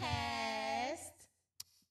podcast. 0.00 1.10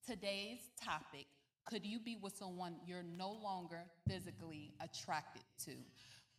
Today's 0.08 0.60
topic 0.84 1.26
could 1.66 1.86
you 1.86 2.00
be 2.00 2.18
with 2.22 2.36
someone 2.36 2.76
you're 2.86 3.04
no 3.18 3.32
longer 3.32 3.80
physically 4.08 4.74
attracted 4.82 5.44
to? 5.66 5.72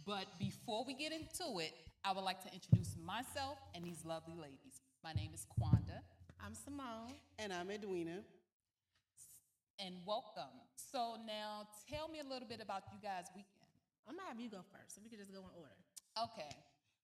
But 0.06 0.26
before 0.38 0.84
we 0.86 0.94
get 0.94 1.12
into 1.12 1.58
it, 1.60 1.72
I 2.04 2.12
would 2.12 2.24
like 2.24 2.42
to 2.44 2.52
introduce 2.52 2.94
myself 3.02 3.56
and 3.74 3.84
these 3.84 4.04
lovely 4.04 4.34
ladies. 4.36 4.82
My 5.02 5.12
name 5.12 5.30
is 5.32 5.46
Quanda, 5.58 6.00
I'm 6.44 6.54
Simone. 6.54 7.14
And 7.38 7.52
I'm 7.52 7.70
Edwina. 7.70 8.20
and 9.78 9.94
welcome. 10.06 10.54
So, 10.76 11.16
now 11.26 11.66
tell 11.90 12.06
me 12.08 12.20
a 12.20 12.24
little 12.24 12.46
bit 12.46 12.60
about 12.62 12.82
you 12.92 12.98
guys' 13.02 13.26
weekend. 13.34 13.72
I'm 14.06 14.16
gonna 14.16 14.28
have 14.28 14.38
you 14.38 14.50
go 14.50 14.60
first, 14.70 14.94
so 14.94 15.00
we 15.02 15.08
can 15.08 15.18
just 15.18 15.32
go 15.32 15.40
in 15.40 15.50
order. 15.56 15.74
Okay. 16.22 16.54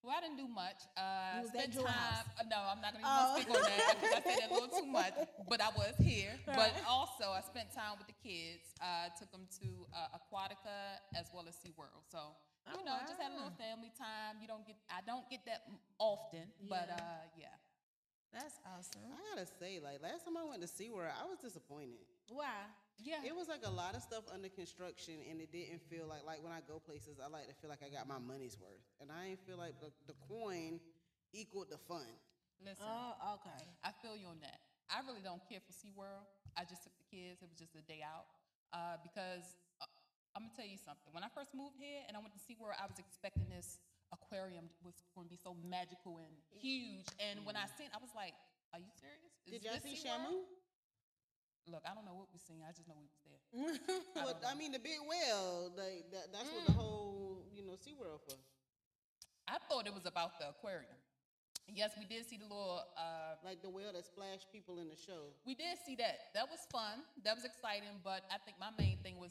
Well, 0.02 0.16
I 0.16 0.20
didn't 0.24 0.40
do 0.40 0.48
much. 0.48 0.80
Uh, 0.96 1.44
was 1.44 1.52
spent 1.52 1.76
time. 1.76 1.84
House. 1.92 2.24
uh, 2.40 2.48
no, 2.48 2.56
I'm 2.56 2.80
not 2.80 2.96
gonna 2.96 3.04
even 3.04 3.20
Oh. 3.20 3.36
speak 3.36 3.48
on 3.52 3.60
that 3.60 3.96
because 4.00 4.12
I 4.16 4.20
said 4.24 4.36
that 4.40 4.50
a 4.50 4.54
little 4.56 4.72
too 4.72 4.88
much. 4.88 5.12
But 5.50 5.60
I 5.60 5.68
was 5.76 5.92
here. 6.00 6.32
But 6.46 6.72
also, 6.88 7.28
I 7.36 7.40
spent 7.44 7.68
time 7.76 8.00
with 8.00 8.08
the 8.08 8.16
kids. 8.24 8.64
Uh, 8.80 9.12
took 9.18 9.28
them 9.30 9.44
to 9.60 9.68
uh, 9.92 10.16
Aquatica 10.16 10.96
as 11.12 11.28
well 11.36 11.44
as 11.46 11.54
SeaWorld. 11.60 12.00
So 12.08 12.32
you 12.72 12.80
Oh, 12.80 12.84
know, 12.84 12.96
just 13.04 13.20
had 13.20 13.32
a 13.32 13.36
little 13.36 13.52
family 13.60 13.92
time. 13.98 14.40
You 14.40 14.48
don't 14.48 14.64
get. 14.64 14.76
I 14.88 15.04
don't 15.04 15.28
get 15.28 15.44
that 15.44 15.68
m- 15.68 15.76
often. 16.00 16.48
But 16.64 16.88
Yeah. 16.88 16.96
uh, 16.96 17.24
yeah. 17.36 17.54
That's 18.32 18.56
awesome. 18.64 19.02
I 19.10 19.18
gotta 19.34 19.46
say, 19.58 19.80
like 19.84 20.00
last 20.00 20.24
time 20.24 20.36
I 20.38 20.44
went 20.48 20.62
to 20.62 20.68
SeaWorld, 20.70 21.12
I 21.12 21.26
was 21.28 21.38
disappointed. 21.44 22.06
Why? 22.30 22.72
Yeah. 23.00 23.24
It 23.24 23.34
was 23.34 23.48
like 23.48 23.64
a 23.64 23.70
lot 23.72 23.96
of 23.96 24.02
stuff 24.02 24.24
under 24.32 24.48
construction, 24.48 25.24
and 25.28 25.40
it 25.40 25.50
didn't 25.52 25.80
feel 25.88 26.06
like 26.06 26.24
like 26.24 26.44
when 26.44 26.52
I 26.52 26.60
go 26.68 26.78
places, 26.78 27.16
I 27.16 27.28
like 27.32 27.48
to 27.48 27.56
feel 27.56 27.70
like 27.72 27.80
I 27.80 27.88
got 27.88 28.06
my 28.06 28.20
money's 28.20 28.60
worth, 28.60 28.84
and 29.00 29.08
I 29.08 29.32
ain't 29.32 29.42
feel 29.48 29.56
like 29.56 29.80
the, 29.80 29.88
the 30.06 30.16
coin 30.28 30.80
equaled 31.32 31.70
the 31.70 31.78
fun. 31.88 32.06
Listen. 32.60 32.84
Oh, 32.84 33.40
okay. 33.40 33.64
I 33.80 33.90
feel 34.04 34.16
you 34.20 34.28
on 34.28 34.36
that. 34.44 34.60
I 34.92 35.00
really 35.06 35.24
don't 35.24 35.40
care 35.48 35.64
for 35.64 35.72
SeaWorld. 35.72 36.26
I 36.58 36.68
just 36.68 36.84
took 36.84 36.92
the 36.98 37.06
kids. 37.08 37.40
It 37.40 37.48
was 37.48 37.56
just 37.56 37.72
a 37.78 37.84
day 37.88 38.04
out. 38.04 38.28
Uh, 38.74 39.00
because 39.00 39.56
uh, 39.80 39.88
I'm 40.36 40.46
going 40.46 40.52
to 40.52 40.56
tell 40.60 40.68
you 40.68 40.76
something. 40.76 41.08
When 41.14 41.24
I 41.24 41.30
first 41.32 41.54
moved 41.56 41.78
here 41.78 42.04
and 42.04 42.18
I 42.18 42.20
went 42.20 42.36
to 42.36 42.42
SeaWorld, 42.42 42.76
I 42.76 42.84
was 42.84 42.98
expecting 43.00 43.48
this 43.48 43.80
aquarium 44.12 44.66
was 44.82 44.98
going 45.14 45.30
to 45.30 45.32
be 45.32 45.38
so 45.40 45.54
magical 45.62 46.18
and 46.18 46.34
huge. 46.50 47.06
And 47.22 47.46
when 47.46 47.54
I 47.54 47.70
seen 47.78 47.88
I 47.94 48.02
was 48.02 48.12
like, 48.12 48.34
are 48.74 48.82
you 48.82 48.90
serious? 48.98 49.32
Is 49.46 49.50
Did 49.56 49.62
y'all 49.64 49.80
see 49.80 49.96
SeaWorld?" 49.96 50.44
Shamu? 50.44 50.59
Look, 51.68 51.82
I 51.84 51.94
don't 51.94 52.04
know 52.04 52.14
what 52.16 52.28
we 52.32 52.38
seen. 52.40 52.62
I 52.64 52.72
just 52.72 52.88
know 52.88 52.96
we 52.96 53.06
was 53.06 53.20
there. 53.26 53.42
Well. 54.16 54.36
I 54.48 54.54
mean, 54.54 54.72
the 54.72 54.78
big 54.80 54.98
whale, 55.04 55.72
like 55.76 56.10
that, 56.12 56.32
that's 56.32 56.48
what 56.50 56.62
Mm. 56.64 56.66
the 56.66 56.72
whole 56.78 57.44
you 57.52 57.62
know 57.66 57.74
SeaWorld 57.76 58.20
for. 58.26 58.36
I 59.48 59.58
thought 59.68 59.86
it 59.86 59.94
was 59.94 60.06
about 60.06 60.38
the 60.38 60.48
aquarium. 60.50 60.94
Yes, 61.70 61.94
we 61.98 62.04
did 62.04 62.26
see 62.26 62.36
the 62.38 62.44
little 62.50 62.82
uh, 62.98 63.38
Like 63.44 63.62
the 63.62 63.70
whale 63.70 63.92
that 63.94 64.04
splashed 64.06 64.50
people 64.50 64.78
in 64.82 64.88
the 64.90 64.96
show. 64.98 65.30
We 65.46 65.54
did 65.54 65.78
see 65.86 65.94
that. 66.02 66.34
That 66.34 66.50
was 66.50 66.66
fun. 66.70 67.02
That 67.22 67.34
was 67.38 67.44
exciting. 67.44 68.02
But 68.02 68.26
I 68.30 68.38
think 68.42 68.58
my 68.58 68.70
main 68.74 68.98
thing 69.06 69.18
was 69.22 69.30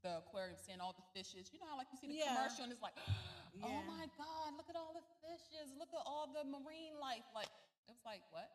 the 0.00 0.20
aquarium, 0.24 0.56
seeing 0.56 0.80
all 0.80 0.92
the 0.96 1.04
fishes. 1.12 1.52
You 1.52 1.60
know 1.60 1.68
how 1.68 1.76
like 1.76 1.88
you 1.92 1.98
see 2.00 2.08
the 2.08 2.16
Yeah. 2.24 2.32
commercial 2.32 2.64
and 2.64 2.72
it's 2.72 2.80
like, 2.84 2.96
oh 3.64 3.68
Yeah. 3.68 3.84
my 3.88 4.04
God, 4.16 4.56
look 4.56 4.68
at 4.72 4.76
all 4.76 4.92
the 4.96 5.04
fishes. 5.24 5.72
Look 5.76 5.92
at 5.92 6.00
all 6.08 6.28
the 6.32 6.44
marine 6.48 6.96
life. 7.00 7.24
Like 7.36 7.48
it 7.88 7.92
was 7.92 8.04
like, 8.08 8.24
what? 8.32 8.48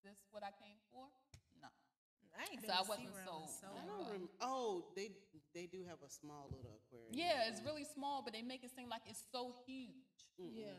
this 0.08 0.18
what 0.32 0.40
I 0.44 0.52
came 0.56 0.80
for? 0.92 1.04
No. 2.32 2.40
I 2.40 2.48
ain't 2.52 2.64
So 2.64 2.72
I 2.72 2.80
wasn't 2.82 3.08
SeaWorld 3.12 3.42
in 3.42 3.48
so- 3.48 3.60
so 3.60 3.66
I 3.68 3.82
Oh, 3.82 3.86
don't 3.86 4.04
wow. 4.06 4.10
rem- 4.12 4.30
Oh, 4.40 4.84
they 4.96 5.12
they 5.52 5.66
do 5.66 5.84
have 5.84 6.00
a 6.02 6.08
small 6.08 6.48
little 6.48 6.80
aquarium. 6.80 7.12
Yeah, 7.12 7.44
it's 7.48 7.60
really 7.62 7.84
small, 7.84 8.22
but 8.22 8.32
they 8.32 8.40
make 8.42 8.64
it 8.64 8.70
seem 8.74 8.88
like 8.88 9.02
it's 9.06 9.22
so 9.30 9.52
huge. 9.66 10.16
Mm-mm. 10.40 10.56
Yeah. 10.56 10.72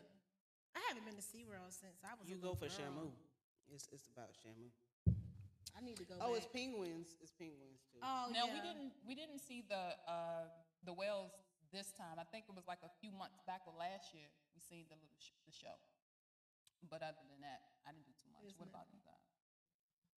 I 0.76 0.82
haven't 0.90 1.06
been 1.06 1.16
to 1.16 1.22
SeaWorld 1.22 1.70
since 1.74 2.02
I 2.04 2.14
was. 2.18 2.26
a 2.28 2.32
You 2.32 2.38
go 2.38 2.56
for 2.56 2.66
girl. 2.68 2.78
Shamu. 2.78 3.12
It's 3.70 3.88
it's 3.94 4.08
about 4.10 4.34
Shamu. 4.34 4.70
I 5.78 5.82
need 5.82 5.98
to 5.98 6.06
go. 6.06 6.16
Oh, 6.22 6.34
it's 6.34 6.46
penguins. 6.48 7.18
It's 7.22 7.34
penguins 7.34 7.82
too. 7.94 8.00
Oh, 8.02 8.30
now 8.34 8.46
yeah. 8.46 8.54
we 8.54 8.60
didn't 8.62 8.94
we 9.06 9.14
didn't 9.16 9.40
see 9.40 9.62
the 9.62 9.98
uh, 10.10 10.46
the 10.84 10.94
whales 10.94 11.32
this 11.72 11.92
time. 11.94 12.18
I 12.20 12.26
think 12.26 12.46
it 12.50 12.54
was 12.56 12.66
like 12.68 12.82
a 12.84 12.90
few 13.02 13.12
months 13.12 13.42
back 13.46 13.62
or 13.66 13.74
last 13.78 14.14
year 14.14 14.30
we 14.54 14.62
seen 14.62 14.86
the 14.90 14.96
little 14.96 15.18
sh- 15.18 15.34
the 15.46 15.52
show. 15.54 15.78
But 16.90 17.02
other 17.02 17.24
than 17.30 17.42
that, 17.42 17.62
I 17.88 17.92
didn't 17.94 18.06
do 18.06 18.14
too 18.22 18.30
much. 18.34 18.44
Isn't 18.46 18.60
what 18.60 18.68
it? 18.70 18.74
about 18.76 18.88
you 18.94 19.00
guys? 19.02 19.23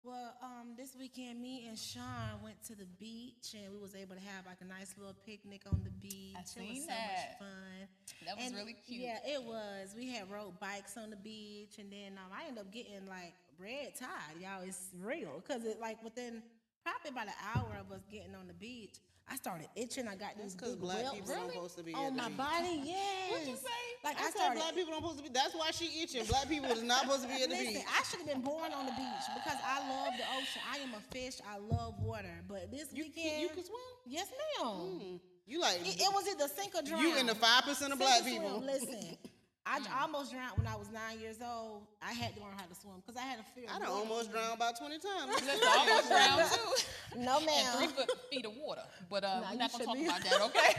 Well, 0.06 0.34
um, 0.44 0.74
this 0.76 0.96
weekend, 1.00 1.42
me 1.42 1.66
and 1.70 1.80
Sean 1.80 2.04
went 2.44 2.62
to 2.68 2.76
the 2.76 2.86
beach, 3.00 3.56
and 3.56 3.72
we 3.74 3.80
was 3.80 3.96
able 3.96 4.16
to 4.16 4.22
have 4.22 4.46
like 4.46 4.58
a 4.62 4.66
nice 4.66 4.94
little 4.98 5.16
picnic 5.26 5.62
on 5.72 5.80
the 5.86 5.92
beach. 5.92 6.36
it 6.38 6.48
seen 6.48 6.70
was 6.76 6.82
so 6.84 6.88
that. 6.90 7.38
much 7.40 7.40
fun. 7.40 7.88
That 8.26 8.36
was 8.38 8.46
And, 8.48 8.56
really 8.56 8.76
cute. 8.86 9.02
Yeah, 9.02 9.20
it 9.26 9.42
was. 9.42 9.96
We 9.96 10.10
had 10.12 10.30
rode 10.30 10.60
bikes 10.60 10.98
on 10.98 11.10
the 11.10 11.16
beach, 11.16 11.78
and 11.80 11.90
then 11.90 12.18
um, 12.18 12.32
I 12.38 12.48
ended 12.50 12.66
up 12.66 12.72
getting 12.74 13.06
like 13.08 13.34
red 13.58 13.96
tide. 13.96 14.36
Y'all, 14.42 14.62
it's 14.68 14.90
real 15.02 15.42
because 15.46 15.64
it 15.64 15.80
like 15.80 16.04
within 16.04 16.44
probably 16.84 17.10
about 17.12 17.28
an 17.28 17.40
hour 17.56 17.78
of 17.80 17.92
us 17.92 18.02
getting 18.12 18.36
on 18.36 18.48
the 18.48 18.54
beach, 18.54 18.96
I 19.30 19.38
started 19.38 19.68
itching. 19.76 20.08
I 20.08 20.16
got 20.16 20.36
these 20.38 20.54
because 20.54 20.76
big 20.76 20.82
black 20.82 21.12
people 21.14 21.34
don't 21.34 21.52
supposed 21.54 21.78
to 21.78 21.84
be 21.84 21.94
on 21.94 22.16
my 22.18 22.28
beach. 22.28 22.38
body. 22.38 22.82
Yes. 22.84 22.98
What'd 23.32 23.48
you 23.48 23.56
say? 23.56 23.82
Like 24.04 24.20
I, 24.20 24.28
I 24.28 24.30
started. 24.32 24.60
black 24.60 24.76
people 24.76 24.92
don't 24.92 25.02
supposed 25.02 25.18
to 25.20 25.24
be. 25.24 25.30
That's 25.34 25.56
why 25.56 25.72
she 25.72 26.04
itching. 26.04 26.26
Black 26.26 26.50
people 26.50 26.70
is 26.72 26.84
not 26.84 27.02
supposed 27.08 27.22
to 27.24 27.30
be 27.30 27.36
at 27.42 27.50
the 27.50 27.56
Listen, 27.56 27.74
beach. 27.74 27.84
I 27.88 28.04
should 28.04 28.20
have 28.20 28.28
been 28.28 28.42
born 28.42 28.74
on 28.74 28.86
the 28.86 28.92
beach 28.92 29.26
because 29.34 29.58
I 29.64 29.80
love 29.88 30.14
the 30.20 30.28
ocean. 30.36 30.62
I 30.70 30.78
am 30.84 30.92
a 30.94 31.00
fish. 31.16 31.40
I 31.48 31.58
love 31.58 31.96
water. 32.04 32.36
But 32.50 32.70
this 32.70 32.92
You 32.92 33.06
weekend, 33.06 33.32
can, 33.32 33.42
you 33.42 33.48
can 33.50 33.64
swim. 33.64 33.92
yes, 34.06 34.28
ma'am. 34.60 34.68
Mm. 34.76 35.20
You 35.48 35.60
like 35.62 35.80
It, 35.88 36.00
it 36.02 36.12
was 36.14 36.28
either 36.28 36.48
sink 36.54 36.76
or 36.76 36.82
drown. 36.84 37.02
you 37.02 37.16
in 37.18 37.26
the 37.26 37.36
five 37.36 37.64
percent 37.64 37.94
of 37.94 38.00
Sink 38.00 38.10
black 38.12 38.26
people. 38.26 38.60
Listen, 38.60 39.18
I 39.66 39.80
j- 39.80 39.86
almost 40.02 40.32
drowned 40.32 40.58
when 40.58 40.68
I 40.68 40.76
was 40.76 40.92
nine 40.92 41.20
years 41.20 41.38
old. 41.40 41.88
I 42.02 42.12
had 42.12 42.36
to 42.36 42.42
learn 42.44 42.52
how 42.58 42.66
to 42.68 42.76
swim 42.76 43.00
because 43.00 43.16
I 43.16 43.24
had 43.24 43.40
a 43.40 43.44
fear. 43.56 43.66
I 43.72 43.80
done 43.80 43.88
almost 43.88 44.32
drowned 44.32 44.56
about 44.60 44.78
twenty 44.78 45.00
times. 45.00 45.32
Almost 45.40 46.08
drowned 46.10 46.52
too. 46.52 46.84
No, 47.16 47.38
and 47.38 47.68
three 47.78 47.88
foot 47.94 48.10
feet 48.32 48.46
of 48.46 48.58
water. 48.58 48.82
But 49.10 49.24
uh, 49.24 49.40
Nah, 49.40 49.52
we're 49.54 49.58
not 49.60 49.72
gonna 49.72 49.86
talk 49.86 49.94
be- 49.96 50.06
about 50.06 50.22
that, 50.28 50.42
okay? 50.50 50.72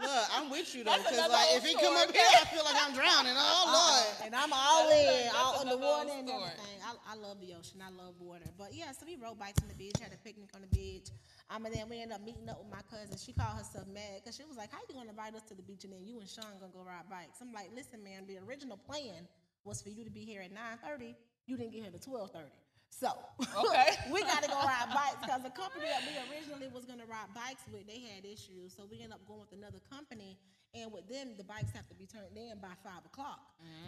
Look, 0.00 0.24
I'm 0.36 0.50
with 0.50 0.68
you 0.76 0.84
though, 0.84 0.94
because 0.98 1.16
like 1.30 1.56
if 1.56 1.64
he 1.64 1.72
come 1.74 1.96
up 1.96 2.12
here, 2.12 2.20
I 2.36 2.44
feel 2.52 2.62
like 2.64 2.76
I'm 2.78 2.92
drowning. 2.94 3.32
Oh 3.34 3.64
Lord. 3.66 4.26
And 4.26 4.34
I'm 4.36 4.52
all 4.52 4.86
That's 4.88 5.00
in, 5.00 5.08
a- 5.08 5.22
that's 5.24 5.34
all 5.34 5.62
another 5.62 5.72
underwater 5.80 6.10
old 6.10 6.18
and 6.20 6.28
everything. 6.30 6.78
I, 6.86 6.90
I 7.12 7.14
love 7.16 7.40
the 7.40 7.50
ocean. 7.58 7.80
I 7.82 7.90
love 7.90 8.14
water. 8.20 8.44
But 8.58 8.74
yeah, 8.74 8.92
so 8.92 9.06
we 9.08 9.16
rode 9.16 9.38
bikes 9.40 9.58
on 9.62 9.68
the 9.68 9.74
beach, 9.74 9.96
had 10.00 10.12
a 10.12 10.20
picnic 10.22 10.50
on 10.54 10.60
the 10.62 10.68
beach. 10.76 11.08
Um, 11.50 11.66
and 11.66 11.74
then 11.74 11.88
we 11.90 12.00
ended 12.00 12.14
up 12.14 12.24
meeting 12.24 12.48
up 12.48 12.58
with 12.62 12.70
my 12.70 12.82
cousin. 12.86 13.18
She 13.18 13.32
called 13.32 13.58
herself 13.58 13.86
mad 13.88 14.22
because 14.22 14.36
she 14.36 14.44
was 14.44 14.56
like, 14.56 14.70
"How 14.70 14.78
you 14.88 14.94
gonna 14.94 15.10
invite 15.10 15.34
us 15.34 15.42
to 15.50 15.54
the 15.54 15.62
beach 15.62 15.82
and 15.84 15.92
then 15.92 16.06
you 16.06 16.20
and 16.20 16.28
Sean 16.28 16.46
gonna 16.60 16.72
go 16.72 16.82
ride 16.84 17.10
bikes?" 17.10 17.40
I'm 17.42 17.52
like, 17.52 17.70
"Listen, 17.74 18.02
man, 18.04 18.26
the 18.26 18.38
original 18.38 18.76
plan 18.76 19.26
was 19.64 19.82
for 19.82 19.90
you 19.90 20.04
to 20.04 20.10
be 20.10 20.24
here 20.24 20.42
at 20.42 20.52
9:30. 20.52 21.16
You 21.46 21.56
didn't 21.56 21.72
get 21.72 21.82
here 21.82 21.90
to 21.90 21.98
12:30. 21.98 22.52
So 22.90 23.10
Okay. 23.40 23.96
we 24.10 24.20
got 24.22 24.42
to 24.42 24.48
go 24.48 24.58
ride 24.62 24.90
bikes 24.94 25.18
because 25.22 25.42
the 25.42 25.50
company 25.50 25.86
that 25.86 26.02
we 26.06 26.14
originally 26.30 26.68
was 26.68 26.84
gonna 26.84 27.06
ride 27.06 27.32
bikes 27.34 27.62
with, 27.72 27.86
they 27.86 28.00
had 28.00 28.24
issues. 28.24 28.74
So 28.74 28.84
we 28.86 28.96
ended 28.98 29.12
up 29.12 29.26
going 29.26 29.40
with 29.40 29.52
another 29.52 29.78
company, 29.90 30.38
and 30.74 30.92
with 30.92 31.08
them, 31.08 31.34
the 31.36 31.44
bikes 31.44 31.72
have 31.72 31.88
to 31.88 31.94
be 31.94 32.06
turned 32.06 32.36
in 32.36 32.58
by 32.58 32.74
five 32.82 33.04
o'clock. 33.06 33.40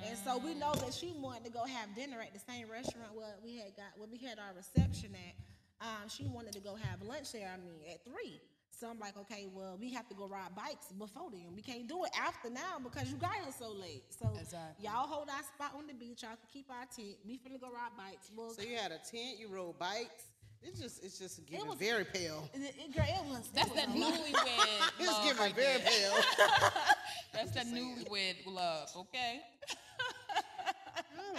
And 0.04 0.16
so 0.18 0.38
we 0.38 0.54
know 0.54 0.74
that 0.74 0.94
she 0.94 1.12
wanted 1.18 1.44
to 1.44 1.50
go 1.50 1.64
have 1.64 1.94
dinner 1.94 2.20
at 2.20 2.32
the 2.32 2.40
same 2.40 2.70
restaurant 2.70 3.14
where 3.14 3.36
we 3.42 3.56
had 3.58 3.74
got 3.76 3.90
where 3.96 4.08
we 4.08 4.18
had 4.18 4.38
our 4.38 4.54
reception 4.54 5.14
at. 5.14 5.34
Um, 5.82 6.08
she 6.08 6.24
wanted 6.28 6.52
to 6.54 6.60
go 6.60 6.76
have 6.76 7.02
lunch 7.02 7.32
there. 7.32 7.50
I 7.52 7.58
mean, 7.58 7.82
at 7.90 8.04
three. 8.04 8.40
So 8.70 8.88
I'm 8.88 8.98
like, 8.98 9.16
okay, 9.16 9.46
well, 9.52 9.76
we 9.80 9.92
have 9.92 10.08
to 10.08 10.14
go 10.14 10.26
ride 10.26 10.54
bikes 10.56 10.86
before 10.98 11.30
then. 11.30 11.54
We 11.54 11.62
can't 11.62 11.86
do 11.86 12.04
it 12.04 12.10
after 12.18 12.50
now 12.50 12.78
because 12.82 13.10
you 13.10 13.16
got 13.16 13.34
here 13.34 13.52
so 13.56 13.70
late. 13.72 14.02
So 14.10 14.28
Exactly. 14.40 14.84
y'all 14.84 15.06
hold 15.06 15.28
our 15.28 15.42
spot 15.44 15.72
on 15.76 15.86
the 15.86 15.92
beach. 15.94 16.22
Y'all 16.22 16.30
can 16.38 16.48
keep 16.52 16.70
our 16.70 16.86
tent. 16.86 17.16
We 17.26 17.34
finna 17.34 17.60
go 17.60 17.68
ride 17.68 17.94
bikes. 17.96 18.30
Well, 18.34 18.50
So 18.50 18.62
you 18.62 18.76
had 18.76 18.90
a 18.90 18.98
tent, 18.98 19.38
you 19.38 19.48
rode 19.48 19.78
bikes. 19.78 20.24
It's 20.64 20.80
just 20.80 21.02
it's 21.04 21.18
just 21.18 21.44
giving 21.46 21.66
was- 21.66 21.78
very 21.78 22.04
pale. 22.04 22.48
it, 22.54 22.60
it, 22.78 22.94
girl, 22.96 23.04
it 23.06 23.24
was. 23.26 23.50
That's 23.54 23.70
it 23.70 23.74
that 23.76 23.88
was 23.88 23.96
a 23.96 24.00
lot. 24.00 24.14
newlywed 24.14 24.90
It's 25.00 25.08
love 25.12 25.24
giving 25.24 25.42
right 25.42 25.54
very 25.56 25.80
pale. 25.80 26.14
That's 27.34 27.50
that 27.52 27.66
newlywed 27.66 28.46
love, 28.46 28.88
okay? 28.96 29.40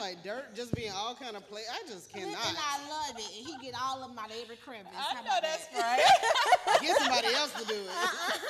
I'm 0.04 0.16
like 0.16 0.24
dirt 0.24 0.54
just 0.56 0.74
being 0.76 0.92
all 0.92 1.16
kind 1.16 1.36
of 1.38 1.48
play. 1.50 1.62
I 1.72 1.88
just 1.88 2.14
And 2.14 2.24
cannot. 2.24 2.38
I 2.44 2.78
love 2.90 3.16
it. 3.18 3.24
And 3.38 3.46
he 3.48 3.54
get 3.64 3.74
all 3.82 4.04
of 4.04 4.10
them 4.10 4.20
out 4.20 4.30
of 4.32 4.36
every 4.42 4.58
crevice. 4.58 4.92
I 4.92 5.16
How 5.16 5.24
know 5.24 5.40
that's 5.42 5.68
that? 5.68 6.00
right. 6.00 6.82
Get 6.82 6.98
somebody 7.00 7.28
else 7.34 7.54
to 7.54 7.66
do 7.66 7.74
it. 7.76 7.90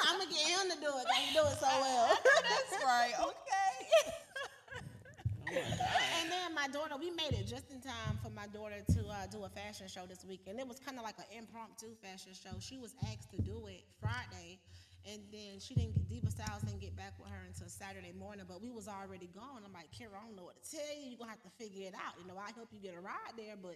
I'm 0.10 0.18
gonna 0.18 0.30
get 0.32 0.42
him 0.48 0.70
to 0.72 0.78
do 0.82 0.88
it. 0.90 1.06
'cause 1.06 1.22
He 1.22 1.34
do 1.34 1.42
it 1.46 1.58
so 1.60 1.68
well. 1.70 2.18
that's 2.50 2.84
right, 2.84 3.14
okay. 3.20 4.14
And 5.54 6.32
then 6.32 6.56
my 6.56 6.68
daughter, 6.70 6.96
we 7.00 7.12
made 7.12 7.34
it 7.38 7.46
just 7.46 7.70
in 7.70 7.82
time 7.82 8.18
for 8.24 8.30
my 8.32 8.48
daughter 8.48 8.82
to 8.94 9.00
uh, 9.08 9.28
do 9.30 9.44
a 9.44 9.50
fashion 9.50 9.88
show 9.88 10.06
this 10.08 10.26
weekend. 10.26 10.60
It 10.60 10.68
was 10.68 10.80
kind 10.80 10.98
of 10.98 11.04
like 11.04 11.18
an 11.20 11.26
impromptu 11.38 11.94
fashion 12.02 12.32
show. 12.34 12.58
She 12.60 12.78
was 12.78 12.96
asked 13.06 13.30
to 13.32 13.42
do 13.42 13.68
it 13.68 13.84
Friday, 14.02 14.58
and 15.10 15.22
then 15.32 15.60
she 15.60 15.76
didn't. 15.76 15.94
get 15.94 16.08
Diva 16.08 16.32
Styles 16.32 16.64
didn't 16.64 16.80
get 16.80 16.96
back 16.96 17.14
with 17.20 17.30
her 17.30 17.44
until 17.48 17.68
Saturday 17.68 18.14
morning. 18.16 18.46
But 18.48 18.62
we 18.62 18.72
was 18.72 18.88
already 18.88 19.30
gone. 19.36 19.64
I'm 19.66 19.74
like, 19.74 19.92
Kira, 19.92 20.16
I 20.16 20.24
don't 20.24 20.36
know 20.36 20.48
what 20.48 20.62
to 20.62 20.66
tell 20.66 20.92
you. 20.96 21.12
You're 21.12 21.20
gonna 21.20 21.36
have 21.36 21.44
to 21.44 21.54
figure 21.60 21.88
it 21.88 21.96
out. 21.96 22.16
You 22.22 22.28
know, 22.28 22.40
I 22.40 22.52
hope 22.56 22.70
you 22.72 22.80
get 22.80 22.96
a 22.96 23.02
ride 23.02 23.36
there, 23.36 23.56
but 23.60 23.76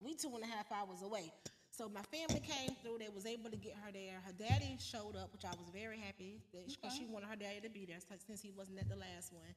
we 0.00 0.14
two 0.14 0.32
and 0.34 0.44
a 0.44 0.50
half 0.50 0.68
hours 0.72 1.00
away. 1.02 1.32
So 1.76 1.88
my 1.92 2.04
family 2.08 2.40
came 2.40 2.72
through. 2.80 3.04
They 3.04 3.12
was 3.12 3.26
able 3.26 3.50
to 3.50 3.56
get 3.56 3.76
her 3.84 3.92
there. 3.92 4.24
Her 4.24 4.32
daddy 4.32 4.80
showed 4.80 5.16
up, 5.16 5.32
which 5.32 5.44
I 5.44 5.52
was 5.52 5.68
very 5.72 6.00
happy 6.00 6.40
because 6.48 6.72
she 6.92 7.04
wanted 7.04 7.28
her 7.28 7.36
daddy 7.36 7.60
to 7.60 7.68
be 7.68 7.84
there 7.84 8.00
since 8.00 8.40
he 8.40 8.50
wasn't 8.50 8.80
at 8.80 8.88
the 8.88 8.96
last 8.96 9.32
one. 9.32 9.52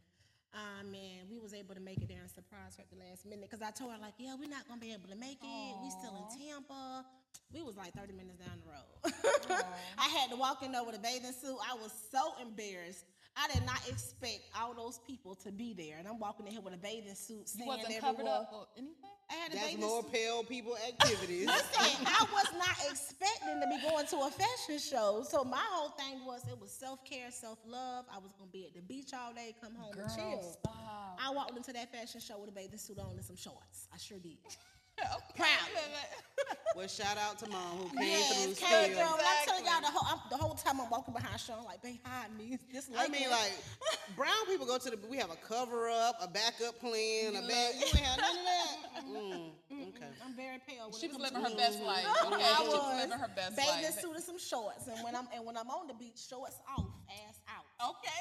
Um, 0.54 0.94
and 0.94 1.30
we 1.30 1.38
was 1.38 1.54
able 1.54 1.76
to 1.76 1.82
make 1.82 2.02
it 2.02 2.08
there 2.10 2.22
and 2.22 2.30
surprise 2.30 2.76
her 2.78 2.82
at 2.82 2.90
the 2.90 2.98
last 2.98 3.26
minute 3.26 3.50
because 3.50 3.62
I 3.62 3.70
told 3.70 3.94
her 3.94 4.00
like, 4.02 4.18
yeah, 4.18 4.34
we're 4.34 4.50
not 4.50 4.68
gonna 4.68 4.82
be 4.82 4.92
able 4.92 5.08
to 5.10 5.16
make 5.16 5.38
it. 5.44 5.74
We 5.84 5.90
still 5.92 6.18
in 6.18 6.26
Tampa. 6.34 7.06
We 7.54 7.62
was 7.62 7.78
like 7.78 7.94
30 7.94 8.14
minutes 8.14 8.38
down 8.40 8.58
the 8.58 8.70
road. 8.70 9.64
I 9.98 10.08
had 10.10 10.30
to 10.32 10.36
walk 10.36 10.64
in 10.64 10.72
there 10.72 10.84
with 10.84 10.96
a 10.96 11.00
bathing 11.00 11.34
suit. 11.34 11.58
I 11.62 11.76
was 11.76 11.94
so 12.12 12.34
embarrassed. 12.42 13.06
I 13.42 13.48
did 13.54 13.66
not 13.66 13.80
expect 13.88 14.42
all 14.60 14.74
those 14.74 15.00
people 15.08 15.34
to 15.36 15.52
be 15.52 15.74
there, 15.74 15.98
and 15.98 16.08
I'm 16.08 16.20
walking 16.20 16.46
in 16.46 16.52
here 16.52 16.62
with 16.62 16.74
a 16.74 16.78
bathing 16.78 17.16
suit, 17.16 17.38
You 17.56 17.64
sand 17.64 17.68
wasn't 17.68 17.86
everywhere. 17.96 18.02
covered 18.02 18.28
up 18.28 18.50
or 18.54 18.68
anything? 18.78 18.96
I 19.30 19.34
had 19.36 19.52
a 19.52 19.56
That's 19.56 19.68
bathing 19.68 19.82
more 19.82 20.02
suit. 20.04 20.12
pale 20.12 20.44
people 20.44 20.76
activities. 20.88 21.48
Listen, 21.48 22.06
I 22.06 22.26
was 22.34 22.48
not 22.58 22.76
expecting 22.92 23.62
to 23.62 23.68
be 23.70 23.80
going 23.88 24.06
to 24.08 24.18
a 24.18 24.32
fashion 24.32 24.80
show. 24.80 25.24
So 25.24 25.44
my 25.46 25.64
whole 25.72 25.90
thing 25.92 26.26
was 26.26 26.42
it 26.50 26.60
was 26.60 26.72
self 26.72 27.06
care, 27.06 27.32
self 27.32 27.60
love. 27.66 28.06
I 28.12 28.18
was 28.18 28.32
gonna 28.38 28.52
be 28.52 28.66
at 28.66 28.74
the 28.74 28.82
beach 28.82 29.12
all 29.14 29.34
day, 29.34 29.56
come 29.62 29.74
home 29.76 29.94
and 29.98 30.10
chill. 30.16 30.42
Stop. 30.60 31.20
I 31.24 31.30
walked 31.32 31.56
into 31.56 31.72
that 31.74 31.92
fashion 31.94 32.20
show 32.20 32.40
with 32.40 32.50
a 32.50 32.54
bathing 32.54 32.78
suit 32.80 33.00
on 33.00 33.12
and 33.16 33.24
some 33.24 33.38
shorts. 33.38 33.88
I 33.94 33.98
sure 33.98 34.18
did. 34.20 34.38
okay. 35.00 35.38
Proud. 35.38 36.58
Well, 36.76 36.88
shout 36.88 37.18
out 37.18 37.40
to 37.40 37.50
mom 37.50 37.78
who 37.78 37.90
came 37.98 38.08
Yes, 38.08 38.34
through 38.46 38.54
came 38.56 38.94
still. 38.94 39.08
through. 39.08 39.18
When 39.18 39.26
I'm 39.26 39.46
telling 39.48 39.66
y'all 39.66 39.82
the 39.82 39.88
whole 39.92 40.08
I'm, 40.08 40.20
the 40.30 40.38
whole 40.38 40.54
time 40.56 40.80
I'm 40.82 40.90
walking 40.90 41.14
behind 41.14 41.40
Sean, 41.40 41.64
like, 41.66 41.82
babe, 41.82 41.98
hide 42.04 42.36
me. 42.38 42.58
This 42.72 42.90
I 42.98 43.08
mean, 43.08 43.30
like 43.30 43.52
brown 44.16 44.46
people 44.48 44.66
go 44.66 44.78
to 44.78 44.90
the. 44.90 44.98
We 45.10 45.18
have 45.18 45.32
a 45.32 45.36
cover 45.38 45.90
up, 45.90 46.16
a 46.22 46.28
backup 46.28 46.80
plan, 46.80 47.36
a 47.36 47.42
back. 47.48 47.74
You 47.76 47.86
ain't 47.86 47.96
have 47.98 48.20
none 48.20 48.38
of 48.38 48.46
that. 48.46 48.76
Mm, 49.10 49.96
okay. 49.96 50.06
I'm 50.26 50.36
very 50.36 50.60
pale. 50.68 50.92
She 50.92 51.08
was 51.08 51.18
living 51.18 51.42
her 51.42 51.56
best 51.56 51.80
life. 51.82 52.06
Okay, 52.28 52.36
I 52.44 52.56
she 52.58 52.64
was 52.68 52.74
was 52.74 52.96
living 53.02 53.18
her 53.18 53.32
best 53.36 53.56
bathing 53.56 53.84
life. 53.84 54.00
suit 54.02 54.14
and 54.16 54.24
some 54.24 54.38
shorts, 54.40 54.88
and 54.88 55.02
when 55.04 55.16
I'm 55.16 55.28
and 55.34 55.46
when 55.46 55.58
I'm 55.58 55.70
on 55.70 55.88
the 55.88 55.94
beach, 55.96 56.20
shorts 56.30 56.58
off, 56.78 56.86
ass 57.10 57.40
out. 57.50 57.66
Okay. 57.90 58.20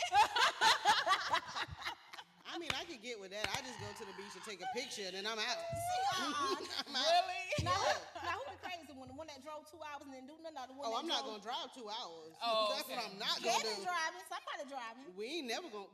I 2.48 2.56
mean, 2.58 2.70
I 2.72 2.84
could 2.88 3.02
get 3.02 3.20
with 3.20 3.30
that. 3.30 3.44
I 3.52 3.60
just 3.60 3.76
go 3.78 3.86
to 4.00 4.04
the 4.08 4.16
beach 4.16 4.32
and 4.34 4.42
take 4.48 4.60
a 4.64 4.70
picture, 4.72 5.04
and 5.06 5.14
then 5.16 5.26
I'm 5.28 5.36
out. 5.38 5.60
uh-uh. 5.60 6.56
I'm 6.88 6.96
drove 9.58 9.66
two 9.66 9.82
hours 9.82 10.06
and 10.06 10.14
didn't 10.14 10.30
do 10.30 10.38
nothing, 10.38 10.54
or 10.62 10.66
the 10.70 10.74
one 10.78 10.86
Oh, 10.86 10.94
I'm 10.94 11.10
not 11.10 11.26
gonna 11.26 11.42
drive 11.42 11.74
two 11.74 11.90
hours. 11.90 12.30
Oh, 12.38 12.70
That's 12.78 12.86
what. 12.86 13.02
I'm 13.02 13.18
not 13.18 13.42
gonna 13.42 13.58
Kevin 13.58 13.82
do. 13.82 13.90
driving, 13.90 14.22
somebody 14.30 14.62
driving. 14.70 15.06
We 15.18 15.42
ain't 15.42 15.48
never 15.50 15.66
gonna. 15.66 15.90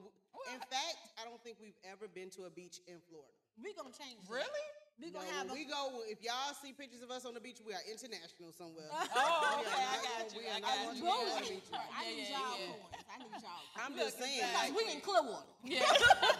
In 0.52 0.60
fact, 0.68 1.00
I 1.16 1.24
don't 1.24 1.40
think 1.40 1.56
we've 1.56 1.78
ever 1.88 2.04
been 2.12 2.28
to 2.36 2.44
a 2.44 2.52
beach 2.52 2.84
in 2.84 3.00
Florida. 3.08 3.32
We 3.56 3.72
gonna 3.72 3.94
change. 3.96 4.20
that. 4.28 4.44
Really? 4.44 4.66
We 5.00 5.10
No, 5.10 5.18
gonna 5.24 5.30
have 5.34 5.46
when 5.50 5.58
a, 5.58 5.58
we 5.58 5.64
go, 5.66 6.06
if 6.06 6.22
y'all 6.22 6.54
see 6.54 6.70
pictures 6.70 7.02
of 7.02 7.10
us 7.10 7.26
on 7.26 7.34
the 7.34 7.42
beach, 7.42 7.58
we 7.64 7.74
are 7.74 7.82
international 7.88 8.54
somewhere. 8.54 8.86
Oh, 8.94 9.58
okay. 9.58 9.66
are 9.66 9.74
I 9.74 9.98
not 9.98 10.06
got 10.06 10.14
going- 10.22 10.30
you. 10.30 10.38
we 10.38 10.44
I 10.46 10.54
are 10.54 10.62
got 10.62 10.70
not 10.70 10.74
you. 10.74 10.84
going 10.84 10.94
to 10.94 11.02
Bro, 11.02 11.10
be 11.10 11.18
on 11.18 11.34
I 11.34 11.34
the 11.34 11.50
need, 11.50 11.62
beach. 11.66 11.70
I 11.74 11.82
Yeah, 11.82 12.14
need 12.14 12.28
yeah, 12.30 12.34
y'all 12.38 12.54
yeah. 12.54 12.70
coins. 12.70 12.94
I 13.10 13.16
need 13.18 13.34
y'all 13.42 13.62
coins. 13.64 13.82
I'm 13.82 13.94
just 13.98 14.14
saying, 14.22 14.38
Because 14.38 14.54
like, 14.54 14.70
we 14.78 14.82
in 14.94 15.00
Clearwater. 15.02 15.50
Yeah. 15.66 15.82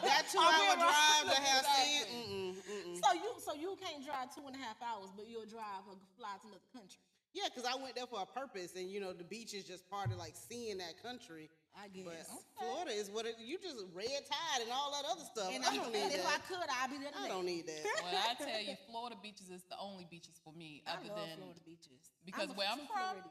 that 0.07 0.23
two 0.31 0.39
I'm 0.39 0.55
hour 0.55 0.59
being 0.71 0.79
drive 0.87 1.25
to 1.25 1.35
honest. 1.35 1.51
have 1.51 1.63
Exactly. 1.67 1.99
sand, 1.99 2.07
mm-mm, 2.15 2.51
mm-mm. 2.63 2.97
So 3.03 3.09
you 3.19 3.31
so 3.43 3.51
you 3.59 3.71
can't 3.83 4.01
drive 4.07 4.27
two 4.31 4.45
and 4.47 4.55
a 4.55 4.63
half 4.63 4.79
hours, 4.87 5.11
but 5.19 5.27
you'll 5.27 5.51
drive 5.51 5.83
or 5.91 5.99
fly 6.15 6.39
to 6.39 6.47
another 6.47 6.63
country. 6.71 7.03
Yeah, 7.35 7.51
because 7.51 7.67
I 7.67 7.75
went 7.83 7.99
there 7.99 8.07
for 8.07 8.23
a 8.23 8.27
purpose, 8.31 8.79
and 8.79 8.87
you 8.89 9.01
know, 9.03 9.13
the 9.13 9.27
beach 9.27 9.53
is 9.55 9.65
just 9.67 9.91
part 9.91 10.11
of 10.15 10.17
like 10.19 10.35
seeing 10.39 10.79
that 10.79 11.03
country. 11.03 11.51
I 11.75 11.91
guess. 11.91 12.31
But 12.31 12.63
Florida 12.63 12.95
is 12.95 13.11
what 13.11 13.27
it, 13.27 13.35
you 13.43 13.59
just 13.59 13.83
red 13.91 14.07
tide 14.31 14.63
and 14.63 14.71
all 14.71 14.95
that 14.95 15.03
other 15.11 15.27
stuff. 15.27 15.51
and 15.51 15.67
I 15.67 15.75
I, 15.75 15.83
don't 15.83 15.91
need 15.91 16.07
and 16.07 16.15
if 16.15 16.23
I 16.23 16.39
that. 16.39 16.47
could, 16.47 16.63
I'd 16.71 16.87
be 16.95 17.03
there 17.03 17.11
I 17.11 17.27
don't 17.27 17.43
need 17.43 17.67
that. 17.67 17.83
Well, 17.99 18.15
I 18.15 18.35
tell 18.39 18.63
you, 18.63 18.79
Florida 18.87 19.19
beaches 19.19 19.51
is 19.51 19.67
the 19.67 19.75
only 19.83 20.07
beaches 20.07 20.39
for 20.47 20.55
me, 20.55 20.87
I 20.87 20.95
other 20.95 21.11
love 21.11 21.27
than 21.35 21.43
Florida 21.43 21.59
beaches. 21.67 22.15
because 22.23 22.55
a 22.55 22.55
where 22.55 22.71
I'm 22.71 22.87
from, 22.87 23.19
Floridian. 23.19 23.27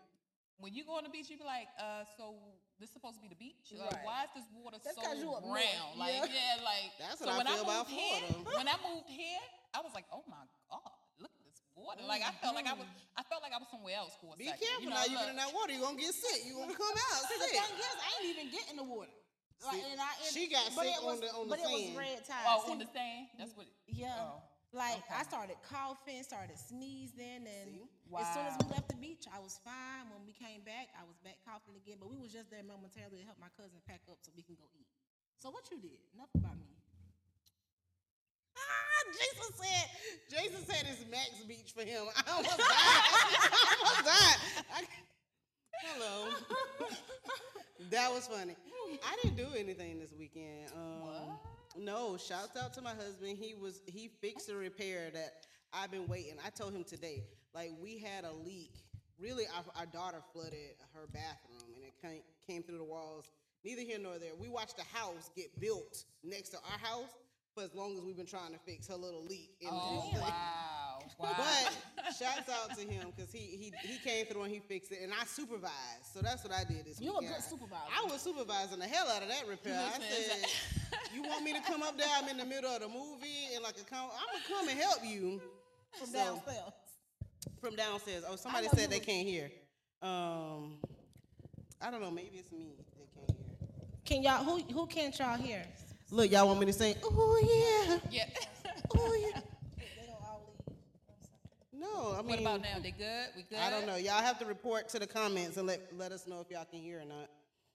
when 0.60 0.76
you 0.76 0.84
go 0.84 1.00
on 1.00 1.08
the 1.08 1.14
beach, 1.16 1.32
you 1.32 1.40
be 1.40 1.48
like, 1.48 1.72
uh, 1.80 2.04
so 2.20 2.36
this 2.84 2.92
is 2.92 3.00
supposed 3.00 3.16
to 3.16 3.24
be 3.24 3.32
the 3.32 3.40
beach? 3.40 3.72
Like, 3.72 3.96
Right. 3.96 4.04
why 4.04 4.20
is 4.28 4.44
this 4.44 4.48
water 4.52 4.76
That's 4.84 5.00
so 5.00 5.08
'cause 5.08 5.24
you 5.24 5.32
brown? 5.40 5.96
Like, 5.96 6.28
yeah. 6.28 6.60
yeah, 6.60 6.68
like. 6.68 6.92
That's 7.00 7.24
so 7.24 7.32
what 7.32 7.40
I 7.40 7.40
when 7.40 7.48
feel 7.48 7.64
about 7.64 7.88
moved 7.88 7.96
here, 7.96 8.20
Florida. 8.28 8.60
when 8.60 8.68
I 8.68 8.76
moved 8.84 9.08
here, 9.08 9.44
I 9.72 9.80
was 9.80 9.96
like, 9.96 10.12
oh 10.12 10.28
my 10.28 10.44
god, 10.68 10.92
look 11.24 11.32
at 11.32 11.48
this 11.48 11.64
water. 11.84 12.02
Oh, 12.04 12.08
like, 12.08 12.24
I 12.24 12.32
felt 12.40 12.56
like 12.56 12.66
I 12.66 12.74
was, 12.74 12.88
I 13.20 13.24
felt 13.28 13.44
like 13.44 13.52
I 13.54 13.60
was 13.60 13.68
somewhere 13.70 13.96
else 14.00 14.16
for 14.18 14.34
a 14.34 14.38
Be 14.40 14.48
second. 14.50 14.64
careful 14.64 14.84
you 14.84 14.90
know, 14.90 14.98
now. 14.98 15.06
You 15.12 15.18
get 15.20 15.30
in 15.36 15.40
that 15.40 15.52
water, 15.54 15.72
you're 15.76 15.84
gonna 15.86 16.00
get 16.00 16.16
sick. 16.16 16.48
You're 16.48 16.58
gonna 16.64 16.74
come 16.74 16.96
out 16.96 17.22
See, 17.30 17.38
the 17.38 17.48
sick. 17.52 17.60
thing 17.60 17.76
is, 17.78 17.96
I 18.00 18.10
ain't 18.24 18.30
even 18.34 18.48
get 18.50 18.66
in 18.72 18.76
the 18.80 18.88
water. 18.88 19.12
Like, 19.64 19.80
and 19.80 20.00
I, 20.00 20.12
and, 20.20 20.32
she 20.36 20.52
got 20.52 20.68
sick 20.76 20.92
it 20.92 21.00
on 21.00 21.08
was, 21.08 21.20
the- 21.24 21.32
on 21.32 21.48
the 21.48 21.52
but 21.56 21.60
it 21.64 21.70
was 21.72 21.84
sand. 21.88 21.96
red 22.00 22.20
tide. 22.28 22.44
Oh, 22.52 22.64
See, 22.68 22.72
on 22.76 22.80
the 22.84 22.90
sand. 22.92 23.24
That's 23.40 23.54
what. 23.56 23.68
Yeah. 23.88 24.12
Oh, 24.20 24.44
Like 24.76 25.00
I 25.08 25.24
started 25.24 25.56
coughing, 25.72 26.20
started 26.28 26.60
sneezing, 26.60 27.48
and 27.48 27.68
See? 27.72 27.88
as 28.20 28.28
soon 28.36 28.44
as 28.44 28.60
we 28.60 28.68
left 28.76 28.92
the 28.92 29.00
beach, 29.00 29.24
I 29.32 29.40
was 29.40 29.56
fine. 29.64 30.12
When 30.12 30.28
we 30.28 30.36
came 30.36 30.68
back, 30.68 30.92
I 31.00 31.08
was 31.08 31.16
back 31.24 31.40
coughing 31.48 31.80
again. 31.80 31.96
But 32.04 32.12
we 32.12 32.20
was 32.20 32.34
just 32.36 32.52
there 32.52 32.66
momentarily 32.68 33.24
to 33.24 33.26
help 33.30 33.40
my 33.40 33.48
cousin 33.56 33.80
pack 33.88 34.04
up 34.12 34.20
so 34.20 34.36
we 34.36 34.44
can 34.44 34.60
go 34.60 34.68
eat. 34.76 34.90
So 35.40 35.48
what 35.48 35.64
you 35.72 35.80
did? 35.80 35.96
Enough 36.12 36.32
about 36.36 36.60
me. 36.60 36.68
Jason 39.12 39.54
said, 39.56 39.90
Jason 40.30 40.66
said 40.66 40.86
it's 40.90 41.10
Max 41.10 41.30
Beach 41.48 41.74
for 41.76 41.82
him. 41.84 42.04
I 42.16 42.32
almost 42.32 42.58
died. 42.58 42.68
I 42.68 43.76
almost 43.80 44.06
died. 44.06 44.38
I- 44.74 44.88
hello. 45.84 46.30
that 47.90 48.12
was 48.12 48.28
funny. 48.28 48.56
I 49.06 49.16
didn't 49.22 49.38
do 49.38 49.48
anything 49.58 50.00
this 50.00 50.14
weekend. 50.18 50.72
Um, 50.76 51.38
No, 51.78 52.18
shouts 52.18 52.56
out 52.58 52.74
to 52.76 52.82
my 52.82 52.94
husband. 52.94 53.38
He 53.40 53.56
was 53.56 53.82
he 53.88 54.10
fixed 54.22 54.50
a 54.50 54.56
repair 54.56 55.10
that 55.14 55.46
I've 55.74 55.90
been 55.92 56.08
waiting. 56.08 56.36
I 56.46 56.50
told 56.52 56.74
him 56.74 56.84
today, 56.84 57.24
like 57.56 57.72
we 57.82 57.98
had 57.98 58.26
a 58.26 58.32
leak. 58.46 58.72
Really, 59.20 59.46
our, 59.56 59.64
our 59.80 59.86
daughter 59.86 60.20
flooded 60.34 60.76
her 60.94 61.08
bathroom, 61.14 61.74
and 61.76 61.84
it 61.86 61.94
came, 62.02 62.22
came 62.46 62.64
through 62.64 62.78
the 62.80 62.84
walls. 62.84 63.32
Neither 63.64 63.82
here 63.82 63.98
nor 64.00 64.20
there. 64.20 64.32
We 64.40 64.50
watched 64.50 64.76
the 64.78 64.84
house 64.84 65.30
get 65.36 65.58
built 65.60 66.04
next 66.24 66.50
to 66.50 66.58
our 66.58 66.78
house 66.80 67.10
for 67.56 67.64
as 67.64 67.74
long 67.74 67.96
as 67.98 68.02
we've 68.04 68.18
been 68.18 68.26
trying 68.26 68.52
to 68.54 68.60
fix 68.60 68.88
her 68.88 68.96
little 68.96 69.24
leak. 69.24 69.52
In 69.62 69.70
Oh 69.72 70.10
the 70.14 70.20
wow, 70.20 71.00
wow. 71.20 71.36
But 71.38 72.14
shouts 72.18 72.50
out 72.50 72.76
to 72.78 72.82
him 72.82 73.08
because 73.16 73.32
he, 73.32 73.40
he 73.40 73.74
he 73.88 73.98
came 74.00 74.26
through 74.26 74.44
and 74.44 74.52
he 74.54 74.60
fixed 74.60 74.92
it, 74.92 75.00
and 75.04 75.12
I 75.14 75.24
supervised. 75.26 75.74
So 76.14 76.20
that's 76.22 76.44
what 76.44 76.54
I 76.54 76.64
did 76.64 76.86
this 76.86 77.00
You 77.00 77.12
a 77.12 77.20
weekend. 77.20 77.36
good 77.36 77.44
supervisor. 77.44 77.92
I 77.96 78.04
was 78.12 78.22
supervising 78.22 78.80
the 78.80 78.88
hell 78.88 79.08
out 79.10 79.22
of 79.22 79.28
that 79.30 79.48
repair. 79.48 79.80
I 79.80 80.00
said, 80.00 80.50
"You 81.14 81.24
want 81.24 81.44
me 81.44 81.54
to 81.54 81.62
come 81.62 81.84
up 81.84 81.98
there? 81.98 82.08
I'm 82.18 82.28
in 82.30 82.38
the 82.38 82.46
middle 82.46 82.70
of 82.74 82.82
the 82.82 82.88
movie, 82.88 83.54
and 83.54 83.64
like 83.64 83.76
a 83.80 83.84
com- 83.84 84.10
I'm 84.14 84.42
gonna 84.42 84.60
come 84.60 84.70
and 84.70 84.80
help 84.80 85.00
you 85.06 85.42
from 85.98 86.08
So- 86.08 86.18
downstairs. 86.18 86.74
from 87.62 87.76
downstairs." 87.76 88.24
Oh, 88.28 88.36
somebody 88.36 88.68
said 88.70 88.90
they 88.90 88.98
was- 88.98 89.06
can't 89.06 89.28
hear. 89.28 89.52
Um, 90.02 90.80
I 91.82 91.92
don't 91.92 92.02
know. 92.02 92.12
Maybe 92.12 92.38
it's 92.38 92.52
me. 92.52 92.76
They 92.78 93.06
can't 93.16 93.30
hear. 93.38 93.38
Can 94.06 94.24
y'all 94.24 94.44
who 94.44 94.58
who 94.74 94.88
can't 94.88 95.18
y'all 95.18 95.38
hear? 95.38 95.64
Look, 96.14 96.32
y'all 96.32 96.46
want 96.46 96.60
me 96.60 96.68
to 96.68 96.74
sing? 96.74 96.94
Oh 97.04 97.88
yeah, 97.90 97.98
yeah. 98.12 98.26
oh 98.96 99.16
yeah. 99.34 99.42
They 99.80 100.06
don't 100.06 100.22
all 100.22 100.54
leave. 100.68 100.78
No, 101.74 102.14
I 102.14 102.22
mean, 102.22 102.28
what 102.30 102.40
about 102.40 102.62
now? 102.62 102.78
They 102.84 102.92
good? 102.92 103.30
We 103.36 103.42
good? 103.50 103.58
I 103.58 103.72
don't 103.72 103.88
know. 103.88 103.96
Y'all 103.96 104.22
have 104.22 104.38
to 104.38 104.46
report 104.46 104.90
to 104.90 105.00
the 105.00 105.08
comments 105.08 105.58
and 105.58 105.66
let 105.66 105.82
let 105.98 106.12
us 106.12 106.28
know 106.28 106.40
if 106.40 106.52
y'all 106.52 106.66
can 106.66 106.82
hear 106.82 107.00
or 107.00 107.06
not. 107.06 107.30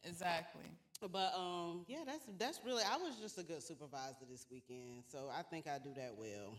Exactly. 0.05 0.63
But 1.11 1.33
um, 1.37 1.85
yeah, 1.89 2.05
that's 2.07 2.27
that's 2.39 2.61
really. 2.65 2.85
I 2.85 2.97
was 2.99 3.17
just 3.21 3.39
a 3.39 3.43
good 3.43 3.61
supervisor 3.61 4.25
this 4.31 4.47
weekend, 4.53 5.03
so 5.09 5.29
I 5.37 5.43
think 5.43 5.67
I 5.67 5.79
do 5.79 5.91
that 5.97 6.15
well. 6.17 6.55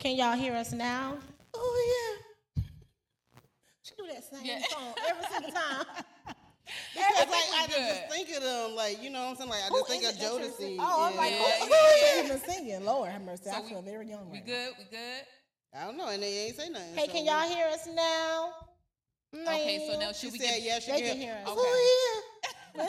Can 0.00 0.16
y'all 0.16 0.36
hear 0.36 0.54
us 0.54 0.72
now? 0.72 1.18
Oh 1.54 2.16
yeah. 2.56 2.62
She 3.82 3.92
do 3.96 4.08
that 4.12 4.24
same 4.24 4.44
Yeah. 4.44 4.60
song 4.70 4.92
every 5.08 5.24
single 5.32 5.52
time. 5.52 5.86
yeah, 6.96 7.08
because 7.10 7.28
like 7.30 7.48
I 7.54 7.66
was 7.66 7.76
just 7.76 8.02
think 8.10 8.28
of 8.36 8.42
them, 8.42 8.74
like 8.76 9.02
you 9.02 9.10
know 9.10 9.22
what 9.22 9.30
I'm 9.30 9.36
saying. 9.36 9.50
Like 9.50 9.62
I 9.64 9.68
Who 9.68 9.78
just 9.80 9.90
think 9.90 10.04
of 10.04 10.10
it 10.10 10.18
that 10.20 10.32
you're 10.32 10.50
Jodeci. 10.50 10.76
Oh, 10.80 11.08
I'm 11.10 11.16
like, 11.16 11.32
Yeah, 11.32 11.38
who, 11.38 11.44
yeah, 11.44 11.64
who 11.64 11.70
yeah. 11.70 11.94
is 11.94 12.16
you 12.16 12.24
even 12.24 12.40
singing? 12.48 12.84
Lord 12.84 13.10
have 13.10 13.22
mercy. 13.22 13.50
I 13.50 13.60
So 13.60 13.62
feel 13.68 13.82
very 13.82 14.06
young 14.08 14.30
We 14.30 14.38
right 14.38 14.46
good? 14.46 14.70
We 14.78 14.84
good? 14.90 15.22
I 15.74 15.84
don't 15.86 15.96
know, 15.96 16.08
and 16.08 16.22
they 16.22 16.46
ain't 16.46 16.56
say 16.56 16.68
nothing. 16.68 16.94
Hey, 16.94 17.06
so- 17.06 17.12
can 17.12 17.24
y'all 17.24 17.48
hear 17.48 17.66
us 17.68 17.88
now? 17.94 18.50
Okay, 19.34 19.88
so 19.90 19.98
now 19.98 20.10
mm. 20.10 20.14
She 20.20 20.26
should 20.26 20.32
we 20.34 20.38
said 20.38 20.48
get? 20.56 20.62
yes. 20.62 20.84
She 20.84 20.90
They 20.92 21.00
can 21.00 21.08
can 21.12 21.16
hear 21.18 21.32
us. 21.34 21.48
Okay. 21.48 21.56
Oh 21.58 22.22
yeah. 22.76 22.86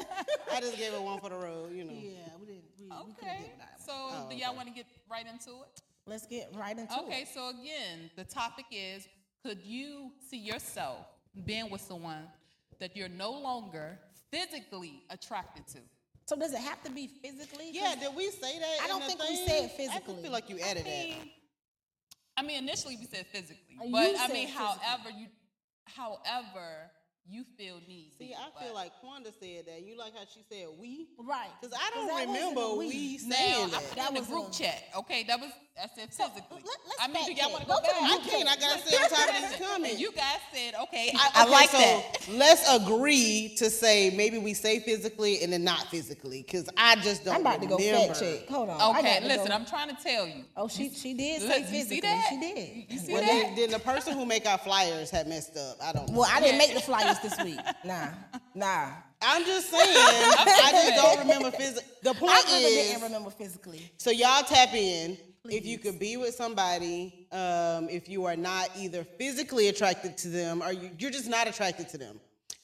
I 0.52 0.60
just 0.62 0.78
gave 0.78 0.92
her 0.92 1.02
one 1.02 1.20
for 1.20 1.30
the 1.30 1.36
road, 1.38 1.72
you 1.74 1.86
know. 1.86 1.94
Yeah, 1.94 2.18
we 2.40 2.46
didn't. 2.48 2.64
We, 2.78 2.86
we 2.86 2.90
couldn't 2.90 3.12
Okay. 3.18 3.38
get 3.40 3.52
without. 3.54 3.80
So 3.80 3.94
Oh, 3.96 4.28
do 4.30 4.36
y'all 4.36 4.50
okay. 4.50 4.58
want 4.58 4.68
to 4.68 4.74
get 4.74 4.86
right 5.10 5.26
into 5.26 5.52
it? 5.62 5.82
Let's 6.06 6.28
get 6.28 6.50
right 6.54 6.78
into 6.78 6.94
Okay, 6.94 7.02
it. 7.02 7.08
Okay, 7.08 7.26
so 7.34 7.50
again, 7.50 8.10
the 8.18 8.26
topic 8.26 8.66
is 8.72 9.08
could 9.46 9.60
you 9.64 10.12
see 10.30 10.38
yourself 10.38 10.98
being 11.46 11.70
with 11.70 11.80
someone 11.82 12.28
that 12.80 12.96
you're 12.96 13.10
no 13.10 13.32
longer 13.32 14.00
physically 14.32 15.04
attracted 15.10 15.68
to? 15.68 15.80
So 16.26 16.36
does 16.38 16.54
it 16.54 16.60
have 16.60 16.82
to 16.84 16.92
be 16.92 17.08
physically? 17.08 17.70
Yeah, 17.72 17.96
did 18.00 18.16
we 18.16 18.30
say 18.30 18.58
that? 18.60 18.78
I 18.82 18.86
in 18.86 18.90
don't 18.90 19.02
the 19.02 19.08
think 19.08 19.20
we 19.22 19.36
thing? 19.36 19.48
said 19.48 19.64
I 19.66 19.68
physically. 19.68 20.24
feel 20.24 20.32
like 20.32 20.50
you 20.50 20.60
added 20.60 20.86
I 20.88 20.90
that. 20.90 21.08
mean, 21.08 21.32
I 22.38 22.42
mean, 22.42 22.64
initially 22.64 22.96
we 22.98 23.06
said 23.06 23.26
physically, 23.28 23.58
you 23.70 23.92
but 23.92 24.16
I 24.20 24.28
mean, 24.30 24.48
physically. 24.48 24.52
however 24.54 25.10
you, 25.18 25.28
however 25.86 26.90
you 27.30 27.46
feel 27.58 27.80
need. 27.88 28.12
See, 28.20 28.28
be, 28.28 28.34
I 28.36 28.50
but- 28.54 28.64
feel 28.64 28.74
like 28.74 28.92
Quanda 29.04 29.32
said 29.40 29.66
that. 29.68 29.82
You 29.86 29.98
like 29.98 30.14
how 30.14 30.26
she 30.32 30.42
said 30.50 30.68
we? 30.80 31.08
Right. 31.18 31.50
Because 31.62 31.78
I 31.80 31.90
don't 31.96 32.08
that 32.08 32.28
remember 32.28 32.62
a 32.62 32.76
we 32.76 33.18
saying 33.18 33.66
I 33.66 33.70
that. 33.70 33.84
put 33.90 33.96
That 33.96 34.12
it 34.12 34.18
in 34.18 34.24
the 34.24 34.30
group 34.30 34.50
a- 34.50 34.54
chat. 34.54 34.84
Okay, 34.98 35.24
that 35.24 35.40
was 35.40 35.50
I 35.82 35.88
said 35.96 36.10
physically. 36.14 36.44
let- 36.52 36.80
let's 36.86 37.02
I 37.02 37.08
mean, 37.08 37.26
do 37.26 37.34
y'all 37.34 37.50
want 37.52 37.64
to 37.64 37.68
Go 37.70 37.76
go 37.78 37.82
back? 37.82 37.94
I 37.96 38.18
can't. 38.30 38.48
I 38.48 38.56
gotta 38.58 38.80
stay 38.86 38.96
on 38.98 39.10
top 39.10 39.30
of 39.30 39.60
these 39.60 39.90
And 39.94 40.00
you 40.00 40.12
guys 40.12 40.38
said, 40.54 40.76
okay, 40.84 41.12
I, 41.16 41.30
I 41.34 41.42
okay, 41.44 41.52
like 41.52 41.70
so 41.70 41.78
that. 41.80 42.28
let's 42.34 42.70
agree 42.72 43.56
to 43.58 43.70
say 43.70 44.12
maybe 44.16 44.38
we 44.38 44.54
say 44.54 44.80
physically 44.82 45.42
and 45.42 45.52
then 45.54 45.64
not 45.64 45.88
physically, 45.90 46.44
because 46.44 46.70
I 46.78 46.96
just 46.98 47.24
don't 47.26 47.36
I'm 47.36 47.42
about 47.42 47.62
to 47.62 47.68
go 47.68 47.78
remember. 47.78 48.14
fact 48.14 48.20
check. 48.20 48.48
Hold 48.50 48.70
on. 48.70 48.98
Okay, 48.98 49.20
listen, 49.26 49.48
go. 49.48 49.54
I'm 49.56 49.66
trying 49.66 49.96
to 49.96 50.04
tell 50.04 50.28
you. 50.28 50.44
Oh, 50.56 50.68
she 50.68 50.90
she 50.92 51.14
did 51.16 51.42
say 51.42 51.48
Look, 51.48 51.58
you 51.60 51.66
physically. 51.66 51.96
see 51.96 52.02
that? 52.02 52.28
She 52.30 52.40
did. 52.40 52.92
You 52.92 53.00
see 53.00 53.14
Well, 53.14 53.22
that? 53.22 53.28
then, 53.28 53.56
then 53.56 53.72
the 53.72 53.80
person 53.80 54.14
who 54.14 54.26
make 54.26 54.46
our 54.46 54.58
flyers 54.60 55.10
had 55.10 55.28
messed 55.28 55.58
up. 55.58 55.78
I 55.82 55.92
don't 55.94 56.08
know. 56.10 56.20
Well, 56.20 56.30
I 56.32 56.40
didn't 56.40 56.58
make 56.60 56.74
the 56.76 56.82
flyers 56.82 57.13
this 57.20 57.38
week. 57.44 57.60
Nah, 57.84 58.10
nah. 58.56 58.90
I'm 59.22 59.46
just 59.46 59.70
saying. 59.70 59.84
I 59.88 60.70
just 60.72 60.96
don't 60.96 61.20
remember 61.20 61.52
physically. 61.52 61.92
The 62.04 62.14
point 62.14 62.32
I 62.32 62.58
is, 62.58 62.88
didn't 62.88 63.04
remember 63.04 63.30
physically. 63.30 63.92
so 63.98 64.12
y'all 64.12 64.44
tap 64.44 64.74
in. 64.74 65.18
If 65.50 65.66
you 65.66 65.78
could 65.78 66.00
be 66.00 66.16
with 66.16 66.34
somebody, 66.36 67.28
um, 67.34 67.90
if 67.90 68.08
you 68.08 68.24
are 68.24 68.38
not 68.38 68.70
either 68.78 69.04
physically 69.04 69.68
attracted 69.68 70.18
to 70.20 70.30
them 70.30 70.64
or 70.64 70.72
you, 70.72 70.90
you're 70.98 71.12
just 71.12 71.28
not 71.28 71.48
attracted 71.48 71.90
to 71.90 71.98
them, 71.98 72.22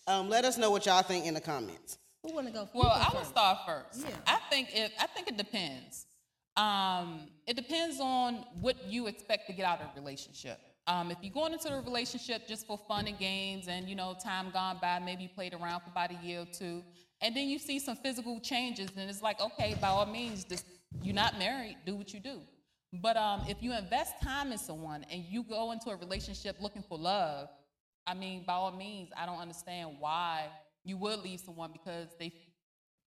um, 0.08 0.30
let 0.30 0.46
us 0.46 0.58
know 0.58 0.72
what 0.72 0.86
y'all 0.86 1.02
think 1.02 1.26
in 1.26 1.34
the 1.34 1.42
comments. 1.42 1.98
Who 2.24 2.34
want 2.34 2.48
to 2.48 2.54
go? 2.54 2.62
First? 2.62 2.76
Well, 2.76 2.90
I 2.90 3.10
will 3.14 3.26
start 3.26 3.60
first. 3.66 4.02
Yeah. 4.02 4.16
I 4.26 4.40
think 4.50 4.70
it. 4.74 4.94
I 4.98 5.08
think 5.08 5.28
it 5.28 5.38
depends. 5.38 6.06
Um, 6.56 7.28
it 7.48 7.56
depends 7.56 8.00
on 8.00 8.46
what 8.60 8.76
you 8.88 9.08
expect 9.08 9.48
to 9.48 9.54
get 9.54 9.66
out 9.66 9.82
of 9.82 9.88
a 9.96 10.00
relationship. 10.00 10.60
Um, 10.90 11.12
if 11.12 11.20
you're 11.22 11.32
going 11.32 11.54
into 11.54 11.72
a 11.72 11.80
relationship 11.82 12.48
just 12.48 12.66
for 12.66 12.76
fun 12.76 13.06
and 13.06 13.18
games, 13.20 13.68
and 13.68 13.88
you 13.88 13.96
know, 13.96 14.16
time 14.24 14.50
gone 14.50 14.80
by, 14.82 14.98
maybe 14.98 15.22
you 15.22 15.30
played 15.30 15.54
around 15.54 15.82
for 15.82 15.92
about 15.92 16.10
a 16.10 16.26
year 16.26 16.42
or 16.42 16.46
two, 16.46 16.84
and 17.22 17.36
then 17.36 17.48
you 17.48 17.60
see 17.60 17.78
some 17.78 17.96
physical 17.96 18.40
changes, 18.40 18.90
and 18.98 19.08
it's 19.08 19.22
like, 19.22 19.40
okay, 19.40 19.78
by 19.80 19.90
all 19.90 20.08
means, 20.08 20.44
just 20.46 20.66
you're 21.04 21.14
not 21.14 21.38
married, 21.38 21.78
do 21.86 21.96
what 21.96 22.12
you 22.12 22.20
do. 22.20 22.42
But 22.92 23.18
um, 23.18 23.44
if 23.48 23.62
you 23.62 23.72
invest 23.78 24.20
time 24.24 24.52
in 24.52 24.58
someone 24.58 25.06
and 25.12 25.24
you 25.26 25.44
go 25.44 25.74
into 25.74 25.92
a 25.92 25.96
relationship 25.96 26.56
looking 26.60 26.82
for 26.82 26.98
love, 26.98 27.50
I 28.08 28.16
mean, 28.16 28.44
by 28.48 28.54
all 28.54 28.72
means, 28.72 29.10
I 29.16 29.28
don't 29.28 29.38
understand 29.38 29.98
why 30.00 30.48
you 30.84 30.98
would 30.98 31.20
leave 31.20 31.40
someone 31.40 31.72
because 31.72 32.08
they 32.18 32.34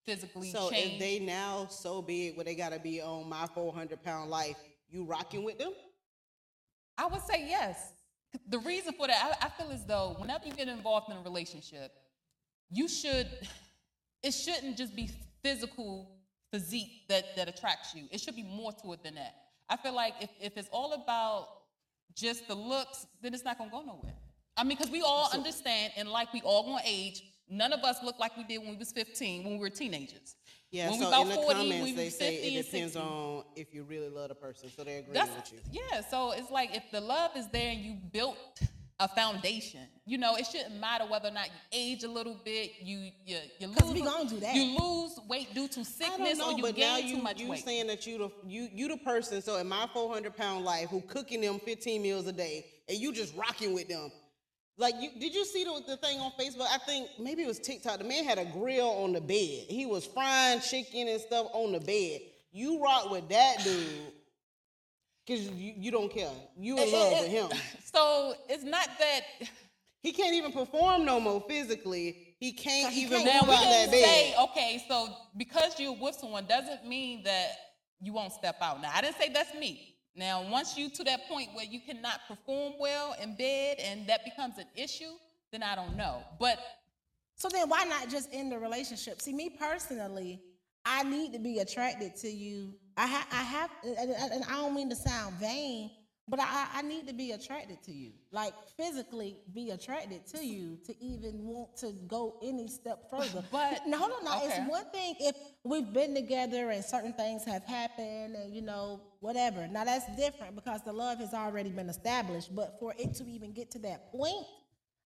physically 0.05 0.53
changed. 0.53 0.57
So 0.57 0.69
change. 0.69 0.93
if 0.93 0.99
they 0.99 1.19
now 1.19 1.67
so 1.69 2.01
big 2.01 2.37
where 2.37 2.45
they 2.45 2.55
gotta 2.55 2.79
be 2.79 3.01
on 3.01 3.27
my 3.27 3.45
400 3.47 4.01
pound 4.01 4.29
life, 4.29 4.55
you 4.89 5.03
rocking 5.03 5.43
with 5.43 5.57
them? 5.57 5.73
I 6.97 7.07
would 7.07 7.21
say 7.21 7.45
yes. 7.47 7.93
The 8.47 8.59
reason 8.59 8.93
for 8.93 9.07
that, 9.07 9.37
I, 9.41 9.45
I 9.45 9.49
feel 9.49 9.71
as 9.71 9.85
though 9.85 10.15
whenever 10.17 10.45
you 10.45 10.53
get 10.53 10.67
involved 10.67 11.09
in 11.09 11.17
a 11.17 11.21
relationship, 11.21 11.91
you 12.69 12.87
should, 12.87 13.27
it 14.23 14.31
shouldn't 14.31 14.77
just 14.77 14.95
be 14.95 15.09
physical 15.43 16.09
physique 16.51 17.07
that, 17.09 17.35
that 17.35 17.47
attracts 17.47 17.95
you. 17.95 18.03
It 18.11 18.21
should 18.21 18.35
be 18.35 18.43
more 18.43 18.71
to 18.83 18.93
it 18.93 19.03
than 19.03 19.15
that. 19.15 19.35
I 19.69 19.77
feel 19.77 19.93
like 19.93 20.13
if, 20.21 20.29
if 20.39 20.57
it's 20.57 20.69
all 20.71 20.93
about 20.93 21.47
just 22.15 22.47
the 22.47 22.55
looks, 22.55 23.07
then 23.21 23.33
it's 23.33 23.43
not 23.43 23.57
gonna 23.57 23.71
go 23.71 23.81
nowhere. 23.81 24.13
I 24.55 24.63
mean, 24.63 24.77
because 24.77 24.91
we 24.91 25.01
all 25.01 25.29
understand 25.33 25.93
and 25.97 26.07
like 26.07 26.31
we 26.31 26.41
all 26.41 26.63
gonna 26.63 26.83
age. 26.85 27.23
None 27.49 27.73
of 27.73 27.81
us 27.81 27.97
look 28.03 28.19
like 28.19 28.37
we 28.37 28.43
did 28.43 28.59
when 28.59 28.69
we 28.69 28.77
was 28.77 28.91
15, 28.91 29.43
when 29.43 29.53
we 29.53 29.59
were 29.59 29.69
teenagers. 29.69 30.35
Yeah, 30.73 30.89
when 30.89 30.99
we 30.99 31.05
so 31.05 31.09
about 31.09 31.21
in 31.23 31.29
the 31.29 31.35
40, 31.35 31.53
comments 31.53 31.83
we 31.83 31.91
they 31.93 32.05
was 32.05 32.17
say 32.17 32.35
it 32.35 32.63
depends 32.63 32.93
60. 32.93 32.99
on 32.99 33.43
if 33.55 33.73
you 33.75 33.83
really 33.83 34.09
love 34.09 34.29
the 34.29 34.35
person. 34.35 34.69
So 34.75 34.83
they 34.83 34.95
agree 34.97 35.13
That's 35.13 35.29
with 35.35 35.53
you. 35.53 35.59
yeah. 35.91 36.01
So 36.09 36.31
it's 36.31 36.49
like 36.49 36.75
if 36.75 36.83
the 36.91 36.99
love 36.99 37.31
is 37.37 37.47
there 37.49 37.71
and 37.71 37.79
you 37.79 37.95
built 38.11 38.37
a 38.99 39.07
foundation, 39.07 39.81
you 40.05 40.17
know, 40.17 40.35
it 40.35 40.47
shouldn't 40.47 40.79
matter 40.79 41.05
whether 41.05 41.27
or 41.27 41.31
not 41.31 41.45
you 41.47 41.51
age 41.73 42.03
a 42.03 42.07
little 42.07 42.37
bit, 42.43 42.71
you 42.81 43.11
you 43.23 43.37
you 43.59 43.67
lose. 43.67 43.77
'Cause 43.77 43.91
we 43.93 44.01
gonna 44.01 44.27
do 44.27 44.39
that. 44.39 44.55
You 44.55 44.77
lose 44.79 45.19
weight 45.27 45.53
due 45.53 45.67
to 45.67 45.85
sickness 45.85 46.39
know, 46.39 46.51
or 46.53 46.57
you 46.57 46.63
but 46.63 46.75
now 46.77 46.97
gain 46.97 47.07
you 47.07 47.15
too 47.17 47.21
much 47.21 47.35
weight. 47.37 47.43
you 47.45 47.49
weight. 47.51 47.63
saying 47.65 47.87
that 47.87 48.07
you 48.07 48.17
the 48.17 48.31
you 48.47 48.67
you 48.73 48.87
the 48.87 48.97
person. 48.97 49.43
So 49.43 49.57
in 49.57 49.67
my 49.69 49.87
400 49.93 50.35
pound 50.35 50.65
life, 50.65 50.89
who 50.89 51.01
cooking 51.01 51.41
them 51.41 51.59
15 51.59 52.01
meals 52.01 52.25
a 52.25 52.31
day, 52.33 52.65
and 52.89 52.97
you 52.97 53.13
just 53.13 53.35
rocking 53.35 53.73
with 53.73 53.87
them. 53.89 54.11
Like 54.77 54.95
you 54.99 55.09
did 55.19 55.35
you 55.35 55.45
see 55.45 55.63
the, 55.63 55.81
the 55.85 55.97
thing 55.97 56.19
on 56.19 56.31
Facebook? 56.39 56.67
I 56.71 56.79
think 56.79 57.09
maybe 57.19 57.43
it 57.43 57.47
was 57.47 57.59
TikTok. 57.59 57.99
The 57.99 58.03
man 58.03 58.23
had 58.23 58.39
a 58.39 58.45
grill 58.45 58.89
on 59.03 59.13
the 59.13 59.21
bed. 59.21 59.65
He 59.69 59.85
was 59.85 60.05
frying 60.05 60.61
chicken 60.61 61.07
and 61.07 61.21
stuff 61.21 61.47
on 61.53 61.73
the 61.73 61.79
bed. 61.79 62.21
You 62.51 62.83
rock 62.83 63.11
with 63.11 63.29
that 63.29 63.57
dude 63.63 64.13
because 65.25 65.47
you, 65.49 65.73
you 65.77 65.91
don't 65.91 66.11
care. 66.11 66.31
You 66.57 66.77
in 66.77 66.91
love 66.91 67.11
with 67.21 67.29
him. 67.29 67.49
so 67.83 68.33
it's 68.49 68.63
not 68.63 68.87
that. 68.99 69.21
He 70.01 70.11
can't 70.11 70.35
even 70.35 70.51
perform 70.51 71.05
no 71.05 71.19
more 71.19 71.43
physically. 71.47 72.35
He 72.39 72.51
can't 72.51 72.91
he 72.91 73.03
even 73.03 73.23
can't 73.23 73.45
move 73.45 73.55
out 73.55 73.63
that 73.63 73.91
bed. 73.91 74.03
say 74.03 74.35
okay. 74.41 74.83
So 74.87 75.07
because 75.37 75.79
you're 75.79 75.95
with 75.95 76.15
someone 76.15 76.45
doesn't 76.45 76.85
mean 76.85 77.23
that 77.23 77.51
you 78.01 78.11
won't 78.11 78.33
step 78.33 78.57
out. 78.61 78.81
Now 78.81 78.91
I 78.93 79.01
didn't 79.01 79.17
say 79.17 79.29
that's 79.29 79.53
me. 79.53 79.92
Now 80.15 80.47
once 80.49 80.77
you 80.77 80.89
to 80.91 81.03
that 81.05 81.27
point 81.27 81.49
where 81.53 81.65
you 81.65 81.79
cannot 81.79 82.19
perform 82.27 82.73
well 82.79 83.15
in 83.21 83.35
bed 83.35 83.77
and 83.79 84.07
that 84.07 84.23
becomes 84.23 84.57
an 84.57 84.67
issue, 84.75 85.11
then 85.51 85.63
I 85.63 85.75
don't 85.75 85.95
know. 85.97 86.23
But 86.39 86.59
So 87.35 87.49
then 87.49 87.67
why 87.67 87.83
not 87.85 88.09
just 88.09 88.29
end 88.31 88.51
the 88.51 88.59
relationship? 88.59 89.21
See, 89.21 89.33
me 89.33 89.49
personally, 89.59 90.39
I 90.85 91.03
need 91.03 91.33
to 91.33 91.39
be 91.39 91.59
attracted 91.59 92.15
to 92.17 92.29
you. 92.29 92.73
I 92.95 93.07
ha- 93.07 93.27
I 93.31 93.41
have, 93.41 93.69
and, 93.83 94.43
I 94.45 94.51
don't 94.57 94.75
mean 94.75 94.89
to 94.89 94.95
sound 94.95 95.35
vain, 95.35 95.89
but 96.27 96.39
I, 96.39 96.67
I 96.75 96.81
need 96.83 97.07
to 97.07 97.13
be 97.13 97.31
attracted 97.31 97.83
to 97.83 97.91
you. 97.91 98.11
Like 98.31 98.53
physically 98.77 99.37
be 99.53 99.71
attracted 99.71 100.25
to 100.27 100.45
you 100.45 100.77
to 100.85 100.95
even 101.03 101.43
want 101.43 101.75
to 101.77 101.91
go 102.07 102.37
any 102.41 102.67
step 102.67 103.09
further. 103.09 103.43
But- 103.51 103.81
no, 103.85 103.97
hold 103.97 104.11
on 104.19 104.23
now. 104.25 104.37
okay. 104.37 104.47
It's 104.61 104.69
one 104.69 104.85
thing 104.91 105.15
if 105.19 105.35
we've 105.63 105.91
been 105.91 106.15
together 106.15 106.69
and 106.69 106.83
certain 106.83 107.13
things 107.13 107.43
have 107.45 107.63
happened 107.65 108.35
and 108.35 108.55
you 108.55 108.61
know, 108.61 109.01
whatever. 109.19 109.67
Now 109.67 109.83
that's 109.83 110.05
different 110.15 110.55
because 110.55 110.81
the 110.83 110.93
love 110.93 111.19
has 111.19 111.33
already 111.33 111.69
been 111.69 111.89
established. 111.89 112.55
But 112.55 112.79
for 112.79 112.93
it 112.97 113.13
to 113.15 113.25
even 113.29 113.51
get 113.51 113.71
to 113.71 113.79
that 113.79 114.11
point, 114.11 114.45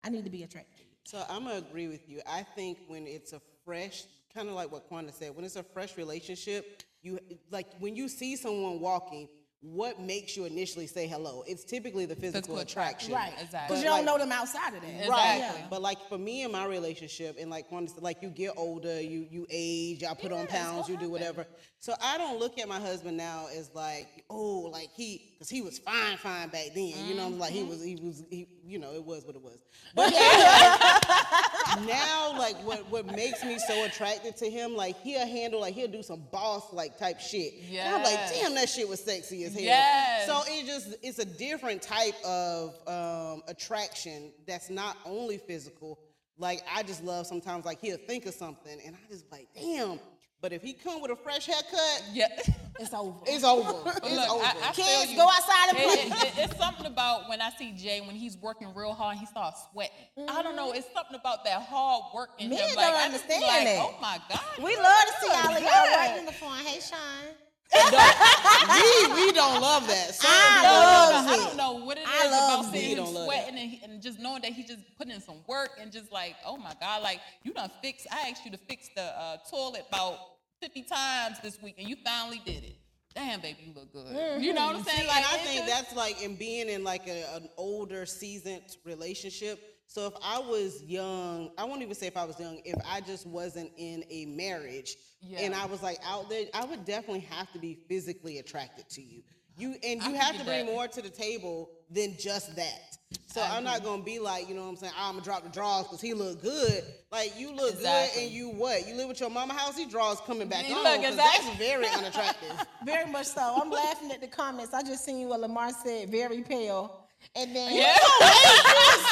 I 0.04 0.10
need 0.10 0.24
to 0.24 0.30
be 0.30 0.42
attracted. 0.42 0.86
So 1.04 1.24
I'm 1.28 1.44
gonna 1.44 1.58
agree 1.58 1.88
with 1.88 2.08
you. 2.08 2.20
I 2.26 2.42
think 2.42 2.78
when 2.88 3.06
it's 3.06 3.32
a 3.32 3.40
fresh, 3.64 4.04
kind 4.34 4.48
of 4.48 4.54
like 4.54 4.70
what 4.70 4.90
Quanda 4.90 5.12
said, 5.14 5.34
when 5.34 5.44
it's 5.44 5.56
a 5.56 5.62
fresh 5.62 5.96
relationship, 5.96 6.82
you 7.02 7.18
like 7.50 7.66
when 7.78 7.94
you 7.96 8.08
see 8.08 8.36
someone 8.36 8.80
walking, 8.80 9.28
what 9.62 10.00
makes 10.00 10.36
you 10.36 10.44
initially 10.44 10.86
say 10.86 11.06
hello? 11.08 11.42
It's 11.46 11.64
typically 11.64 12.06
the 12.06 12.14
physical, 12.14 12.40
Physical 12.40 12.58
attraction. 12.58 13.12
attraction. 13.12 13.34
Right. 13.36 13.44
Exactly. 13.44 13.60
Because 13.68 13.82
you 13.82 13.88
don't 13.88 13.98
like- 13.98 14.06
know 14.06 14.18
them 14.18 14.30
outside 14.32 14.74
of 14.74 14.82
that. 14.82 15.08
Right. 15.08 15.36
Exactly. 15.36 15.62
But 15.70 15.82
like 15.82 15.98
for 16.08 16.18
me 16.18 16.42
in 16.42 16.52
my 16.52 16.66
relationship, 16.66 17.36
and 17.40 17.50
like 17.50 17.68
Quanda 17.68 17.88
said, 17.90 18.02
like 18.02 18.22
you 18.22 18.28
get 18.28 18.52
older, 18.56 19.00
you 19.00 19.26
you 19.30 19.46
age, 19.50 20.02
y'all 20.02 20.14
put 20.14 20.30
on 20.32 20.38
Yeah, 20.38 20.44
it's 20.44 20.52
pounds, 20.52 20.88
you 20.88 20.96
do 20.96 21.10
whatever. 21.10 21.46
So 21.80 21.94
I 22.02 22.16
don't 22.18 22.38
look 22.38 22.58
at 22.58 22.68
my 22.68 22.80
husband 22.80 23.16
now 23.16 23.46
as 23.56 23.70
like, 23.74 24.24
oh, 24.30 24.70
like 24.72 24.88
he, 24.94 25.30
because 25.34 25.48
he 25.48 25.62
was 25.62 25.78
fine, 25.78 26.16
fine 26.16 26.48
back 26.48 26.68
then. 26.74 26.92
You 27.06 27.14
know, 27.14 27.28
like 27.28 27.52
he 27.52 27.62
was, 27.62 27.82
he 27.84 27.96
was, 27.96 28.24
he, 28.30 28.46
you 28.64 28.78
know, 28.78 28.92
it 28.92 29.04
was 29.04 29.24
what 29.24 29.36
it 29.36 29.42
was. 29.42 29.58
But 29.94 30.12
now 31.84 32.32
like 32.38 32.56
what 32.64 32.90
what 32.90 33.06
makes 33.14 33.44
me 33.44 33.58
so 33.58 33.84
attracted 33.84 34.36
to 34.36 34.48
him 34.50 34.74
like 34.74 34.96
he'll 35.02 35.26
handle 35.26 35.60
like 35.60 35.74
he'll 35.74 35.88
do 35.88 36.02
some 36.02 36.22
boss 36.32 36.72
like 36.72 36.98
type 36.98 37.20
shit. 37.20 37.52
And 37.72 37.94
i'm 37.96 38.02
like 38.02 38.18
damn 38.32 38.54
that 38.54 38.68
shit 38.68 38.88
was 38.88 39.02
sexy 39.02 39.44
as 39.44 39.54
hell. 39.54 39.62
Yes. 39.62 40.26
so 40.26 40.42
it 40.46 40.66
just 40.66 40.96
it's 41.02 41.18
a 41.18 41.24
different 41.24 41.82
type 41.82 42.14
of 42.24 42.76
um, 42.88 43.42
attraction 43.48 44.32
that's 44.46 44.70
not 44.70 44.96
only 45.04 45.38
physical. 45.38 45.98
Like 46.38 46.62
i 46.74 46.82
just 46.82 47.02
love 47.02 47.26
sometimes 47.26 47.64
like 47.64 47.80
he'll 47.80 47.96
think 47.96 48.26
of 48.26 48.34
something 48.34 48.78
and 48.84 48.94
i 48.94 48.98
just 49.10 49.30
like 49.32 49.48
damn 49.54 49.98
but 50.40 50.52
if 50.52 50.62
he 50.62 50.72
come 50.72 51.00
with 51.02 51.10
a 51.10 51.16
fresh 51.16 51.46
haircut 51.46 52.04
yeah. 52.12 52.28
It's 52.78 52.92
over. 52.92 53.18
it's 53.24 53.42
over 53.42 53.72
it's 53.88 54.02
Look, 54.14 54.30
over 54.30 54.44
I- 54.44 54.68
I 54.68 54.72
feel 54.72 54.84
Kids, 54.84 55.14
go 55.16 55.22
outside 55.26 55.68
and 55.70 55.78
It- 55.78 55.84
play. 55.84 55.94
it- 55.94 56.26
it- 56.36 56.44
it's 56.50 56.58
something 56.58 56.84
about 56.84 57.26
when 57.26 57.40
I 57.40 57.48
see 57.58 57.72
Jay 57.72 58.02
when 58.02 58.14
he's 58.16 58.36
working 58.36 58.74
real 58.74 58.92
hard, 58.92 59.12
and 59.12 59.20
he 59.20 59.24
starts 59.26 59.62
sweating. 59.72 59.96
I 60.28 60.42
don't 60.42 60.56
know. 60.56 60.68
Mm-hmm. 60.68 60.76
It's 60.84 60.92
something 60.92 61.16
about 61.18 61.42
that 61.44 61.62
hard 61.62 62.02
work 62.14 62.30
in 62.38 62.50
Men 62.50 62.58
him. 62.58 62.66
don't 62.68 62.76
Like, 62.76 62.94
I 62.94 63.08
just 63.08 63.26
be 63.26 63.32
understand 63.34 63.42
like, 63.44 63.64
that. 63.64 63.80
Oh 63.80 63.94
my 64.02 64.20
god. 64.28 64.40
we 64.62 64.76
love 64.76 65.04
to 65.08 65.14
see 65.22 65.32
all 65.32 65.56
of 65.56 65.62
y'all 65.62 65.70
Good. 65.86 65.96
right 65.96 66.16
in 66.18 66.26
the 66.26 66.32
phone. 66.32 66.58
Hey, 66.58 66.80
Sean. 66.80 67.32
We, 67.72 69.12
we 69.14 69.32
don't 69.32 69.60
love 69.60 69.86
that 69.88 70.14
Certain 70.14 70.30
I 70.32 70.62
love 70.64 71.26
I 71.26 71.34
it. 71.34 71.36
don't 71.36 71.56
know 71.56 71.84
what 71.84 71.98
it 71.98 72.02
is 72.02 72.06
I 72.10 72.30
love 72.30 72.60
about 72.64 72.72
seeing 72.74 72.96
him 72.96 73.06
sweating 73.06 73.58
and, 73.58 73.92
and 73.92 74.02
just 74.02 74.18
knowing 74.18 74.42
that 74.42 74.52
he 74.52 74.62
just 74.64 74.80
putting 74.96 75.14
in 75.14 75.20
some 75.20 75.38
work 75.46 75.70
and 75.80 75.90
just 75.92 76.12
like, 76.12 76.36
oh 76.44 76.56
my 76.56 76.72
God, 76.80 77.02
like 77.02 77.20
you 77.42 77.52
done 77.52 77.70
fix. 77.82 78.06
I 78.10 78.28
asked 78.30 78.44
you 78.44 78.50
to 78.52 78.58
fix 78.58 78.88
the 78.94 79.02
uh, 79.02 79.36
toilet 79.50 79.84
about 79.88 80.18
50 80.62 80.82
times 80.84 81.38
this 81.42 81.60
week 81.62 81.74
and 81.78 81.88
you 81.88 81.96
finally 82.04 82.40
did 82.44 82.64
it. 82.64 82.76
Damn, 83.14 83.40
baby, 83.40 83.58
you 83.66 83.72
look 83.74 83.92
good. 83.92 84.42
You 84.42 84.52
know 84.52 84.66
what 84.66 84.76
I'm 84.76 84.84
saying? 84.84 85.00
See, 85.02 85.06
Like, 85.08 85.16
and 85.16 85.26
I 85.26 85.38
think 85.38 85.64
just- 85.66 85.68
that's 85.72 85.96
like 85.96 86.22
in 86.22 86.36
being 86.36 86.68
in 86.68 86.84
like 86.84 87.08
a, 87.08 87.24
an 87.36 87.48
older, 87.56 88.04
seasoned 88.06 88.76
relationship. 88.84 89.75
So 89.88 90.06
if 90.06 90.12
I 90.22 90.38
was 90.38 90.82
young, 90.82 91.50
I 91.56 91.64
won't 91.64 91.80
even 91.82 91.94
say 91.94 92.06
if 92.06 92.16
I 92.16 92.24
was 92.24 92.38
young, 92.38 92.60
if 92.64 92.76
I 92.86 93.00
just 93.00 93.26
wasn't 93.26 93.70
in 93.76 94.04
a 94.10 94.26
marriage 94.26 94.96
and 95.38 95.54
I 95.54 95.64
was 95.66 95.82
like 95.82 95.98
out 96.04 96.28
there, 96.28 96.44
I 96.54 96.64
would 96.64 96.84
definitely 96.84 97.20
have 97.30 97.50
to 97.52 97.58
be 97.58 97.78
physically 97.88 98.38
attracted 98.38 98.88
to 98.90 99.00
you. 99.02 99.22
You 99.58 99.70
and 99.82 100.02
you 100.02 100.10
can 100.10 100.14
have 100.16 100.36
to 100.38 100.44
bring 100.44 100.66
that. 100.66 100.72
more 100.72 100.86
to 100.86 101.00
the 101.00 101.08
table 101.08 101.70
than 101.90 102.14
just 102.18 102.54
that. 102.56 102.98
So 103.26 103.40
I'm 103.40 103.64
not 103.64 103.82
gonna 103.84 104.02
be 104.02 104.18
like, 104.18 104.48
you 104.50 104.54
know 104.54 104.62
what 104.64 104.68
I'm 104.70 104.76
saying, 104.76 104.92
I'm 104.98 105.12
gonna 105.14 105.24
drop 105.24 105.44
the 105.44 105.48
drawers 105.48 105.84
because 105.86 106.00
he 106.02 106.12
look 106.12 106.42
good. 106.42 106.82
Like 107.10 107.32
you 107.38 107.52
look 107.54 107.72
Exactly. 107.72 108.20
good 108.20 108.26
and 108.26 108.36
you 108.36 108.48
what? 108.50 108.86
You 108.86 108.94
live 108.96 109.08
with 109.08 109.20
your 109.20 109.30
mama 109.30 109.54
house, 109.54 109.78
he 109.78 109.86
draws 109.86 110.20
coming 110.20 110.48
back 110.48 110.68
You 110.68 110.74
on. 110.74 110.84
look 110.84 110.96
'cause 111.02 111.14
exactly- 111.14 111.46
That's 111.48 111.58
very 111.58 111.86
unattractive. 111.96 112.66
Very 112.84 113.10
much 113.10 113.26
so. 113.28 113.58
I'm 113.62 113.70
laughing 113.70 114.10
at 114.12 114.20
the 114.20 114.26
comments. 114.26 114.74
I 114.74 114.82
just 114.82 115.04
seen 115.06 115.18
you 115.20 115.28
what 115.28 115.40
Lamar 115.40 115.70
said, 115.72 116.10
very 116.10 116.42
pale. 116.42 117.05
And 117.34 117.54
then 117.54 117.74
Yeah. 117.74 117.96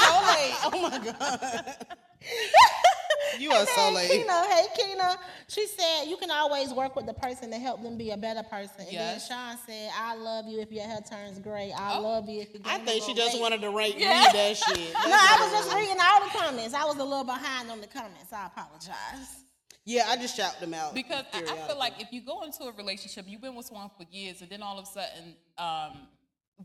so 0.02 0.22
late. 0.26 0.54
Oh 0.64 0.88
my 0.90 0.98
god. 0.98 1.76
you 3.38 3.50
are 3.50 3.66
so 3.66 3.72
Hey, 3.80 3.94
late. 3.94 4.10
Keena, 4.10 4.44
hey 4.48 4.64
Kina. 4.76 5.16
She 5.48 5.66
said 5.66 6.04
you 6.06 6.16
can 6.16 6.30
always 6.30 6.72
work 6.72 6.96
with 6.96 7.06
the 7.06 7.12
person 7.14 7.50
to 7.50 7.58
help 7.58 7.82
them 7.82 7.98
be 7.98 8.10
a 8.10 8.16
better 8.16 8.42
person. 8.42 8.80
And 8.80 8.92
Yes. 8.92 9.28
then 9.28 9.36
Sean 9.38 9.58
said, 9.66 9.90
I 9.98 10.14
love 10.14 10.46
you 10.46 10.60
if 10.60 10.70
your 10.72 10.84
hair 10.84 11.00
turns 11.08 11.38
gray. 11.38 11.72
I 11.76 11.98
love 11.98 12.28
you 12.28 12.40
if 12.42 12.54
you 12.54 12.60
I 12.64 12.78
gain 12.78 12.82
a 12.86 12.90
think 12.90 13.02
she 13.04 13.08
little 13.12 13.24
just 13.26 13.34
weight." 13.34 13.42
wanted 13.42 13.60
to 13.62 13.70
rate 13.70 13.96
Yeah. 13.98 14.08
read 14.26 14.34
that 14.34 14.56
shit. 14.56 14.92
That's 14.94 15.06
No, 15.08 15.16
I 15.16 15.36
was 15.40 15.64
just 15.64 15.74
reading 15.76 15.96
all 16.00 16.20
the 16.24 16.30
comments. 16.38 16.74
I 16.74 16.84
was 16.84 16.96
a 16.96 17.04
little 17.04 17.24
behind 17.24 17.70
on 17.70 17.80
the 17.80 17.86
comments. 17.88 18.32
I 18.32 18.46
apologize. 18.46 19.40
Yeah, 19.86 20.06
I 20.08 20.16
just 20.16 20.34
shout 20.34 20.58
them 20.60 20.72
out. 20.72 20.94
Because 20.94 21.24
I, 21.34 21.40
I 21.40 21.66
feel 21.68 21.78
like 21.78 22.00
if 22.00 22.10
you 22.10 22.22
go 22.22 22.42
into 22.42 22.62
a 22.64 22.72
relationship, 22.72 23.26
you've 23.28 23.42
been 23.42 23.54
with 23.54 23.66
someone 23.66 23.90
for 23.98 24.06
years, 24.10 24.40
and 24.40 24.48
then 24.48 24.62
all 24.62 24.78
of 24.78 24.84
a 24.84 24.86
sudden, 24.86 25.36
um, 25.58 26.08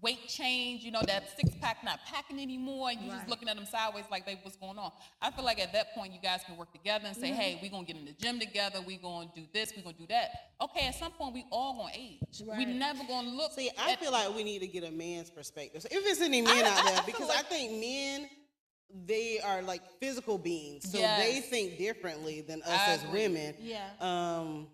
weight 0.02 0.28
change, 0.28 0.84
you 0.84 0.92
know, 0.92 1.02
that 1.08 1.36
six 1.36 1.56
pack 1.62 1.84
not 1.84 2.00
packing 2.06 2.40
anymore, 2.40 2.90
and 2.92 3.02
you're 3.02 3.16
just 3.16 3.28
looking 3.28 3.50
at 3.50 3.56
them 3.56 3.66
sideways 3.66 4.06
like, 4.12 4.26
babe, 4.26 4.38
what's 4.44 4.56
going 4.56 4.78
on? 4.78 4.92
I 5.22 5.32
feel 5.32 5.44
like 5.44 5.60
at 5.60 5.74
that 5.74 5.94
point, 5.96 6.14
you 6.14 6.20
guys 6.22 6.42
can 6.46 6.58
work 6.58 6.72
together 6.72 7.06
and 7.08 7.16
say, 7.16 7.30
Mm-hmm. 7.32 7.40
hey, 7.40 7.60
we're 7.62 7.72
going 7.72 7.86
to 7.86 7.94
get 7.94 8.00
in 8.00 8.06
the 8.06 8.14
gym 8.14 8.40
together, 8.40 8.80
we're 8.86 9.00
going 9.00 9.30
to 9.30 9.42
do 9.42 9.48
this, 9.54 9.74
we're 9.76 9.82
going 9.84 9.96
to 9.96 10.02
do 10.02 10.08
that. 10.10 10.30
Okay, 10.62 10.88
at 10.88 10.96
some 10.96 11.12
point, 11.12 11.34
we 11.34 11.46
all 11.52 11.74
going 11.76 11.94
to 11.94 12.00
age. 12.00 12.58
We 12.58 12.66
never 12.66 13.04
going 13.06 13.26
to 13.26 13.32
look. 13.32 13.52
See, 13.54 13.70
I 13.80 13.94
at- 13.94 14.00
feel 14.00 14.12
like 14.12 14.34
we 14.36 14.44
need 14.44 14.60
to 14.60 14.68
get 14.68 14.84
a 14.84 14.92
man's 14.92 15.30
perspective. 15.32 15.82
So 15.82 15.88
if 15.92 16.06
it's 16.06 16.22
any 16.22 16.42
men 16.42 16.66
I- 16.66 16.70
out 16.70 16.86
there, 16.86 16.94
I 16.94 17.02
feel 17.02 17.06
because 17.06 17.30
I 17.32 17.42
think 17.42 17.72
men, 17.80 18.30
they 19.06 19.40
are 19.44 19.62
like 19.64 19.82
physical 20.00 20.38
beings, 20.38 20.92
so 20.92 20.98
they 20.98 21.42
think 21.42 21.78
differently 21.78 22.42
than 22.42 22.62
us 22.64 22.70
I 22.70 22.92
as 22.94 23.06
women. 23.08 23.56
Yeah. 23.60 23.88
Um, 24.00 24.68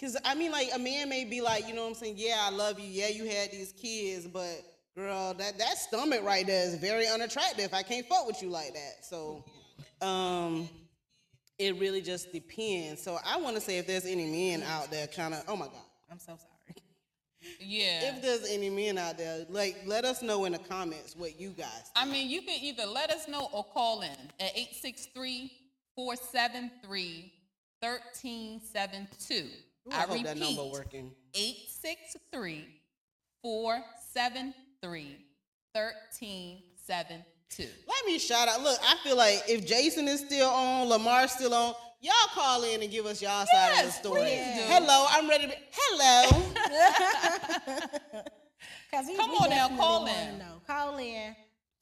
cause 0.00 0.16
I 0.24 0.34
mean, 0.34 0.52
like 0.52 0.68
a 0.74 0.78
man 0.78 1.08
may 1.08 1.24
be 1.24 1.40
like, 1.40 1.68
you 1.68 1.74
know 1.74 1.82
what 1.82 1.88
I'm 1.88 1.94
saying? 1.94 2.14
Yeah, 2.16 2.36
I 2.40 2.50
love 2.50 2.78
you. 2.78 2.86
Yeah, 2.88 3.08
you 3.08 3.24
had 3.24 3.50
these 3.50 3.72
kids, 3.72 4.26
but 4.26 4.62
girl, 4.96 5.34
that 5.34 5.58
that 5.58 5.78
stomach 5.78 6.22
right 6.24 6.46
there 6.46 6.66
is 6.66 6.76
very 6.76 7.06
unattractive. 7.06 7.72
I 7.72 7.82
can't 7.82 8.06
fuck 8.06 8.26
with 8.26 8.42
you 8.42 8.50
like 8.50 8.74
that. 8.74 9.04
So, 9.04 9.44
um. 10.00 10.68
It 11.58 11.78
really 11.78 12.02
just 12.02 12.32
depends. 12.32 13.02
So 13.02 13.18
I 13.24 13.36
want 13.38 13.54
to 13.54 13.60
say 13.60 13.78
if 13.78 13.86
there's 13.86 14.06
any 14.06 14.26
men 14.26 14.64
out 14.64 14.90
there, 14.90 15.06
kind 15.06 15.34
of, 15.34 15.44
oh 15.46 15.56
my 15.56 15.66
god, 15.66 15.74
I'm 16.10 16.18
so 16.18 16.36
sorry. 16.36 16.82
yeah. 17.60 18.12
if 18.12 18.22
there's 18.22 18.48
any 18.50 18.70
men 18.70 18.98
out 18.98 19.18
there, 19.18 19.46
like 19.48 19.76
let 19.86 20.04
us 20.04 20.20
know 20.20 20.46
in 20.46 20.52
the 20.52 20.58
comments 20.58 21.14
what 21.16 21.38
you 21.38 21.50
guys. 21.50 21.68
Think. 21.68 21.90
I 21.94 22.06
mean, 22.06 22.28
you 22.28 22.42
can 22.42 22.58
either 22.60 22.86
let 22.86 23.10
us 23.10 23.28
know 23.28 23.48
or 23.52 23.62
call 23.64 24.02
in 24.02 24.10
at 24.40 24.56
863 24.56 25.52
473 25.94 27.32
1372. 27.80 29.46
Ooh, 29.86 29.92
I, 29.92 30.00
hope 30.02 30.22
that 30.24 30.36
number 30.38 30.64
working. 30.64 31.12
863 31.34 32.66
473 33.42 35.16
1372. 35.72 37.68
Let 37.86 38.06
me 38.06 38.18
shout 38.18 38.48
out. 38.48 38.62
Look, 38.62 38.78
I 38.82 38.96
feel 39.04 39.16
like 39.16 39.42
if 39.48 39.66
Jason 39.66 40.08
is 40.08 40.20
still 40.20 40.48
on, 40.48 40.88
Lamar's 40.88 41.32
still 41.32 41.52
on, 41.52 41.74
y'all 42.00 42.12
call 42.32 42.64
in 42.64 42.82
and 42.82 42.90
give 42.90 43.04
us 43.06 43.20
y'all 43.20 43.44
side 43.46 43.72
of 43.72 43.76
the 43.78 43.84
Yes, 43.84 43.98
story. 43.98 44.20
please 44.20 44.38
do. 44.38 44.62
Hello, 44.72 45.06
I'm 45.10 45.28
ready 45.28 45.44
to 45.44 45.50
be. 45.50 45.56
Hello. 45.72 46.42
Come 49.16 49.30
on 49.30 49.50
now, 49.50 49.68
call 49.76 50.00
wanna 50.04 50.12
in. 50.12 50.42
Call 50.66 50.96
in. 50.98 51.03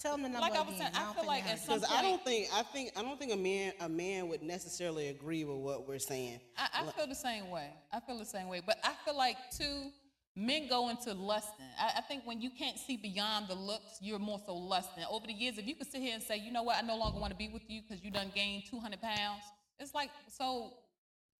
Tell 0.02 0.12
them 0.12 0.22
the 0.24 0.28
number 0.30 0.40
Like 0.40 0.58
I 0.58 0.62
was 0.62 0.76
saying, 0.76 0.90
I 0.94 1.04
don't 1.04 1.14
feel 1.14 1.22
think 1.22 1.26
like 1.28 1.46
at 1.46 1.58
some 1.60 1.78
Because 1.78 1.90
I 1.90 2.02
don't 2.02 2.24
think 2.24 2.48
I 2.52 2.62
think 2.64 2.90
I 2.96 3.02
don't 3.02 3.18
think 3.18 3.32
a 3.32 3.36
man 3.36 3.72
a 3.80 3.88
man 3.88 4.28
would 4.28 4.42
necessarily 4.42 5.08
agree 5.08 5.44
with 5.44 5.58
what 5.58 5.86
we're 5.86 6.00
saying. 6.00 6.40
I, 6.56 6.68
I 6.74 6.90
feel 6.90 7.06
the 7.06 7.14
same 7.14 7.50
way. 7.50 7.68
I 7.92 8.00
feel 8.00 8.18
the 8.18 8.24
same 8.24 8.48
way. 8.48 8.60
But 8.66 8.78
I 8.82 8.94
feel 9.04 9.16
like, 9.16 9.36
too, 9.56 9.90
men 10.34 10.68
go 10.68 10.88
into 10.88 11.14
lusting. 11.14 11.66
I, 11.78 11.98
I 11.98 12.00
think 12.00 12.24
when 12.24 12.40
you 12.40 12.50
can't 12.50 12.78
see 12.78 12.96
beyond 12.96 13.46
the 13.46 13.54
looks, 13.54 13.98
you're 14.00 14.18
more 14.18 14.40
so 14.44 14.54
lusting. 14.56 15.04
Over 15.08 15.28
the 15.28 15.32
years, 15.32 15.56
if 15.58 15.66
you 15.66 15.76
could 15.76 15.90
sit 15.90 16.00
here 16.00 16.14
and 16.14 16.22
say, 16.22 16.36
you 16.36 16.50
know 16.50 16.64
what, 16.64 16.82
I 16.82 16.86
no 16.86 16.96
longer 16.96 17.20
want 17.20 17.32
to 17.32 17.36
be 17.36 17.48
with 17.48 17.62
you 17.68 17.82
because 17.82 18.02
you 18.02 18.10
done 18.10 18.32
gained 18.34 18.64
200 18.68 19.00
pounds, 19.00 19.42
it's 19.78 19.94
like, 19.94 20.10
so 20.28 20.72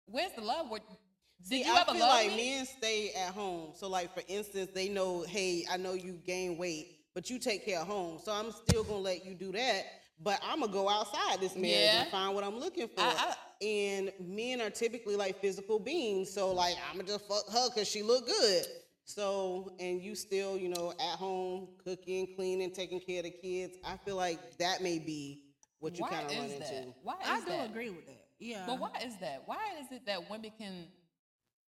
where's 0.07 0.33
the 0.37 0.43
love? 0.43 0.71
Where, 0.71 0.81
did 0.81 1.49
See, 1.49 1.65
you 1.65 1.75
I 1.75 1.81
ever 1.81 1.93
feel 1.93 2.01
love 2.01 2.11
like 2.11 2.29
me? 2.29 2.57
men 2.57 2.67
stay 2.67 3.13
at 3.15 3.33
home. 3.35 3.71
So, 3.75 3.89
like 3.89 4.15
for 4.15 4.23
instance, 4.29 4.71
they 4.73 4.89
know, 4.89 5.25
hey, 5.27 5.65
I 5.71 5.77
know 5.77 5.95
you 5.95 6.21
gain 6.25 6.57
weight, 6.57 6.99
but 7.15 7.29
you 7.31 7.39
take 7.39 7.65
care 7.65 7.81
of 7.81 7.87
home. 7.87 8.19
So 8.25 8.33
I'm 8.33 8.51
still 8.53 8.85
gonna 8.85 8.99
let 8.99 9.25
you 9.25 9.35
do 9.35 9.53
that. 9.53 9.83
But 10.21 10.41
I'm 10.45 10.61
gonna 10.61 10.73
go 10.73 10.89
outside 10.89 11.41
this 11.41 11.55
marriage 11.57 11.71
Yeah. 11.81 12.03
and 12.03 12.11
find 12.11 12.35
what 12.35 12.45
I'm 12.45 12.59
looking 12.59 12.89
for. 12.89 13.01
I- 13.01 13.37
and 13.61 14.13
men 14.21 14.61
are 14.61 14.71
typically 14.71 15.15
like 15.17 15.41
physical 15.41 15.79
beings. 15.79 16.33
So 16.33 16.53
like 16.53 16.77
I'm 16.91 16.97
gonna 16.97 17.09
just 17.09 17.27
fuck 17.27 17.49
her 17.51 17.69
because 17.71 17.89
she 17.89 18.03
look 18.03 18.27
good. 18.27 18.67
So 19.05 19.75
and 19.81 20.01
you 20.01 20.15
still, 20.15 20.57
you 20.57 20.69
know, 20.69 20.91
at 20.93 21.17
home 21.19 21.69
cooking, 21.85 22.35
cleaning, 22.37 22.73
taking 22.73 23.01
care 23.01 23.19
of 23.19 23.25
the 23.25 23.31
kids. 23.31 23.77
I 23.85 23.97
feel 23.99 24.17
like 24.17 24.59
that 24.59 24.81
may 24.83 24.99
be 24.99 25.45
what 25.81 25.99
you 25.99 26.05
kind 26.07 26.27
of 26.31 26.37
run 26.37 26.45
is 26.47 26.53
into. 26.55 26.95
Why 27.03 27.15
is 27.21 27.29
I 27.29 27.41
do 27.41 27.47
that? 27.47 27.71
agree 27.71 27.91
with 27.91 28.07
that. 28.07 28.25
Yeah. 28.39 28.65
But 28.67 28.79
why 28.79 28.91
is 29.05 29.17
that? 29.21 29.43
Why 29.47 29.59
is 29.81 29.91
it 29.93 30.07
that 30.07 30.29
women 30.31 30.53
can 30.59 30.87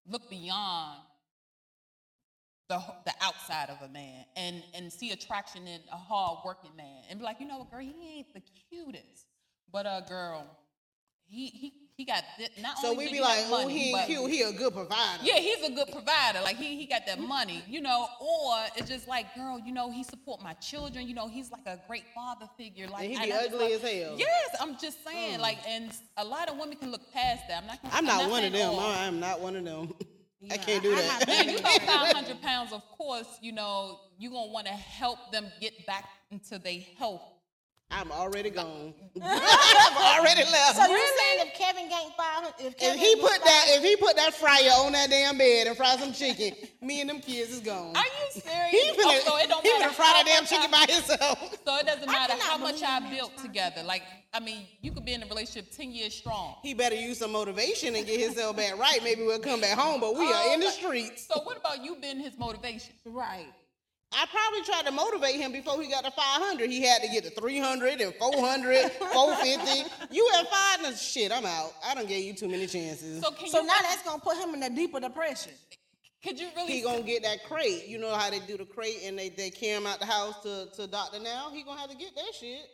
look 0.06 0.28
beyond 0.30 1.00
the 2.68 2.78
the 3.04 3.12
outside 3.20 3.68
of 3.70 3.76
a 3.88 3.92
man 3.92 4.24
and 4.36 4.62
and 4.74 4.92
see 4.92 5.10
attraction 5.12 5.66
in 5.66 5.80
a 5.92 5.96
hard 5.96 6.38
working 6.44 6.70
man 6.76 7.02
and 7.10 7.18
be 7.18 7.24
like, 7.24 7.40
you 7.40 7.46
know 7.46 7.58
what, 7.58 7.70
girl, 7.70 7.80
he 7.80 7.94
ain't 8.18 8.32
the 8.34 8.42
cutest, 8.70 9.26
but 9.70 9.84
uh, 9.86 10.00
girl, 10.02 10.46
he 11.26 11.48
he 11.48 11.72
he 11.96 12.04
got 12.04 12.24
thi- 12.38 12.48
not 12.60 12.76
So 12.78 12.88
only 12.90 13.04
we 13.06 13.12
be 13.12 13.20
like, 13.20 13.38
have 13.38 13.52
oh, 13.52 13.62
money, 13.62 13.78
he 13.78 13.94
ain't 13.94 14.06
cute. 14.06 14.28
He 14.30 14.42
a 14.42 14.50
good 14.52 14.72
provider. 14.74 15.22
Yeah, 15.22 15.34
he's 15.36 15.62
a 15.62 15.70
good 15.72 15.92
provider. 15.92 16.40
Like 16.42 16.56
he 16.56 16.76
he 16.76 16.86
got 16.86 17.06
that 17.06 17.20
money, 17.20 17.62
you 17.68 17.80
know. 17.80 18.08
Or 18.20 18.56
it's 18.76 18.88
just 18.88 19.06
like, 19.06 19.32
girl, 19.36 19.60
you 19.64 19.72
know, 19.72 19.90
he 19.92 20.02
support 20.02 20.42
my 20.42 20.54
children. 20.54 21.06
You 21.06 21.14
know, 21.14 21.28
he's 21.28 21.52
like 21.52 21.66
a 21.66 21.78
great 21.86 22.02
father 22.14 22.46
figure. 22.58 22.88
Like 22.88 23.10
And 23.10 23.18
he 23.18 23.26
be 23.26 23.32
ugly 23.32 23.58
like- 23.58 23.72
as 23.74 23.80
hell. 23.82 24.14
Yes, 24.18 24.56
I'm 24.60 24.76
just 24.78 25.04
saying. 25.04 25.38
Like, 25.38 25.58
and 25.68 25.92
a 26.16 26.24
lot 26.24 26.48
of 26.48 26.58
women 26.58 26.76
can 26.78 26.90
look 26.90 27.12
past 27.12 27.42
that. 27.48 27.58
I'm 27.62 27.66
not. 27.68 27.80
Gonna, 27.82 27.94
I'm 27.94 28.04
not 28.06 28.30
one 28.30 28.44
of 28.44 28.52
them. 28.52 28.70
all. 28.70 28.80
I'm 28.80 29.20
not 29.20 29.40
one 29.40 29.54
of 29.54 29.64
them. 29.64 29.92
I 30.50 30.56
can't 30.58 30.82
do 30.82 30.90
I- 30.94 30.98
I 30.98 31.00
that. 31.02 31.28
have 31.28 31.28
Man, 31.28 31.48
you 31.50 31.58
talk 31.58 31.82
500 31.82 32.42
pounds, 32.42 32.72
of 32.72 32.82
course, 32.88 33.38
you 33.40 33.52
know, 33.52 34.00
you're 34.18 34.30
going 34.32 34.48
to 34.48 34.52
want 34.52 34.66
to 34.66 34.72
help 34.72 35.32
them 35.32 35.46
get 35.60 35.86
back 35.86 36.08
into 36.30 36.58
their 36.58 36.80
health. 36.98 37.22
I'm 37.94 38.10
already 38.10 38.50
gone. 38.50 38.92
I've 39.22 40.18
already 40.18 40.42
left. 40.50 40.76
So 40.76 40.86
you're 40.86 40.98
saying 40.98 41.46
if 41.46 41.54
Kevin 41.54 41.88
gained 41.88 42.12
five, 42.16 42.52
if 42.58 42.74
if 42.78 42.96
he 42.96 43.14
was 43.14 43.30
put 43.30 43.44
that, 43.44 43.64
if 43.68 43.82
he 43.84 43.96
put 43.96 44.16
that 44.16 44.34
fryer 44.34 44.70
on 44.84 44.92
that 44.92 45.08
damn 45.10 45.38
bed 45.38 45.68
and 45.68 45.76
fry 45.76 45.96
some 45.96 46.12
chicken, 46.12 46.52
me 46.82 47.00
and 47.00 47.08
them 47.08 47.20
kids 47.20 47.52
is 47.52 47.60
gone. 47.60 47.94
Are 47.96 48.02
you 48.02 48.40
serious? 48.40 48.70
He 48.70 48.90
Oh, 48.90 48.94
finna, 48.98 49.20
so 49.24 49.36
it 49.38 49.48
don't 49.48 49.62
he 49.64 49.72
matter 49.78 49.90
finna 49.92 49.94
fry 49.94 50.12
that 50.12 50.24
damn 50.26 50.44
chicken 50.44 50.74
I- 50.74 50.86
by 50.86 50.92
himself. 50.92 51.58
So 51.64 51.76
it 51.78 51.86
doesn't 51.86 52.06
matter 52.06 52.34
how 52.40 52.58
much 52.58 52.82
I 52.82 52.98
built 53.10 53.30
man's 53.30 53.42
together. 53.42 53.82
Like, 53.84 54.02
I 54.32 54.40
mean, 54.40 54.66
you 54.80 54.90
could 54.90 55.04
be 55.04 55.14
in 55.14 55.22
a 55.22 55.26
relationship 55.26 55.70
10 55.70 55.92
years 55.92 56.14
strong. 56.14 56.56
He 56.62 56.74
better 56.74 56.96
use 56.96 57.18
some 57.18 57.30
motivation 57.32 57.94
and 57.94 58.04
get 58.04 58.20
himself 58.20 58.56
back 58.56 58.76
right. 58.78 58.98
Maybe 59.04 59.22
we'll 59.22 59.38
come 59.38 59.60
back 59.60 59.78
home, 59.78 60.00
but 60.00 60.14
we 60.16 60.26
are 60.26 60.32
oh, 60.34 60.54
in 60.54 60.60
the 60.60 60.66
Oh, 60.66 60.70
streets. 60.70 61.28
So 61.32 61.40
what 61.42 61.56
about 61.56 61.84
you 61.84 61.96
being 62.00 62.18
his 62.18 62.36
motivation? 62.36 62.92
right. 63.06 63.46
I 64.16 64.26
probably 64.26 64.62
tried 64.64 64.86
to 64.86 64.92
motivate 64.92 65.36
him 65.36 65.52
before 65.52 65.80
he 65.82 65.90
got 65.90 66.04
to 66.04 66.10
500. 66.10 66.70
He 66.70 66.82
had 66.82 67.02
to 67.02 67.08
get 67.08 67.24
to 67.24 67.30
300 67.30 68.00
and 68.00 68.14
400, 68.14 68.92
450. 68.92 69.90
You 70.10 70.30
at 70.38 70.48
five, 70.48 70.82
now 70.82 70.92
shit, 70.92 71.32
I'm 71.32 71.44
out. 71.44 71.72
I 71.84 71.94
don't 71.94 72.06
give 72.06 72.22
you 72.22 72.34
too 72.34 72.48
many 72.48 72.66
chances. 72.66 73.22
So 73.22 73.30
can 73.32 73.48
So 73.48 73.60
you 73.60 73.66
now 73.66 73.74
that's 73.82 74.02
gonna 74.02 74.20
put 74.20 74.36
him 74.36 74.54
in 74.54 74.62
a 74.62 74.70
deeper 74.70 75.00
depression. 75.00 75.52
could 76.22 76.38
you 76.38 76.48
really 76.54 76.72
he 76.72 76.82
gonna 76.82 77.02
get 77.02 77.22
that 77.24 77.44
crate. 77.44 77.86
You 77.88 77.98
know 77.98 78.14
how 78.14 78.30
they 78.30 78.40
do 78.40 78.56
the 78.56 78.64
crate 78.64 79.00
and 79.04 79.18
they, 79.18 79.30
they 79.30 79.50
carry 79.50 79.76
him 79.78 79.86
out 79.86 79.98
the 79.98 80.06
house 80.06 80.42
to, 80.42 80.68
to 80.76 80.86
Dr. 80.86 81.20
Now? 81.20 81.50
He 81.52 81.62
gonna 81.64 81.80
have 81.80 81.90
to 81.90 81.96
get 81.96 82.14
that 82.14 82.34
shit. 82.38 82.66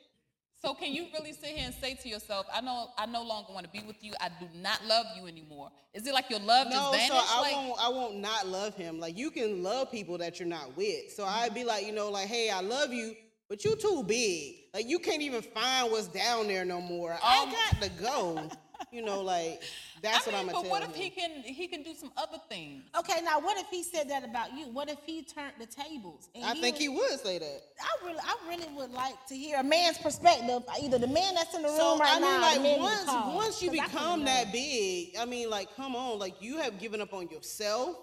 So 0.62 0.74
can 0.74 0.92
you 0.92 1.06
really 1.14 1.32
sit 1.32 1.50
here 1.50 1.64
and 1.64 1.74
say 1.74 1.94
to 1.94 2.08
yourself, 2.08 2.46
I 2.52 2.60
know 2.60 2.88
I 2.98 3.06
no 3.06 3.22
longer 3.22 3.52
want 3.52 3.64
to 3.64 3.72
be 3.72 3.84
with 3.86 4.04
you. 4.04 4.12
I 4.20 4.28
do 4.28 4.46
not 4.60 4.84
love 4.86 5.06
you 5.16 5.26
anymore. 5.26 5.70
Is 5.94 6.06
it 6.06 6.12
like 6.12 6.28
your 6.28 6.40
love 6.40 6.66
No, 6.66 6.72
just 6.72 6.92
vanished? 6.92 7.12
No, 7.12 7.20
so 7.20 7.26
I 7.30 7.40
like, 7.40 7.52
won't 7.54 7.80
I 7.80 7.88
won't 7.88 8.16
not 8.16 8.46
love 8.46 8.74
him. 8.74 9.00
Like 9.00 9.16
you 9.16 9.30
can 9.30 9.62
love 9.62 9.90
people 9.90 10.18
that 10.18 10.38
you're 10.38 10.48
not 10.48 10.76
with. 10.76 11.12
So 11.12 11.24
I'd 11.24 11.54
be 11.54 11.64
like, 11.64 11.86
you 11.86 11.92
know, 11.92 12.10
like, 12.10 12.28
hey, 12.28 12.50
I 12.50 12.60
love 12.60 12.92
you, 12.92 13.14
but 13.48 13.64
you 13.64 13.74
too 13.74 14.04
big. 14.06 14.56
Like 14.74 14.86
you 14.86 14.98
can't 14.98 15.22
even 15.22 15.40
find 15.40 15.90
what's 15.90 16.08
down 16.08 16.46
there 16.46 16.66
no 16.66 16.82
more. 16.82 17.12
Um, 17.14 17.18
I 17.22 17.70
got 17.72 17.82
to 17.82 17.90
go. 18.02 18.50
you 18.92 19.03
know, 19.03 19.20
like 19.20 19.62
that's 20.03 20.26
I 20.26 20.31
what 20.31 20.40
I'm 20.40 20.46
but 20.46 20.55
gonna 20.55 20.68
what 20.68 20.81
tell 20.83 20.90
if 20.90 20.96
him. 20.96 21.03
he 21.03 21.11
can 21.11 21.31
he 21.42 21.66
can 21.68 21.83
do 21.83 21.94
some 21.94 22.11
other 22.16 22.38
things? 22.48 22.83
Okay, 22.98 23.20
now 23.22 23.38
what 23.40 23.59
if 23.59 23.66
he 23.68 23.83
said 23.83 24.09
that 24.11 24.24
about 24.24 24.53
you? 24.57 24.66
What 24.66 24.90
if 24.90 24.98
he 25.07 25.22
turned 25.22 25.53
the 25.59 25.66
tables? 25.66 26.29
And 26.35 26.44
I 26.44 26.55
think 26.55 26.74
was- 26.76 26.83
he 26.83 26.88
would 26.88 27.20
say 27.20 27.38
that. 27.38 27.62
I 27.81 28.05
really, 28.07 28.18
I 28.22 28.37
really 28.48 28.68
would 28.76 28.90
like 28.92 29.14
to 29.29 29.37
hear 29.37 29.59
a 29.59 29.62
man's 29.62 29.98
perspective. 29.98 30.62
Either 30.83 30.98
the 30.98 31.07
man 31.07 31.35
that's 31.35 31.55
in 31.55 31.62
the 31.62 31.68
room 31.68 31.76
So 31.76 31.98
right 31.98 32.11
I 32.16 32.20
mean, 32.20 32.22
now, 32.22 32.40
like 32.42 32.62
man 32.62 32.76
you 32.79 32.83
once 32.83 33.05
call, 33.05 33.37
once 33.37 33.62
you 33.62 33.70
'cause 33.70 33.81
become 33.90 34.24
that 34.24 34.53
big, 34.53 35.16
I 35.18 35.24
mean, 35.24 35.48
like, 35.50 35.74
come 35.76 35.94
on, 35.96 36.18
like 36.18 36.40
you 36.42 36.59
have 36.59 36.79
given 36.79 37.00
up 37.00 37.12
on 37.14 37.29
yourself. 37.29 37.96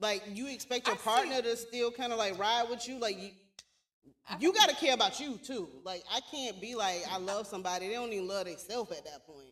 Like 0.00 0.22
you 0.32 0.48
expect 0.48 0.86
your 0.88 0.96
I 0.96 0.98
see. 0.98 1.04
partner 1.04 1.42
to 1.42 1.56
still 1.56 1.90
kind 1.92 2.12
of 2.12 2.18
like 2.18 2.38
ride 2.38 2.64
with 2.68 2.88
you. 2.88 2.98
Like, 2.98 3.16
you, 3.20 3.30
you 4.40 4.52
got 4.52 4.68
to 4.68 4.74
care 4.74 4.94
about 4.94 5.20
you 5.20 5.36
too. 5.38 5.68
Like 5.84 6.02
I 6.12 6.20
can't 6.30 6.60
be 6.60 6.74
like 6.74 7.02
I 7.10 7.18
love 7.18 7.46
somebody. 7.46 7.86
They 7.88 7.94
don't 7.94 8.12
even 8.12 8.26
love 8.26 8.46
themselves 8.46 8.90
at 8.92 9.04
that 9.04 9.24
point. 9.26 9.51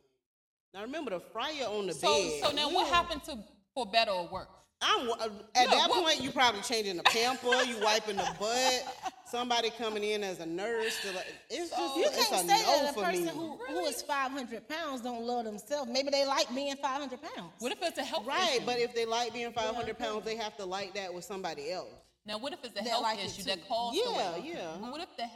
Now 0.73 0.83
remember 0.83 1.11
the 1.11 1.21
fryer 1.21 1.67
on 1.67 1.87
the 1.89 1.93
So, 1.95 2.07
bed. 2.13 2.45
so 2.45 2.51
now 2.53 2.71
what 2.71 2.87
Yeah. 2.87 2.95
happened 2.95 3.25
to 3.25 3.39
for 3.75 3.87
better 3.87 4.13
or 4.13 4.29
worse? 4.29 4.47
I'm 4.83 5.11
uh, 5.11 5.15
at 5.55 5.67
No, 5.69 5.77
that 5.77 5.91
what- 5.91 6.05
point. 6.05 6.21
You 6.23 6.31
probably 6.31 6.63
changing 6.63 6.97
the 6.97 7.03
pamper. 7.03 7.63
You 7.65 7.79
wiping 7.81 8.17
the 8.17 8.35
butt. 8.39 9.13
Somebody 9.27 9.69
coming 9.71 10.03
in 10.03 10.25
as 10.25 10.39
a 10.41 10.47
nurse. 10.47 10.99
To 11.03 11.13
like, 11.13 11.27
it's 11.51 11.69
just 11.71 11.97
You 11.97 12.05
it's 12.07 12.17
can't 12.29 12.45
a 12.45 12.49
say 12.49 12.63
no 12.63 12.83
that 12.85 12.91
a 12.97 13.01
person 13.01 13.25
me. 13.27 13.31
who, 13.31 13.57
who 13.59 13.81
is 13.85 14.01
500 14.03 14.67
pounds 14.69 15.03
don't 15.03 15.23
love 15.25 15.45
themselves. 15.45 15.91
Maybe 15.91 16.09
they 16.11 16.25
like 16.25 16.53
being 16.55 16.75
500 16.77 17.21
pounds. 17.21 17.53
What 17.59 17.73
if 17.73 17.83
it's 17.83 17.99
a 17.99 18.05
health 18.05 18.27
Right, 18.27 18.57
issue? 18.57 18.67
but 18.67 18.79
if 18.79 18.95
they 18.95 19.05
like 19.05 19.33
being 19.35 19.53
500 19.53 19.99
pounds, 19.99 20.25
they 20.25 20.37
have 20.37 20.57
to 20.57 20.65
like 20.65 20.95
that 20.95 21.13
with 21.13 21.25
somebody 21.25 21.71
else. 21.71 21.91
now, 22.25 22.39
what 22.39 22.53
if 22.55 22.61
it's 22.65 22.73
a 22.73 22.83
That 22.83 22.87
health 22.89 23.03
like 23.03 23.19
issue 23.23 23.43
that 23.45 23.67
caused 23.69 23.97
the 23.99 24.11
Yeah, 24.11 24.33
weight? 24.33 24.45
yeah. 24.45 24.77
But 24.81 24.93
What 24.93 25.01
if 25.03 25.17
the 25.17 25.29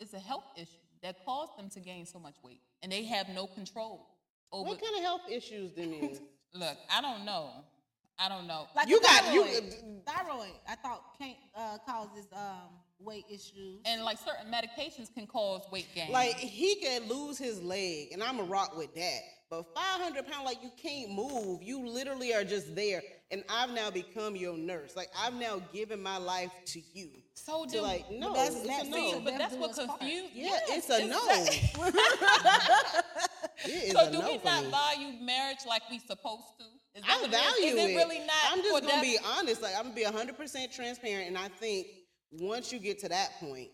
it's 0.00 0.12
a 0.14 0.18
health 0.20 0.44
issue 0.56 0.76
that 1.02 1.24
caused 1.24 1.56
them 1.58 1.68
to 1.70 1.80
gain 1.80 2.06
so 2.06 2.18
much 2.20 2.36
weight 2.44 2.60
and 2.82 2.92
they 2.92 3.02
have 3.04 3.28
no 3.30 3.46
control 3.48 4.06
over? 4.52 4.68
What 4.68 4.80
kind 4.82 4.94
of 4.96 5.02
health 5.02 5.22
issues 5.30 5.72
then 5.74 5.92
is? 5.94 6.20
Look, 6.54 6.76
I 6.94 7.00
don't 7.00 7.24
know. 7.24 7.50
I 8.18 8.28
don't 8.28 8.46
know. 8.46 8.66
Like 8.76 8.88
You 8.88 9.00
the 9.00 9.06
got- 9.06 9.32
you- 9.34 9.44
thyroid. 9.44 9.74
thyroid. 10.06 10.52
I 10.68 10.74
thought 10.76 11.02
can't 11.18 11.36
uh, 11.56 11.78
causes 11.86 12.26
um, 12.32 12.68
weight 13.00 13.24
issues. 13.30 13.80
and 13.86 14.04
like 14.04 14.18
certain 14.18 14.52
medications 14.52 15.12
can 15.12 15.26
cause 15.26 15.62
weight 15.72 15.86
gain. 15.94 16.12
Like 16.12 16.36
he 16.36 16.76
could 16.76 17.08
lose 17.08 17.38
his 17.38 17.60
leg, 17.62 18.08
and 18.12 18.22
I'm 18.22 18.38
a 18.38 18.44
rock 18.44 18.76
with 18.76 18.94
that. 18.94 19.20
But 19.50 19.64
500 19.74 20.26
pounds, 20.26 20.44
like 20.46 20.62
you 20.62 20.70
can't 20.80 21.10
move. 21.12 21.62
You 21.62 21.86
literally 21.88 22.32
are 22.34 22.44
just 22.44 22.74
there. 22.74 23.02
And 23.30 23.42
I've 23.48 23.70
now 23.70 23.90
become 23.90 24.36
your 24.36 24.56
nurse. 24.56 24.94
Like 24.94 25.08
I've 25.18 25.34
now 25.34 25.60
given 25.72 26.02
my 26.02 26.18
life 26.18 26.52
to 26.66 26.80
you. 26.92 27.08
So 27.34 27.64
do 27.66 27.80
like, 27.80 28.10
no, 28.10 28.32
that's- 28.34 28.54
it's 28.56 28.66
that's 28.66 28.88
no. 28.88 29.20
but 29.24 29.38
that's 29.38 29.54
what 29.54 29.74
confused. 29.74 30.30
Yeah, 30.34 30.58
yes, 30.68 30.88
it's 30.90 30.90
a 30.90 31.06
no. 31.06 31.92
It 33.64 33.92
So 33.92 34.10
do 34.10 34.18
no 34.18 34.26
we 34.26 34.38
not 34.44 34.64
me. 34.64 34.70
value 34.70 35.20
marriage 35.24 35.58
like 35.68 35.82
we 35.90 35.98
supposed 36.00 36.44
to? 36.58 36.64
Is 36.98 37.04
that 37.04 37.22
I 37.24 37.28
value 37.28 37.76
is? 37.76 37.84
Is 37.84 37.90
it 37.90 37.96
really 37.96 38.18
not? 38.18 38.28
I'm 38.50 38.58
just 38.62 38.82
gonna 38.86 39.00
be 39.02 39.18
honest. 39.38 39.62
Like 39.62 39.74
I'm 39.76 39.84
gonna 39.84 39.94
be 39.94 40.04
100 40.04 40.36
percent 40.36 40.72
transparent, 40.72 41.28
and 41.28 41.38
I 41.38 41.48
think 41.48 41.86
once 42.32 42.72
you 42.72 42.78
get 42.80 42.98
to 43.00 43.08
that 43.08 43.30
point, 43.38 43.68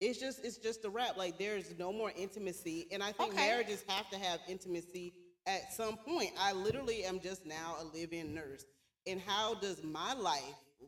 it's 0.00 0.18
just 0.18 0.44
it's 0.44 0.56
just 0.56 0.84
a 0.84 0.90
wrap. 0.90 1.16
Like 1.18 1.38
there's 1.38 1.76
no 1.78 1.92
more 1.92 2.10
intimacy, 2.16 2.86
and 2.90 3.02
I 3.02 3.12
think 3.12 3.34
Okay. 3.34 3.46
marriages 3.48 3.84
have 3.88 4.08
to 4.10 4.18
have 4.18 4.40
intimacy 4.48 5.12
at 5.46 5.72
some 5.74 5.96
point. 5.98 6.30
I 6.38 6.52
literally 6.52 7.04
am 7.04 7.20
just 7.20 7.44
now 7.44 7.76
a 7.80 7.84
live-in 7.96 8.34
nurse, 8.34 8.64
and 9.06 9.20
how 9.20 9.54
does 9.56 9.82
my 9.84 10.14
life 10.14 10.42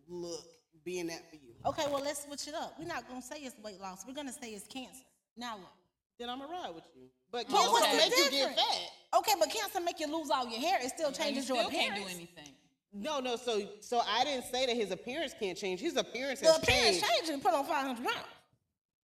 look 0.08 0.44
being 0.86 1.08
that 1.08 1.28
for 1.28 1.36
you? 1.36 1.52
Okay, 1.66 1.84
well 1.90 2.00
let's 2.02 2.24
switch 2.24 2.46
it 2.48 2.54
up. 2.54 2.74
We're 2.78 2.86
not 2.86 3.06
gonna 3.08 3.20
say 3.20 3.36
it's 3.40 3.56
weight 3.62 3.80
loss. 3.80 4.04
We're 4.06 4.14
gonna 4.14 4.32
say 4.32 4.50
it's 4.50 4.66
cancer. 4.68 5.04
Now 5.36 5.56
what? 5.58 5.72
Then 6.18 6.30
I'm 6.30 6.38
gonna 6.38 6.50
ride 6.50 6.74
with 6.74 6.84
you. 6.94 7.08
But 7.30 7.48
cancer 7.48 7.70
what's 7.70 7.86
don't 7.86 7.96
the 7.96 8.16
make 8.16 8.32
you 8.32 8.38
get 8.38 8.56
fat. 8.56 9.18
Okay, 9.18 9.32
but 9.38 9.50
cancer 9.50 9.80
make 9.80 10.00
you 10.00 10.06
lose 10.06 10.30
all 10.30 10.48
your 10.48 10.60
hair. 10.60 10.78
It 10.80 10.90
still 10.90 11.08
and 11.08 11.18
you 11.18 11.22
changes 11.24 11.48
your 11.48 11.60
appearance. 11.62 11.88
can't 11.88 11.96
do 11.96 12.02
anything. 12.14 12.54
No, 12.92 13.20
no. 13.20 13.36
So, 13.36 13.60
so 13.80 14.00
I 14.08 14.24
didn't 14.24 14.44
say 14.44 14.64
that 14.64 14.74
his 14.74 14.90
appearance 14.92 15.34
can't 15.38 15.58
change. 15.58 15.80
His 15.80 15.96
appearance 15.96 16.40
The 16.40 16.46
has 16.46 16.58
appearance 16.62 17.00
changed. 17.00 17.26
changes. 17.26 17.42
Put 17.42 17.52
on 17.52 17.64
500 17.66 17.96
pounds. 18.02 18.26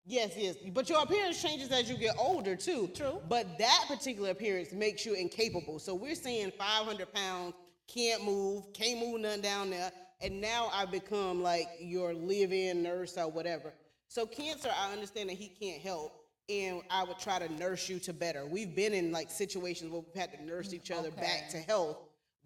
Yes, 0.06 0.32
yes. 0.36 0.56
But 0.72 0.88
your 0.88 1.02
appearance 1.02 1.40
changes 1.42 1.70
as 1.70 1.90
you 1.90 1.96
get 1.96 2.14
older 2.18 2.56
too. 2.56 2.88
True. 2.94 3.20
But 3.28 3.58
that 3.58 3.84
particular 3.88 4.30
appearance 4.30 4.72
makes 4.72 5.04
you 5.04 5.14
incapable. 5.14 5.78
So 5.78 5.94
we're 5.94 6.14
saying 6.14 6.52
500 6.58 7.12
pounds, 7.12 7.54
can't 7.88 8.24
move, 8.24 8.72
can't 8.72 9.00
move 9.00 9.20
nothing 9.20 9.40
down 9.42 9.70
there, 9.70 9.92
and 10.20 10.40
now 10.40 10.70
I've 10.72 10.90
become 10.90 11.42
like 11.42 11.68
your 11.81 12.14
live-in 12.14 12.83
nurse 12.83 13.16
or 13.18 13.31
whatever. 13.31 13.72
So 14.09 14.26
cancer, 14.26 14.70
I 14.76 14.92
understand 14.92 15.29
that 15.31 15.37
he 15.37 15.48
can't 15.48 15.83
help, 15.83 16.12
and 16.48 16.81
I 16.90 17.05
would 17.05 17.18
try 17.18 17.38
to 17.38 17.52
nurse 17.55 17.88
you 17.88 17.98
to 18.00 18.12
better. 18.12 18.46
We've 18.46 18.74
been 18.74 18.94
in 18.94 19.11
like 19.12 19.31
situations 19.31 19.90
where 19.90 20.00
we've 20.02 20.14
had 20.20 20.33
to 20.33 20.44
nurse 20.44 20.72
each 20.72 20.90
other 20.90 21.11
mm, 21.11 21.16
back 21.20 21.48
to 21.50 21.59
health. 21.59 21.98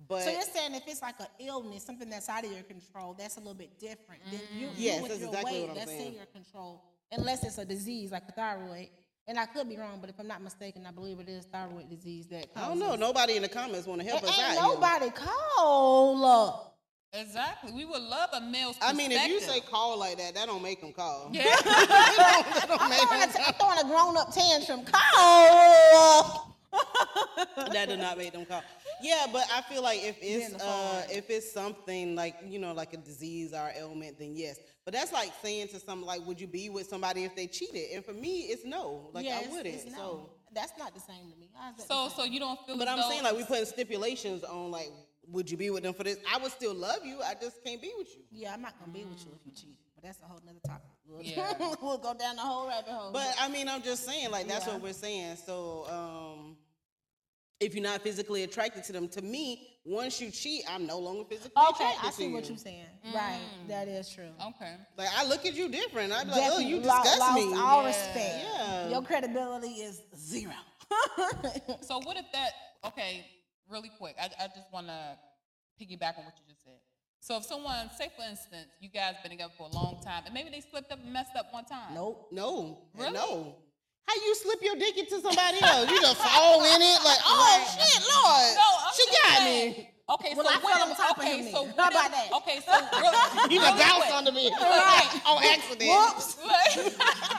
But 0.09 0.23
So 0.23 0.31
you're 0.31 0.41
saying 0.41 0.75
if 0.75 0.85
it's 0.87 1.03
like 1.03 1.21
an 1.21 1.27
illness, 1.39 1.85
something 1.85 2.09
that's 2.09 2.31
out 2.31 2.45
of 2.45 2.51
your 2.51 2.63
control, 2.63 3.15
that's 3.19 3.37
a 3.37 3.41
little 3.41 3.53
bit 3.55 3.79
different. 3.79 4.23
Than 4.31 4.41
you, 4.55 4.69
you 4.69 4.71
Yes, 4.77 5.03
with 5.03 5.11
that's 5.11 5.21
your 5.21 5.29
exactly 5.29 5.53
weight, 5.53 5.61
what 5.69 5.71
I'm 5.71 5.77
saying. 5.77 5.87
that's 5.87 5.99
saying. 5.99 6.09
in 6.13 6.15
your 6.17 6.27
control. 6.27 6.83
Unless 7.13 7.45
it's 7.45 7.59
a 7.59 7.65
disease 7.67 8.11
like 8.11 8.23
a 8.29 8.33
thyroid. 8.33 8.89
And 9.29 9.39
I 9.39 9.45
could 9.45 9.69
be 9.69 9.77
wrong, 9.77 9.99
but 10.01 10.09
if 10.09 10.19
I'm 10.19 10.27
not 10.27 10.43
mistaken, 10.43 10.87
I 10.87 10.91
believe 10.93 11.21
it 11.21 11.29
is 11.29 11.45
thyroid 11.45 11.91
disease 11.91 12.27
that 12.29 12.47
I 12.57 12.69
don't 12.69 12.79
know. 12.79 12.97
Nobody 12.97 13.37
in 13.37 13.43
the 13.43 13.49
comments 13.49 13.87
want 13.87 14.01
to 14.01 14.07
help 14.07 14.23
It 14.23 14.29
us 14.31 14.39
out. 14.39 14.45
ain't 14.45 14.53
here. 14.59 14.63
nobody 14.63 15.11
call. 15.11 16.70
Exactly. 17.13 17.73
We 17.73 17.85
would 17.85 18.03
love 18.03 18.31
a 18.33 18.41
male's 18.41 18.77
I 18.81 18.93
mean, 18.93 19.11
if 19.11 19.27
you 19.29 19.41
say 19.41 19.61
call 19.61 19.99
like 19.99 20.17
that, 20.19 20.35
that 20.35 20.47
don't 20.47 20.63
make 20.63 20.81
them 20.81 20.93
call. 20.93 21.29
yeah, 21.33 21.43
I'm 21.65 22.67
throwing, 22.69 23.23
a, 23.23 23.49
I'm 23.49 23.55
throwing 23.55 23.79
a 23.79 23.85
grown 23.85 24.17
up 24.17 24.33
tantrum. 24.33 24.85
Call. 24.85 26.57
that 27.73 27.89
did 27.89 27.99
not 27.99 28.17
make 28.17 28.33
them 28.33 28.47
call. 28.47 28.63
Yeah, 29.03 29.27
but 29.33 29.45
I 29.53 29.61
feel 29.63 29.83
like 29.83 30.05
if 30.05 30.17
it's 30.21 30.53
the 30.53 30.65
uh, 30.65 31.03
if 31.11 31.29
it's 31.31 31.51
something 31.53 32.15
like 32.15 32.37
you 32.47 32.61
know 32.61 32.73
like 32.73 32.93
a 32.93 32.99
disease 32.99 33.53
or 33.55 33.73
ailment, 33.77 34.19
then 34.21 34.37
yes. 34.37 34.61
But 34.85 34.95
that's 34.95 35.13
like 35.13 35.33
saying 35.43 35.69
to 35.69 35.81
something 35.81 36.07
like, 36.07 36.25
would 36.27 36.41
you 36.41 36.47
be 36.47 36.69
with 36.71 36.87
somebody 36.89 37.25
if 37.25 37.35
they 37.35 37.49
cheated? 37.49 37.91
And 37.93 38.05
for 38.05 38.13
me, 38.13 38.43
it's 38.51 38.65
no. 38.65 39.11
Like 39.13 39.25
Yeah, 39.27 39.37
I 39.37 39.39
it's- 39.41 39.53
wouldn't. 39.53 39.75
it's 39.75 39.85
no. 39.87 39.97
So, 39.97 40.31
That's 40.55 40.73
not 40.79 40.95
the 40.95 41.01
same 41.01 41.31
to 41.31 41.37
me. 41.39 41.51
So 41.89 42.09
so 42.09 42.25
you 42.25 42.39
don't 42.39 42.59
feel. 42.67 42.79
but 42.79 42.87
I'm 42.89 43.03
saying 43.11 43.25
like 43.25 43.37
we 43.37 43.45
putting 43.45 43.67
stipulations 43.67 44.45
on 44.45 44.71
like, 44.71 44.91
would 45.31 45.51
you 45.51 45.57
be 45.57 45.71
with 45.71 45.83
them 45.83 45.95
for 45.95 46.05
this? 46.05 46.19
I 46.33 46.39
would 46.39 46.53
still 46.53 46.75
love 46.75 47.05
you. 47.05 47.19
I 47.23 47.35
just 47.41 47.63
can't 47.65 47.81
be 47.81 47.93
with 47.97 48.09
you. 48.17 48.23
Yeah, 48.31 48.55
I'm 48.55 48.63
not 48.63 48.79
gonna 48.79 48.93
be 48.93 49.05
with 49.05 49.25
you 49.25 49.33
if 49.39 49.47
you 49.47 49.53
cheat. 49.53 49.79
But 49.95 50.05
that's 50.05 50.21
a 50.23 50.25
whole 50.25 50.41
nother 50.47 50.59
topic. 50.67 50.89
We'll, 51.07 51.23
Yeah. 51.23 51.53
we'll 51.83 51.99
go 51.99 52.15
down 52.15 52.37
the 52.37 52.43
whole 52.43 52.69
rabbit 52.69 52.91
hole. 52.91 53.13
But 53.13 53.35
I 53.41 53.49
mean, 53.49 53.69
I'm 53.69 53.83
just 53.83 54.05
saying, 54.05 54.31
like 54.31 54.49
that's 54.49 54.67
Yeah. 54.67 54.75
what 54.75 54.83
we're 54.83 54.93
saying. 54.93 55.37
So, 55.45 55.87
um, 55.91 56.57
if 57.61 57.75
you're 57.75 57.83
not 57.83 58.01
physically 58.01 58.43
attracted 58.45 58.85
to 58.85 58.93
them, 58.93 59.07
to 59.09 59.21
me, 59.21 59.67
once 59.85 60.19
you 60.19 60.31
cheat, 60.31 60.65
I'm 60.67 60.87
no 60.87 60.99
longer 60.99 61.25
physically 61.25 61.53
attracted. 61.55 61.85
okay, 61.85 61.91
attracted 61.91 62.09
I 62.09 62.13
see 62.13 62.27
to 62.29 62.33
what 62.33 62.43
you. 62.45 62.49
you're 62.51 62.59
saying. 62.59 62.87
Right, 63.15 63.41
that 63.69 63.87
is 63.89 64.09
true. 64.09 64.31
Okay. 64.49 64.77
Like 64.97 65.09
I 65.15 65.27
look 65.27 65.45
at 65.45 65.55
you 65.55 65.69
different. 65.69 66.13
I'm 66.13 66.29
like, 66.29 66.37
oh, 66.39 66.41
Definitely 66.41 66.67
you 66.69 66.77
lo- 66.77 66.83
disgust 66.83 67.19
lost 67.21 67.35
me. 67.35 67.55
all 67.59 67.83
Yeah. 67.83 67.87
respect. 67.87 68.45
Yeah. 68.45 68.89
Your 68.89 69.03
credibility 69.03 69.69
is 69.69 70.01
zero. 70.17 70.55
So 71.83 71.99
what 72.01 72.17
if 72.17 72.25
that? 72.33 72.51
Okay, 72.85 73.27
really 73.71 73.91
quick. 73.99 74.17
I, 74.21 74.27
I 74.43 74.47
just 74.49 74.71
want 74.73 74.87
to 74.89 75.17
piggyback 75.81 76.19
on 76.19 76.25
what 76.25 76.35
you 76.39 76.45
just 76.49 76.65
said. 76.65 76.79
So 77.21 77.37
if 77.37 77.45
someone, 77.45 77.91
say 77.99 78.09
for 78.17 78.23
instance, 78.29 78.69
you 78.81 78.89
guys 78.89 79.15
been 79.23 79.31
together 79.33 79.53
for 79.57 79.69
a 79.71 79.75
long 79.75 80.01
time, 80.05 80.23
and 80.25 80.33
maybe 80.35 80.49
they 80.51 80.61
slipped 80.61 80.91
up 80.91 80.99
and 81.03 81.13
messed 81.13 81.37
up 81.37 81.53
one 81.53 81.65
time. 81.65 81.95
nope. 81.95 82.29
No, 82.33 82.79
Really? 82.95 83.13
no. 83.13 83.55
How 84.07 84.15
you 84.17 84.35
slip 84.35 84.59
your 84.63 84.75
dick 84.75 84.97
into 84.99 85.21
somebody 85.21 85.59
else? 85.63 85.89
You 85.91 86.01
just 86.01 86.17
fall 86.17 86.65
in 86.65 86.81
it 86.83 86.99
like, 87.05 87.19
oh 87.23 87.63
shit, 87.79 88.03
Lord, 88.11 88.57
No, 88.57 88.69
I'm 88.83 88.93
she 88.97 89.05
got 89.07 89.39
saying. 89.39 89.73
me. 89.73 89.91
Okay, 90.11 90.33
Well, 90.35 90.45
so 90.47 90.51
I 90.51 90.59
what 90.59 90.75
fell 90.75 90.83
on 90.87 90.91
if- 90.91 90.97
top 90.97 91.19
of 91.19 91.23
him 91.25 91.45
so 91.53 91.65
then. 91.67 91.75
How 91.77 91.85
if- 91.87 91.95
about 91.95 92.11
that? 92.11 92.29
Okay, 92.43 92.59
so 92.67 92.73
really, 92.99 93.55
You 93.55 93.61
really 93.61 93.79
just 93.79 93.87
bounced 93.87 94.07
quick. 94.09 94.15
under 94.19 94.33
me 94.33 94.51
Right. 94.51 95.21
on 95.27 95.39
accident. 95.45 95.87
Whoops. 95.87 96.37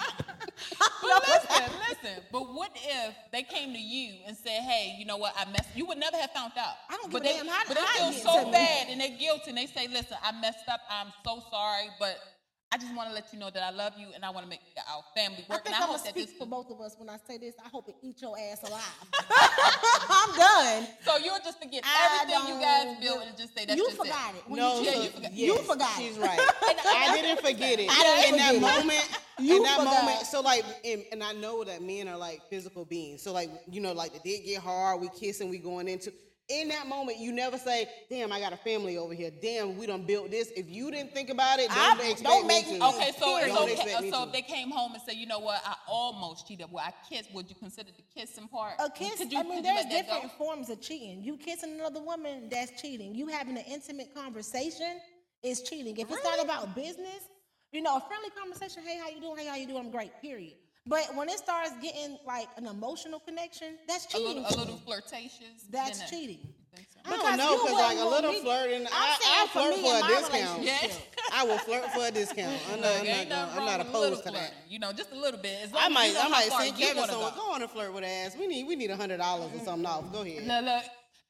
but 0.80 1.22
listen, 1.28 1.72
listen. 2.04 2.24
But 2.32 2.54
what 2.54 2.72
if 2.76 3.16
they 3.32 3.44
came 3.44 3.74
to 3.74 3.80
you 3.80 4.16
and 4.28 4.36
said, 4.36 4.62
"Hey, 4.62 4.96
you 4.98 5.06
know 5.06 5.18
what? 5.18 5.34
I 5.38 5.46
messed." 5.52 5.70
You 5.76 5.86
would 5.88 5.98
never 5.98 6.18
have 6.18 6.32
found 6.32 6.54
out. 6.58 6.76
I 6.90 6.98
don't 6.98 7.12
but 7.12 7.24
give 7.24 7.32
a 7.32 7.34
they, 7.34 7.38
damn 7.40 7.48
how- 7.48 7.64
But 7.68 7.78
they 7.78 8.00
feel 8.00 8.12
so 8.14 8.52
bad 8.52 8.88
and 8.90 9.00
they're 9.02 9.18
guilty, 9.18 9.50
and 9.50 9.58
they 9.58 9.68
say, 9.68 9.88
"Listen, 9.88 10.18
I 10.24 10.32
messed 10.34 10.68
up. 10.68 10.82
I'm 10.90 11.12
so 11.26 11.44
sorry, 11.50 11.90
but 12.00 12.18
I 12.74 12.78
just 12.78 12.96
want 12.96 13.10
to 13.10 13.14
let 13.14 13.34
you 13.34 13.40
know 13.40 13.50
that 13.50 13.62
I 13.64 13.72
love 13.72 13.94
you 13.98 14.08
and 14.16 14.24
I 14.24 14.30
want 14.30 14.46
to 14.46 14.50
make 14.50 14.62
our 14.90 15.04
family 15.14 15.44
I 15.50 15.54
work." 15.54 15.64
think 15.66 15.76
and 15.76 15.76
I 15.76 15.78
I'm 15.80 15.90
hope 15.90 15.98
gonna 15.98 16.04
that 16.06 16.16
this. 16.16 16.24
speak 16.30 16.38
for 16.40 16.48
both 16.48 16.72
of 16.72 16.80
us 16.80 16.96
when 16.98 17.10
I 17.10 17.18
say 17.28 17.38
this. 17.38 17.54
I 17.64 17.68
hope 17.68 17.90
it 17.90 17.96
eats 18.02 18.22
your 18.22 18.34
ass 18.40 18.64
alive. 18.64 18.82
I'm 20.10 20.36
done. 20.38 20.88
So 21.04 21.18
you'll 21.18 21.38
just 21.44 21.62
forget 21.62 21.84
I 21.86 22.22
everything 22.24 22.56
you 22.56 22.62
guys 22.62 22.84
don't 22.86 23.02
built 23.02 23.28
and 23.28 23.38
just 23.38 23.58
say 23.58 23.66
that's 23.66 23.78
you 23.78 23.86
just 23.88 23.98
forgot 23.98 24.36
it. 24.36 24.44
When 24.48 24.60
No, 24.60 24.80
you 24.80 24.86
Yeah, 24.90 25.02
you 25.04 25.10
forgot- 25.10 25.34
You 25.34 25.58
forgot 25.60 25.98
She's 25.98 26.18
right. 26.18 26.40
I 26.86 27.20
didn't 27.22 27.42
forget 27.44 27.80
it. 27.80 27.90
I 27.92 28.04
didn't 28.24 28.34
in 28.34 28.38
that 28.40 28.54
forget 28.56 28.56
it. 28.56 28.62
moment, 28.80 29.20
You 29.40 29.58
in 29.58 29.64
that 29.64 29.78
forgot. 29.80 30.04
moment, 30.06 30.26
so 30.28 30.40
like, 30.42 30.64
and, 30.86 31.04
and 31.12 31.24
I 31.24 31.34
know 31.34 31.64
that 31.66 31.82
men 31.82 32.08
are 32.08 32.18
like 32.18 32.42
physical 32.50 32.86
beings. 32.86 33.22
So 33.22 33.34
like, 33.34 33.50
you 33.70 33.82
know, 33.82 33.92
like 33.92 34.14
the 34.14 34.20
dick 34.20 34.46
get 34.46 34.62
hard, 34.62 35.02
we 35.02 35.10
kissing, 35.10 35.50
we 35.50 35.58
going 35.58 35.88
into. 35.90 36.14
In 36.52 36.68
that 36.68 36.86
moment, 36.88 37.18
you 37.18 37.32
never 37.32 37.58
say, 37.58 37.88
"Damn, 38.10 38.32
I 38.34 38.40
got 38.42 38.52
a 38.52 38.58
family 38.58 38.98
over 38.98 39.14
here. 39.14 39.32
Damn, 39.32 39.78
we 39.78 39.86
done 39.86 40.04
built 40.06 40.30
this." 40.32 40.50
If 40.56 40.70
you 40.70 40.92
didn't 40.92 41.14
think 41.14 41.30
about 41.30 41.60
it, 41.60 41.68
I- 41.72 41.96
don't 41.96 42.06
expect 42.12 42.24
don't 42.24 42.42
me 42.46 42.48
make 42.56 42.66
to. 42.66 42.72
me- 42.74 42.82
Okay, 42.84 43.12
so 43.18 43.26
Period. 43.38 43.50
so, 43.50 43.56
Don't 43.56 43.70
expect 43.72 44.02
me 44.02 44.12
so 44.12 44.18
to. 44.22 44.28
if 44.28 44.34
they 44.34 44.42
came 44.42 44.70
home 44.70 44.94
and 44.94 45.02
said, 45.04 45.16
you 45.16 45.26
know 45.28 45.40
what, 45.40 45.62
I 45.66 45.76
almost 45.88 46.48
cheated. 46.48 46.68
Well, 46.70 46.84
I 46.86 46.94
kissed. 47.10 47.32
Would 47.34 47.50
you 47.50 47.56
consider 47.56 47.92
the 47.92 48.04
kissing 48.20 48.48
part? 48.50 48.74
A 48.80 48.90
kiss. 48.90 49.16
Could 49.20 49.32
you, 49.32 49.40
I 49.40 49.44
mean, 49.44 49.56
could 49.58 49.66
there's 49.66 49.86
let 49.86 50.08
go? 50.08 50.14
different 50.14 50.32
forms 50.34 50.70
of 50.70 50.82
cheating. 50.82 51.24
You 51.24 51.38
kissing 51.38 51.72
another 51.80 52.02
woman, 52.02 52.50
that's 52.50 52.80
cheating. 52.82 53.16
You 53.16 53.28
having 53.28 53.58
an 53.58 53.64
intimate 53.66 54.14
conversation 54.14 55.00
is 55.44 55.62
cheating. 55.62 55.98
If 55.98 56.12
it's 56.12 56.24
not 56.24 56.40
about 56.44 56.76
business, 56.76 57.24
you 57.72 57.82
know, 57.82 57.96
a 57.96 58.02
friendly 58.02 58.30
conversation. 58.32 58.84
Hey, 58.86 58.98
how 58.98 59.08
you 59.10 59.22
doing? 59.22 59.38
Hey, 59.38 59.46
how 59.48 59.56
you 59.56 59.68
doing? 59.68 59.86
I'm 59.86 59.92
great. 59.92 60.12
Period. 60.22 60.56
But 60.88 61.16
when 61.16 61.30
it 61.30 61.38
starts 61.38 61.72
getting 61.82 62.18
like 62.26 62.48
an 62.58 62.66
emotional 62.66 63.20
connection, 63.20 63.78
that's 63.88 64.06
A 64.06 64.18
cheating. 64.18 64.44
little, 64.44 64.46
a 64.46 64.60
little 64.60 64.78
flirtatious. 64.78 65.66
That's 65.70 66.00
then 66.00 66.10
cheating. 66.10 66.40
so? 66.76 66.82
I 67.06 67.10
don't 67.12 67.20
Because 67.20 67.38
know, 67.38 67.64
because 67.64 67.78
like 67.78 67.98
a 68.00 68.06
little 68.06 68.32
me- 68.32 68.42
flirting, 68.42 68.88
I'm 68.88 68.92
I, 68.92 69.18
saying 69.22 69.36
I 69.36 69.48
for 69.48 69.60
flirt 69.60 69.76
me 69.76 69.82
for 69.82 69.96
a 69.96 70.08
discount. 70.08 70.60
relationship. 70.60 70.92
Yeah. 71.18 71.24
I 71.34 71.44
will 71.46 71.58
flirt 71.60 71.86
for 71.94 72.06
a 72.08 72.12
discount. 72.12 72.60
I'm 72.74 72.82
not, 72.82 72.92
I'm 73.00 73.06
not, 73.06 73.30
gonna, 73.30 73.52
I'm 73.60 73.66
not 73.66 73.80
with 73.80 73.88
a 73.88 73.92
little 74.00 74.14
opposed 74.20 74.24
to 74.26 74.32
that. 74.32 74.54
You 74.68 74.80
know, 74.80 74.92
just 74.92 75.12
a 75.12 75.16
little 75.16 75.40
bit. 75.40 75.58
As 75.64 75.72
long 75.72 75.84
I 75.84 75.86
as 75.86 75.92
might, 75.94 76.06
you 76.08 76.14
know 76.16 76.22
I 76.22 76.30
might 76.30 76.50
send 76.52 76.78
you 76.80 76.86
Kevin 76.86 76.98
wanna 77.02 77.14
go. 77.14 77.32
Go 77.36 77.52
on 77.54 77.62
and 77.62 77.72
flirt 77.72 77.94
with 77.94 78.04
ass. 78.04 78.36
We 78.40 78.48
need, 78.48 78.68
we 78.68 78.76
need 78.76 78.90
a 78.90 78.98
hundred 78.98 79.18
dollars 79.18 79.52
or 79.54 79.60
something 79.64 79.86
off. 79.86 80.12
Go 80.12 80.22
ahead. 80.24 80.48
Look, 80.48 80.84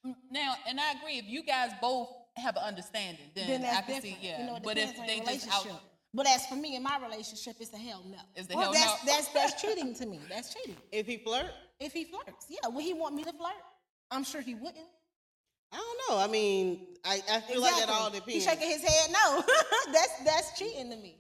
look, 0.06 0.16
now, 0.32 0.56
and 0.68 0.80
I 0.80 0.94
agree. 0.94 1.18
If 1.20 1.26
you 1.28 1.44
guys 1.44 1.72
both 1.82 2.08
have 2.38 2.56
an 2.56 2.64
understanding, 2.64 3.26
then, 3.36 3.48
then 3.48 3.62
I 3.66 3.82
can 3.82 3.96
different. 3.96 4.04
see, 4.04 4.18
yeah. 4.22 4.40
You 4.42 4.48
know, 4.48 4.60
but 4.64 4.78
if 4.78 4.96
they 5.06 5.18
your 5.18 5.26
just 5.26 5.48
out, 5.50 5.66
relationship. 5.66 5.82
But 6.14 6.28
as 6.28 6.46
for 6.46 6.56
me 6.56 6.76
in 6.76 6.84
my 6.84 7.00
relationship, 7.02 7.56
it's 7.60 7.74
a 7.74 7.78
hell 7.78 8.04
no. 8.10 8.18
It's 8.36 8.48
the 8.48 8.56
well, 8.56 8.74
hell 8.74 8.74
that's, 8.74 9.06
no. 9.06 9.12
That's 9.14 9.28
that's 9.30 9.62
cheating 9.62 9.94
to 9.96 10.06
me. 10.06 10.20
That's 10.30 10.54
cheating. 10.54 10.76
If 10.92 11.08
he 11.08 11.18
flirt, 11.18 11.52
If 11.80 11.94
he 11.94 12.04
flirts, 12.06 12.48
yeah. 12.50 12.68
Would 12.68 12.84
he 12.84 12.94
want 12.94 13.16
me 13.16 13.24
to 13.24 13.32
flirt? 13.32 13.54
I'm 14.12 14.24
sure 14.24 14.42
he 14.42 14.56
wouldn't. 14.56 14.88
I 15.72 15.78
don't 15.78 16.18
know. 16.18 16.22
I 16.24 16.28
mean, 16.28 16.88
I, 17.06 17.22
I 17.32 17.40
feel 17.40 17.62
like 17.62 17.78
that 17.78 17.88
all 17.90 18.10
depends. 18.10 18.34
He's 18.34 18.44
shaking 18.44 18.70
his 18.70 18.84
head. 18.84 19.10
No, 19.12 19.42
that's 19.94 20.24
that's 20.26 20.60
cheating 20.60 20.90
to 20.90 20.98
me. 20.98 21.16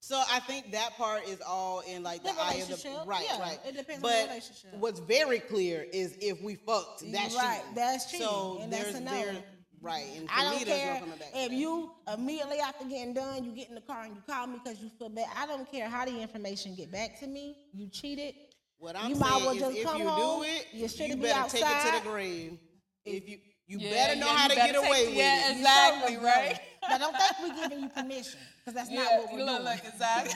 So 0.00 0.22
I 0.30 0.38
think 0.38 0.70
that 0.70 0.96
part 0.96 1.26
is 1.28 1.40
all 1.44 1.80
in 1.80 2.04
like 2.04 2.22
the, 2.22 2.30
The 2.30 2.40
eye 2.40 2.62
of 2.62 2.68
the 2.68 3.02
right, 3.06 3.26
yeah, 3.28 3.40
right. 3.40 3.58
it 3.66 3.76
depends 3.76 3.96
on 3.96 4.02
but 4.02 4.22
the 4.22 4.28
relationship. 4.28 4.74
What's 4.74 5.00
very 5.00 5.40
clear 5.40 5.84
is 5.92 6.16
if 6.20 6.40
we 6.42 6.54
fucked, 6.54 7.02
that's 7.10 7.34
right, 7.34 7.58
cheating. 7.58 7.74
that's 7.74 8.10
cheating, 8.12 8.26
So 8.28 8.58
and 8.62 8.72
that's 8.72 8.84
there's 8.84 8.94
a 8.94 9.00
no. 9.00 9.10
there 9.10 9.34
right, 9.80 10.04
and 10.16 10.28
for 10.28 10.34
I 10.36 10.44
don't 10.44 10.64
care 10.64 10.94
no 10.94 11.00
coming 11.00 11.18
back. 11.18 11.28
if 11.34 11.52
you 11.52 11.90
immediately 12.12 12.58
after 12.58 12.84
getting 12.84 13.14
done, 13.14 13.44
you 13.44 13.52
get 13.52 13.68
in 13.68 13.74
the 13.74 13.80
car 13.80 14.04
and 14.04 14.14
you 14.14 14.22
call 14.26 14.46
me 14.46 14.58
because 14.62 14.80
you 14.80 14.90
feel 14.98 15.08
bad. 15.08 15.26
I 15.36 15.46
don't 15.46 15.70
care 15.70 15.88
how 15.88 16.04
the 16.04 16.20
information 16.20 16.74
get 16.74 16.90
back 16.92 17.18
to 17.20 17.26
me. 17.26 17.56
You 17.72 17.88
cheated. 17.88 18.34
What 18.78 18.96
I'm 18.96 19.10
you 19.10 19.16
saying 19.16 19.44
well 19.44 19.50
is, 19.50 19.60
just 19.60 19.76
if 19.78 19.84
come 19.84 20.02
you 20.02 20.08
home, 20.08 20.42
do 20.42 20.48
it, 20.48 20.66
you 20.72 20.88
you, 21.06 21.16
better 21.16 21.48
take 21.48 21.62
it 21.64 21.92
to 21.92 22.04
the 22.04 22.10
grave. 22.10 22.58
If 23.04 23.28
you 23.28 23.38
you 23.66 23.78
Yeah, 23.80 23.90
better 23.90 24.20
know 24.20 24.26
yeah, 24.26 24.36
how 24.36 24.48
to 24.48 24.54
get 24.54 24.76
away 24.76 25.06
with 25.06 25.14
yeah, 25.14 25.50
it. 25.50 25.52
You 25.52 25.58
Exactly, 25.58 26.16
right? 26.18 26.60
But 26.82 26.98
don't 26.98 27.16
think 27.16 27.32
we're 27.42 27.62
giving 27.62 27.80
you 27.84 27.88
permission 27.88 28.40
because 28.58 28.74
that's 28.74 28.90
not 28.90 29.06
what 29.18 29.32
we're 29.32 29.46
doing. 29.46 29.64
like 29.64 29.84
exactly. 29.84 30.34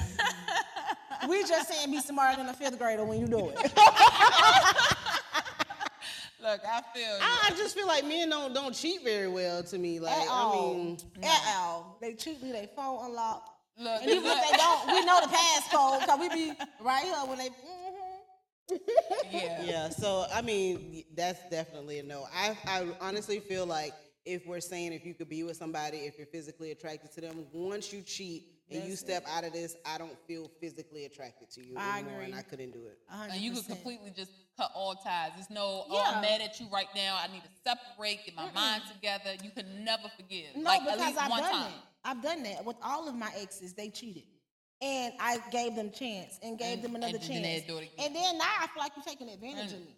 we 1.28 1.44
just 1.44 1.68
saying 1.68 1.90
be 1.90 2.00
smarter 2.00 2.38
than 2.38 2.48
a 2.48 2.54
fifth 2.54 2.78
grader 2.78 3.04
when 3.04 3.20
you 3.20 3.26
do 3.26 3.52
it. 3.54 3.72
look, 6.42 6.60
I 6.66 6.82
feel 6.94 7.02
you. 7.02 7.18
I, 7.20 7.48
I 7.48 7.50
just 7.56 7.74
feel 7.76 7.86
like 7.86 8.04
men 8.06 8.28
don't 8.30 8.52
don't 8.54 8.74
cheat 8.74 9.02
very 9.04 9.28
well 9.28 9.62
to 9.64 9.78
me. 9.78 10.00
Like 10.00 10.16
At 10.16 10.22
I 10.28 10.30
all. 10.30 10.74
mean, 10.74 10.98
At 11.22 11.42
all. 11.56 11.98
They 12.00 12.14
cheat 12.14 12.42
me, 12.42 12.52
they 12.52 12.68
phone 12.74 13.04
unlocked. 13.06 13.50
Look, 13.78 14.02
And 14.02 14.10
even 14.10 14.24
look. 14.24 14.36
if 14.38 14.50
they 14.50 14.56
don't, 14.56 14.86
we 14.88 15.04
know 15.04 15.20
the 15.22 15.28
passcode 15.28 16.00
because 16.00 16.18
we 16.20 16.28
be 16.28 16.52
right 16.80 17.04
here 17.04 17.14
when 17.26 17.38
they. 17.38 17.48
mhm. 17.48 18.78
yeah. 19.32 19.62
yeah. 19.64 19.88
So 19.88 20.26
I 20.32 20.42
mean, 20.42 21.04
that's 21.14 21.40
definitely 21.50 21.98
a 21.98 22.02
no. 22.02 22.26
I 22.34 22.56
I 22.66 22.86
honestly 23.00 23.40
feel 23.40 23.66
like 23.66 23.92
if 24.26 24.46
we're 24.46 24.60
saying 24.60 24.92
if 24.92 25.04
you 25.06 25.14
could 25.14 25.28
be 25.28 25.42
with 25.44 25.56
somebody, 25.56 25.98
if 25.98 26.18
you're 26.18 26.26
physically 26.26 26.70
attracted 26.72 27.12
to 27.12 27.20
them, 27.20 27.46
once 27.52 27.92
you 27.92 28.02
cheat 28.02 28.44
and 28.70 28.84
you 28.88 28.96
step 28.96 29.24
out 29.28 29.44
of 29.44 29.52
this, 29.52 29.76
I 29.84 29.98
don't 29.98 30.18
feel 30.26 30.50
physically 30.60 31.04
attracted 31.04 31.50
to 31.52 31.66
you 31.66 31.74
I 31.76 32.00
anymore, 32.00 32.20
and. 32.20 32.34
I 32.34 32.42
couldn't 32.42 32.72
do 32.72 32.86
it. 32.86 32.98
A 33.10 33.16
hundred 33.16 33.32
And 33.34 33.40
you 33.42 33.52
could 33.52 33.66
completely 33.66 34.12
just 34.16 34.30
cut 34.56 34.70
all 34.74 34.94
ties. 34.94 35.32
There's 35.36 35.50
no, 35.50 35.84
oh, 35.88 35.96
Yeah. 35.96 36.16
I'm 36.16 36.22
mad 36.22 36.40
at 36.40 36.58
you 36.60 36.66
right 36.72 36.88
now. 36.94 37.18
I 37.22 37.32
need 37.32 37.42
to 37.42 37.50
separate, 37.64 38.24
get 38.26 38.36
my 38.36 38.50
mind 38.52 38.82
together. 38.92 39.30
You 39.42 39.50
can 39.50 39.84
never 39.84 40.08
forgive. 40.16 40.56
No, 40.56 40.62
like 40.62 40.84
because 40.84 41.00
at 41.00 41.06
least 41.06 41.22
I've 41.22 41.30
one 41.30 41.40
done 41.42 41.52
time. 41.52 41.72
that. 41.72 41.84
I've 42.04 42.22
done 42.22 42.42
that 42.44 42.64
with 42.64 42.76
all 42.82 43.08
of 43.08 43.14
my 43.14 43.30
exes. 43.36 43.74
They 43.74 43.90
cheated, 43.90 44.24
and 44.80 45.12
I 45.20 45.38
gave 45.50 45.76
them 45.76 45.90
chance 45.90 46.38
and 46.42 46.58
gave 46.58 46.74
And- 46.74 46.82
them 46.84 46.94
another 46.96 47.14
and 47.16 47.22
then 47.22 47.42
chance. 47.42 47.60
they'd 47.62 47.66
do 47.66 47.78
it 47.78 47.92
again. 47.92 48.06
And 48.06 48.16
then 48.16 48.38
now 48.38 48.44
I 48.60 48.66
feel 48.68 48.82
like 48.82 48.92
you're 48.96 49.04
taking 49.04 49.28
advantage 49.28 49.72
of 49.72 49.78
mm. 49.80 49.86
me. 49.86 49.96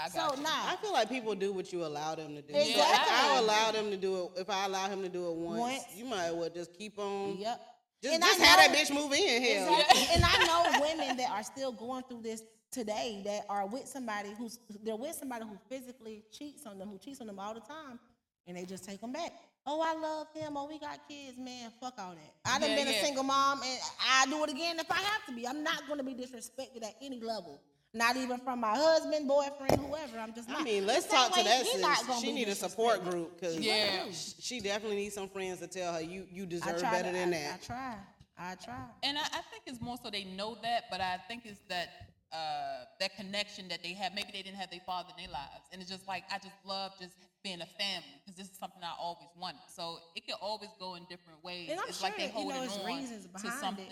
I 0.00 0.08
So 0.10 0.18
got 0.18 0.36
you. 0.36 0.42
now, 0.44 0.64
I 0.68 0.76
feel 0.80 0.92
like 0.92 1.08
people 1.08 1.34
do 1.34 1.52
what 1.52 1.72
you 1.72 1.84
allow 1.84 2.14
them 2.14 2.36
to 2.36 2.40
do. 2.42 2.52
So 2.54 2.60
Exactly. 2.60 2.84
if 2.84 3.10
I 3.10 3.38
allow 3.38 3.72
them 3.72 3.90
to 3.90 3.96
do 3.96 4.24
it, 4.36 4.40
if 4.42 4.48
I 4.48 4.66
allow 4.66 4.88
him 4.88 5.02
to 5.02 5.08
do 5.08 5.26
it 5.28 5.34
once, 5.34 5.58
Once. 5.58 5.84
you 5.96 6.04
might 6.04 6.26
as 6.26 6.34
well 6.34 6.48
just 6.50 6.72
keep 6.72 6.98
on. 7.00 7.36
yep. 7.36 7.60
Just, 8.02 8.14
And 8.14 8.22
just 8.22 8.40
I 8.40 8.44
have 8.44 8.72
that 8.72 8.78
bitch 8.78 8.94
move 8.94 9.12
in. 9.12 9.42
here. 9.42 9.62
Exactly. 9.68 10.06
and 10.14 10.24
I 10.24 10.44
know 10.46 10.80
women 10.80 11.16
that 11.16 11.30
are 11.30 11.42
still 11.42 11.72
going 11.72 12.04
through 12.04 12.22
this 12.22 12.42
today 12.70 13.22
that 13.24 13.44
are 13.48 13.66
with 13.66 13.86
somebody 13.88 14.30
who's 14.38 14.58
they're 14.84 14.94
with 14.96 15.14
somebody 15.14 15.44
who 15.44 15.56
physically 15.68 16.22
cheats 16.30 16.66
on 16.66 16.78
them, 16.78 16.88
who 16.90 16.98
cheats 16.98 17.20
on 17.20 17.26
them 17.26 17.38
all 17.40 17.54
the 17.54 17.60
time, 17.60 17.98
and 18.46 18.56
they 18.56 18.64
just 18.64 18.84
take 18.84 19.00
them 19.00 19.12
back. 19.12 19.32
Oh, 19.66 19.80
I 19.82 19.94
love 20.00 20.28
him. 20.34 20.56
Oh, 20.56 20.66
we 20.68 20.78
got 20.78 20.98
kids, 21.08 21.36
man. 21.38 21.70
Fuck 21.80 21.94
all 21.98 22.12
that. 22.14 22.34
I 22.50 22.58
done 22.58 22.70
Yeah, 22.70 22.76
been 22.76 22.86
yeah. 22.86 23.00
a 23.00 23.04
single 23.04 23.24
mom, 23.24 23.60
and 23.62 23.80
I 24.08 24.26
do 24.26 24.42
it 24.44 24.50
again 24.50 24.78
if 24.78 24.90
I 24.90 24.96
have 24.96 25.26
to 25.26 25.32
be. 25.32 25.46
I'm 25.46 25.62
not 25.62 25.86
going 25.86 25.98
to 25.98 26.04
be 26.04 26.14
disrespected 26.14 26.82
at 26.84 26.94
any 27.02 27.20
level. 27.20 27.60
Not 27.94 28.16
even 28.16 28.38
from 28.38 28.60
my 28.60 28.74
husband, 28.76 29.26
boyfriend, 29.26 29.80
whoever. 29.80 30.18
I'm 30.18 30.34
just 30.34 30.48
not. 30.48 30.60
I 30.60 30.64
mean, 30.64 30.86
let's 30.86 31.06
same 31.08 31.16
talk 31.18 31.34
to 31.38 31.42
that 31.42 31.64
sis. 31.64 32.20
She 32.20 32.32
need 32.32 32.48
a 32.48 32.54
support 32.54 33.02
group 33.02 33.40
because 33.40 33.58
Yeah. 33.58 34.04
she 34.12 34.60
definitely 34.60 34.96
needs 34.96 35.14
some 35.14 35.28
friends 35.28 35.60
to 35.60 35.66
tell 35.66 35.94
her 35.94 36.00
you 36.02 36.26
you 36.30 36.44
deserve 36.44 36.82
better 36.82 37.08
to- 37.08 37.12
than 37.12 37.28
I- 37.28 37.32
that. 37.32 37.60
I 37.62 37.66
try. 37.66 37.94
I 38.40 38.54
try. 38.54 38.84
And 39.02 39.18
I, 39.18 39.22
I 39.22 39.40
think 39.50 39.64
it's 39.66 39.80
more 39.80 39.96
so 40.02 40.10
they 40.10 40.24
know 40.24 40.56
that, 40.62 40.84
but 40.90 41.00
I 41.00 41.18
think 41.26 41.42
it's 41.44 41.60
that 41.68 41.88
uh, 42.30 42.84
that 43.00 43.16
connection 43.16 43.68
that 43.68 43.82
they 43.82 43.94
have. 43.94 44.12
Maybe 44.14 44.28
they 44.32 44.42
didn't 44.42 44.58
have 44.58 44.70
their 44.70 44.84
father 44.84 45.08
in 45.16 45.24
their 45.24 45.32
lives, 45.32 45.64
and 45.72 45.80
it's 45.80 45.90
just 45.90 46.06
like 46.06 46.24
I 46.30 46.36
just 46.36 46.54
love 46.64 46.92
just 47.00 47.14
being 47.42 47.60
a 47.62 47.66
family 47.66 48.20
because 48.24 48.36
this 48.36 48.50
is 48.50 48.58
something 48.58 48.82
I 48.82 48.92
always 49.00 49.30
wanted. 49.40 49.60
So 49.74 49.98
it 50.14 50.26
can 50.26 50.36
always 50.42 50.70
go 50.78 50.94
in 50.96 51.04
different 51.08 51.42
ways. 51.42 51.70
And 51.70 51.80
I'm 51.80 51.88
it's 51.88 52.02
like 52.02 52.16
they 52.16 52.30
sure, 52.30 52.42
you 52.42 52.48
know, 52.48 52.54
holding 52.54 52.80
on 52.80 52.86
reasons 52.86 53.24
to 53.24 53.28
behind 53.30 53.78
it. 53.78 53.88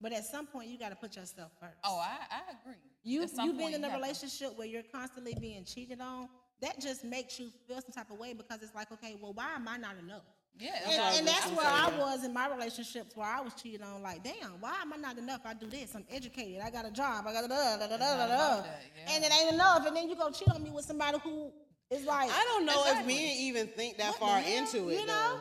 Something. 0.00 0.10
But 0.10 0.12
at 0.18 0.24
some 0.24 0.46
point, 0.46 0.68
you 0.68 0.78
got 0.78 0.90
to 0.90 0.96
put 0.96 1.16
yourself 1.16 1.50
first. 1.60 1.74
Oh, 1.84 1.98
I, 1.98 2.16
I 2.36 2.40
agree. 2.62 2.78
You 3.02 3.20
you've 3.20 3.36
been 3.36 3.56
point 3.58 3.74
in 3.74 3.84
a 3.84 3.88
have 3.88 3.96
to- 3.98 4.02
relationship 4.02 4.56
where 4.58 4.66
you're 4.66 4.82
constantly 4.92 5.34
being 5.40 5.64
cheated 5.64 6.00
on. 6.00 6.28
That 6.62 6.80
just 6.80 7.04
makes 7.04 7.38
you 7.38 7.50
feel 7.68 7.80
some 7.82 7.92
type 7.92 8.10
of 8.10 8.18
way 8.18 8.32
because 8.32 8.62
it's 8.62 8.74
like, 8.74 8.90
okay, 8.90 9.14
well, 9.20 9.32
why 9.34 9.54
am 9.54 9.68
I 9.68 9.76
not 9.76 9.96
enough? 10.02 10.22
Yeah, 10.58 10.70
And, 10.84 10.86
exactly. 10.86 11.18
and 11.18 11.28
that's 11.28 11.46
I'm 11.48 11.54
where 11.56 11.66
I 11.66 11.98
was 11.98 12.24
in 12.24 12.32
my 12.32 12.48
relationships 12.48 13.14
where 13.14 13.26
I 13.28 13.42
was 13.42 13.52
cheated 13.52 13.82
on. 13.82 14.00
Like, 14.02 14.24
damn, 14.24 14.52
why 14.58 14.72
am 14.80 14.90
I 14.94 14.96
not 14.96 15.18
enough? 15.18 15.42
I 15.44 15.52
do 15.52 15.66
this. 15.66 15.94
I'm 15.94 16.06
educated. 16.10 16.62
I 16.64 16.70
got 16.70 16.86
a 16.86 16.90
job. 16.90 17.26
I 17.28 17.32
got 17.34 17.44
a 17.44 17.48
da 17.48 17.76
da 17.76 17.86
da 17.86 17.86
da 17.88 17.98
da 17.98 18.26
da. 18.26 18.56
that, 18.62 18.80
yeah. 19.06 19.14
And 19.14 19.22
it 19.24 19.30
ain't 19.38 19.52
enough. 19.52 19.86
And 19.86 19.94
then 19.94 20.08
you 20.08 20.16
go 20.16 20.30
cheat 20.30 20.48
on 20.48 20.62
me 20.62 20.70
with 20.70 20.86
somebody 20.86 21.18
who 21.22 21.52
is 21.90 22.06
like, 22.06 22.30
I 22.30 22.42
don't 22.44 22.64
know 22.64 22.84
Exactly. 22.86 23.14
if 23.14 23.20
men 23.20 23.36
even 23.38 23.66
think 23.66 23.98
that 23.98 24.12
What 24.12 24.18
far 24.18 24.38
into 24.40 24.88
it 24.88 25.00
You 25.00 25.06
know? 25.06 25.12
though. 25.34 25.40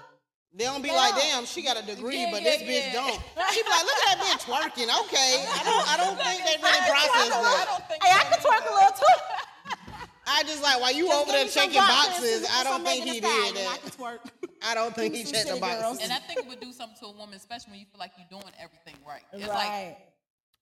They 0.55 0.63
don't 0.63 0.81
be 0.81 0.87
They 0.89 0.95
like, 0.95 1.11
don't. 1.11 1.43
damn, 1.43 1.45
she 1.45 1.61
got 1.61 1.75
a 1.75 1.85
degree, 1.85 2.21
Yeah, 2.23 2.31
but 2.31 2.41
yeah, 2.41 2.55
this 2.55 2.61
bitch 2.63 2.87
yeah. 2.87 2.93
don't. 2.95 3.19
She 3.51 3.59
be 3.61 3.69
like, 3.69 3.83
look 3.83 3.99
at 4.07 4.15
that 4.15 4.19
bitch 4.23 4.43
twerking. 4.47 4.87
Okay, 5.03 5.43
I 5.51 5.61
don't, 5.67 5.83
I 5.91 5.95
don't 5.99 6.15
think 6.15 6.39
they 6.47 6.55
really 6.63 6.83
process 6.87 7.27
I 7.27 7.43
that. 7.43 7.65
don't 7.67 7.85
think 7.91 7.99
hey, 8.03 8.11
I 8.15 8.23
so 8.23 8.29
can 8.31 8.39
twerk 8.39 8.63
a 8.63 8.73
little 8.73 8.95
too. 8.95 9.17
I 10.27 10.43
just 10.43 10.63
like 10.63 10.79
while 10.81 10.93
you 10.93 11.05
Just 11.07 11.21
over 11.21 11.31
there 11.31 11.47
checking 11.47 11.75
boxes. 11.79 12.47
and 12.47 12.47
I 12.55 12.63
don't 12.63 12.83
think 12.83 13.03
he 13.05 13.19
did 13.19 13.29
Stallion, 13.29 13.67
I 13.67 13.77
that. 13.77 13.81
can 13.83 13.91
twerk. 13.91 14.19
I 14.65 14.73
don't 14.73 14.95
think 14.95 15.13
he 15.13 15.23
checked 15.23 15.49
the 15.49 15.59
boxes. 15.59 16.01
And 16.01 16.11
I 16.11 16.17
think 16.19 16.39
it 16.39 16.47
would 16.47 16.59
do 16.59 16.71
something 16.71 16.97
to 17.01 17.05
a 17.07 17.11
woman, 17.11 17.35
especially 17.35 17.71
when 17.71 17.79
you 17.81 17.85
feel 17.91 17.99
like 17.99 18.11
you're 18.17 18.39
doing 18.39 18.51
everything 18.57 18.95
right. 19.07 19.21
It's 19.33 19.47
like, 19.47 19.67
right. 19.69 19.97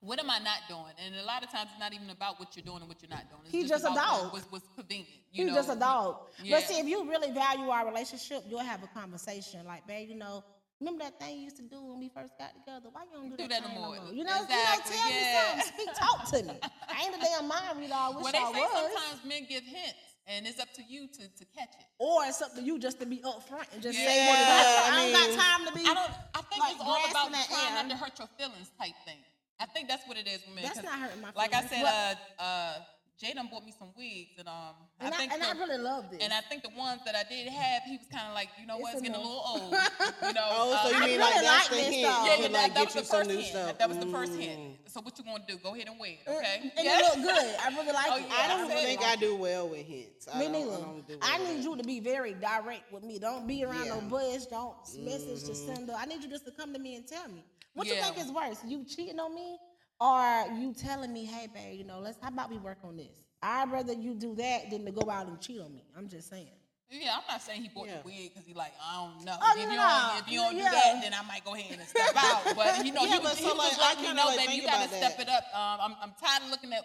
What 0.03 0.19
am 0.19 0.29
I 0.29 0.39
not 0.39 0.59
doing? 0.67 0.93
And 1.03 1.15
a 1.15 1.23
lot 1.25 1.43
of 1.43 1.49
times 1.51 1.69
it's 1.71 1.79
not 1.79 1.93
even 1.93 2.09
about 2.09 2.39
what 2.39 2.55
you're 2.55 2.65
doing 2.65 2.79
and 2.79 2.87
what 2.89 3.01
you're 3.01 3.09
not 3.09 3.29
doing. 3.29 3.41
It's 3.45 3.51
He's 3.51 3.69
just 3.69 3.85
a 3.85 3.91
about 3.91 4.21
dog. 4.23 4.33
What's, 4.33 4.45
what's 4.51 4.67
convenient. 4.75 5.09
You 5.31 5.45
He's 5.45 5.53
know? 5.53 5.59
just 5.59 5.71
a 5.71 5.79
dog. 5.79 6.17
Yeah. 6.43 6.57
But 6.57 6.67
see, 6.67 6.79
if 6.79 6.85
you 6.87 7.09
really 7.09 7.31
value 7.31 7.69
our 7.69 7.85
relationship, 7.87 8.43
you'll 8.49 8.59
have 8.59 8.83
a 8.83 8.87
conversation. 8.87 9.65
Like, 9.65 9.87
babe, 9.87 10.09
you 10.09 10.15
know, 10.15 10.43
remember 10.79 11.03
that 11.05 11.19
thing 11.19 11.37
you 11.37 11.43
used 11.45 11.55
to 11.57 11.63
do 11.63 11.81
when 11.81 11.99
we 11.99 12.09
first 12.09 12.33
got 12.37 12.51
together? 12.53 12.89
Why 12.91 13.03
you 13.07 13.15
don't 13.15 13.29
do, 13.31 13.37
Do 13.37 13.47
that, 13.47 13.49
that 13.49 13.61
no 13.63 13.67
thing 13.69 13.79
more. 13.79 14.13
You 14.13 14.23
know, 14.25 14.43
Exactly, 14.43 14.95
you 14.97 15.03
know, 15.03 15.07
tell 15.07 15.09
yeah. 15.09 15.55
me 15.55 15.61
something. 15.63 15.73
Speak, 15.73 15.89
talk 15.95 16.19
to 16.31 16.43
me. 16.43 16.59
I 16.91 17.05
ain't 17.07 17.15
a 17.15 17.19
damn 17.23 17.47
mind 17.47 17.79
reader. 17.79 17.93
I 17.95 18.09
wish 18.09 18.23
Well, 18.23 18.31
they 18.33 18.39
I 18.43 18.51
say 18.51 18.59
was. 18.59 18.91
sometimes 18.91 19.25
men 19.25 19.45
give 19.47 19.63
hints, 19.63 20.03
and 20.27 20.45
it's 20.45 20.59
up 20.59 20.71
to 20.75 20.83
you 20.83 21.07
to, 21.07 21.19
to 21.31 21.43
catch 21.55 21.71
it. 21.79 21.87
Or 21.97 22.25
it's 22.27 22.41
up 22.41 22.53
to 22.55 22.61
you 22.61 22.77
just 22.77 22.99
to 22.99 23.05
be 23.05 23.17
upfront 23.23 23.71
and 23.71 23.79
just 23.81 23.97
say 23.97 24.27
what 24.27 24.35
it 24.35 24.51
is. 24.51 24.51
I, 24.51 24.89
I 24.91 25.03
ain't 25.07 25.13
mean- 25.15 25.37
got 25.37 25.39
time 25.39 25.61
to 25.67 25.71
be. 25.73 25.81
I 25.87 25.93
don't. 25.95 26.11
I 26.35 26.41
think 26.51 26.59
like 26.59 26.75
it's 26.75 26.83
all 26.83 26.99
about 26.99 27.31
grasping 27.31 27.31
that 27.39 27.47
trying 27.47 27.71
air. 27.71 27.83
not 27.83 27.89
to 27.89 27.97
hurt 27.97 28.19
your 28.19 28.27
feelings, 28.37 28.67
type 28.77 28.93
thing. 29.07 29.23
I 29.63 29.65
think 29.67 29.87
that's 29.87 30.05
what 30.07 30.17
it 30.17 30.27
is 30.27 30.41
with 30.45 30.55
men. 30.55 30.63
That's 30.65 30.75
'cause 30.81 30.83
not 30.83 30.99
hurting 30.99 31.21
my 31.21 31.31
feelings. 31.31 31.37
Like 31.37 31.53
I 31.55 31.67
said, 31.67 31.83
What- 31.83 32.19
uh, 32.39 32.43
uh, 32.43 32.73
Jay 33.21 33.31
done 33.31 33.47
bought 33.49 33.63
me 33.63 33.71
some 33.77 33.93
wigs, 33.95 34.35
and 34.39 34.49
um, 34.49 34.75
and 34.99 35.13
I, 35.13 35.19
I 35.19 35.23
and 35.31 35.41
the, 35.41 35.47
I 35.47 35.51
really 35.53 35.77
love 35.77 36.09
this. 36.11 36.19
and 36.21 36.33
I 36.33 36.41
think 36.41 36.63
the 36.63 36.73
ones 36.75 36.99
that 37.05 37.15
I 37.15 37.23
did 37.23 37.47
have, 37.47 37.83
he 37.83 37.95
was 37.95 38.07
kind 38.11 38.27
of 38.27 38.33
like, 38.33 38.49
you 38.59 38.65
know 38.67 38.77
what, 38.79 38.95
It's 38.95 39.01
it's 39.01 39.07
getting 39.07 39.15
a 39.15 39.23
little 39.23 39.43
old. 39.47 39.71
You 40.27 40.33
know. 40.33 40.49
Oh, 40.51 40.71
so 40.83 40.87
uh, 40.87 40.89
you 40.89 40.95
I 40.97 40.99
mean 41.07 41.09
really 41.09 41.17
like 41.19 41.33
that's 41.43 41.45
like 41.45 41.69
the 41.69 41.75
this, 41.77 41.93
hint 41.93 42.03
though. 42.03 42.25
yeah, 42.25 42.35
yeah, 42.35 42.41
like 42.41 42.51
that, 42.51 42.73
that 42.73 42.85
was 42.85 42.93
the 42.95 43.03
first 43.15 43.31
hint. 43.31 43.45
stuff? 43.45 43.77
That 43.77 43.87
was 43.89 43.97
the 43.99 44.07
first 44.07 44.31
Mm. 44.33 44.39
hint. 44.41 44.77
So 44.89 44.99
what 45.01 45.17
you 45.17 45.23
gonna 45.23 45.43
do? 45.47 45.57
Go 45.57 45.73
ahead 45.75 45.87
and 45.87 45.99
wear 45.99 46.09
it, 46.09 46.19
and 46.27 46.35
okay? 46.37 46.71
it 46.83 47.03
look 47.05 47.21
good. 47.23 47.55
I 47.63 47.67
really 47.69 47.93
like 47.93 48.11
Oh, 48.11 48.17
it. 48.17 48.25
yeah, 48.27 48.35
I 48.43 48.47
don't 48.47 48.71
I 48.71 48.75
think 48.75 49.01
it. 49.01 49.07
I 49.07 49.15
do 49.15 49.35
well 49.35 49.69
with 49.69 49.85
hints. 49.85 50.27
I 50.27 50.39
Me 50.39 50.43
don't, 50.45 50.51
neither. 50.53 50.71
I, 50.73 50.79
don't 50.81 51.07
do 51.07 51.17
I 51.21 51.37
need 51.53 51.63
you 51.63 51.77
to 51.77 51.83
be 51.83 51.99
very 52.01 52.33
direct 52.33 52.91
with 52.91 53.03
me. 53.03 53.19
Don't 53.19 53.47
be 53.47 53.63
around 53.63 53.87
no 53.87 53.95
Yeah. 54.01 54.09
bush. 54.09 54.43
Don't 54.49 54.75
message 54.99 55.43
to 55.45 55.55
send. 55.55 55.89
I 55.91 56.05
need 56.05 56.23
you 56.23 56.29
just 56.29 56.45
to 56.45 56.51
come 56.51 56.73
to 56.73 56.79
me 56.79 56.95
and 56.95 57.07
tell 57.07 57.27
me. 57.29 57.43
What 57.73 57.87
you 57.87 57.95
think 57.95 58.17
is 58.19 58.31
worse? 58.31 58.59
You 58.65 58.83
cheating 58.85 59.19
on 59.19 59.33
me, 59.33 59.57
or 59.99 60.45
you 60.59 60.73
telling 60.73 61.11
me, 61.13 61.25
hey, 61.25 61.47
babe, 61.53 61.77
you 61.79 61.83
know, 61.85 61.99
let's 61.99 62.17
how 62.21 62.29
about 62.29 62.49
we 62.51 62.57
work 62.57 62.77
on 62.83 62.97
this? 62.97 63.23
I'd 63.41 63.71
rather 63.71 63.93
you 63.93 64.13
do 64.13 64.35
that 64.35 64.69
than 64.69 64.85
to 64.85 64.91
go 64.91 65.09
out 65.09 65.27
and 65.27 65.39
cheat 65.41 65.59
on 65.59 65.73
me. 65.73 65.83
I'm 65.97 66.07
just 66.07 66.29
saying. 66.29 66.47
Yeah, 66.89 67.15
I'm 67.17 67.23
not 67.27 67.41
saying 67.41 67.63
he 67.63 67.69
bought 67.69 67.87
Yeah. 67.87 68.01
the 68.03 68.05
wig 68.05 68.29
because 68.33 68.45
he 68.47 68.53
like 68.53 68.73
I 68.77 69.01
don't 69.01 69.25
know. 69.25 69.35
Oh, 69.41 69.53
if, 69.57 69.65
no, 69.65 69.71
you 69.71 69.77
no, 69.77 69.89
don't, 69.89 70.19
if 70.21 70.31
you 70.31 70.37
don't 70.39 70.55
yeah. 70.55 70.69
do 70.69 70.75
that, 70.77 71.01
then 71.01 71.13
I 71.17 71.23
might 71.27 71.43
go 71.43 71.55
ahead 71.55 71.79
and 71.79 71.87
step 71.87 72.13
out. 72.15 72.43
But 72.55 72.85
you 72.85 72.93
know, 72.93 73.01
Yeah, 73.03 73.13
he 73.13 73.19
was, 73.19 73.29
but 73.33 73.37
he 73.37 73.43
so, 73.49 73.55
was 73.55 73.57
like, 73.57 73.69
just 73.73 73.81
I 73.81 73.83
letting 73.89 74.01
me 74.01 74.07
kinda, 74.13 74.21
know, 74.21 74.27
like, 74.29 74.37
baby, 74.45 74.53
you 74.53 74.61
gotta 74.61 74.85
about 74.85 74.95
step 75.01 75.17
that. 75.17 75.27
it 75.27 75.29
up. 75.33 75.43
Um, 75.57 75.77
I'm, 75.81 75.93
I'm 76.03 76.13
tired 76.21 76.43
of 76.43 76.49
looking 76.51 76.71
at. 76.73 76.83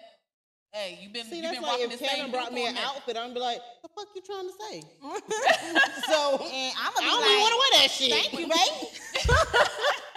Hey, 0.72 0.98
you've 1.02 1.12
been 1.12 1.24
See, 1.26 1.36
you've 1.36 1.44
that's 1.44 1.56
been 1.56 1.62
like 1.62 1.80
rocking 1.80 1.92
if 1.92 1.98
the 2.00 2.06
same 2.06 2.16
Kevin 2.16 2.30
brought 2.32 2.52
me 2.52 2.66
an 2.66 2.74
minute. 2.74 2.88
outfit, 2.88 3.16
I'm 3.16 3.32
be 3.34 3.40
like, 3.40 3.58
what 3.60 3.80
the 3.84 3.88
fuck 3.92 4.08
you 4.16 4.22
trying 4.24 4.48
to 4.48 4.54
say? 4.56 4.74
so 6.12 6.40
And 6.44 6.72
I'm 6.76 6.92
I 6.92 6.96
gonna 6.96 7.04
be 7.04 7.08
don't 7.08 7.20
like, 7.20 7.28
even 7.28 7.40
want 7.44 7.52
to 7.52 7.60
wear 7.60 7.72
that 7.80 7.90
shit. 7.92 8.12
thank 8.12 8.32
you, 8.32 8.48
babe. 8.48 10.07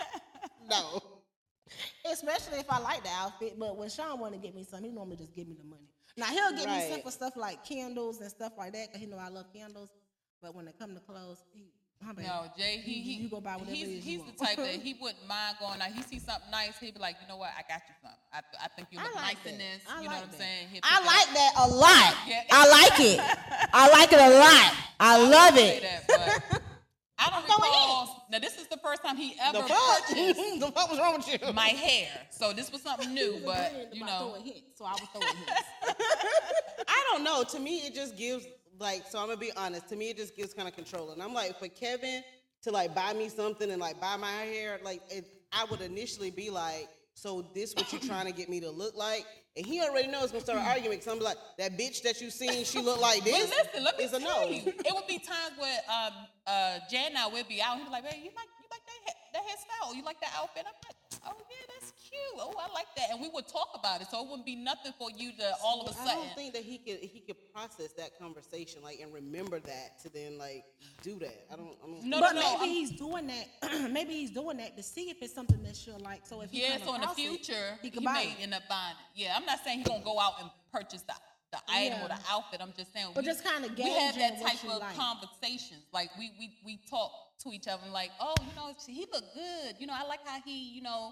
no. 0.93 1.01
Especially 2.12 2.60
if 2.60 2.69
I 2.69 2.79
like 2.79 3.03
the 3.03 3.10
outfit, 3.10 3.53
but 3.57 3.77
when 3.77 3.89
Sean 3.89 4.19
want 4.19 4.34
to 4.34 4.39
get 4.39 4.53
me 4.55 4.63
something, 4.63 4.89
he 4.89 4.95
normally 4.95 5.17
just 5.17 5.34
give 5.36 5.47
me 5.47 5.55
the 5.55 5.63
money. 5.63 5.88
Now 6.17 6.25
he'll 6.25 6.51
get 6.51 6.65
Right. 6.65 6.84
me 6.88 6.93
simple 6.93 7.12
stuff 7.12 7.38
like 7.38 7.63
candles 7.63 8.19
and 8.19 8.29
stuff 8.29 8.53
like 8.57 8.73
that, 8.73 8.91
cause 8.91 8.99
he 8.99 9.07
know 9.07 9.17
I 9.17 9.29
love 9.29 9.45
candles. 9.53 9.89
But 10.41 10.55
when 10.55 10.67
it 10.67 10.75
come 10.77 10.93
to 10.95 10.99
clothes, 10.99 11.38
he, 11.53 11.71
my 12.03 12.12
bad. 12.13 12.25
No, 12.25 12.43
Jay, 12.57 12.82
he, 12.84 12.99
he 13.01 13.13
you 13.22 13.30
go 13.30 13.39
buy 13.39 13.53
whatever 13.53 13.72
he's, 13.76 13.88
it 13.88 13.91
is 13.99 14.03
he's 14.03 14.22
the 14.24 14.32
type 14.43 14.57
that 14.57 14.65
he 14.84 14.95
wouldn't 14.99 15.26
mind 15.28 15.55
going 15.59 15.80
out. 15.82 15.89
He 15.93 16.01
see 16.01 16.19
something 16.19 16.49
nice, 16.51 16.78
he'd 16.80 16.95
be 16.95 16.99
like, 16.99 17.15
you 17.22 17.28
know 17.30 17.38
what, 17.38 17.51
I 17.55 17.61
got 17.61 17.82
you 17.88 17.95
something. 18.01 18.19
I, 18.34 18.39
I 18.65 18.67
think 18.76 18.88
you 18.91 18.99
look 18.99 19.15
like 19.15 19.24
nice 19.24 19.43
that. 19.45 19.53
in 19.53 19.57
this. 19.59 19.82
I 19.88 20.01
you 20.01 20.09
know 20.09 20.15
like 20.15 20.22
what 20.24 20.34
I'm 20.34 20.39
saying? 20.39 20.67
I 20.84 21.05
like 21.05 21.28
up. 21.30 21.34
that 21.36 21.51
a 21.59 21.67
lot. 21.69 22.15
Yeah. 22.28 22.43
I 22.51 22.67
like 22.67 22.99
it. 22.99 23.19
I 23.74 23.89
like 23.91 24.11
it 24.11 24.19
a 24.19 24.30
lot. 24.38 24.74
I 24.99 25.17
love 25.30 25.57
it. 25.57 25.82
that, 26.07 26.61
I 27.22 27.30
don't 27.30 27.43
recall. 27.43 28.26
Now 28.32 28.39
this 28.39 28.57
is 28.57 28.67
the 28.67 28.78
first 28.78 29.03
time 29.03 29.15
he 29.15 29.36
The 29.36 29.59
ever 29.59 29.67
fuck? 29.67 30.05
purchased 30.07 30.59
the 30.59 30.72
fuck 30.74 30.89
was 30.89 30.99
wrong 30.99 31.17
with 31.17 31.28
you? 31.41 31.53
my 31.53 31.67
hair. 31.67 32.07
So 32.32 32.51
this 32.53 32.72
was 32.72 32.82
something 32.82 33.13
new, 33.13 33.39
but 33.45 33.89
you 33.93 34.03
know, 34.05 34.36
so 34.76 34.86
I 34.86 34.91
was 34.93 35.01
throwing. 35.13 35.28
I 36.88 37.03
don't 37.11 37.24
know. 37.24 37.43
To 37.43 37.59
me, 37.59 37.80
it 37.80 37.93
just 37.93 38.17
gives 38.17 38.45
like. 38.80 39.03
So 39.09 39.19
I'm 39.19 39.28
gonna 39.28 39.38
be 39.39 39.51
honest. 39.55 39.88
To 39.89 39.95
me, 39.95 40.09
it 40.09 40.17
just 40.17 40.36
gives 40.36 40.53
kind 40.53 40.67
of 40.67 40.76
control. 40.76 41.11
And 41.11 41.22
I'm 41.22 41.34
like, 41.34 41.59
for 41.59 41.67
Kevin 41.67 42.24
to 42.63 42.72
like 42.72 42.93
buy 42.95 43.13
me 43.13 43.30
something 43.30 43.69
and 43.72 43.80
like 43.80 43.99
buy 44.01 44.15
my 44.17 44.32
hair, 44.32 44.80
like 44.84 45.01
it, 45.09 45.26
I 45.51 45.65
would 45.69 45.82
initially 45.82 46.32
be 46.32 46.49
like, 46.49 46.88
so 47.13 47.45
this 47.53 47.74
what 47.76 47.91
you're 47.91 48.01
trying 48.01 48.26
to 48.26 48.32
get 48.34 48.49
me 48.49 48.59
to 48.61 48.69
look 48.72 48.95
like? 48.95 49.26
And 49.57 49.65
he 49.65 49.82
already 49.82 50.07
knows 50.07 50.32
gonna 50.32 50.43
start 50.43 50.59
an 50.59 50.65
argument. 50.65 51.03
Cause 51.03 51.13
I'm 51.13 51.19
like, 51.19 51.38
that 51.57 51.78
bitch 51.78 52.01
that 52.03 52.22
you 52.22 52.30
seen, 52.32 52.63
she 52.63 52.82
look 52.82 53.01
like 53.01 53.19
But 53.19 53.26
this. 53.26 53.49
listen, 53.49 53.84
let 53.84 53.97
me 53.97 54.03
is 54.05 54.13
a 54.13 54.19
no. 54.19 54.43
you, 54.49 54.61
it 54.65 54.93
would 54.93 55.07
be 55.07 55.17
times 55.19 55.57
where 55.59 55.78
um, 55.89 56.13
uh, 56.48 56.80
Jan 56.89 57.12
and 57.16 57.34
would 57.34 57.48
be 57.48 57.62
out. 57.62 57.78
He'd 57.78 57.86
be 57.86 57.92
like, 57.92 58.04
"Babe, 58.04 58.20
you 58.24 58.32
like 58.36 58.50
you 58.60 58.68
like 58.72 58.82
that 58.86 59.00
ha- 59.06 59.20
that 59.34 59.44
hairstyle? 59.44 59.96
You 59.96 60.04
like 60.04 60.20
that 60.22 60.32
outfit?" 60.36 60.66
I'm 60.68 60.74
like, 60.88 60.96
"Oh 61.26 61.42
yeah, 61.50 61.66
that's 61.74 61.92
cute. 62.02 62.20
Oh, 62.38 62.54
I 62.60 62.72
like 62.74 62.88
that." 62.98 63.12
And 63.12 63.22
we 63.22 63.30
would 63.30 63.48
talk 63.48 63.70
about 63.76 64.02
it, 64.02 64.08
so 64.10 64.22
it 64.24 64.28
wouldn't 64.30 64.46
be 64.46 64.56
nothing 64.56 64.94
for 64.98 65.10
you 65.16 65.32
to 65.38 65.54
all 65.64 65.82
of 65.82 65.92
a 65.92 65.94
sudden. 65.94 66.10
I 66.10 66.16
don't 66.16 66.36
think 66.36 66.54
that 66.54 66.64
he 66.64 66.78
could 66.80 67.00
he 67.00 67.20
could 67.22 67.38
process 67.54 67.92
that 67.94 68.18
conversation 68.18 68.82
like 68.82 69.00
and 69.00 69.14
remember 69.14 69.60
that 69.60 70.00
to 70.04 70.10
then 70.10 70.38
like 70.38 70.66
do 71.04 71.20
that. 71.20 71.46
I 71.52 71.56
don't. 71.56 71.76
I 71.84 71.88
don't 71.88 72.04
No, 72.04 72.20
but 72.20 72.34
no, 72.34 72.42
no. 72.42 72.48
maybe 72.58 72.60
I'm- 72.62 72.70
he's 72.70 72.92
doing 72.92 73.28
that. 73.28 73.92
maybe 73.92 74.14
he's 74.14 74.32
doing 74.32 74.58
that 74.58 74.76
to 74.78 74.84
see 74.84 75.10
if 75.10 75.22
it's 75.22 75.34
something 75.34 75.62
that 75.64 75.76
she'll 75.76 76.00
like. 76.00 76.26
So 76.26 76.42
if 76.42 76.50
he 76.52 76.62
yeah, 76.64 76.78
so 76.84 76.96
in 76.96 77.02
the 77.02 77.08
across 77.08 77.18
it, 77.20 77.22
future, 77.22 77.78
he 77.82 77.88
he, 77.89 77.92
can 77.92 78.04
buy 78.04 78.14
may 78.14 78.32
it. 78.32 78.38
end 78.42 78.54
up 78.56 78.64
buying 78.68 78.96
it. 79.14 79.22
Yeah, 79.22 79.34
I'm 79.38 79.46
not 79.46 79.60
saying 79.64 79.80
he's 79.80 79.88
gonna 79.88 80.04
go 80.04 80.20
out 80.20 80.34
and 80.42 80.50
purchase 80.72 81.02
the 81.04 81.14
the 81.52 81.60
item 81.70 81.99
or 82.04 82.08
the 82.08 82.20
outfit. 82.30 82.60
I'm 82.62 82.74
just 82.78 82.93
saying, 82.93 83.08
But 83.14 83.24
we, 83.24 83.30
just 83.30 83.43
kinda 83.43 83.70
we 83.78 83.89
have 83.89 84.16
that 84.16 84.41
type 84.41 84.64
of 84.64 84.80
like. 84.80 84.95
conversations. 84.95 85.84
Like 85.93 86.10
we 86.18 86.32
we 86.39 86.58
we 86.66 86.80
talk 86.89 87.12
to 87.43 87.49
each 87.52 87.68
other, 87.68 87.84
like, 87.91 88.12
oh, 88.20 88.36
you 88.41 88.56
know, 88.56 88.74
he 88.88 89.06
look 89.12 89.24
good. 89.34 89.76
You 89.80 89.88
know, 89.88 89.93
I 89.97 90.06
like 90.08 90.20
how 90.26 90.39
he, 90.45 90.70
you 90.76 90.82
know. 90.82 91.12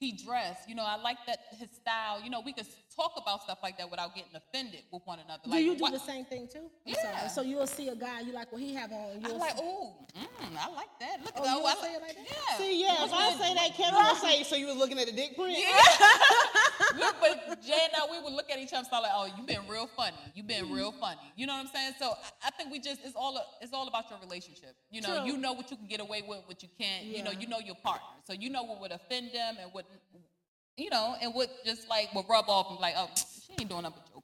He 0.00 0.12
dressed, 0.12 0.68
you 0.68 0.76
know. 0.76 0.84
I 0.86 0.94
like 0.94 1.16
that 1.26 1.40
his 1.58 1.70
style. 1.72 2.20
You 2.22 2.30
know, 2.30 2.40
we 2.40 2.52
could 2.52 2.68
talk 2.94 3.14
about 3.20 3.42
stuff 3.42 3.58
like 3.64 3.78
that 3.78 3.90
without 3.90 4.14
getting 4.14 4.30
offended 4.36 4.82
with 4.92 5.02
one 5.06 5.18
another. 5.18 5.42
Do 5.44 5.50
like, 5.50 5.64
you 5.64 5.74
do 5.74 5.82
what- 5.82 5.92
the 5.92 5.98
same 5.98 6.24
thing 6.24 6.46
too? 6.46 6.70
I'm 6.86 6.94
Yeah. 6.94 7.16
sorry. 7.18 7.28
So 7.30 7.42
you'll 7.42 7.66
see 7.66 7.88
a 7.88 7.96
guy 7.96 8.20
you 8.20 8.30
like 8.32 8.52
what 8.52 8.60
he 8.60 8.72
have 8.74 8.92
on. 8.92 9.20
You're 9.20 9.32
like, 9.36 9.56
see- 9.58 9.64
oh, 9.64 10.06
mm, 10.16 10.56
I 10.56 10.68
like 10.70 10.86
that. 11.00 11.24
Look 11.24 11.34
Oh, 11.34 11.40
at 11.40 11.44
that. 11.46 11.56
you'll 11.56 11.66
I 11.66 11.74
say 11.74 11.80
like- 11.80 11.96
it 11.96 12.02
like 12.02 12.14
that? 12.14 12.26
Yeah. 12.30 12.56
See, 12.58 12.80
yeah, 12.80 13.04
if 13.06 13.12
I 13.12 13.32
say 13.32 13.54
that, 13.54 13.74
Kevin 13.74 13.94
will 13.98 14.14
say, 14.14 14.42
so 14.44 14.54
you 14.54 14.68
was 14.68 14.76
looking 14.76 15.00
at 15.00 15.06
the 15.06 15.12
dick 15.12 15.34
print? 15.34 15.58
Look, 15.58 15.66
but 17.20 17.62
Jay 17.62 17.72
and 17.72 17.92
I, 17.96 18.06
we 18.10 18.22
would 18.22 18.32
look 18.32 18.50
at 18.50 18.58
each 18.58 18.68
other 18.68 18.78
and 18.78 18.86
start 18.86 19.02
like, 19.02 19.12
oh, 19.14 19.28
you've 19.36 19.46
been 19.46 19.66
real 19.68 19.86
funny. 19.86 20.16
You've 20.34 20.46
been 20.46 20.66
mm-hmm. 20.66 20.74
real 20.74 20.92
funny. 20.92 21.18
You 21.36 21.46
know 21.46 21.54
what 21.54 21.66
I'm 21.66 21.72
saying? 21.74 21.94
So 21.98 22.14
I- 22.44 22.50
think 22.58 22.72
we 22.72 22.80
just, 22.80 23.00
it's 23.04 23.14
all, 23.14 23.40
it's 23.60 23.72
all 23.72 23.86
about 23.86 24.10
your 24.10 24.18
relationship. 24.18 24.74
You 24.90 25.00
know, 25.00 25.18
True. 25.18 25.26
you 25.26 25.36
know 25.36 25.52
what 25.52 25.70
you 25.70 25.76
can 25.76 25.86
get 25.86 26.00
away 26.00 26.22
with, 26.26 26.40
what 26.46 26.62
you 26.62 26.68
can't. 26.78 27.04
You 27.04 27.22
know, 27.22 27.30
you 27.30 27.46
know 27.46 27.60
your 27.60 27.76
partner. 27.76 28.08
So 28.24 28.32
you 28.32 28.50
know 28.50 28.64
what 28.64 28.80
would 28.80 28.90
offend 28.90 29.30
them 29.32 29.56
and 29.60 29.70
what, 29.72 29.86
you 30.76 30.90
know, 30.90 31.14
and 31.22 31.32
what 31.34 31.48
just 31.64 31.88
like 31.88 32.12
would 32.14 32.26
rub 32.28 32.46
off 32.48 32.68
and 32.68 32.78
be 32.78 32.82
like, 32.82 32.94
oh, 32.96 33.08
she 33.16 33.52
ain't 33.60 33.70
doing 33.70 33.82
nothing 33.82 34.00
but 34.04 34.06
joking. 34.06 34.22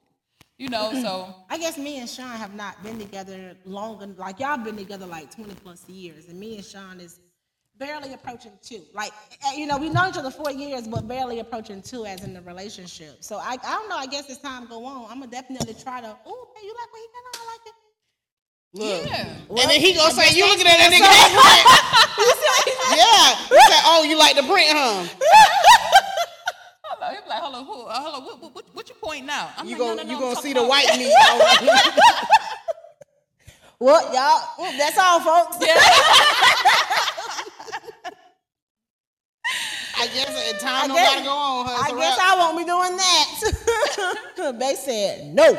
You 0.58 0.68
know, 0.68 0.92
so 1.00 1.34
I 1.50 1.58
guess 1.58 1.78
me 1.78 1.98
and 1.98 2.08
Sean 2.08 2.36
have 2.36 2.54
not 2.54 2.82
been 2.82 2.98
together 2.98 3.56
long, 3.64 4.14
like 4.18 4.40
y'all 4.40 4.58
been 4.58 4.76
together 4.76 5.06
like 5.06 5.34
20 5.34 5.54
plus 5.54 5.88
years, 5.88 6.28
and 6.28 6.38
me 6.38 6.56
and 6.56 6.64
Sean 6.64 7.00
is 7.00 7.20
barely 7.78 8.12
approaching 8.14 8.52
two. 8.62 8.82
Like, 8.94 9.12
eh, 9.46 9.54
you 9.56 9.66
know, 9.66 9.76
we 9.78 9.88
know 9.88 10.08
each 10.08 10.16
other 10.16 10.30
four 10.30 10.50
years, 10.50 10.86
but 10.86 11.06
barely 11.08 11.40
approaching 11.40 11.82
two 11.82 12.06
as 12.06 12.22
in 12.24 12.32
the 12.34 12.40
relationship. 12.42 13.16
So 13.22 13.36
I, 13.36 13.56
I 13.64 13.72
don't 13.74 13.88
know. 13.88 13.96
I 13.96 14.06
guess 14.06 14.28
as 14.30 14.38
time 14.38 14.66
go 14.66 14.84
on, 14.84 15.10
I'm 15.10 15.18
gonna 15.20 15.30
definitely 15.30 15.74
try 15.74 16.00
to. 16.00 16.16
Oh, 16.26 16.48
hey, 16.56 16.66
you 16.66 16.74
like 16.74 16.92
what 16.92 17.00
he 17.00 17.06
got 17.12 17.24
on? 17.26 17.34
I 17.34 17.44
like 17.52 17.66
it. 17.66 17.74
Look. 18.76 19.06
yeah. 19.06 19.62
And 19.62 19.70
then 19.70 19.80
he 19.80 19.94
gonna 19.94 20.12
say, 20.12 20.34
you 20.36 20.46
looking 20.46 20.66
at 20.66 20.78
that 20.78 20.90
nigga 20.90 21.06
dick 21.06 21.30
print? 21.38 22.98
yeah. 22.98 23.36
He 23.48 23.60
said, 23.72 23.82
oh, 23.86 24.02
you 24.08 24.18
like 24.18 24.34
the 24.36 24.42
print, 24.42 24.70
huh? 24.72 25.06
Hold 26.82 27.02
on, 27.02 27.14
he 27.14 27.20
be 27.22 27.28
like, 27.28 27.38
hold 27.40 27.54
on, 27.54 27.64
who, 27.66 27.82
uh, 27.86 27.92
hold 28.00 28.14
on, 28.16 28.22
what, 28.24 28.40
what, 28.42 28.54
what, 28.54 28.64
what 28.74 28.88
you 28.88 28.94
pointing 29.00 29.30
out? 29.30 29.50
I'm 29.58 29.66
You 29.66 29.72
like, 29.72 29.78
gonna, 29.80 29.96
no, 29.96 30.02
no, 30.02 30.08
you 30.08 30.14
no, 30.14 30.20
gonna 30.20 30.36
I'm 30.36 30.42
see 30.42 30.52
the 30.52 30.60
about- 30.60 30.68
white 30.70 30.98
meat. 30.98 31.12
Well, 33.80 34.00
y'all, 34.14 34.70
that's 34.78 34.96
all, 34.96 35.20
folks. 35.20 35.58
I 39.96 40.06
guess 40.08 40.28
at 40.28 40.56
I 40.56 40.58
time 40.58 40.88
don't 40.88 40.96
guess- 40.96 41.14
gotta 41.14 41.24
go 41.24 41.30
on, 41.30 41.66
huh? 41.68 41.82
I 41.94 41.98
guess. 41.98 42.18
I 42.20 42.36
won't 42.38 42.58
be 42.58 42.64
doing 42.64 42.96
that. 42.96 44.58
they 44.58 44.74
said 44.74 45.34
no. 45.34 45.58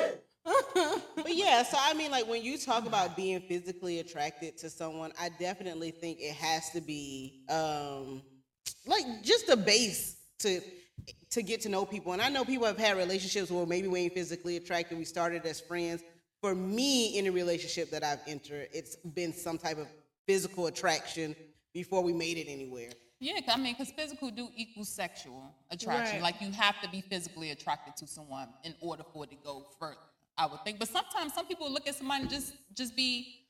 But 1.16 1.36
yeah, 1.36 1.64
so 1.64 1.78
I 1.80 1.94
mean, 1.96 2.12
like 2.12 2.28
when 2.28 2.44
you 2.44 2.58
talk 2.58 2.86
about 2.86 3.16
being 3.16 3.40
physically 3.42 4.00
attracted 4.00 4.58
to 4.60 4.70
someone, 4.70 5.12
I 5.20 5.30
definitely 5.40 5.90
think 5.92 6.20
it 6.22 6.36
has 6.36 6.70
to 6.72 6.82
be 6.82 7.42
um, 7.50 8.22
like 8.86 9.06
just 9.24 9.50
a 9.50 9.58
base 9.58 10.18
to 10.40 10.62
to 11.32 11.42
get 11.42 11.62
to 11.62 11.70
know 11.70 11.84
people. 11.86 12.14
And 12.14 12.22
I 12.22 12.30
know 12.30 12.46
people 12.46 12.68
have 12.68 12.78
had 12.78 12.96
relationships 12.98 13.50
where 13.50 13.66
maybe 13.66 13.88
we 13.88 14.02
ain't 14.02 14.14
physically 14.14 14.58
attracted. 14.58 14.98
We 14.98 15.06
started 15.06 15.46
as 15.46 15.60
friends. 15.60 16.04
For 16.42 16.54
me, 16.54 17.18
in 17.18 17.26
a 17.26 17.32
relationship 17.32 17.90
that 17.90 18.04
I've 18.04 18.20
entered, 18.28 18.68
it's 18.72 18.98
been 18.98 19.34
some 19.34 19.58
type 19.58 19.80
of 19.80 19.88
physical 20.28 20.68
attraction 20.68 21.36
before 21.74 22.04
we 22.04 22.14
made 22.14 22.38
it 22.38 22.48
anywhere. 22.48 22.92
Yeah, 23.26 23.42
'cause 23.42 23.56
I 23.56 23.58
mean, 23.58 23.74
because 23.74 23.92
physical 23.92 24.30
do 24.30 24.50
equal 24.56 24.86
sexual 24.86 25.42
attraction. 25.72 26.18
Right. 26.22 26.34
Like 26.34 26.42
you 26.42 26.52
have 26.52 26.80
to 26.84 26.90
be 26.90 27.02
physically 27.02 27.50
attracted 27.52 27.96
to 27.98 28.08
someone 28.08 28.50
in 28.64 28.74
order 28.82 29.04
for 29.12 29.24
it 29.24 29.32
to 29.32 29.36
go 29.38 29.66
further. 29.80 29.98
I 30.38 30.46
would 30.48 30.62
think, 30.66 30.80
but 30.80 30.90
sometimes 30.90 31.34
some 31.34 31.46
people 31.48 31.72
look 31.72 31.88
at 31.88 31.96
somebody 31.96 32.22
and 32.24 32.30
just 32.30 32.54
just 32.76 32.96
be 32.96 33.42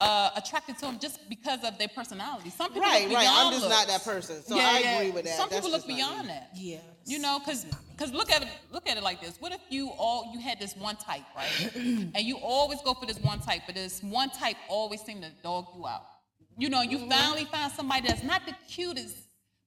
uh, 0.00 0.30
attracted 0.36 0.76
to 0.76 0.82
them 0.82 0.98
just 1.00 1.16
because 1.28 1.64
of 1.64 1.76
their 1.78 1.88
personality. 1.88 2.50
Some 2.50 2.68
people 2.68 2.82
Right, 2.82 3.08
look 3.08 3.16
right. 3.16 3.26
I'm 3.28 3.50
beyond 3.50 3.54
just 3.56 3.68
not 3.68 3.88
looks. 3.88 4.04
that 4.04 4.12
person, 4.12 4.42
so 4.44 4.56
I 4.56 4.78
agree 4.78 5.10
with 5.10 5.24
that. 5.24 5.36
Some 5.36 5.48
That's 5.48 5.56
people 5.66 5.70
look 5.72 5.86
just 5.86 5.88
not 5.88 5.96
me. 5.96 6.02
beyond 6.02 6.28
that. 6.28 6.50
Yeah. 6.54 6.78
You 7.04 7.18
know, 7.18 7.40
cause, 7.44 7.66
cause 7.96 8.12
look 8.12 8.30
at 8.30 8.42
it, 8.42 8.48
look 8.70 8.88
at 8.88 8.96
it 8.96 9.02
like 9.02 9.20
this. 9.20 9.40
What 9.40 9.50
if 9.50 9.60
you 9.70 9.88
all 9.98 10.30
you 10.32 10.38
had 10.38 10.60
this 10.60 10.76
one 10.76 10.94
type, 10.96 11.24
right? 11.34 11.72
and 11.74 12.20
you 12.20 12.36
always 12.36 12.80
go 12.82 12.94
for 12.94 13.06
this 13.06 13.18
one 13.18 13.40
type, 13.40 13.62
but 13.66 13.74
this 13.74 14.00
one 14.02 14.30
type 14.30 14.56
always 14.68 15.00
seem 15.00 15.20
to 15.22 15.30
dog 15.42 15.66
you 15.76 15.84
out. 15.88 16.06
You 16.58 16.68
know, 16.68 16.82
you 16.82 16.98
mm-hmm. 16.98 17.10
finally 17.10 17.44
find 17.44 17.72
somebody 17.72 18.08
that's 18.08 18.24
not 18.24 18.42
the 18.44 18.54
cutest, 18.68 19.16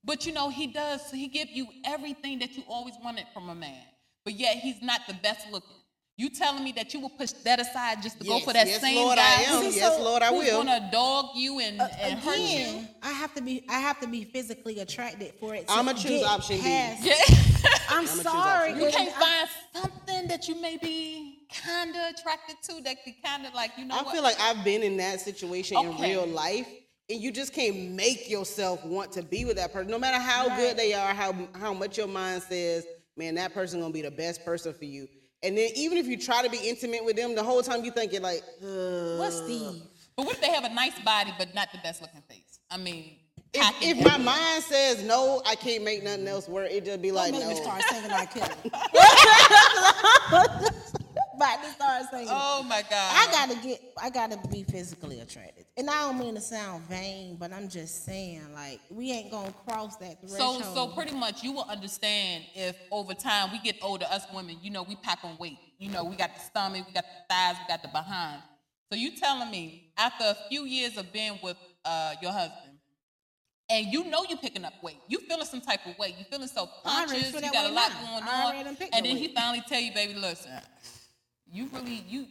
but 0.03 0.25
you 0.25 0.33
know 0.33 0.49
he 0.49 0.67
does. 0.67 1.09
He 1.09 1.27
give 1.27 1.49
you 1.49 1.67
everything 1.85 2.39
that 2.39 2.55
you 2.57 2.63
always 2.67 2.95
wanted 3.03 3.25
from 3.33 3.49
a 3.49 3.55
man, 3.55 3.83
but 4.25 4.33
yet 4.33 4.57
he's 4.57 4.81
not 4.81 5.01
the 5.07 5.13
best 5.15 5.49
looking. 5.51 5.77
You 6.17 6.29
telling 6.29 6.63
me 6.63 6.73
that 6.73 6.93
you 6.93 6.99
will 6.99 7.09
push 7.09 7.31
that 7.31 7.59
aside 7.59 8.03
just 8.03 8.19
to 8.19 8.25
go 8.27 8.39
for 8.41 8.53
that 8.53 8.67
same 8.67 8.79
thing? 8.79 8.93
yes, 8.93 8.95
same 8.95 9.05
Lord, 9.05 9.15
guy? 9.17 9.23
I 9.23 9.41
am. 9.43 9.63
who's- 9.63 9.75
Yes, 9.75 9.99
Lord, 9.99 10.21
I 10.21 10.29
will. 10.29 10.41
who's 10.41 10.51
gonna 10.51 10.89
dog 10.91 11.29
you 11.35 11.59
and, 11.59 11.81
and 11.81 12.19
hurt 12.19 12.37
you? 12.37 12.85
I 13.01 13.11
have 13.11 13.33
to 13.35 13.41
be. 13.41 13.63
I 13.69 13.79
have 13.79 13.99
to 14.01 14.07
be 14.07 14.25
physically 14.25 14.79
attracted 14.81 15.33
for 15.39 15.55
it. 15.55 15.67
To 15.67 15.73
I'ma 15.73 15.93
choose 15.93 16.19
get 16.19 16.25
option 16.25 16.57
B. 16.57 16.63
past- 16.63 17.03
Yeah. 17.05 17.69
I'm 17.89 18.05
choose 18.05 18.21
sorry. 18.21 18.73
You 18.73 18.91
can't 18.91 19.15
I- 19.17 19.19
find 19.19 19.49
something 19.73 20.27
that 20.27 20.47
you 20.47 20.61
may 20.61 20.77
be 20.77 21.47
kind 21.51 21.91
of 21.95 22.13
attracted 22.15 22.57
to 22.63 22.81
that 22.83 23.03
could 23.03 23.15
kind 23.23 23.45
of 23.45 23.53
like, 23.53 23.71
you 23.77 23.85
know 23.85 23.95
I 23.95 24.03
what? 24.03 24.13
feel 24.13 24.23
like 24.23 24.39
I've 24.39 24.63
been 24.63 24.83
in 24.83 24.97
that 24.97 25.21
situation 25.21 25.77
in 25.77 25.97
real 25.97 26.25
life, 26.27 26.67
and 27.11 27.21
you 27.21 27.31
just 27.31 27.53
can't 27.53 27.91
make 27.91 28.29
yourself 28.29 28.83
want 28.85 29.11
to 29.13 29.23
be 29.23 29.45
with 29.45 29.57
that 29.57 29.73
person, 29.73 29.89
no 29.91 29.99
matter 29.99 30.19
how 30.19 30.47
Right. 30.47 30.57
good 30.57 30.77
they 30.77 30.93
are, 30.93 31.13
how 31.13 31.33
how 31.59 31.73
much 31.73 31.97
your 31.97 32.07
mind 32.07 32.43
says, 32.43 32.85
man, 33.17 33.35
that 33.35 33.53
person 33.53 33.79
gonna 33.81 33.93
be 33.93 34.01
the 34.01 34.11
best 34.11 34.43
person 34.45 34.73
for 34.73 34.85
you. 34.85 35.07
And 35.43 35.57
then 35.57 35.69
even 35.75 35.97
if 35.97 36.05
you 36.07 36.17
try 36.17 36.43
to 36.43 36.49
be 36.49 36.57
intimate 36.57 37.03
with 37.03 37.15
them, 37.15 37.33
the 37.35 37.43
whole 37.43 37.61
time 37.63 37.83
you 37.83 37.91
think 37.91 38.11
you're 38.13 38.21
like, 38.21 38.43
uh, 38.63 39.17
What's 39.17 39.37
Steve? 39.37 39.81
but 40.15 40.25
what 40.25 40.35
if 40.35 40.41
they 40.41 40.51
have 40.51 40.63
a 40.65 40.73
nice 40.73 40.97
body 40.99 41.33
but 41.37 41.53
not 41.55 41.71
the 41.71 41.79
best 41.79 42.01
looking 42.01 42.21
face? 42.29 42.59
I 42.69 42.77
mean, 42.77 43.15
if, 43.53 43.75
if 43.81 44.05
my 44.05 44.17
mind 44.17 44.63
says 44.63 45.03
no, 45.03 45.41
I 45.45 45.55
can't 45.55 45.83
make 45.83 46.03
nothing 46.03 46.27
else 46.27 46.47
work. 46.47 46.69
It 46.71 46.85
just 46.85 47.01
be 47.01 47.11
like 47.11 47.31
Don't 47.33 47.41
make 47.41 47.49
me 47.49 47.55
no. 47.55 47.61
start 47.63 47.81
singing 47.89 48.11
R. 48.11 48.25
Kelly. 48.27 48.71
About 51.35 51.63
to 51.63 51.69
start 51.71 52.03
singing. 52.11 52.27
Oh 52.29 52.63
my 52.69 52.81
God. 52.89 52.91
I 52.91 53.27
gotta 53.31 53.55
get. 53.67 53.81
I 54.01 54.09
gotta 54.11 54.37
be 54.49 54.63
physically 54.63 55.19
attracted, 55.21 55.65
and 55.81 55.89
I 55.89 56.03
don't 56.03 56.19
mean 56.19 56.35
to 56.35 56.41
sound 56.41 56.83
vain, 56.87 57.37
but 57.39 57.51
I'm 57.51 57.67
just 57.67 58.05
saying, 58.05 58.53
like, 58.53 58.79
we 58.91 59.11
ain't 59.11 59.31
gonna 59.31 59.51
cross 59.65 59.95
that 59.95 60.21
threshold. 60.21 60.63
so 60.63 60.73
so 60.75 60.87
pretty 60.89 61.15
much 61.15 61.41
you 61.41 61.53
will 61.53 61.65
understand 61.67 62.43
if 62.53 62.75
over 62.91 63.15
time 63.15 63.51
we 63.51 63.57
get 63.59 63.77
older, 63.81 64.05
us 64.11 64.23
women, 64.31 64.57
you 64.61 64.69
know, 64.69 64.83
we 64.83 64.95
pack 64.95 65.19
on 65.23 65.35
weight. 65.39 65.57
You 65.79 65.89
know, 65.89 66.03
we 66.03 66.15
got 66.15 66.35
the 66.35 66.39
stomach, 66.39 66.85
we 66.85 66.93
got 66.93 67.03
the 67.03 67.33
thighs, 67.33 67.55
we 67.59 67.67
got 67.67 67.81
the 67.81 67.87
behind. 67.87 68.43
So 68.91 68.95
you 68.95 69.17
telling 69.17 69.49
me 69.49 69.91
after 69.97 70.23
a 70.23 70.37
few 70.49 70.65
years 70.65 70.97
of 70.97 71.11
being 71.11 71.39
with 71.41 71.57
uh, 71.83 72.13
your 72.21 72.31
husband, 72.31 72.77
and 73.67 73.87
you 73.87 74.03
know 74.03 74.23
you 74.29 74.37
picking 74.37 74.65
up 74.65 74.73
weight. 74.83 74.97
You 75.07 75.17
feeling 75.19 75.45
some 75.45 75.61
type 75.61 75.79
of 75.87 75.97
weight, 75.97 76.13
You 76.19 76.25
feeling 76.29 76.47
self 76.47 76.69
I 76.85 77.07
conscious. 77.07 77.33
You 77.33 77.41
got 77.41 77.71
a 77.71 77.73
lot 77.73 77.89
now. 77.89 78.19
going 78.19 78.23
I 78.23 78.59
on. 78.59 78.67
And 78.67 78.77
the 78.77 79.09
then 79.09 79.17
he 79.17 79.33
finally 79.33 79.63
tell 79.67 79.79
you, 79.79 79.93
baby, 79.93 80.13
listen, 80.13 80.51
you 81.51 81.69
really 81.73 82.03
you 82.07 82.27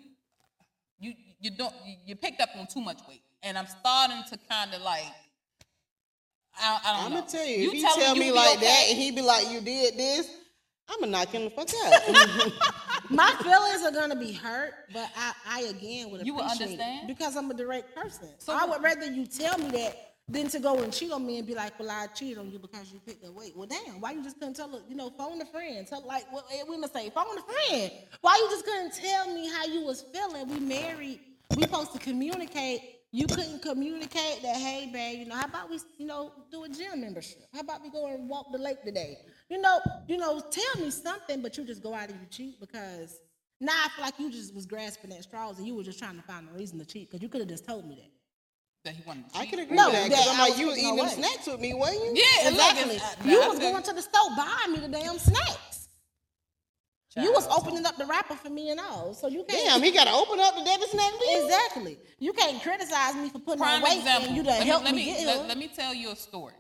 you 1.01 1.15
you 1.41 1.51
don't 1.51 1.75
you, 1.85 1.97
you 2.07 2.15
picked 2.15 2.41
up 2.41 2.51
on 2.57 2.69
too 2.69 2.81
much 2.81 3.01
weight, 3.09 3.23
and 3.43 3.57
I'm 3.59 3.67
starting 3.67 4.23
to 4.31 4.39
kind 4.49 4.75
of 4.75 4.83
like. 4.83 5.05
I, 6.61 6.81
I 6.85 6.93
don't 6.97 7.05
I'm 7.07 7.13
gonna 7.21 7.31
tell 7.31 7.47
you, 7.47 7.69
if 7.69 7.75
you 7.75 7.81
telling 7.83 8.01
tell 8.01 8.15
me 8.15 8.21
be 8.31 8.33
like 8.33 8.61
that 8.61 8.87
and 8.89 8.99
he 8.99 9.11
be 9.13 9.23
like, 9.23 9.51
you 9.51 9.61
did 9.61 9.97
this, 9.97 10.29
I'm 10.89 11.01
gonna 11.01 11.13
knock 11.13 11.29
him 11.29 11.45
the 11.45 11.51
fuck 11.51 11.69
out. 11.85 12.53
My 13.11 13.31
feelings 13.43 13.83
are 13.83 13.93
gonna 13.93 14.17
be 14.19 14.33
hurt, 14.33 14.73
but 14.93 15.09
I, 15.17 15.33
I 15.49 15.61
again 15.63 16.11
would 16.11 16.27
You 16.27 16.35
would 16.35 16.45
appreciate 16.45 16.71
understand? 16.73 17.11
it 17.11 17.17
because 17.17 17.37
I'm 17.37 17.51
a 17.51 17.55
direct 17.55 17.95
person. 17.95 18.29
So 18.39 18.53
So 18.53 18.59
I 18.59 18.65
would 18.67 18.83
rather 18.83 19.07
you 19.07 19.27
tell 19.27 19.57
me 19.59 19.71
that 19.71 19.97
than 20.29 20.49
to 20.49 20.59
go 20.61 20.79
and 20.81 20.93
cheat 20.93 21.11
on 21.13 21.27
me 21.27 21.39
and 21.39 21.47
be 21.47 21.55
like, 21.55 21.79
"Well, 21.79 21.91
I 21.91 22.07
cheated 22.09 22.39
on 22.39 22.51
you 22.53 22.59
because 22.59 22.93
you 22.93 23.01
picked 23.01 23.25
up 23.25 23.33
weight." 23.35 23.57
Well, 23.57 23.67
damn, 23.69 24.01
why 24.01 24.13
you 24.13 24.23
just 24.23 24.39
couldn't 24.39 24.55
tell? 24.55 24.69
her, 24.71 24.79
You 24.89 24.95
know, 24.97 25.11
phone 25.11 25.41
a 25.41 25.47
friend. 25.47 25.87
Tell 25.87 26.05
like 26.07 26.31
what 26.33 26.45
eh, 26.53 26.63
we 26.69 26.77
must 26.77 26.93
say, 26.93 27.11
phone 27.11 27.37
a 27.39 27.43
friend. 27.43 27.91
Why 28.21 28.37
you 28.37 28.49
just 28.51 28.65
couldn't 28.65 28.93
tell 28.95 29.33
me 29.33 29.49
how 29.49 29.65
you 29.67 29.83
was 29.85 30.05
feeling? 30.13 30.49
We 30.49 30.61
married. 30.61 31.21
We 31.57 31.63
supposed 31.63 31.93
to 31.95 31.99
communicate. 31.99 33.00
You 33.13 33.27
couldn't 33.27 33.61
communicate 33.63 34.43
that. 34.43 34.57
Hey, 34.57 34.89
babe, 34.93 35.19
you 35.21 35.25
know, 35.27 35.35
how 35.35 35.47
about 35.47 35.69
we, 35.69 35.79
you 35.99 36.07
know, 36.07 36.33
do 36.51 36.63
a 36.65 36.69
gym 36.69 37.01
membership? 37.01 37.43
How 37.53 37.61
about 37.61 37.83
we 37.83 37.91
go 37.91 38.07
and 38.07 38.29
walk 38.29 38.53
the 38.53 38.59
lake 38.59 38.83
today? 38.85 39.19
You 39.49 39.61
know, 39.61 39.81
you 40.07 40.17
know, 40.17 40.41
tell 40.41 40.83
me 40.85 40.91
something, 40.91 41.43
but 41.43 41.57
you 41.59 41.65
just 41.65 41.83
go 41.83 41.93
out 41.93 42.09
and 42.09 42.21
you 42.21 42.27
cheat 42.31 42.61
because 42.61 43.21
now 43.61 43.73
I 43.85 43.89
feel 43.97 44.05
like 44.05 44.19
you 44.21 44.31
just 44.31 44.55
was 44.55 44.65
grasping 44.65 45.13
at 45.13 45.25
straws 45.25 45.59
and 45.59 45.67
you 45.67 45.75
were 45.75 45.83
just 45.83 45.99
trying 45.99 46.17
to 46.17 46.23
find 46.23 46.49
a 46.55 46.57
reason 46.57 46.79
to 46.79 46.85
cheat 46.85 47.09
because 47.11 47.21
you 47.21 47.29
could 47.29 47.41
have 47.41 47.51
just 47.51 47.67
told 47.67 47.89
me 47.89 47.97
that. 47.97 48.11
that 48.85 48.95
he 48.95 49.03
wanted 49.05 49.29
to 49.33 49.37
I 49.39 49.41
cheat. 49.43 49.51
can 49.51 49.59
agree 49.59 49.77
No, 49.77 49.87
with 49.87 49.95
that 49.95 50.09
because 50.09 50.25
that 50.27 50.33
I'm 50.35 50.49
like, 50.51 50.59
you 50.61 50.67
was 50.69 50.75
taking 50.77 50.95
eating 50.95 51.05
them 51.05 51.09
snacks 51.25 51.47
with 51.49 51.61
me, 51.61 51.75
wasn't 51.75 52.05
you? 52.17 52.23
Yeah, 52.23 52.47
and 52.47 52.55
Exactly. 52.55 52.95
it's- 52.95 53.17
uh, 53.27 53.29
you 53.29 53.43
I 53.43 53.49
was 53.49 53.59
going 53.59 53.83
to 53.83 53.93
the 53.93 54.03
store 54.03 54.31
buying 54.37 54.73
me 54.73 54.79
the 54.79 54.89
damn 54.89 55.19
snacks. 55.19 55.80
You 57.17 57.33
was 57.33 57.49
opening 57.49 57.85
up 57.87 57.97
the 57.97 58.07
wrapper 58.07 58.37
for 58.37 58.51
me 58.51 58.71
and 58.71 58.79
all, 58.79 59.15
so 59.15 59.27
you 59.27 59.45
can't. 59.49 59.67
Damn, 59.67 59.83
he 59.83 59.91
gotta 59.91 60.13
open 60.13 60.39
up 60.39 60.55
the 60.55 60.63
debit 60.65 60.91
snack 60.91 61.13
bill. 61.19 61.45
Exactly. 61.45 61.99
You 62.21 62.33
can't 62.33 62.63
criticize 62.63 63.17
me 63.17 63.29
for 63.31 63.41
putting 63.41 63.59
Prime 63.59 63.83
on 63.83 63.83
weight 63.83 63.99
example. 63.99 64.29
and 64.29 64.37
you 64.37 64.45
done 64.45 64.59
let 64.59 64.67
helped 64.67 64.85
me, 64.85 64.93
me, 64.93 65.07
let 65.07 65.19
me, 65.19 65.25
get 65.25 65.27
let, 65.27 65.49
let 65.49 65.59
me 65.59 65.71
tell 65.75 65.93
you 65.93 66.13
a 66.13 66.17
story. 66.17 66.55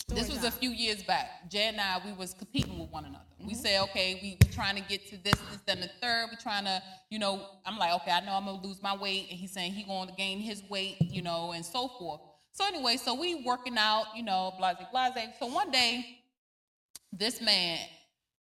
Story 0.00 0.20
this 0.20 0.28
was 0.28 0.42
a 0.42 0.50
few 0.50 0.70
years 0.70 1.04
back. 1.04 1.48
Jay 1.48 1.68
and 1.68 1.80
I, 1.80 2.00
we 2.04 2.12
was 2.12 2.34
competing 2.34 2.80
with 2.80 2.90
one 2.90 3.04
another. 3.04 3.24
Mm-hmm. 3.38 3.46
We 3.46 3.54
said, 3.54 3.80
okay, 3.82 4.18
we 4.20 4.38
we 4.42 4.52
trying 4.52 4.74
to 4.74 4.82
get 4.82 5.08
to 5.10 5.16
this, 5.18 5.34
this, 5.34 5.60
then 5.66 5.80
the 5.80 5.90
third. 6.02 6.26
We 6.32 6.36
trying 6.36 6.64
to, 6.64 6.82
you 7.10 7.20
know, 7.20 7.46
I'm 7.64 7.78
like, 7.78 7.94
okay, 8.02 8.10
I 8.10 8.20
know 8.20 8.32
I'm 8.32 8.46
gonna 8.46 8.60
lose 8.60 8.82
my 8.82 8.96
weight, 8.96 9.28
and 9.30 9.38
he's 9.38 9.52
saying 9.52 9.72
he 9.72 9.84
going 9.84 10.08
to 10.08 10.14
gain 10.14 10.40
his 10.40 10.64
weight, 10.68 10.96
you 11.00 11.22
know, 11.22 11.52
and 11.52 11.64
so 11.64 11.86
forth. 11.88 12.20
So 12.50 12.66
anyway, 12.66 12.96
so 12.96 13.14
we 13.14 13.44
working 13.44 13.78
out, 13.78 14.06
you 14.16 14.24
know, 14.24 14.52
blase, 14.58 14.76
blase. 14.92 15.28
So 15.38 15.46
one 15.46 15.70
day, 15.70 16.18
this 17.12 17.40
man 17.40 17.78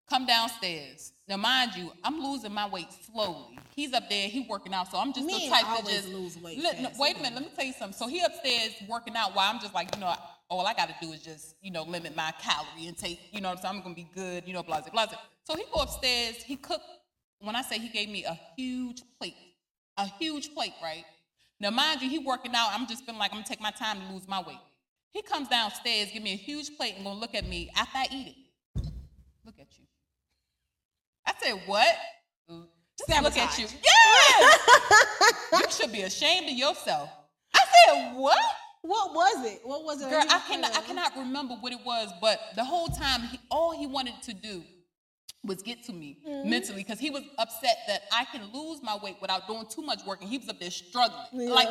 come 0.08 0.26
downstairs. 0.26 1.12
Now, 1.28 1.36
mind 1.36 1.72
you, 1.76 1.92
I'm 2.04 2.22
losing 2.22 2.52
my 2.52 2.68
weight 2.68 2.88
slowly. 3.12 3.58
He's 3.74 3.92
up 3.92 4.08
there, 4.08 4.28
he 4.28 4.46
working 4.48 4.72
out, 4.72 4.90
so 4.90 4.98
I'm 4.98 5.12
just 5.12 5.26
the 5.26 5.32
Men 5.32 5.50
type 5.50 5.84
to 5.84 5.90
just 5.90 6.08
lose 6.08 6.38
weight 6.38 6.58
Look, 6.58 6.78
no, 6.78 6.90
wait 6.98 7.16
a 7.16 7.22
minute, 7.22 7.34
let 7.34 7.42
me 7.42 7.50
tell 7.54 7.64
you 7.64 7.72
something. 7.72 7.96
So 7.96 8.06
he 8.06 8.20
upstairs 8.20 8.74
working 8.88 9.16
out 9.16 9.34
while 9.34 9.52
I'm 9.52 9.60
just 9.60 9.74
like, 9.74 9.94
you 9.94 10.00
know, 10.00 10.14
all 10.48 10.66
I 10.66 10.74
got 10.74 10.88
to 10.88 10.94
do 11.00 11.12
is 11.12 11.22
just, 11.22 11.56
you 11.60 11.70
know, 11.70 11.82
limit 11.82 12.14
my 12.16 12.32
calorie 12.40 12.86
intake. 12.86 13.20
You 13.32 13.40
know 13.40 13.48
what 13.48 13.58
I'm 13.58 13.62
saying? 13.62 13.76
I'm 13.76 13.82
gonna 13.82 13.94
be 13.94 14.08
good. 14.14 14.44
You 14.46 14.54
know, 14.54 14.62
blah 14.62 14.80
blah 14.80 15.06
blah. 15.06 15.18
So 15.44 15.56
he 15.56 15.64
go 15.72 15.80
upstairs. 15.80 16.36
He 16.36 16.56
cooked. 16.56 16.84
When 17.40 17.54
I 17.54 17.62
say 17.62 17.78
he 17.78 17.88
gave 17.88 18.08
me 18.08 18.24
a 18.24 18.38
huge 18.56 19.02
plate, 19.18 19.34
a 19.98 20.06
huge 20.06 20.54
plate, 20.54 20.72
right? 20.82 21.04
Now, 21.60 21.70
mind 21.70 22.00
you, 22.00 22.08
he 22.08 22.18
working 22.18 22.54
out. 22.54 22.70
I'm 22.72 22.86
just 22.86 23.04
feeling 23.04 23.18
like 23.18 23.32
I'm 23.32 23.38
gonna 23.38 23.48
take 23.48 23.60
my 23.60 23.72
time 23.72 23.98
to 24.00 24.12
lose 24.12 24.26
my 24.28 24.40
weight. 24.40 24.60
He 25.10 25.22
comes 25.22 25.48
downstairs, 25.48 26.08
give 26.12 26.22
me 26.22 26.32
a 26.32 26.36
huge 26.36 26.76
plate, 26.76 26.94
and 26.96 27.04
gonna 27.04 27.18
look 27.18 27.34
at 27.34 27.46
me 27.46 27.70
after 27.76 27.98
I 27.98 28.06
eat 28.12 28.28
it. 28.28 28.86
Look 29.44 29.56
at 29.58 29.66
you. 29.78 29.85
I 31.26 31.32
said, 31.42 31.60
what? 31.66 31.94
Just 32.98 33.22
look 33.22 33.36
at 33.36 33.58
you. 33.58 33.66
Yes! 33.84 34.58
you 35.52 35.70
should 35.70 35.92
be 35.92 36.02
ashamed 36.02 36.48
of 36.48 36.56
yourself. 36.56 37.10
I 37.54 37.60
said, 37.86 38.14
what? 38.16 38.38
what 38.86 39.14
was 39.14 39.46
it? 39.46 39.60
What 39.64 39.84
was 39.84 40.00
it? 40.00 40.08
Girl, 40.08 40.24
I 40.28 40.40
cannot, 40.48 40.76
I 40.76 40.80
cannot 40.80 41.16
remember 41.16 41.54
what 41.60 41.72
it 41.72 41.80
was, 41.84 42.12
but 42.20 42.40
the 42.54 42.64
whole 42.64 42.86
time, 42.86 43.22
he, 43.22 43.38
all 43.50 43.72
he 43.76 43.86
wanted 43.86 44.22
to 44.22 44.32
do 44.34 44.62
was 45.44 45.62
get 45.62 45.84
to 45.84 45.92
me 45.92 46.18
Mm-hmm. 46.26 46.50
mentally 46.50 46.82
because 46.82 46.98
he 46.98 47.10
was 47.10 47.22
upset 47.38 47.76
that 47.86 48.02
I 48.12 48.24
can 48.24 48.50
lose 48.52 48.82
my 48.82 48.96
weight 49.02 49.16
without 49.20 49.46
doing 49.46 49.66
too 49.68 49.82
much 49.82 50.04
work, 50.04 50.20
and 50.20 50.30
he 50.30 50.38
was 50.38 50.48
up 50.48 50.58
there 50.58 50.70
struggling. 50.70 51.20
Yeah. 51.32 51.50
Like 51.50 51.68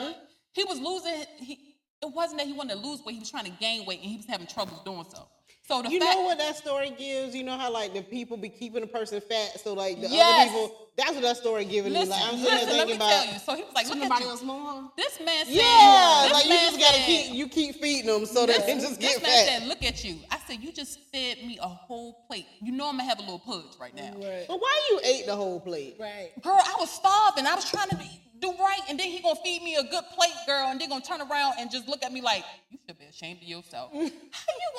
he 0.54 0.64
was 0.64 0.80
losing. 0.80 1.26
He, 1.40 1.76
it 2.02 2.12
wasn't 2.14 2.40
that 2.40 2.48
he 2.48 2.54
wanted 2.54 2.76
to 2.76 2.80
lose 2.80 3.02
weight; 3.06 3.14
he 3.14 3.20
was 3.20 3.30
trying 3.30 3.46
to 3.46 3.52
gain 3.52 3.86
weight, 3.86 4.00
and 4.02 4.10
he 4.10 4.18
was 4.18 4.26
having 4.26 4.48
trouble 4.48 4.82
doing 4.86 5.06
so. 5.10 5.28
So 5.68 5.82
the 5.82 5.90
You 5.90 6.00
fact, 6.00 6.16
know 6.20 6.24
what 6.26 6.38
that 6.38 6.56
story 6.58 6.94
gives? 6.96 7.36
You 7.36 7.44
know 7.44 7.58
how 7.58 7.72
like 7.72 7.94
the 7.94 8.02
people 8.04 8.38
be 8.38 8.50
keeping 8.50 8.84
a 8.84 8.88
person 8.88 9.20
fat, 9.20 9.60
so 9.60 9.74
like 9.74 10.00
the 10.00 10.08
Yes. 10.08 10.50
other 10.52 10.60
people. 10.68 10.88
That's 10.96 11.12
what 11.14 11.22
that 11.24 11.38
story 11.38 11.66
giving 11.66 11.92
listen, 11.92 12.10
me. 12.10 12.16
Like 12.16 12.24
I'm 12.24 12.40
sitting 12.40 12.46
there 12.46 12.54
listen, 12.56 12.78
let 12.78 12.88
me 12.88 12.94
thinking 12.94 12.96
about. 12.98 13.10
tell 13.26 13.34
you. 13.34 13.40
So 13.40 13.56
he 13.56 13.64
was 13.64 13.74
like, 13.74 13.86
So 13.88 13.94
"Look 13.96 14.04
at 14.04 14.10
nobody 14.10 14.26
else 14.26 14.44
more? 14.44 14.92
This 14.96 15.20
man 15.20 15.46
said, 15.46 15.54
Yeah, 15.56 16.22
this 16.26 16.34
like 16.34 16.46
you 16.46 16.52
just 16.52 16.80
gotta 16.80 16.94
said- 16.98 17.06
keep 17.08 17.34
you 17.34 17.48
keep 17.50 17.76
feeding 17.82 18.06
them 18.06 18.26
so 18.28 18.46
that 18.46 18.66
they 18.68 18.74
just 18.76 19.00
get 19.00 19.16
this 19.16 19.18
get 19.20 19.24
man 19.24 19.32
fat. 19.48 19.60
said, 19.60 19.68
"Look 19.68 19.84
at 19.84 20.04
you." 20.04 20.18
I 20.30 20.38
said, 20.48 20.62
"You 20.62 20.72
just 20.72 21.00
fed 21.12 21.38
me 21.44 21.58
a 21.62 21.68
whole 21.68 22.24
plate. 22.28 22.46
You 22.62 22.72
know 22.72 22.88
I'm 22.88 22.98
gonna 22.98 23.10
have 23.10 23.18
a 23.18 23.24
little 23.24 23.40
pudge 23.40 23.76
right 23.82 23.96
now." 23.96 24.12
Right. 24.16 24.46
But 24.48 24.62
why 24.62 24.82
you 24.92 25.00
ate 25.04 25.26
the 25.26 25.36
whole 25.36 25.60
plate? 25.60 25.96
Right. 26.00 26.32
Girl, 26.44 26.54
I 26.64 26.76
was 26.80 26.92
starving. 26.92 27.48
I 27.48 27.56
was 27.56 27.70
trying 27.70 27.90
to 27.90 27.96
be, 27.98 28.10
do 28.52 28.64
right, 28.64 28.80
and 28.90 29.00
then 29.00 29.10
he 29.10 29.20
gonna 29.22 29.40
feed 29.44 29.62
me 29.64 29.76
a 29.76 29.84
good 29.84 30.04
plate, 30.16 30.34
girl, 30.46 30.68
and 30.68 30.80
then 30.80 30.90
gonna 30.90 31.04
turn 31.04 31.22
around 31.22 31.56
and 31.60 31.72
just 31.72 31.88
look 31.88 32.04
at 32.04 32.12
me 32.12 32.22
like, 32.22 32.44
"You 32.70 32.78
should 32.88 32.98
be 33.00 33.06
ashamed 33.06 33.42
of 33.42 33.48
yourself." 33.48 33.92
How 33.94 34.00
you 34.02 34.10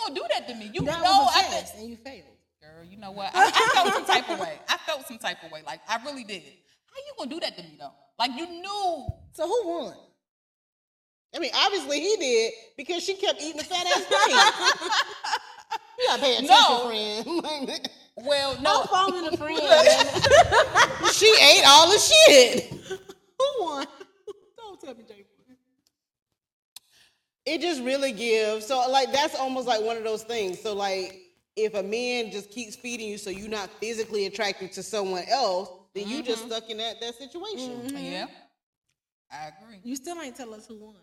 gonna 0.02 0.14
do 0.14 0.22
that 0.32 0.48
to 0.48 0.54
me? 0.54 0.70
You 0.72 0.84
That 0.84 1.02
know 1.02 1.26
I 1.30 1.42
test, 1.50 1.74
and 1.76 1.88
you 1.88 1.96
failed. 1.96 2.26
girl. 2.60 2.84
You 2.84 2.96
know 2.98 3.10
what? 3.12 3.30
I, 3.34 3.46
I 3.46 3.70
felt 3.74 3.92
some 3.94 4.04
type 4.06 4.28
of 4.30 4.38
way. 4.40 4.58
I 4.68 4.76
felt 4.78 5.06
some 5.08 5.18
type 5.18 5.38
of 5.44 5.50
way. 5.50 5.62
Like 5.66 5.80
I 5.88 6.02
really 6.04 6.24
did. 6.24 6.42
How 6.42 6.98
you 7.06 7.12
gonna 7.18 7.30
do 7.30 7.40
that 7.40 7.56
to 7.56 7.62
me 7.62 7.76
though? 7.78 7.92
Like 8.18 8.30
you 8.36 8.46
knew. 8.46 9.06
So 9.32 9.46
who 9.46 9.68
won? 9.68 9.94
I 11.34 11.38
mean, 11.38 11.50
obviously 11.54 12.00
he 12.00 12.16
did 12.16 12.52
because 12.76 13.02
she 13.04 13.14
kept 13.14 13.40
eating 13.42 13.58
the 13.58 13.64
fat 13.64 13.84
ass 13.86 14.04
plate. 14.06 14.90
you 15.98 16.06
gotta 16.06 16.22
pay 16.22 16.32
attention, 16.36 16.48
No. 16.48 16.86
friend. 16.88 17.90
Well, 18.18 18.54
I'm 18.56 18.62
no. 18.62 18.82
phoning 18.84 19.26
a 19.32 19.36
friend. 19.36 19.60
she 21.12 21.26
ate 21.42 21.64
all 21.66 21.90
the 21.90 21.98
shit. 21.98 22.72
Who 23.39 23.64
won? 23.64 23.87
Don't 24.57 24.80
tell 24.80 24.95
me 24.95 25.05
Jay 25.07 25.24
won. 25.47 25.57
It 27.45 27.61
just 27.61 27.82
really 27.82 28.12
gives. 28.12 28.66
So 28.66 28.91
like 28.91 29.12
that's 29.12 29.37
almost 29.37 29.68
like 29.68 29.82
one 29.82 29.97
of 29.97 30.05
those 30.05 30.24
things. 30.24 30.61
So 30.61 30.74
like 30.74 31.16
if 31.57 31.74
a 31.74 31.82
man 31.82 32.30
just 32.30 32.51
keeps 32.51 32.76
feeding 32.76 33.09
you 33.09 33.18
so 33.18 33.30
you're 33.30 33.49
not 33.49 33.70
physically 33.80 34.26
attracted 34.26 34.72
to 34.72 34.82
someone 34.82 35.24
else, 35.28 35.70
then 35.95 36.09
you 36.09 36.22
just 36.22 36.47
stuck 36.47 36.68
in 36.68 36.78
that 36.78 37.01
that 37.01 37.14
situation. 37.14 37.89
Yeah, 37.97 38.26
I 39.30 39.49
agree. 39.49 39.80
You 39.82 39.97
still 39.97 40.20
ain't 40.20 40.37
tell 40.37 40.53
us 40.55 40.66
who 40.66 40.78
won. 40.78 40.95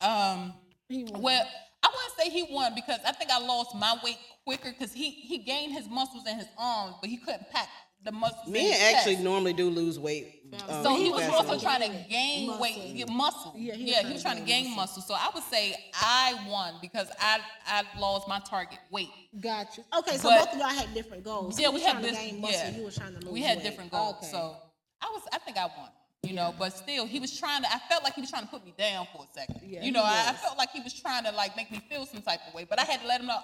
Um. 0.00 0.54
He 0.88 1.04
won. 1.04 1.22
Well, 1.22 1.46
I 1.82 1.88
wouldn't 1.88 2.18
say 2.18 2.30
he 2.30 2.54
won 2.54 2.74
because 2.74 2.98
I 3.06 3.12
think 3.12 3.30
I 3.30 3.38
lost 3.40 3.74
my 3.74 3.96
weight 4.02 4.18
quicker 4.44 4.72
because 4.76 4.92
he 4.92 5.10
he 5.10 5.38
gained 5.38 5.72
his 5.72 5.88
muscles 5.88 6.26
in 6.26 6.36
his 6.36 6.48
arms, 6.58 6.96
but 7.00 7.10
he 7.10 7.16
couldn't 7.18 7.48
pack 7.50 7.68
the 8.04 8.12
muscles. 8.12 8.46
in 8.46 8.52
Men 8.52 8.94
actually 8.94 9.14
chest. 9.14 9.24
normally 9.24 9.52
do 9.52 9.68
lose 9.70 9.98
weight. 9.98 10.42
um, 10.68 10.82
So 10.82 10.96
he 10.96 11.10
was 11.10 11.20
faster 11.22 11.36
also 11.36 11.58
trying 11.58 11.80
to 11.82 12.08
gain 12.08 12.46
Muscle. 12.46 12.62
weight, 12.62 12.94
get 12.96 13.08
muscle. 13.10 13.52
Yeah, 13.56 13.74
he 13.74 13.82
was 13.84 13.90
yeah, 13.90 14.00
trying 14.00 14.06
he 14.06 14.12
was 14.14 14.22
to 14.22 14.28
trying 14.28 14.38
to 14.40 14.44
gain 14.46 14.64
gain 14.64 14.76
muscle. 14.76 15.02
So 15.02 15.14
I 15.14 15.30
would 15.34 15.42
say 15.44 15.74
I 15.94 16.46
won 16.48 16.74
because 16.80 17.08
I 17.20 17.40
I 17.66 17.82
lost 17.98 18.28
my 18.28 18.40
target 18.40 18.78
weight. 18.90 19.10
Gotcha. 19.40 19.82
Okay, 19.98 20.16
so 20.16 20.28
But- 20.30 20.44
both 20.46 20.54
of 20.54 20.58
y'all 20.60 20.68
had 20.68 20.94
different 20.94 21.24
goals. 21.24 21.58
Yeah, 21.60 21.68
we 21.70 21.80
had 21.82 21.92
trying 21.92 22.04
to 22.04 22.10
this. 22.10 22.18
gain 22.18 22.40
muscle. 22.40 22.56
Yeah, 22.58 22.76
You 22.76 22.84
was 22.84 22.96
trying 22.96 23.14
to 23.14 23.20
lose 23.20 23.32
we 23.32 23.42
had 23.42 23.58
weight. 23.58 23.64
different 23.64 23.90
goals. 23.90 24.16
Okay. 24.18 24.30
So 24.30 24.56
I 25.02 25.06
was. 25.12 25.22
I 25.32 25.38
think 25.38 25.56
I 25.58 25.66
won. 25.66 25.88
You 26.24 26.34
know, 26.34 26.52
but 26.58 26.76
still, 26.76 27.06
he 27.06 27.20
was 27.20 27.38
trying 27.38 27.62
to. 27.62 27.68
I 27.72 27.78
felt 27.88 28.02
like 28.02 28.14
he 28.14 28.20
was 28.20 28.28
trying 28.30 28.42
to 28.42 28.48
put 28.48 28.64
me 28.64 28.74
down 28.76 29.06
for 29.14 29.22
a 29.24 29.32
second. 29.38 29.60
Yeah, 29.64 29.84
you 29.84 29.92
know, 29.92 30.02
I, 30.02 30.30
I 30.30 30.32
felt 30.32 30.58
like 30.58 30.70
he 30.70 30.80
was 30.80 30.92
trying 30.92 31.22
to 31.24 31.30
like 31.30 31.56
make 31.56 31.70
me 31.70 31.80
feel 31.88 32.06
some 32.06 32.22
type 32.22 32.40
of 32.48 32.54
way. 32.54 32.66
But 32.68 32.80
I 32.80 32.84
had 32.84 33.00
to 33.02 33.06
let 33.06 33.20
him 33.20 33.28
know, 33.28 33.38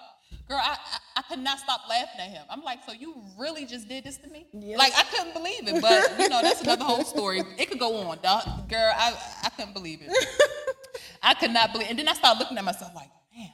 girl. 0.48 0.58
I 0.60 0.76
I, 0.76 0.98
I 1.20 1.22
could 1.22 1.38
not 1.38 1.60
stop 1.60 1.82
laughing 1.88 2.20
at 2.20 2.30
him. 2.30 2.44
I'm 2.50 2.62
like, 2.62 2.80
so 2.84 2.92
you 2.92 3.14
really 3.38 3.64
just 3.64 3.88
did 3.88 4.02
this 4.02 4.16
to 4.18 4.28
me? 4.28 4.48
Yeah. 4.52 4.76
Like 4.76 4.92
I 4.96 5.04
couldn't 5.04 5.32
believe 5.34 5.68
it. 5.68 5.80
But 5.80 6.18
you 6.18 6.28
know, 6.28 6.42
that's 6.42 6.62
another 6.62 6.84
whole 6.84 7.04
story. 7.04 7.42
It 7.58 7.70
could 7.70 7.78
go 7.78 7.96
on, 8.08 8.18
dog. 8.22 8.68
girl. 8.68 8.92
I 8.96 9.14
I 9.44 9.50
couldn't 9.50 9.72
believe 9.72 10.00
it. 10.02 10.10
I 11.22 11.34
could 11.34 11.52
not 11.52 11.72
believe. 11.72 11.86
And 11.90 11.98
then 11.98 12.08
I 12.08 12.12
started 12.14 12.40
looking 12.40 12.58
at 12.58 12.64
myself 12.64 12.92
like, 12.94 13.08
man, 13.36 13.50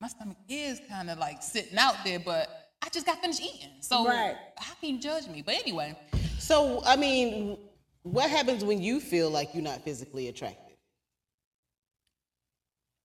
my 0.00 0.08
stomach 0.08 0.36
is 0.48 0.80
kind 0.88 1.10
of 1.10 1.18
like 1.18 1.42
sitting 1.44 1.78
out 1.78 1.94
there, 2.04 2.18
but 2.18 2.48
I 2.82 2.88
just 2.90 3.06
got 3.06 3.20
finished 3.20 3.40
eating. 3.40 3.70
So 3.80 4.04
Right. 4.06 4.36
how 4.58 4.74
can 4.74 4.90
you 4.96 5.00
judge 5.00 5.28
me? 5.28 5.42
But 5.42 5.54
anyway, 5.54 5.96
So 6.38 6.82
I 6.84 6.96
mean, 6.96 7.56
what 8.04 8.30
happens 8.30 8.64
when 8.64 8.80
you 8.80 9.00
feel 9.00 9.28
like 9.30 9.52
you're 9.54 9.62
not 9.64 9.82
physically 9.82 10.28
attracted? 10.28 10.60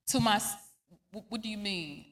to 0.07 0.19
my, 0.19 0.41
what 1.29 1.41
do 1.41 1.49
you 1.49 1.57
mean? 1.57 2.05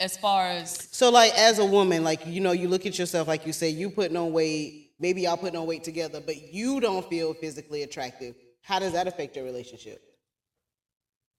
As 0.00 0.16
far 0.18 0.46
as 0.46 0.88
So 0.92 1.10
like 1.10 1.32
as 1.36 1.58
a 1.58 1.64
woman, 1.64 2.04
like 2.04 2.24
you 2.26 2.40
know, 2.40 2.52
you 2.52 2.68
look 2.68 2.84
at 2.86 2.98
yourself 2.98 3.26
like 3.26 3.46
you 3.46 3.52
say 3.52 3.68
you 3.70 3.90
putting 3.90 4.16
on 4.16 4.32
weight, 4.32 4.90
maybe 5.00 5.22
y'all 5.22 5.36
putting 5.36 5.58
on 5.58 5.66
weight 5.66 5.82
together, 5.82 6.20
but 6.24 6.52
you 6.52 6.78
don't 6.78 7.08
feel 7.08 7.34
physically 7.34 7.82
attractive. 7.82 8.34
How 8.62 8.78
does 8.78 8.92
that 8.92 9.08
affect 9.08 9.34
your 9.34 9.44
relationship? 9.46 10.02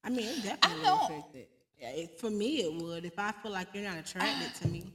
I 0.04 0.10
mean, 0.10 0.28
it 0.28 0.44
definitely 0.44 0.84
don't- 0.84 1.26
Yeah, 1.78 1.90
it, 1.92 2.20
for 2.20 2.30
me, 2.30 2.64
it 2.64 2.74
would 2.74 3.06
if 3.06 3.18
I 3.18 3.32
feel 3.32 3.52
like 3.52 3.68
you're 3.74 3.84
not 3.84 3.98
attracted 3.98 4.54
to 4.62 4.68
me, 4.68 4.92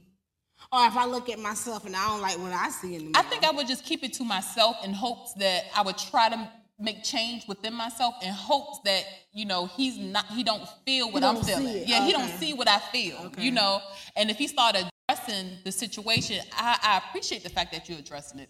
or 0.71 0.85
if 0.85 0.95
I 0.95 1.05
look 1.05 1.29
at 1.29 1.39
myself 1.39 1.85
and 1.85 1.95
I 1.95 2.07
don't 2.07 2.21
like 2.21 2.37
what 2.37 2.53
I 2.53 2.69
see 2.69 2.95
in 2.95 3.11
the 3.11 3.17
I 3.17 3.23
think 3.23 3.43
I 3.43 3.51
would 3.51 3.67
just 3.67 3.85
keep 3.85 4.03
it 4.03 4.13
to 4.13 4.23
myself 4.23 4.77
in 4.83 4.93
hopes 4.93 5.33
that 5.35 5.65
I 5.75 5.81
would 5.81 5.97
try 5.97 6.29
to 6.29 6.49
make 6.79 7.03
change 7.03 7.47
within 7.47 7.73
myself 7.73 8.15
in 8.21 8.31
hopes 8.33 8.79
that 8.83 9.03
you 9.31 9.45
know 9.45 9.65
he's 9.65 9.97
not 9.97 10.25
he 10.27 10.43
don't 10.43 10.67
feel 10.85 11.11
what 11.11 11.23
I'm 11.23 11.35
don't 11.35 11.43
see 11.43 11.53
feeling. 11.53 11.83
Yeah, 11.87 12.05
he 12.05 12.11
don't 12.11 12.29
see 12.29 12.53
what 12.53 12.67
I 12.67 12.79
feel. 12.79 13.17
Okay. 13.25 13.43
You 13.43 13.51
know, 13.51 13.81
and 14.15 14.29
if 14.29 14.37
he 14.37 14.47
started 14.47 14.89
addressing 15.09 15.57
the 15.63 15.71
situation, 15.71 16.41
I, 16.53 16.77
I 16.81 16.97
appreciate 17.07 17.43
the 17.43 17.49
fact 17.49 17.71
that 17.73 17.87
you're 17.87 17.99
addressing 17.99 18.39
it. 18.39 18.49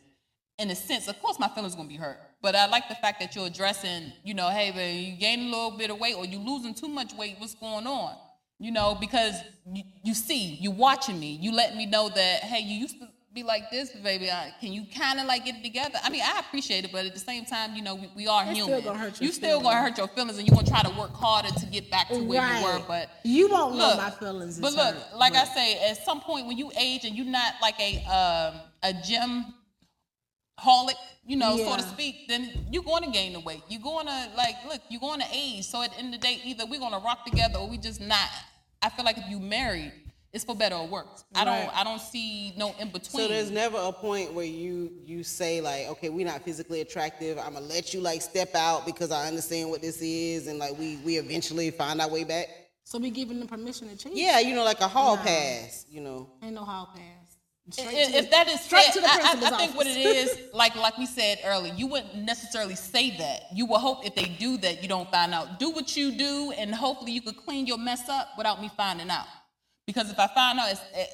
In 0.57 0.71
a 0.71 0.75
sense, 0.75 1.09
of 1.09 1.21
course, 1.21 1.37
my 1.37 1.49
feelings 1.49 1.75
gonna 1.75 1.89
be 1.89 1.97
hurt, 1.97 2.17
but 2.41 2.55
I 2.55 2.67
like 2.67 2.87
the 2.87 2.95
fact 2.95 3.19
that 3.19 3.35
you're 3.35 3.47
addressing. 3.47 4.13
You 4.23 4.33
know, 4.33 4.49
hey, 4.49 4.71
baby, 4.71 4.99
you 4.99 5.17
gaining 5.17 5.49
a 5.49 5.51
little 5.51 5.77
bit 5.77 5.89
of 5.91 5.99
weight 5.99 6.15
or 6.15 6.25
you 6.25 6.39
losing 6.39 6.73
too 6.73 6.87
much 6.87 7.13
weight. 7.13 7.35
What's 7.39 7.55
going 7.55 7.85
on? 7.85 8.15
You 8.57 8.71
know, 8.71 8.95
because 8.99 9.35
you, 9.71 9.83
you 10.03 10.13
see, 10.13 10.55
you 10.61 10.71
watching 10.71 11.19
me, 11.19 11.37
you 11.41 11.51
let 11.51 11.75
me 11.75 11.85
know 11.85 12.09
that 12.09 12.39
hey, 12.43 12.61
you 12.61 12.75
used 12.75 12.99
to 12.99 13.07
be 13.35 13.43
like 13.43 13.69
this, 13.69 13.91
baby. 13.91 14.31
I, 14.31 14.53
can 14.61 14.71
you 14.71 14.85
kind 14.97 15.19
of 15.19 15.25
like 15.25 15.43
get 15.43 15.55
it 15.55 15.63
together? 15.63 15.99
I 16.01 16.09
mean, 16.09 16.21
I 16.23 16.39
appreciate 16.39 16.85
it, 16.85 16.91
but 16.93 17.05
at 17.05 17.13
the 17.13 17.19
same 17.19 17.43
time, 17.43 17.75
you 17.75 17.81
know, 17.81 17.95
we, 17.95 18.09
we 18.15 18.27
are 18.27 18.45
still 18.45 18.67
human. 18.67 18.83
gonna 18.83 19.11
you 19.19 19.31
still 19.33 19.61
gonna 19.61 19.81
hurt 19.81 19.97
your 19.97 20.07
feelings, 20.07 20.37
and 20.37 20.47
you 20.47 20.53
are 20.53 20.63
gonna 20.63 20.67
try 20.69 20.81
to 20.81 20.97
work 20.97 21.13
harder 21.13 21.49
to 21.49 21.65
get 21.65 21.91
back 21.91 22.07
to 22.07 22.23
where 22.23 22.39
right. 22.39 22.59
you 22.59 22.65
were. 22.65 22.81
But 22.87 23.09
you 23.25 23.49
won't 23.49 23.75
know 23.75 23.89
look, 23.89 23.97
my 23.97 24.09
feelings. 24.09 24.57
but 24.57 24.73
look, 24.73 24.95
hurt, 24.95 25.17
like 25.17 25.35
I 25.35 25.43
say, 25.43 25.89
at 25.89 26.03
some 26.05 26.21
point 26.21 26.47
when 26.47 26.57
you 26.57 26.71
age 26.79 27.03
and 27.03 27.13
you're 27.13 27.25
not 27.25 27.55
like 27.61 27.79
a 27.79 27.97
um, 28.05 28.61
a 28.83 28.93
gym 28.93 29.53
holic, 30.59 30.95
you 31.25 31.35
know, 31.35 31.57
so 31.57 31.75
to 31.75 31.83
speak, 31.83 32.27
then 32.27 32.49
you're 32.71 32.83
going 32.83 33.03
to 33.03 33.11
gain 33.11 33.33
the 33.33 33.39
weight. 33.39 33.61
You're 33.67 33.81
going 33.81 34.07
to 34.07 34.29
like, 34.37 34.55
look, 34.67 34.81
you're 34.89 35.01
going 35.01 35.19
to 35.19 35.27
age. 35.33 35.65
So 35.65 35.81
at 35.81 35.91
the 35.91 35.99
end 35.99 36.13
of 36.13 36.21
the 36.21 36.27
day, 36.27 36.39
either 36.43 36.65
we're 36.65 36.79
going 36.79 36.93
to 36.93 36.99
rock 36.99 37.25
together 37.25 37.59
or 37.59 37.67
we 37.69 37.77
just 37.77 37.99
not. 38.01 38.29
I 38.81 38.89
feel 38.89 39.05
like 39.05 39.17
if 39.17 39.27
you 39.29 39.39
married, 39.39 39.91
it's 40.31 40.43
for 40.43 40.53
better 40.55 40.75
or 40.75 40.85
worse. 40.87 41.23
I 41.33 41.45
don't, 41.45 41.77
I 41.77 41.83
don't 41.85 42.01
see 42.01 42.53
no 42.57 42.75
in 42.79 42.89
between. 42.89 43.23
So 43.23 43.27
there's 43.29 43.49
never 43.49 43.77
a 43.77 43.93
point 43.93 44.33
where 44.33 44.45
you 44.45 44.91
you 45.05 45.23
say 45.23 45.61
like, 45.61 45.87
okay, 45.87 46.09
we're 46.09 46.25
not 46.25 46.43
physically 46.43 46.81
attractive. 46.81 47.37
I'm 47.39 47.53
gonna 47.53 47.65
let 47.65 47.93
you 47.93 48.01
like 48.01 48.21
step 48.21 48.53
out 48.53 48.85
because 48.85 49.11
I 49.11 49.27
understand 49.27 49.69
what 49.69 49.81
this 49.81 50.01
is, 50.01 50.47
and 50.47 50.59
like 50.59 50.77
we 50.77 50.97
we 51.05 51.15
eventually 51.17 51.71
find 51.71 52.01
our 52.01 52.09
way 52.09 52.25
back. 52.25 52.47
So 52.83 52.99
we 52.99 53.11
giving 53.11 53.39
them 53.39 53.47
permission 53.47 53.87
to 53.87 53.95
change. 53.95 54.17
Yeah, 54.17 54.39
you 54.41 54.53
know, 54.53 54.65
like 54.65 54.81
a 54.81 54.89
hall 54.89 55.15
No. 55.15 55.23
pass. 55.23 55.85
You 55.89 56.01
know, 56.01 56.29
Ain't 56.43 56.53
no 56.53 56.65
hall 56.65 56.89
pass. 56.93 57.14
If, 57.67 57.75
to 57.77 57.83
if 57.83 58.29
that 58.29 58.47
is 58.47 58.61
straight 58.61 58.85
said, 58.85 58.93
to 58.93 59.01
the 59.01 59.07
I- 59.07 59.39
I, 59.41 59.53
I, 59.53 59.57
think 59.57 59.75
what 59.75 59.87
it 59.87 59.97
is, 59.97 60.37
like 60.53 60.75
like 60.75 60.97
we 60.99 61.07
said 61.07 61.39
earlier, 61.43 61.73
you 61.73 61.87
wouldn't 61.87 62.15
necessarily 62.15 62.75
say 62.75 63.17
that. 63.17 63.45
You 63.53 63.65
will 63.65 63.79
hope 63.79 64.05
if 64.05 64.13
they 64.13 64.25
do 64.25 64.57
that, 64.57 64.83
you 64.83 64.89
don't 64.89 65.09
find 65.09 65.33
out. 65.33 65.59
Do 65.59 65.71
what 65.71 65.97
you 65.97 66.11
do, 66.11 66.53
and 66.57 66.75
hopefully 66.75 67.11
you 67.11 67.21
could 67.21 67.37
clean 67.37 67.65
your 67.65 67.79
mess 67.79 68.07
up 68.07 68.29
without 68.37 68.61
me 68.61 68.69
finding 68.77 69.09
out. 69.09 69.25
Because 69.87 70.11
if 70.11 70.19
I 70.19 70.27
find 70.27 70.59
out, 70.59 70.71
it's, 70.71 70.81
it, 70.93 71.09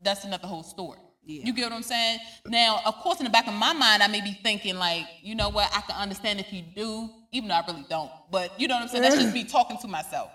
that's 0.00 0.24
another 0.24 0.46
whole 0.46 0.62
story. 0.62 0.98
You 1.22 1.52
get 1.52 1.64
what 1.64 1.72
I'm 1.72 1.82
saying? 1.82 2.18
Now, 2.46 2.80
of 2.84 2.94
course, 2.96 3.20
in 3.20 3.24
the 3.24 3.30
back 3.30 3.46
of 3.46 3.54
my 3.54 3.72
mind, 3.72 4.02
I 4.02 4.08
may 4.08 4.20
be 4.20 4.32
thinking 4.42 4.76
like, 4.76 5.06
you 5.22 5.34
know 5.34 5.48
what? 5.48 5.70
I 5.74 5.80
can 5.82 5.96
understand 5.96 6.40
if 6.40 6.52
you 6.52 6.62
do, 6.62 7.10
even 7.30 7.48
though 7.48 7.54
I 7.54 7.64
really 7.66 7.84
don't. 7.88 8.10
But 8.30 8.58
you 8.58 8.66
know 8.66 8.74
what 8.76 8.84
I'm 8.84 8.88
saying? 8.88 9.02
That's 9.02 9.16
just 9.16 9.34
me 9.34 9.44
talking 9.48 9.78
to 9.78 9.88
myself. 9.88 10.30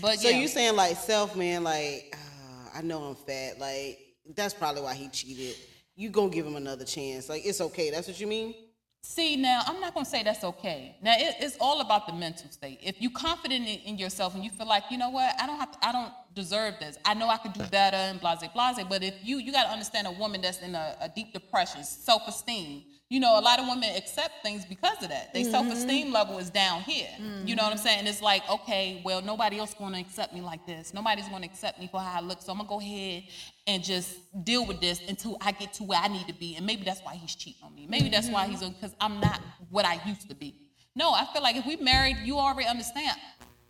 But 0.00 0.20
so 0.20 0.28
yeah. 0.28 0.38
you 0.38 0.48
saying 0.48 0.76
like 0.76 0.96
self 0.96 1.34
man, 1.34 1.64
like 1.64 2.14
uh, 2.14 2.78
I 2.78 2.82
know 2.82 3.02
I'm 3.02 3.14
fat, 3.14 3.58
like 3.58 3.98
that's 4.34 4.54
probably 4.54 4.82
why 4.82 4.94
he 4.94 5.08
cheated. 5.08 5.56
You 5.96 6.08
gonna 6.10 6.30
give 6.30 6.46
him 6.46 6.56
another 6.56 6.84
chance? 6.84 7.28
Like 7.28 7.44
it's 7.44 7.60
okay. 7.60 7.90
That's 7.90 8.08
what 8.08 8.20
you 8.20 8.26
mean? 8.26 8.54
See, 9.02 9.36
now 9.36 9.62
I'm 9.66 9.80
not 9.80 9.94
gonna 9.94 10.04
say 10.04 10.22
that's 10.22 10.44
okay. 10.44 10.96
Now 11.02 11.14
it, 11.16 11.36
it's 11.40 11.56
all 11.58 11.80
about 11.80 12.06
the 12.06 12.12
mental 12.12 12.50
state. 12.50 12.80
If 12.82 13.00
you're 13.00 13.10
confident 13.12 13.66
in, 13.66 13.78
in 13.80 13.98
yourself 13.98 14.34
and 14.34 14.44
you 14.44 14.50
feel 14.50 14.66
like, 14.66 14.84
you 14.90 14.98
know 14.98 15.08
what, 15.08 15.34
I 15.40 15.46
don't 15.46 15.58
have, 15.58 15.72
to, 15.72 15.86
I 15.86 15.92
don't 15.92 16.12
deserve 16.34 16.74
this. 16.80 16.98
I 17.04 17.14
know 17.14 17.28
I 17.28 17.38
could 17.38 17.54
do 17.54 17.64
better 17.64 17.96
and 17.96 18.20
blase 18.20 18.46
blase. 18.52 18.84
But 18.88 19.02
if 19.02 19.14
you, 19.22 19.38
you 19.38 19.52
got 19.52 19.64
to 19.64 19.70
understand 19.70 20.06
a 20.06 20.12
woman 20.12 20.42
that's 20.42 20.60
in 20.60 20.74
a, 20.74 20.96
a 21.00 21.08
deep 21.08 21.32
depression, 21.32 21.82
self 21.82 22.28
esteem. 22.28 22.84
You 23.10 23.18
know, 23.18 23.38
a 23.38 23.42
lot 23.42 23.58
of 23.58 23.66
women 23.66 23.90
accept 23.96 24.42
things 24.44 24.64
because 24.64 25.02
of 25.02 25.08
that. 25.08 25.34
Their 25.34 25.42
mm-hmm. 25.42 25.50
self 25.50 25.66
esteem 25.66 26.12
level 26.12 26.38
is 26.38 26.48
down 26.48 26.82
here. 26.82 27.08
Mm-hmm. 27.20 27.48
You 27.48 27.56
know 27.56 27.64
what 27.64 27.72
I'm 27.72 27.78
saying? 27.78 28.06
It's 28.06 28.22
like, 28.22 28.48
okay, 28.48 29.02
well, 29.04 29.20
nobody 29.20 29.58
else 29.58 29.74
going 29.74 29.94
to 29.94 29.98
accept 29.98 30.32
me 30.32 30.40
like 30.40 30.64
this. 30.64 30.94
Nobody's 30.94 31.28
going 31.28 31.42
to 31.42 31.48
accept 31.48 31.80
me 31.80 31.88
for 31.90 32.00
how 32.00 32.20
I 32.20 32.22
look. 32.22 32.40
So 32.40 32.52
I'm 32.52 32.58
gonna 32.58 32.68
go 32.68 32.78
ahead 32.80 33.24
and 33.66 33.82
just 33.82 34.16
deal 34.44 34.64
with 34.64 34.80
this 34.80 35.00
until 35.08 35.36
I 35.40 35.50
get 35.50 35.72
to 35.74 35.82
where 35.82 35.98
I 36.00 36.06
need 36.06 36.28
to 36.28 36.34
be. 36.34 36.54
And 36.54 36.64
maybe 36.64 36.84
that's 36.84 37.00
why 37.00 37.16
he's 37.16 37.34
cheating 37.34 37.60
on 37.64 37.74
me. 37.74 37.88
Maybe 37.90 38.10
that's 38.10 38.28
why 38.28 38.44
mm-hmm. 38.44 38.52
he's 38.52 38.70
because 38.70 38.94
I'm 39.00 39.18
not 39.18 39.40
what 39.70 39.84
I 39.84 40.00
used 40.06 40.28
to 40.28 40.36
be. 40.36 40.54
No, 40.94 41.10
I 41.12 41.26
feel 41.32 41.42
like 41.42 41.56
if 41.56 41.66
we 41.66 41.76
married, 41.76 42.16
you 42.22 42.38
already 42.38 42.68
understand. 42.68 43.18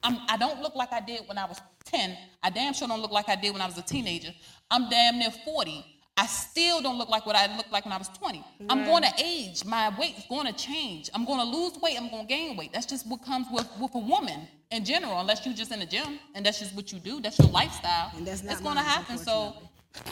I'm, 0.03 0.19
I 0.29 0.37
don't 0.37 0.61
look 0.61 0.75
like 0.75 0.93
I 0.93 1.01
did 1.01 1.23
when 1.27 1.39
I 1.39 1.47
was 1.47 1.59
10. 1.87 2.17
I 2.43 2.51
damn 2.51 2.75
sure 2.75 2.89
don't 2.89 3.01
look 3.01 3.11
like 3.11 3.29
I 3.29 3.37
did 3.37 3.53
when 3.53 3.63
I 3.63 3.67
was 3.67 3.79
a 3.79 3.83
teenager. 3.83 4.33
I'm 4.71 4.89
damn 4.91 5.19
near 5.19 5.31
40. 5.31 5.85
I 6.21 6.27
still 6.27 6.83
don't 6.83 6.99
look 6.99 7.09
like 7.09 7.25
what 7.25 7.35
I 7.35 7.57
looked 7.57 7.73
like 7.73 7.87
when 7.87 7.93
I 7.93 7.97
was 7.97 8.09
20. 8.09 8.45
I'm 8.69 8.85
going 8.85 9.03
to 9.05 9.13
age. 9.25 9.65
My 9.65 9.89
weight 9.99 10.19
is 10.19 10.25
going 10.29 10.47
to 10.47 10.53
change. 10.53 11.09
I'm 11.15 11.25
going 11.25 11.39
to 11.41 11.47
lose 11.47 11.79
weight. 11.81 11.97
I'm 11.99 12.11
going 12.11 12.27
to 12.27 12.29
gain 12.29 12.59
weight. 12.59 12.75
That's 12.75 12.85
just 12.85 13.07
what 13.07 13.25
comes 13.25 13.47
with, 13.51 13.67
with 13.81 13.95
a 13.95 13.99
woman 13.99 14.47
in 14.71 14.85
general, 14.85 15.19
unless 15.19 15.47
you're 15.47 15.55
just 15.55 15.73
in 15.73 15.81
the 15.81 15.87
gym 15.87 16.19
and 16.35 16.45
that's 16.45 16.59
just 16.59 16.77
what 16.77 16.93
you 16.93 16.99
do. 16.99 17.23
That's 17.23 17.39
your 17.39 17.49
lifestyle. 17.49 18.13
And 18.19 18.27
that's 18.27 18.43
not 18.43 18.53
it's 18.53 18.61
going 18.61 18.77
to 18.77 18.83
happen. 18.83 19.17
So. 19.17 19.55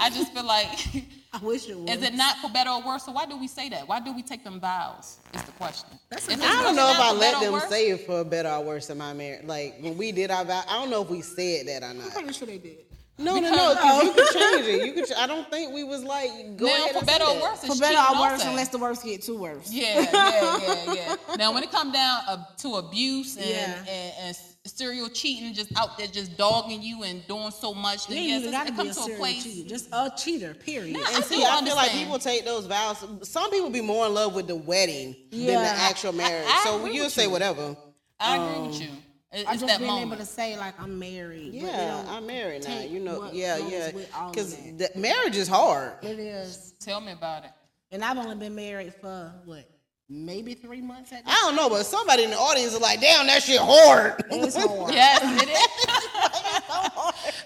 I 0.01 0.11
just 0.11 0.33
feel 0.33 0.45
like, 0.45 0.67
I 1.33 1.39
wish 1.41 1.69
it 1.69 1.79
was. 1.79 1.89
is 1.97 2.03
it 2.03 2.13
not 2.13 2.39
for 2.39 2.51
better 2.51 2.71
or 2.71 2.83
worse? 2.83 3.05
So 3.05 3.13
why 3.13 3.27
do 3.27 3.37
we 3.37 3.47
say 3.47 3.69
that? 3.69 3.87
Why 3.87 4.01
do 4.01 4.13
we 4.13 4.23
take 4.23 4.43
them 4.43 4.59
vows? 4.59 5.19
Is 5.33 5.43
the 5.43 5.53
question. 5.53 5.91
That's 6.11 6.27
a 6.27 6.33
If 6.33 6.43
I 6.43 6.65
don't 6.65 6.75
know 6.75 6.91
if 6.91 6.99
I 6.99 7.13
let 7.13 7.41
them 7.41 7.53
worse, 7.53 7.69
say 7.69 7.91
it 7.91 8.05
for 8.05 8.25
better 8.25 8.49
or 8.49 8.65
worse 8.65 8.91
in 8.91 8.99
my 8.99 9.13
marriage. 9.13 9.45
Like 9.45 9.77
when 9.81 9.97
we 9.97 10.11
did 10.11 10.33
our 10.33 10.45
vow, 10.45 10.65
I 10.69 10.81
don't 10.81 10.91
know 10.91 11.03
if 11.03 11.11
we 11.11 11.21
said 11.21 11.69
that 11.69 11.85
or 11.85 11.95
not. 11.95 12.07
I'm 12.07 12.11
pretty 12.11 12.33
sure 12.33 12.49
they 12.49 12.59
did. 12.59 12.79
No, 13.19 13.35
no, 13.39 13.51
no. 13.51 13.75
Because 13.75 14.05
you 14.05 14.13
could 14.13 14.29
change 14.33 14.67
it. 14.67 14.87
You 14.87 14.93
could. 14.93 15.07
ch- 15.07 15.19
I 15.19 15.27
don't 15.27 15.51
think 15.51 15.73
we 15.75 15.83
was 15.85 16.05
like 16.05 16.57
go 16.57 16.67
Now, 16.67 16.73
ahead 16.75 16.97
for 16.97 17.05
better 17.05 17.25
or 17.25 17.41
worse, 17.43 17.61
For 17.67 17.77
better 17.79 17.99
or 17.99 18.21
worse, 18.21 18.33
also. 18.41 18.51
unless 18.51 18.69
the 18.69 18.79
worst 18.79 19.05
get 19.05 19.23
too 19.23 19.37
worse. 19.39 19.71
Yeah, 19.73 20.01
yeah, 20.13 20.59
yeah, 20.87 20.95
yeah. 20.95 21.17
Now, 21.37 21.53
when 21.53 21.63
it 21.65 21.71
come 21.73 21.91
down 21.93 22.21
uh, 22.29 22.45
to 22.59 22.77
abuse 22.77 23.37
and, 23.37 23.47
Yeah. 23.47 23.79
and, 23.89 24.13
and 24.21 24.37
serial 24.67 25.09
cheating, 25.09 25.53
just 25.55 25.77
out 25.77 25.99
there 25.99 26.07
just 26.07 26.37
dogging 26.37 26.81
you 26.83 27.03
and 27.03 27.27
doing 27.27 27.51
so 27.51 27.75
much, 27.75 28.09
You 28.09 28.15
then 28.15 28.19
ain't 28.25 28.29
yes, 28.29 28.41
even 28.43 28.53
got 28.53 28.67
to 28.69 28.73
it 28.73 28.77
be 28.77 28.83
a 28.83 28.85
comes 28.85 28.97
to 28.97 29.01
a 29.01 29.05
serial 29.05 29.19
place. 29.21 29.43
cheater. 29.43 29.69
Just 29.69 29.89
a 29.93 30.13
cheater, 30.17 30.55
period. 30.55 30.93
Nah, 30.93 31.07
And 31.09 31.17
I 31.17 31.21
see, 31.23 31.37
do 31.37 31.43
I 31.45 31.65
feel 31.65 31.75
like 31.77 31.91
people 31.91 32.19
take 32.21 32.45
those 32.45 32.67
vows. 32.67 33.05
Some 33.23 33.51
people 33.51 33.71
be 33.71 33.81
more 33.81 34.07
in 34.07 34.15
love 34.15 34.35
with 34.35 34.47
the 34.47 34.57
wedding 34.57 35.17
than 35.33 35.47
the 35.47 35.55
actual 35.59 36.13
marriage. 36.13 36.47
I 36.49 36.61
so 36.65 36.79
agree 36.79 36.95
you'll 36.95 37.11
say 37.11 37.25
you. 37.25 37.31
whatever. 37.31 37.77
I 38.21 38.37
agree 38.37 38.69
with 38.69 38.81
you. 38.81 38.89
It- 39.31 39.47
I 39.47 39.53
it's 39.53 39.61
just 39.61 39.67
that 39.67 39.79
being 39.79 39.91
moment. 39.91 40.13
able 40.13 40.17
to 40.17 40.27
say 40.27 40.57
like 40.59 40.81
I'm 40.81 40.99
married. 40.99 41.53
but 41.53 41.61
they 41.61 41.67
Yeah, 41.67 42.05
I'm 42.09 42.27
married 42.27 42.65
now. 42.67 42.81
You 42.81 43.01
know, 43.01 43.31
yeah, 43.33 43.59
yeah. 43.59 43.93
with 43.93 44.11
all 44.15 44.29
of 44.31 44.35
Because 44.35 44.57
marriage 44.97 45.37
is 45.37 45.49
hard. 45.49 45.93
It 46.03 46.19
is, 46.19 46.73
Tell 46.81 47.01
me 47.01 47.13
about 47.13 47.45
it. 47.45 47.51
and 47.93 48.03
I've 48.05 48.17
only 48.19 48.37
been 48.37 48.55
married 48.55 48.95
for 48.95 49.33
what, 49.45 49.69
maybe 50.09 50.55
three 50.55 50.81
months 50.81 51.13
at 51.13 51.23
I 51.27 51.33
don't 51.45 51.57
know, 51.57 51.69
but 51.69 51.85
somebody 51.85 52.25
in 52.25 52.31
the 52.31 52.39
audience 52.39 52.73
is 52.73 52.81
like, 52.81 53.01
"Damn, 53.03 53.27
that 53.27 53.43
shit 53.43 53.61
hard." 53.61 54.25
It's 54.31 54.57
hard. 54.63 54.95
Yes, 54.95 55.21
it 55.43 55.49
is. 55.51 55.59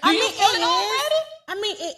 Do 0.02 0.08
I 0.08 0.12
you 0.12 0.20
mean, 0.20 0.32
feel 0.32 0.48
it 0.48 0.58
is. 0.60 0.64
already? 0.64 1.20
I 1.48 1.54
mean, 1.60 1.76
it 1.80 1.96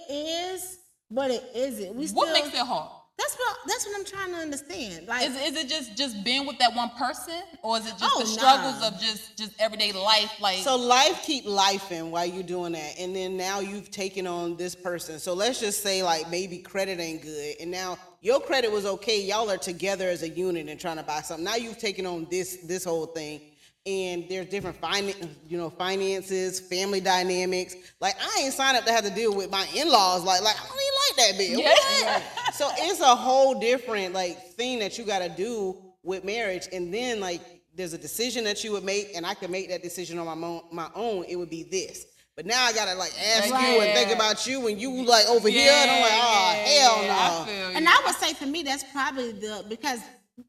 is, 0.55 0.78
but 1.11 1.30
it 1.30 1.45
isn't. 1.55 1.95
We 1.95 2.07
still. 2.07 2.16
What 2.22 2.32
makes 2.32 2.49
it 2.49 2.57
hard? 2.66 2.91
That's 3.17 3.35
what. 3.37 3.57
That's 3.67 3.87
what 3.87 3.97
I'm 3.97 4.05
trying 4.05 4.33
to 4.33 4.39
understand. 4.39 5.07
Like, 5.07 5.29
Is, 5.29 5.37
is 5.37 5.65
it 5.65 5.69
just 5.69 5.97
just 5.97 6.25
being 6.25 6.47
with 6.47 6.59
that 6.59 6.75
one 6.75 6.91
person, 6.91 7.41
or 7.62 7.79
is 7.79 7.87
it 7.87 7.97
just 7.99 8.12
Oh, 8.15 8.21
the 8.21 8.27
struggles 8.27 8.81
nah. 8.81 8.89
of 8.89 9.01
just 9.01 9.37
just 9.39 9.53
everyday 9.59 9.93
life? 9.93 10.33
Like 10.41 10.59
So 10.59 10.77
life 10.77 11.23
keep 11.25 11.45
lifing 11.47 12.11
while 12.11 12.27
you're 12.27 12.43
doing 12.43 12.73
that, 12.73 12.99
and 12.99 13.15
then 13.15 13.37
now 13.37 13.61
you've 13.61 13.91
taken 13.91 14.27
on 14.27 14.57
this 14.57 14.75
person. 14.75 15.19
So 15.19 15.33
let's 15.33 15.61
just 15.61 15.83
say 15.83 16.03
like 16.03 16.29
maybe 16.31 16.59
credit 16.59 16.99
ain't 16.99 17.23
good, 17.23 17.55
and 17.61 17.71
now 17.71 17.99
your 18.21 18.41
credit 18.41 18.73
was 18.73 18.85
okay. 18.85 19.23
Y'all 19.23 19.51
are 19.51 19.59
together 19.59 20.09
as 20.09 20.23
a 20.23 20.29
unit 20.29 20.69
and 20.69 20.81
trying 20.81 20.97
to 20.97 21.03
buy 21.03 21.21
something. 21.21 21.45
Now 21.45 21.57
you've 21.57 21.79
taken 21.79 22.07
on 22.07 22.27
this 22.31 22.57
this 22.65 22.85
whole 22.85 23.07
thing, 23.07 23.41
and 23.87 24.24
there's 24.30 24.47
different 24.47 24.80
finan 24.80 25.28
you 25.49 25.59
know 25.59 25.68
finances, 25.70 26.61
family 26.61 27.01
dynamics. 27.01 27.74
Like 28.01 28.14
I 28.20 28.43
ain't 28.43 28.55
signed 28.55 28.76
up 28.76 28.85
to 28.85 28.93
have 28.93 29.05
to 29.05 29.11
deal 29.11 29.35
with 29.35 29.51
my 29.51 29.66
in 29.74 29.89
laws. 29.91 30.24
Like 30.24 30.43
like 30.43 30.57
I 30.57 30.66
don't 30.66 30.78
even 30.78 30.95
like 31.09 31.16
that 31.16 31.39
bill. 31.39 31.61
Yeah. 31.61 32.22
So 32.55 32.70
it's 32.78 33.01
a 33.01 33.16
whole 33.16 33.59
different 33.59 34.14
like 34.14 34.53
thing 34.53 34.78
that 34.78 34.97
you 34.97 35.05
got 35.05 35.18
to 35.18 35.28
do 35.28 35.76
with 36.05 36.22
marriage, 36.22 36.68
and 36.72 36.95
then 36.95 37.18
like 37.18 37.41
there's 37.74 37.93
a 37.95 37.99
decision 37.99 38.45
that 38.45 38.62
you 38.62 38.70
would 38.72 38.85
make, 38.85 39.09
and 39.16 39.26
I 39.26 39.35
could 39.35 39.51
make 39.51 39.68
that 39.70 39.82
decision 39.82 40.20
on 40.20 40.26
my 40.26 40.37
mo- 40.37 40.64
my 40.70 40.89
own. 40.95 41.24
It 41.28 41.35
would 41.35 41.51
be 41.51 41.64
this. 41.64 42.07
But 42.37 42.47
now 42.47 42.62
I 42.64 42.72
gotta 42.72 42.95
like 42.97 43.12
ask 43.37 43.49
you 43.49 43.80
and 43.80 43.93
think 43.93 44.14
about 44.14 44.47
you, 44.47 44.68
and 44.68 44.80
you 44.80 45.05
like 45.05 45.26
over 45.28 45.49
here, 45.49 45.72
and 45.72 45.91
I'm 45.91 46.01
like, 46.01 46.12
oh 46.14 46.64
hell 46.64 47.03
no. 47.03 47.43
I 47.43 47.47
feel 47.47 47.70
you. 47.70 47.76
and 47.76 47.89
I 47.89 48.03
would 48.07 48.14
say 48.16 48.35
for 48.35 48.47
me, 48.47 48.62
that's 48.62 48.85
probably 48.93 49.32
the 49.32 49.64
because 49.68 49.99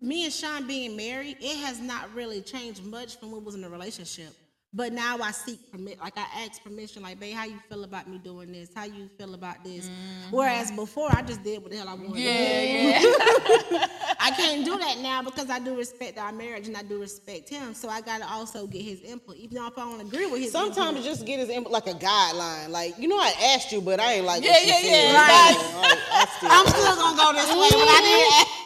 me 0.02 0.26
and 0.26 0.34
Sean 0.34 0.68
being 0.68 0.96
married, 0.96 1.38
it 1.40 1.58
has 1.66 1.80
not 1.80 2.14
really 2.14 2.42
changed 2.42 2.84
much 2.86 3.20
from 3.20 3.32
when 3.32 3.42
we 3.42 3.46
was 3.46 3.56
in 3.56 3.64
a 3.64 3.70
relationship. 3.70 4.34
But 4.74 4.92
now 4.92 5.18
I 5.20 5.32
seek 5.32 5.72
permit, 5.72 6.02
like 6.02 6.18
I 6.18 6.26
ask 6.44 6.62
permission, 6.62 7.02
like, 7.02 7.18
babe, 7.18 7.34
how 7.34 7.46
you 7.46 7.58
feel 7.70 7.86
about 7.86 8.10
me 8.10 8.18
doing 8.18 8.52
this? 8.52 8.72
How 8.76 8.84
you 8.84 9.08
feel 9.18 9.34
about 9.34 9.64
this? 9.64 9.86
Mm-hmm. 9.86 10.36
Whereas 10.36 10.70
before, 10.70 11.08
I 11.16 11.22
just 11.22 11.42
did 11.46 11.62
what 11.62 11.72
the 11.72 11.78
hell 11.78 11.88
I 11.88 11.94
wanted. 11.94 12.18
Yeah, 12.20 13.00
yeah. 13.00 13.88
I 14.20 14.32
can't 14.32 14.66
do 14.66 14.78
that 14.78 14.98
now 14.98 15.22
because 15.22 15.50
I 15.50 15.60
do 15.60 15.78
respect 15.78 16.18
our 16.18 16.34
marriage 16.34 16.68
and 16.68 16.76
I 16.76 16.82
do 16.84 17.00
respect 17.00 17.48
him. 17.48 17.74
So 17.74 17.88
I 17.88 18.02
gotta 18.02 18.28
also 18.28 18.68
get 18.68 18.82
his 18.82 19.00
input, 19.00 19.38
even 19.38 19.56
though 19.56 19.68
if 19.68 19.78
I 19.78 19.82
don't 19.90 20.02
agree 20.02 20.26
with 20.26 20.42
his 20.42 20.52
Sometimes 20.52 20.98
input. 20.98 21.04
just 21.06 21.26
get 21.26 21.40
his 21.40 21.48
input 21.48 21.72
like 21.72 21.88
a 21.88 21.94
guideline. 21.94 22.68
Like, 22.68 22.98
you 23.00 23.08
know, 23.08 23.18
I 23.18 23.34
asked 23.56 23.72
you, 23.72 23.80
but 23.80 24.02
I 24.02 24.16
ain't 24.16 24.26
like 24.26 24.44
Yeah, 24.44 24.52
what 24.52 24.62
you 24.62 24.68
yeah, 24.68 24.82
said. 24.82 24.90
yeah, 24.92 25.16
Right. 25.16 25.80
Like, 25.84 26.00
I 26.12 26.26
still- 26.36 26.50
I'm 26.52 26.68
still 26.68 26.96
gonna 26.96 27.16
go 27.18 27.32
this 27.32 27.48
way, 27.50 27.70
but 27.72 27.88
I 27.88 28.02
didn't 28.02 28.20
mm-hmm. 28.20 28.42
ask. 28.42 28.65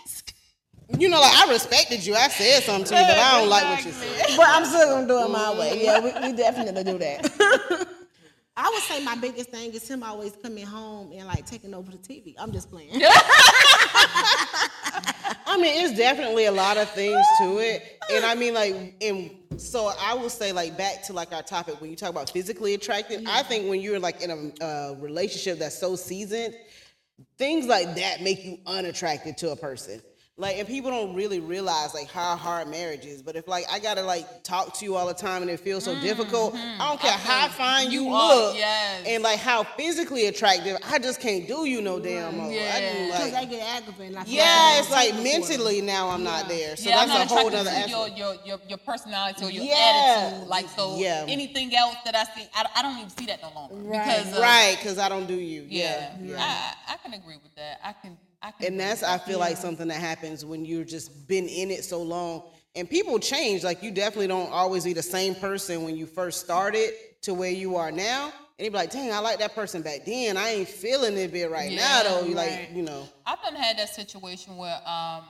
You 0.97 1.09
know, 1.09 1.19
like 1.19 1.33
I 1.33 1.51
respected 1.51 2.05
you. 2.05 2.15
I 2.15 2.27
said 2.29 2.63
something 2.63 2.85
to 2.85 2.95
you, 2.95 3.01
but 3.01 3.17
I 3.17 3.39
don't 3.39 3.49
like 3.49 3.63
what 3.63 3.85
you 3.85 3.91
said. 3.91 4.37
But 4.37 4.47
I'm 4.49 4.65
still 4.65 4.89
gonna 4.89 5.07
do 5.07 5.23
it 5.23 5.29
my 5.29 5.57
way. 5.57 5.83
Yeah, 5.83 5.99
we, 5.99 6.11
we 6.27 6.35
definitely 6.35 6.83
do 6.83 6.97
that. 6.97 7.87
I 8.57 8.69
would 8.69 8.83
say 8.83 9.01
my 9.03 9.15
biggest 9.15 9.51
thing 9.51 9.71
is 9.71 9.87
him 9.87 10.03
always 10.03 10.35
coming 10.35 10.65
home 10.65 11.13
and 11.13 11.25
like 11.27 11.45
taking 11.45 11.73
over 11.73 11.91
the 11.91 11.97
TV. 11.97 12.35
I'm 12.37 12.51
just 12.51 12.69
playing. 12.69 12.89
I 15.45 15.57
mean, 15.57 15.85
it's 15.85 15.97
definitely 15.97 16.45
a 16.45 16.51
lot 16.51 16.77
of 16.77 16.89
things 16.89 17.25
to 17.39 17.59
it, 17.59 17.99
and 18.11 18.25
I 18.25 18.35
mean, 18.35 18.53
like, 18.53 18.95
and 19.01 19.31
so 19.57 19.91
I 19.99 20.13
will 20.13 20.29
say, 20.29 20.51
like, 20.51 20.77
back 20.77 21.03
to 21.03 21.13
like 21.13 21.31
our 21.33 21.41
topic 21.41 21.79
when 21.79 21.89
you 21.89 21.95
talk 21.95 22.09
about 22.09 22.29
physically 22.29 22.73
attracted. 22.73 23.25
I 23.27 23.43
think 23.43 23.69
when 23.69 23.79
you're 23.81 23.99
like 23.99 24.21
in 24.21 24.31
a 24.31 24.63
uh, 24.63 24.95
relationship 24.99 25.59
that's 25.59 25.77
so 25.79 25.95
seasoned, 25.95 26.55
things 27.37 27.65
like 27.65 27.95
that 27.95 28.21
make 28.21 28.43
you 28.43 28.59
unattracted 28.65 29.37
to 29.37 29.51
a 29.51 29.55
person. 29.55 30.01
Like, 30.39 30.57
and 30.57 30.65
people 30.65 30.89
don't 30.89 31.13
really 31.15 31.41
realize 31.41 31.93
like 31.93 32.09
how 32.09 32.37
hard 32.37 32.69
marriage 32.69 33.05
is. 33.05 33.21
But 33.21 33.35
if 33.35 33.45
like 33.45 33.65
I 33.69 33.77
gotta 33.77 34.01
like 34.01 34.41
talk 34.41 34.73
to 34.75 34.85
you 34.85 34.95
all 34.95 35.05
the 35.05 35.13
time 35.13 35.41
and 35.41 35.51
it 35.51 35.59
feels 35.59 35.83
so 35.83 35.99
difficult, 35.99 36.55
mm-hmm. 36.55 36.81
I 36.81 36.87
don't 36.87 36.99
care 37.01 37.11
how 37.11 37.49
fine 37.49 37.91
you, 37.91 38.03
You 38.03 38.13
are, 38.13 38.35
look, 38.35 38.55
yes. 38.55 39.03
and 39.05 39.21
like 39.21 39.39
how 39.39 39.63
physically 39.63 40.27
attractive, 40.27 40.77
I 40.89 40.97
just 40.97 41.19
can't 41.19 41.45
do 41.45 41.65
you 41.65 41.81
no 41.81 41.99
damn 41.99 42.37
more. 42.37 42.47
I 42.47 42.53
Yeah. 42.53 42.79
do, 42.93 43.05
Because 43.07 43.33
like, 43.33 43.49
they 43.49 43.55
get 43.57 43.67
aggravated. 43.77 44.07
and 44.15 44.19
I 44.19 44.23
feel 44.23 44.33
yeah, 44.33 44.69
like 44.71 44.79
it's 44.79 44.91
like 44.91 45.23
mentally 45.23 45.81
now 45.81 46.07
I'm 46.07 46.23
not 46.23 46.47
there. 46.47 46.77
So 46.77 46.89
yeah, 46.89 46.99
I'm 46.99 47.09
that's 47.09 47.29
not 47.29 47.37
a 47.37 47.41
whole 47.41 47.47
attracted 47.49 47.71
nother 47.73 47.83
to 47.83 47.89
your, 47.89 48.07
your 48.33 48.35
your 48.45 48.59
your 48.69 48.77
personality 48.77 49.43
or 49.45 49.51
your 49.51 49.65
Yeah. 49.65 50.29
attitude. 50.31 50.47
Like 50.47 50.69
so, 50.69 50.95
Yeah. 50.97 51.25
anything 51.27 51.75
else 51.75 51.97
that 52.05 52.15
I 52.15 52.23
see, 52.33 52.47
I, 52.55 52.65
I 52.77 52.81
don't 52.81 52.97
even 52.97 53.09
see 53.09 53.25
that 53.25 53.41
no 53.41 53.51
longer 53.53 53.75
Right. 53.75 54.07
because 54.19 54.33
of, 54.37 54.39
Right, 54.41 54.77
because 54.79 54.97
I 54.99 55.09
don't 55.09 55.27
do 55.27 55.35
you. 55.35 55.65
Yeah, 55.67 56.15
Yeah. 56.21 56.37
I, 56.87 56.93
I 56.93 56.97
can 56.97 57.13
agree 57.13 57.35
with 57.43 57.53
that. 57.55 57.81
I 57.83 57.91
can. 57.91 58.17
I 58.41 58.51
can. 58.51 58.67
And 58.67 58.79
that's 58.79 59.03
I 59.03 59.17
that. 59.17 59.25
feel 59.25 59.39
like 59.39 59.57
something 59.57 59.87
that 59.87 59.99
happens 59.99 60.45
when 60.45 60.65
you're 60.65 60.85
just 60.85 61.27
been 61.27 61.47
in 61.47 61.71
it 61.71 61.83
so 61.83 62.01
long. 62.01 62.43
And 62.75 62.89
people 62.89 63.19
change. 63.19 63.63
Like 63.63 63.83
you 63.83 63.91
definitely 63.91 64.27
don't 64.27 64.51
always 64.51 64.85
be 64.85 64.93
the 64.93 65.03
same 65.03 65.35
person 65.35 65.83
when 65.83 65.97
you 65.97 66.05
first 66.05 66.39
started 66.41 66.91
to 67.23 67.33
where 67.33 67.51
you 67.51 67.75
are 67.75 67.91
now. 67.91 68.31
And 68.57 68.65
you 68.65 68.71
be 68.71 68.77
like, 68.77 68.91
dang, 68.91 69.11
I 69.11 69.19
like 69.19 69.39
that 69.39 69.55
person 69.55 69.81
back 69.81 70.05
then. 70.05 70.37
I 70.37 70.49
ain't 70.49 70.67
feeling 70.67 71.17
it 71.17 71.31
bit 71.31 71.49
right 71.49 71.71
now 71.71 72.03
though. 72.03 72.21
You 72.21 72.35
right. 72.35 72.51
like, 72.51 72.69
you 72.73 72.83
know. 72.83 73.07
I've 73.25 73.41
done 73.41 73.55
had 73.55 73.77
that 73.77 73.89
situation 73.89 74.57
where, 74.57 74.79
um, 74.85 75.23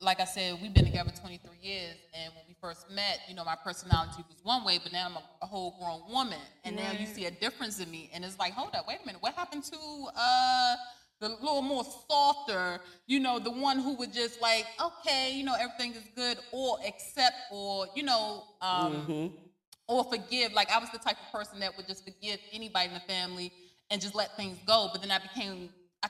like 0.00 0.20
I 0.20 0.24
said, 0.24 0.58
we've 0.60 0.74
been 0.74 0.84
together 0.84 1.12
23 1.20 1.50
years, 1.60 1.94
and 2.12 2.32
when 2.34 2.42
we 2.48 2.56
first 2.60 2.90
met, 2.90 3.20
you 3.28 3.36
know, 3.36 3.44
my 3.44 3.54
personality 3.62 4.24
was 4.28 4.38
one 4.42 4.64
way, 4.64 4.80
but 4.82 4.92
now 4.92 5.06
I'm 5.06 5.16
a, 5.16 5.22
a 5.42 5.46
whole 5.46 5.76
grown 5.78 6.12
woman, 6.12 6.40
and 6.64 6.74
now 6.74 6.90
you 6.90 7.06
see 7.06 7.26
a 7.26 7.30
difference 7.30 7.78
in 7.78 7.88
me, 7.88 8.10
and 8.12 8.24
it's 8.24 8.36
like, 8.38 8.52
hold 8.52 8.74
up, 8.74 8.88
wait 8.88 8.98
a 9.02 9.06
minute, 9.06 9.22
what 9.22 9.34
happened 9.34 9.62
to 9.62 9.78
uh, 10.16 10.74
the 11.22 11.28
little 11.28 11.62
more 11.62 11.84
softer, 12.10 12.80
you 13.06 13.20
know, 13.20 13.38
the 13.38 13.50
one 13.50 13.78
who 13.78 13.94
would 13.94 14.12
just 14.12 14.42
like, 14.42 14.66
okay, 14.84 15.32
you 15.32 15.44
know, 15.44 15.54
everything 15.54 15.92
is 15.92 16.02
good, 16.16 16.36
or 16.50 16.78
accept, 16.84 17.36
or 17.52 17.86
you 17.94 18.02
know, 18.02 18.42
um, 18.60 19.32
or 19.86 20.02
forgive. 20.04 20.52
Like 20.52 20.68
I 20.70 20.80
was 20.80 20.90
the 20.90 20.98
type 20.98 21.16
of 21.24 21.32
person 21.32 21.60
that 21.60 21.76
would 21.76 21.86
just 21.86 22.04
forgive 22.04 22.40
anybody 22.52 22.88
in 22.88 22.94
the 22.94 23.00
family 23.00 23.52
and 23.88 24.02
just 24.02 24.16
let 24.16 24.36
things 24.36 24.58
go. 24.66 24.88
But 24.92 25.00
then 25.00 25.12
I 25.12 25.20
became, 25.20 25.68
I, 26.02 26.08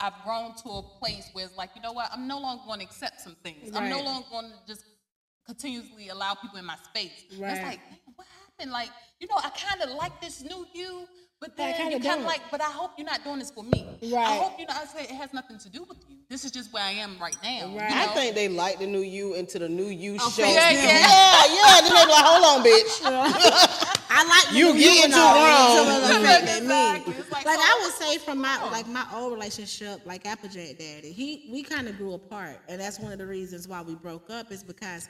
I've 0.00 0.24
grown 0.24 0.56
to 0.64 0.68
a 0.70 0.82
place 0.98 1.30
where 1.34 1.44
it's 1.44 1.56
like, 1.56 1.70
you 1.76 1.82
know 1.82 1.92
what? 1.92 2.10
I'm 2.12 2.26
no 2.26 2.40
longer 2.40 2.64
going 2.66 2.80
to 2.80 2.84
accept 2.84 3.20
some 3.20 3.36
things. 3.44 3.70
I'm 3.76 3.88
no 3.88 4.02
longer 4.02 4.26
going 4.28 4.46
to 4.46 4.56
just 4.66 4.84
continuously 5.46 6.08
allow 6.08 6.34
people 6.34 6.58
in 6.58 6.64
my 6.64 6.76
space. 6.82 7.26
Right. 7.38 7.52
It's 7.52 7.62
like, 7.62 7.80
what 8.16 8.26
happened? 8.42 8.72
Like, 8.72 8.90
you 9.20 9.28
know, 9.28 9.36
I 9.36 9.50
kind 9.50 9.82
of 9.82 9.90
like 9.96 10.20
this 10.20 10.42
new 10.42 10.66
you. 10.74 11.06
But 11.40 11.56
But 11.56 11.62
I 11.62 11.66
then 11.72 11.76
kinda 11.76 11.96
you 11.98 12.02
kind 12.02 12.20
of 12.20 12.26
like, 12.26 12.40
but 12.50 12.60
I 12.60 12.64
hope 12.70 12.92
you're 12.98 13.06
not 13.06 13.22
doing 13.22 13.38
this 13.38 13.50
for 13.52 13.62
me. 13.62 13.86
Right. 14.02 14.14
I 14.26 14.36
hope 14.38 14.58
you 14.58 14.66
know. 14.66 14.74
I 14.74 14.84
say 14.86 15.02
it 15.04 15.10
has 15.12 15.32
nothing 15.32 15.56
to 15.58 15.68
do 15.68 15.84
with 15.84 15.98
you. 16.08 16.16
This 16.28 16.44
is 16.44 16.50
just 16.50 16.72
where 16.72 16.82
I 16.82 16.90
am 16.90 17.16
right 17.20 17.36
now. 17.44 17.70
you 17.72 17.78
Right. 17.78 17.92
I 17.92 18.06
think 18.08 18.34
they 18.34 18.48
like 18.48 18.80
the 18.80 18.86
new 18.88 19.00
you 19.02 19.34
into 19.34 19.60
the 19.60 19.68
new 19.68 19.86
you 19.86 20.18
show. 20.18 20.24
Facebook. 20.24 20.52
Yeah, 20.54 20.70
Yeah, 20.72 20.82
yeah, 20.82 21.54
yeah. 21.54 21.80
Then 21.82 21.94
they 21.94 22.04
be 22.04 22.10
like, 22.10 22.24
hold 22.24 22.44
on, 22.58 22.64
bitch. 22.64 23.94
I 24.10 24.24
like 24.24 24.56
You 24.56 24.68
when 24.70 24.78
getting 24.78 25.04
and 25.04 25.12
too 25.12 25.18
all 25.20 25.34
grown. 25.34 25.86
that 25.86 26.10
until 26.10 26.14
it 26.16 26.22
affected 26.24 26.62
Exactly. 26.64 27.12
me. 27.14 27.18
Like, 27.30 27.44
Like 27.46 27.58
oh. 27.60 27.70
I 27.70 27.84
would 27.84 27.94
say 27.94 28.18
from 28.18 28.38
my 28.40 28.58
oh. 28.62 28.70
like 28.72 28.88
my 28.88 29.06
old 29.14 29.32
relationship, 29.32 30.00
like 30.06 30.26
Applejack 30.26 30.78
Daddy, 30.78 31.12
he 31.12 31.48
we 31.52 31.62
kind 31.62 31.86
of 31.88 31.96
grew 31.98 32.14
apart, 32.14 32.58
and 32.68 32.80
that's 32.80 32.98
one 32.98 33.12
of 33.12 33.18
the 33.18 33.26
reasons 33.26 33.68
why 33.68 33.80
we 33.82 33.94
broke 33.94 34.28
up 34.28 34.50
is 34.50 34.64
because 34.64 35.08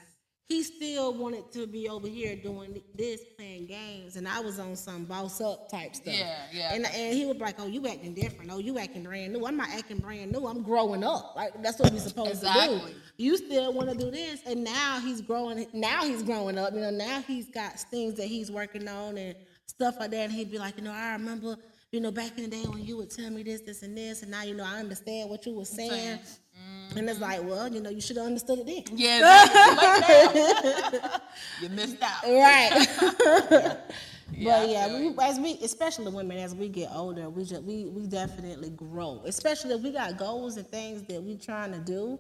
he 0.49 0.63
still 0.63 1.13
wanted 1.13 1.53
to 1.53 1.67
be 1.67 1.91
over 1.91 2.09
here 2.09 2.35
doing 2.35 2.81
this, 2.97 3.21
playing 3.37 3.67
games, 3.67 4.17
and 4.17 4.27
I 4.27 4.41
was 4.41 4.59
on 4.59 4.77
some 4.77 5.05
boss 5.05 5.43
up 5.43 5.69
type 5.71 5.95
stuff. 5.95 6.15
Yeah, 6.15 6.37
yeah. 6.53 6.73
And 6.73 6.87
and 6.87 7.15
he 7.15 7.27
was 7.27 7.37
like, 7.37 7.57
"Oh, 7.59 7.67
you 7.67 7.87
acting 7.87 8.15
different. 8.15 8.51
Oh, 8.51 8.59
you 8.59 8.79
acting 8.79 9.03
brand 9.03 9.35
new. 9.35 9.47
I'm 9.47 9.59
not 9.59 9.69
acting 9.69 9.99
brand 9.99 10.33
new. 10.33 10.47
I'm 10.47 10.63
growing 10.63 11.05
up. 11.05 11.35
Like 11.37 11.63
that's 11.63 11.79
what 11.79 11.93
we 11.93 11.99
supposed 11.99 12.41
to 12.41 12.49
Exactly. 12.49 12.93
do. 12.93 12.97
You 13.19 13.37
still 13.37 13.75
want 13.75 13.91
to 13.91 13.97
do 13.97 14.11
this, 14.11 14.41
and 14.47 14.65
now 14.65 15.01
he's 15.01 15.21
growing. 15.21 15.67
Now 15.75 16.05
he's 16.05 16.23
growing 16.23 16.57
up. 16.57 16.73
You 16.73 16.81
know, 16.81 16.91
now 16.91 17.23
he's 17.27 17.51
got 17.51 17.79
things 17.79 18.15
that 18.15 18.27
he's 18.27 18.51
working 18.51 18.89
on 18.89 19.19
and 19.19 19.35
stuff 19.67 19.97
like 20.01 20.11
that. 20.13 20.17
And 20.31 20.33
he'd 20.33 20.51
be 20.51 20.59
like, 20.59 20.79
you 20.79 20.85
know, 20.85 20.93
I 20.93 21.13
remember, 21.13 21.57
you 21.93 22.01
know, 22.01 22.11
back 22.11 22.39
in 22.39 22.45
the 22.45 22.51
day 22.51 22.63
when 22.67 22.83
you 22.87 22.97
would 22.97 23.11
tell 23.11 23.29
me 23.29 23.43
this, 23.43 23.61
this, 23.61 23.83
and 23.83 23.95
this, 23.97 24.23
and 24.23 24.31
now 24.31 24.45
you 24.45 24.55
know 24.55 24.65
I 24.65 24.79
understand 24.79 25.29
what 25.29 25.45
you 25.45 25.55
were 25.55 25.67
saying. 25.67 26.21
And 26.97 27.09
it's 27.09 27.21
like, 27.21 27.43
well, 27.45 27.69
you 27.69 27.81
know, 27.81 27.91
you 27.91 28.01
should 28.01 28.17
have 28.17 28.27
understood 28.27 28.61
it 28.61 28.67
then. 28.67 28.99
Yeah, 28.99 29.45
exactly. 29.45 30.41
Like 30.41 31.03
now. 31.03 31.21
you 31.63 31.69
missed 31.69 32.03
out. 32.03 32.25
Right. 32.25 33.77
Yeah, 34.33 34.57
I 34.57 34.61
but 34.61 34.71
yeah, 34.71 34.99
we, 34.99 35.15
as 35.23 35.41
we, 35.41 35.59
especially 35.65 36.13
women, 36.13 36.39
as 36.39 36.55
we 36.55 36.69
get 36.69 36.91
older, 36.93 37.29
we 37.31 37.45
just 37.45 37.63
we 37.63 37.87
we 37.87 38.07
definitely 38.07 38.71
grow. 38.71 39.23
Especially 39.25 39.73
if 39.75 39.81
we 39.81 39.91
got 39.91 40.17
goals 40.17 40.57
and 40.57 40.67
things 40.69 41.03
that 41.05 41.23
we're 41.23 41.39
trying 41.39 41.73
to 41.73 41.79
do. 41.79 42.19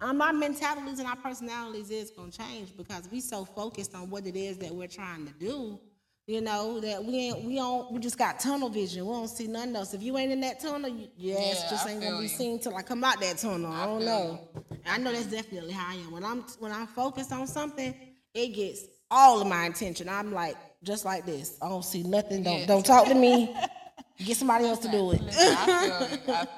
Um, 0.00 0.20
our 0.20 0.32
mentalities 0.32 0.98
and 0.98 1.08
our 1.08 1.16
personalities 1.16 1.90
is 1.90 2.10
gonna 2.10 2.30
change 2.30 2.76
because 2.76 3.10
we 3.10 3.20
so 3.20 3.44
focused 3.44 3.94
on 3.94 4.10
what 4.10 4.26
it 4.26 4.36
is 4.36 4.58
that 4.58 4.74
we're 4.74 4.86
trying 4.86 5.26
to 5.26 5.32
do. 5.32 5.78
You 6.26 6.40
know 6.40 6.80
that 6.80 7.04
we 7.04 7.14
ain't 7.28 7.44
we 7.44 7.54
don't 7.54 7.92
we 7.92 8.00
just 8.00 8.18
got 8.18 8.40
tunnel 8.40 8.68
vision. 8.68 9.06
We 9.06 9.12
don't 9.12 9.28
see 9.28 9.46
nothing 9.46 9.76
else. 9.76 9.94
If 9.94 10.02
you 10.02 10.18
ain't 10.18 10.32
in 10.32 10.40
that 10.40 10.58
tunnel, 10.58 10.90
you, 10.90 11.06
your 11.16 11.38
ass 11.38 11.62
Yeah, 11.62 11.70
just 11.70 11.86
I 11.86 11.90
ain't 11.92 12.00
gonna 12.00 12.10
feel 12.12 12.18
be 12.18 12.24
you. 12.24 12.28
seen 12.30 12.58
till 12.58 12.76
I 12.76 12.82
come 12.82 13.04
out 13.04 13.20
that 13.20 13.38
tunnel. 13.38 13.72
I, 13.72 13.86
don't 13.86 13.98
feel 14.00 14.06
know. 14.08 14.40
I 14.86 14.98
know 14.98 15.12
that's 15.12 15.26
definitely 15.26 15.72
how 15.72 15.92
I 15.92 15.94
am. 16.00 16.10
When 16.10 16.24
I'm 16.24 16.40
when 16.58 16.72
I'm 16.72 16.88
focused 16.88 17.30
on 17.32 17.46
something, 17.46 17.94
it 18.34 18.48
gets 18.48 18.86
all 19.08 19.40
of 19.40 19.46
my 19.46 19.66
attention. 19.66 20.08
I'm 20.08 20.32
like 20.32 20.56
just 20.82 21.04
like 21.04 21.26
this. 21.26 21.58
I 21.62 21.68
don't 21.68 21.84
see 21.84 22.02
nothing. 22.02 22.42
Don't 22.42 22.58
Yes. 22.58 22.66
don't 22.66 22.84
talk 22.84 23.06
to 23.06 23.14
me. 23.14 23.54
Get 24.18 24.36
somebody 24.36 24.64
else 24.64 24.80
to 24.80 24.88
do 24.88 25.12
it. 25.12 25.20
I 25.22 25.28
feel 25.28 26.08
you. 26.18 26.34
I 26.34 26.44
feel 26.46 26.48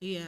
you. 0.00 0.18
Yeah. 0.18 0.24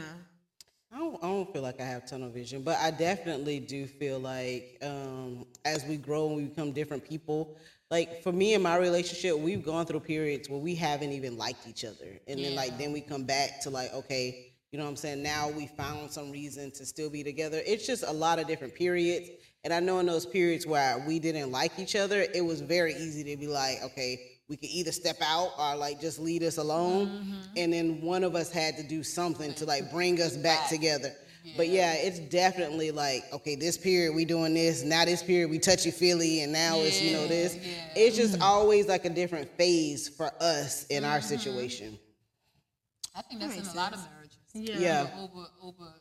I 0.93 0.99
don't, 0.99 1.17
I 1.23 1.27
don't 1.27 1.53
feel 1.53 1.61
like 1.63 1.81
I 1.81 1.85
have 1.85 2.07
tunnel 2.07 2.31
vision, 2.31 2.63
but 2.63 2.79
I 2.79 2.91
definitely 2.91 3.61
do 3.61 3.87
feel 3.87 4.19
like 4.19 4.79
um, 4.83 5.45
as 5.67 5.85
we 5.85 5.97
grow 5.99 6.29
and 6.29 6.37
we 6.37 6.45
become 6.45 6.73
different 6.73 7.05
people, 7.07 7.59
like 7.91 8.23
for 8.23 8.33
me 8.33 8.55
and 8.55 8.63
my 8.63 8.77
relationship, 8.77 9.39
we've 9.39 9.65
gone 9.65 9.87
through 9.87 10.01
periods 10.01 10.49
where 10.49 10.59
we 10.59 10.75
haven't 10.75 11.13
even 11.13 11.37
liked 11.37 11.67
each 11.69 11.85
other. 11.85 12.19
And 12.27 12.41
then 12.41 12.55
like 12.55 12.77
then 12.79 12.93
we 12.93 13.01
come 13.01 13.25
back 13.25 13.61
to 13.63 13.71
like, 13.71 13.93
okay, 13.95 14.53
you 14.73 14.79
know 14.79 14.85
what 14.85 14.91
I'm 14.91 14.97
saying? 14.97 15.23
Now 15.23 15.49
we 15.49 15.69
found 15.69 16.11
some 16.11 16.31
reason 16.31 16.71
to 16.73 16.85
still 16.85 17.09
be 17.09 17.23
together. 17.23 17.63
It's 17.65 17.87
just 17.87 18.03
a 18.03 18.13
lot 18.13 18.39
of 18.39 18.47
different 18.47 18.75
periods. 18.75 19.31
And 19.65 19.73
I 19.73 19.81
know 19.81 20.01
in 20.01 20.07
those 20.07 20.27
periods 20.27 20.67
where 20.67 21.03
we 21.07 21.19
didn't 21.19 21.51
like 21.51 21.79
each 21.79 21.97
other, 21.97 22.27
it 22.35 22.45
was 22.45 22.61
very 22.61 22.95
easy 22.95 23.25
to 23.25 23.37
be 23.37 23.47
like, 23.47 23.83
okay, 23.85 24.21
we 24.49 24.57
could 24.57 24.69
either 24.69 24.93
step 24.93 25.17
out 25.23 25.53
or 25.59 25.77
like 25.77 26.01
just 26.01 26.19
leave 26.19 26.43
us 26.43 26.59
alone. 26.59 27.09
Mm-hmm. 27.09 27.41
And 27.57 27.73
then 27.73 28.01
one 28.01 28.23
of 28.23 28.35
us 28.35 28.51
had 28.51 28.77
to 28.77 28.83
do 28.83 29.03
something 29.03 29.55
to 29.55 29.65
like 29.65 29.91
bring 29.91 30.21
us 30.21 30.37
back 30.37 30.69
together. 30.69 31.13
But 31.57 31.69
yeah, 31.69 31.95
it's 31.95 32.19
definitely 32.19 32.91
like, 32.91 33.25
okay, 33.33 33.55
this 33.57 33.77
period 33.77 34.15
we 34.15 34.25
doing 34.25 34.55
this, 34.55 34.83
now 34.83 35.05
this 35.05 35.23
period 35.23 35.51
we 35.51 35.59
touchy 35.59 35.91
feely, 35.91 36.43
and 36.43 36.53
now 36.53 36.79
it's 36.79 37.01
you 37.03 37.13
know 37.13 37.27
this. 37.27 37.57
yeah. 37.57 37.73
It's 37.95 38.17
just 38.17 38.41
always 38.41 38.87
like 38.89 39.05
a 39.05 39.11
different 39.11 39.51
phase 39.57 40.09
for 40.09 40.31
us 40.41 40.87
in 40.87 41.05
our 41.05 41.19
Mm-hmm. 41.19 41.29
situation. 41.29 41.99
I 43.15 43.23
think 43.23 43.41
that's 43.41 43.55
in 43.55 43.61
makes 43.61 43.75
a 43.75 43.77
lot 43.77 43.93
of 43.95 44.01
marriages. 44.13 44.39
Yeah. 44.55 44.79
Yeah. 44.79 45.03
You 45.03 45.09
know, 45.09 45.23
over 45.25 45.47
over 45.63 45.93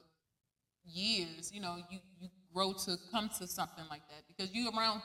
years, 0.86 1.52
you 1.54 1.62
know, 1.62 1.78
you 1.90 2.00
you 2.20 2.30
grow 2.54 2.74
to 2.74 2.98
come 3.12 3.30
to 3.40 3.48
something 3.48 3.84
like 3.90 4.02
that 4.10 4.24
because 4.28 4.54
you 4.54 4.70
around. 4.78 5.02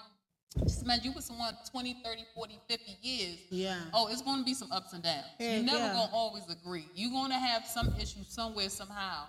Just 0.64 0.82
imagine 0.82 1.05
you 1.05 1.12
with 1.12 1.22
someone 1.22 1.55
20, 1.70 2.03
30, 2.05 2.22
40, 2.34 2.59
50 2.68 2.97
years. 3.03 3.38
Yeah. 3.51 3.78
Oh, 3.95 4.09
it's 4.11 4.20
going 4.20 4.38
to 4.41 4.45
be 4.45 4.53
some 4.53 4.72
ups 4.72 4.93
and 4.93 5.01
downs. 5.01 5.24
You're 5.38 5.62
never 5.62 5.78
yeah. 5.78 5.93
going 5.93 6.09
to 6.09 6.12
always 6.12 6.43
agree. 6.51 6.86
You're 6.93 7.12
going 7.12 7.30
to 7.30 7.36
have 7.38 7.64
some 7.66 7.95
issue 8.01 8.24
somewhere, 8.26 8.68
somehow. 8.68 9.26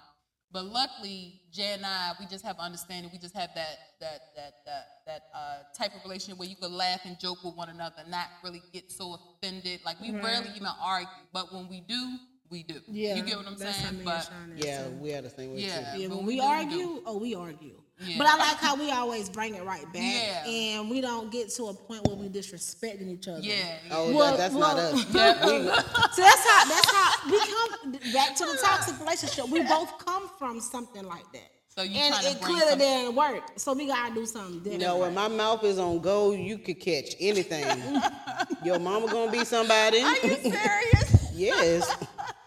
But 0.54 0.66
luckily, 0.66 1.40
Jay 1.52 1.74
and 1.74 1.86
I, 1.86 2.12
we 2.20 2.26
just 2.26 2.44
have 2.44 2.58
understanding. 2.60 3.10
We 3.12 3.20
just 3.20 3.36
have 3.36 3.52
that 3.56 3.78
that 4.00 4.20
that 4.36 4.54
that 4.66 4.86
that 5.06 5.22
uh, 5.34 5.58
type 5.78 5.96
of 5.96 6.04
relationship 6.04 6.38
where 6.40 6.48
you 6.50 6.56
could 6.56 6.72
laugh 6.72 7.02
and 7.06 7.18
joke 7.20 7.44
with 7.44 7.56
one 7.56 7.70
another, 7.70 8.04
not 8.10 8.28
really 8.44 8.62
get 8.74 8.92
so 8.92 9.18
offended. 9.18 9.80
Like 9.86 10.02
we 10.02 10.12
rarely 10.12 10.50
even 10.56 10.68
argue, 10.82 11.08
but 11.32 11.54
when 11.54 11.70
we 11.70 11.82
do, 11.82 12.18
we 12.50 12.64
do. 12.64 12.82
Yeah, 12.88 13.16
you 13.16 13.24
get 13.24 13.38
what 13.38 13.48
I'm 13.48 13.56
that's 13.58 13.78
how 13.78 13.90
saying? 13.92 14.02
But 14.04 14.30
Yeah, 14.58 14.88
we 14.90 15.10
had 15.10 15.24
the 15.24 15.30
same 15.30 15.54
way 15.54 15.62
yeah, 15.62 15.96
Yeah, 15.96 16.08
but 16.10 16.18
when 16.18 16.26
we, 16.26 16.36
do, 16.36 16.42
do. 16.42 16.48
argue, 16.48 17.02
oh, 17.06 17.18
we 17.18 17.34
argue. 17.34 17.82
Yeah. 18.04 18.16
But 18.18 18.28
I 18.28 18.36
like 18.38 18.58
how 18.58 18.76
we 18.76 18.90
always 18.92 19.30
bring 19.30 19.56
it 19.56 19.64
right 19.64 19.86
back, 19.94 20.02
Yeah. 20.02 20.46
and 20.48 20.90
we 20.90 21.02
don't 21.02 21.32
get 21.32 21.50
to 21.52 21.66
a 21.66 21.74
point 21.74 22.08
where 22.08 22.16
we 22.16 22.30
disrespecting 22.30 23.10
each 23.10 23.28
other. 23.28 23.40
yeah, 23.42 23.54
yeah. 23.56 23.78
Oh, 23.92 24.12
Well, 24.16 24.32
that, 24.32 24.38
that's 24.38 24.56
not 24.56 24.78
us. 24.78 25.06
Yeah. 25.14 25.34
So 26.14 26.22
that's 26.22 26.46
how 26.48 26.66
that's 26.66 26.92
how 26.92 27.32
we 27.32 27.40
come 27.40 27.92
back 28.14 28.36
to 28.38 28.46
the 28.46 28.58
toxic 28.62 29.00
relationship. 29.00 29.48
We 29.50 29.62
both 29.64 30.04
come 30.06 30.30
from 30.40 30.60
something 30.60 31.04
like 31.06 31.32
that. 31.34 31.50
So 31.70 31.84
you 31.84 31.96
and 32.02 32.14
trying 32.14 32.24
to 32.26 32.32
it 32.32 32.42
clearly 32.42 32.70
some- 32.72 32.80
didn't 32.80 33.16
work. 33.16 33.44
So 33.58 33.74
we 33.74 33.88
gotta 33.88 34.14
do 34.14 34.26
something 34.26 34.58
different. 34.58 34.82
You 34.82 34.88
know, 34.88 34.98
when 34.98 35.14
my 35.14 35.28
mouth 35.30 35.64
is 35.64 35.78
on 35.80 36.00
go, 36.00 36.32
you 36.32 36.58
could 36.58 36.80
catch 36.80 37.16
anything. 37.20 38.02
Your 38.66 38.78
mama 38.80 39.08
gonna 39.12 39.32
be 39.32 39.46
somebody. 39.46 40.02
Are 40.02 40.16
you 40.18 40.36
serious? 40.42 41.32
yes. 41.34 41.96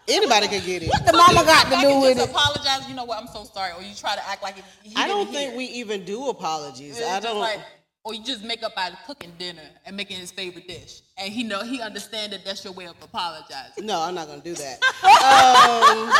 Anybody 0.07 0.47
could 0.47 0.63
get 0.65 0.83
it. 0.83 0.89
What 0.89 1.05
the 1.05 1.13
mama 1.13 1.43
got 1.45 1.67
to 1.69 1.75
I 1.75 1.81
do 1.81 1.87
can 1.87 2.01
with 2.01 2.17
just 2.17 2.29
it. 2.29 2.31
apologize. 2.35 2.87
You 2.89 2.95
know 2.95 3.05
what? 3.05 3.19
I'm 3.19 3.27
so 3.27 3.43
sorry. 3.43 3.71
Or 3.77 3.81
you 3.81 3.93
try 3.95 4.15
to 4.15 4.27
act 4.29 4.43
like 4.43 4.57
it, 4.57 4.63
he 4.83 4.93
I 4.95 5.07
don't 5.07 5.25
didn't 5.25 5.33
think 5.33 5.49
hear. 5.49 5.57
we 5.57 5.65
even 5.65 6.05
do 6.05 6.29
apologies. 6.29 6.97
It's 6.99 7.07
I 7.07 7.15
just 7.19 7.23
don't. 7.23 7.39
like, 7.39 7.59
or 8.03 8.13
you 8.13 8.23
just 8.23 8.43
make 8.43 8.61
up 8.61 8.75
by 8.75 8.91
cooking 9.07 9.33
dinner 9.39 9.63
and 9.83 9.97
making 9.97 10.17
his 10.17 10.31
favorite 10.31 10.67
dish, 10.67 11.01
and 11.17 11.33
he 11.33 11.41
know 11.43 11.61
he 11.63 11.81
understand 11.81 12.33
that 12.33 12.45
that's 12.45 12.63
your 12.63 12.73
way 12.73 12.85
of 12.85 12.93
apologizing. 13.01 13.83
no, 13.83 13.99
I'm 13.99 14.13
not 14.13 14.27
gonna 14.27 14.41
do 14.43 14.53
that. 14.53 14.83
um, 15.03 16.13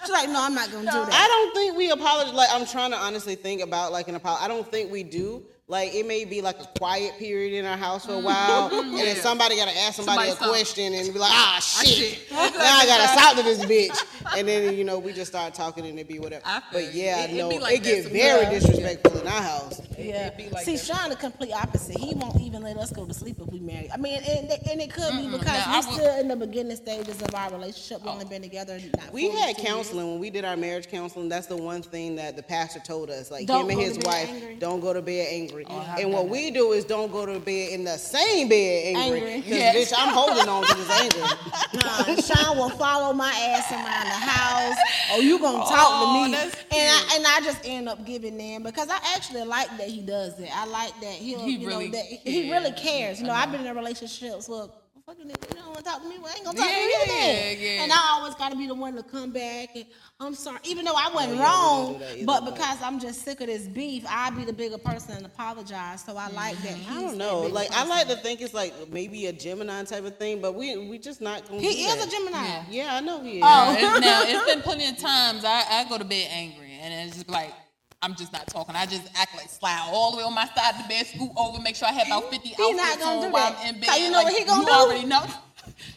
She's 0.00 0.10
like, 0.10 0.28
no, 0.30 0.42
I'm 0.42 0.54
not 0.54 0.70
gonna 0.72 0.90
do 0.90 1.04
that. 1.04 1.12
I 1.12 1.26
don't 1.28 1.54
think 1.54 1.76
we 1.76 1.90
apologize. 1.90 2.32
Like 2.32 2.48
I'm 2.50 2.64
trying 2.66 2.92
to 2.92 2.96
honestly 2.96 3.34
think 3.34 3.60
about 3.62 3.92
like 3.92 4.08
an 4.08 4.14
apology. 4.14 4.42
I 4.44 4.48
don't 4.48 4.70
think 4.70 4.90
we 4.90 5.02
do. 5.02 5.44
Like 5.70 5.94
it 5.94 6.06
may 6.06 6.24
be 6.24 6.40
like 6.40 6.58
a 6.60 6.66
quiet 6.78 7.18
period 7.18 7.52
in 7.52 7.66
our 7.66 7.76
house 7.76 8.06
for 8.06 8.14
a 8.14 8.18
while, 8.18 8.70
and 8.72 8.96
then 8.96 9.16
somebody 9.16 9.54
gotta 9.56 9.76
ask 9.76 9.96
somebody, 9.96 10.30
Somebody 10.30 10.30
a 10.30 10.32
something. 10.32 10.48
question 10.48 10.94
and 10.94 11.12
be 11.12 11.18
like, 11.18 11.30
ah 11.30 11.58
shit. 11.60 11.88
shit. 11.88 12.18
now 12.30 12.38
I 12.40 12.86
gotta 12.86 13.20
talk 13.20 13.36
to 13.36 13.42
this 13.42 13.62
bitch. 13.66 14.02
And 14.38 14.48
then 14.48 14.74
you 14.78 14.84
know 14.84 14.98
we 14.98 15.12
just 15.12 15.30
start 15.30 15.52
talking 15.52 15.84
and 15.84 15.98
it 15.98 16.08
be 16.08 16.18
whatever. 16.20 16.42
But 16.72 16.94
yeah, 16.94 17.24
It- 17.24 17.32
it 17.32 17.36
no, 17.36 17.50
be 17.50 17.58
like 17.58 17.74
it 17.80 17.82
that 17.82 17.84
get 17.84 18.02
sometimes. 18.04 18.22
very 18.22 18.42
Yeah. 18.44 18.50
disrespectful 18.60 19.20
in 19.20 19.26
our 19.26 19.42
house. 19.42 19.80
Yeah. 19.98 20.30
be 20.30 20.48
like 20.48 20.64
See, 20.64 20.76
that. 20.76 20.84
Sean 20.86 21.10
the 21.10 21.16
complete 21.16 21.52
opposite. 21.52 21.98
He 21.98 22.14
won't 22.14 22.40
even 22.40 22.62
let 22.62 22.76
us 22.78 22.90
go 22.90 23.04
to 23.04 23.12
sleep 23.12 23.36
if 23.40 23.48
we 23.52 23.58
married. 23.60 23.90
I 23.92 23.96
mean, 23.98 24.22
and, 24.26 24.50
and 24.70 24.80
it 24.80 24.90
could 24.92 25.12
be 25.16 25.26
because 25.28 25.44
Now, 25.46 25.64
I 25.66 25.80
we're 25.80 25.86
would- 25.86 25.94
still 26.00 26.20
in 26.20 26.28
the 26.28 26.36
beginning 26.36 26.76
stages 26.78 27.20
of 27.20 27.34
our 27.34 27.50
relationship. 27.50 28.00
We've 28.02 28.12
only 28.12 28.24
been 28.24 28.40
together. 28.42 28.78
Not 28.96 29.12
We 29.12 29.28
had 29.28 29.56
two 29.56 29.62
years. 29.62 29.68
counseling 29.70 30.08
when 30.12 30.18
we 30.20 30.30
did 30.30 30.46
our 30.46 30.56
marriage 30.56 30.88
counseling. 30.88 31.28
That's 31.28 31.46
the 31.46 31.56
one 31.58 31.82
thing 31.82 32.16
that 32.16 32.36
the 32.36 32.42
pastor 32.42 32.80
told 32.80 33.10
us. 33.10 33.30
Like 33.30 33.46
Don't 33.46 33.64
him 33.68 33.70
and 33.78 33.80
his 33.80 33.98
wife, 33.98 34.30
angry. 34.30 34.54
don't 34.54 34.80
go 34.80 34.92
to 34.94 35.02
bed 35.02 35.26
angry. 35.30 35.57
Oh, 35.68 35.94
and 35.98 36.12
what 36.12 36.28
we 36.28 36.50
do 36.50 36.72
is 36.72 36.84
don't 36.84 37.10
go 37.10 37.26
to 37.26 37.38
bed 37.40 37.72
in 37.72 37.84
the 37.84 37.96
same 37.98 38.48
bed 38.48 38.96
angry. 38.96 39.18
Angry. 39.20 39.36
Because 39.40 39.50
Yes. 39.58 39.90
bitch, 39.92 39.94
I'm 39.98 40.12
holding 40.14 40.48
on 40.48 40.66
to 40.66 40.74
this 40.76 40.90
anger. 40.90 41.34
Nah, 41.74 42.16
Sean 42.22 42.56
will 42.56 42.70
follow 42.70 43.12
my 43.12 43.30
ass 43.30 43.70
around 43.70 44.06
the 44.06 44.10
house. 44.10 44.76
Oh, 45.12 45.20
you 45.20 45.38
gonna 45.38 45.58
talk 45.58 45.70
Oh, 45.70 46.22
to 46.22 46.28
me? 46.28 46.32
that's 46.34 46.54
And 46.72 46.88
I, 46.90 47.16
and 47.16 47.26
I 47.26 47.40
just 47.44 47.60
end 47.64 47.88
up 47.88 48.04
giving 48.06 48.40
in 48.40 48.62
because 48.62 48.88
I 48.88 48.98
actually 49.14 49.44
like 49.44 49.68
that 49.78 49.88
he 49.88 50.00
does 50.00 50.38
it. 50.40 50.50
I 50.54 50.64
like 50.66 50.98
that 51.00 51.12
he'll, 51.12 51.40
He 51.44 51.56
you 51.56 51.66
really 51.66 51.88
know, 51.88 51.92
that 51.98 52.04
he 52.06 52.18
cares. 52.18 52.50
really 52.50 52.72
cares. 52.72 53.20
You 53.20 53.26
know, 53.26 53.32
I've 53.34 53.52
been 53.52 53.66
in 53.66 53.76
relationships 53.76 54.48
with. 54.48 54.70
Fucking 55.08 55.24
nigga, 55.24 55.48
you 55.48 55.56
don't 55.56 55.66
want 55.68 55.78
to 55.78 55.84
talk 55.84 56.02
to 56.02 56.08
me. 56.10 56.18
Well, 56.18 56.30
I 56.30 56.36
ain't 56.36 56.44
gonna 56.44 56.58
talk 56.58 56.68
Yeah, 56.68 56.74
to 56.74 56.80
you 56.82 56.90
yeah, 56.90 57.06
then. 57.06 57.56
yeah. 57.60 57.82
And 57.82 57.92
I 57.92 58.08
always 58.10 58.34
got 58.34 58.52
to 58.52 58.58
be 58.58 58.66
the 58.66 58.74
one 58.74 58.94
to 58.94 59.02
come 59.02 59.30
back 59.30 59.74
and 59.74 59.86
I'm 60.20 60.34
sorry, 60.34 60.58
even 60.64 60.84
though 60.84 60.92
I 60.94 61.10
wasn't 61.14 61.32
oh, 61.32 61.36
yeah, 61.36 61.44
wrong, 61.44 61.98
do 61.98 62.26
but 62.26 62.44
but- 62.44 62.52
because 62.52 62.82
I'm 62.82 63.00
just 63.00 63.22
sick 63.22 63.40
of 63.40 63.46
this 63.46 63.66
beef, 63.68 64.04
I'll 64.06 64.32
be 64.32 64.44
the 64.44 64.52
bigger 64.52 64.76
person 64.76 65.16
and 65.16 65.24
apologize. 65.24 66.04
So 66.04 66.14
I 66.14 66.26
mm-hmm. 66.26 66.36
like 66.36 66.58
that. 66.58 66.76
I 66.90 67.00
don't 67.00 67.16
know. 67.16 67.40
bigger 67.40 67.54
Like 67.54 67.72
I 67.72 67.86
like 67.86 68.08
to 68.08 68.16
think 68.16 68.42
it's 68.42 68.52
like 68.52 68.74
maybe 68.90 69.24
a 69.28 69.32
Gemini 69.32 69.82
type 69.84 70.04
of 70.04 70.18
thing, 70.18 70.42
but 70.42 70.54
we 70.54 70.76
we 70.76 70.98
just 70.98 71.22
not 71.22 71.48
gonna. 71.48 71.62
He 71.62 71.72
do 71.72 71.88
is 71.88 71.96
that. 71.96 72.06
a 72.06 72.10
Gemini. 72.10 72.44
Yeah. 72.44 72.64
Yeah, 72.68 72.94
I 72.96 73.00
know 73.00 73.22
he 73.22 73.40
oh. 73.42 73.72
is. 73.72 73.82
Oh. 73.82 73.98
Now 74.00 74.22
it's 74.26 74.52
been 74.52 74.60
plenty 74.60 74.90
of 74.90 74.98
times 74.98 75.42
I, 75.42 75.64
I 75.70 75.86
go 75.88 75.96
to 75.96 76.04
bed 76.04 76.28
angry, 76.30 76.78
and 76.82 77.08
it's 77.08 77.16
just 77.16 77.30
like 77.30 77.54
I'm 78.00 78.14
just 78.14 78.32
not 78.32 78.46
talking. 78.46 78.76
I 78.76 78.86
just 78.86 79.02
act 79.16 79.34
like 79.36 79.48
slide 79.48 79.88
all 79.90 80.12
the 80.12 80.18
way 80.18 80.22
on 80.22 80.32
my 80.34 80.46
side 80.46 80.74
of 80.76 80.82
the 80.82 80.88
bed, 80.88 81.04
scoot 81.06 81.30
over, 81.36 81.60
make 81.60 81.74
sure 81.74 81.88
I 81.88 81.92
have 81.92 82.06
about 82.06 82.30
50 82.30 82.48
He 82.48 82.72
not 82.72 82.80
outfits 82.86 83.04
gonna 83.04 83.16
on 83.16 83.26
do 83.26 83.32
while 83.32 83.50
that. 83.52 83.60
I'm 83.60 83.74
in 83.74 83.80
bed. 83.80 83.88
'Cause 83.88 83.98
you 84.00 84.10
know 84.10 84.22
what 84.22 84.32
he 84.32 84.44
gonna 84.44 84.60
you 84.60 84.66
do? 84.66 84.72
already 84.72 85.04
know. 85.06 85.26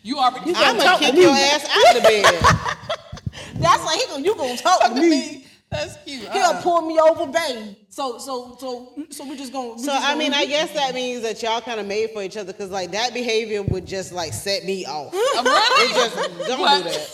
You 0.03 0.17
already 0.19 0.53
I'm 0.55 0.77
gonna 0.77 0.99
kick 0.99 1.15
your 1.15 1.29
ass 1.31 1.65
out 1.69 1.95
of 1.95 2.03
the 2.03 2.07
bed. 2.09 2.25
That's 3.55 3.83
why 3.83 3.95
he 3.97 4.05
gonna 4.07 4.23
you 4.25 4.35
gonna 4.35 4.57
talk 4.57 4.81
to 4.93 4.95
me. 4.99 5.45
That's 5.69 5.95
cute. 6.05 6.21
He'll 6.33 6.41
Uh, 6.43 6.61
pull 6.61 6.81
me 6.81 6.99
over, 6.99 7.25
babe. 7.27 7.75
So 7.89 8.17
so 8.17 8.57
so 8.59 8.93
so 9.09 9.25
we're 9.25 9.37
just 9.37 9.53
gonna. 9.53 9.73
we 9.73 9.79
So 9.79 9.85
just 9.93 10.03
I 10.03 10.09
gonna- 10.09 10.17
mean, 10.19 10.33
I 10.33 10.45
guess 10.45 10.71
that 10.73 10.93
means 10.93 11.21
that 11.21 11.41
y'all 11.41 11.61
kind 11.61 11.79
of 11.79 11.85
made 11.87 12.11
for 12.11 12.21
each 12.21 12.35
other 12.35 12.51
because 12.51 12.69
like 12.69 12.91
that 12.91 13.13
behavior 13.13 13.61
would 13.63 13.85
just 13.85 14.11
like 14.11 14.33
set 14.33 14.65
me 14.65 14.85
off. 14.85 15.13
Really? 15.13 15.85
It 15.85 15.93
just 15.95 16.47
don't 16.47 16.59
What? 16.59 16.83
do 16.83 16.89
that. 16.89 17.09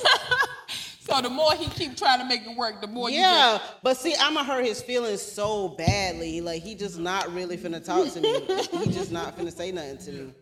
So 1.09 1.21
the 1.21 1.29
more 1.29 1.53
he 1.53 1.67
keep 1.67 1.95
trying 1.97 2.19
to 2.19 2.25
make 2.25 2.41
it 2.45 2.55
work, 2.57 2.81
the 2.81 2.87
more 2.87 3.09
you 3.09 3.19
Yeah, 3.19 3.59
but 3.83 3.97
see, 3.97 4.13
I'ma 4.19 4.43
hurt 4.43 4.65
his 4.65 4.81
feelings 4.81 5.21
so 5.21 5.69
badly. 5.69 6.41
Like 6.41 6.61
he 6.63 6.75
just 6.75 6.99
not 6.99 7.31
really 7.33 7.57
finna 7.57 7.83
talk 7.83 8.11
to 8.13 8.21
me. 8.21 8.41
he 8.85 8.91
just 8.91 9.11
not 9.11 9.37
finna 9.37 9.51
say 9.55 9.71
nothing 9.71 9.97
to 9.99 10.11
me. 10.11 10.33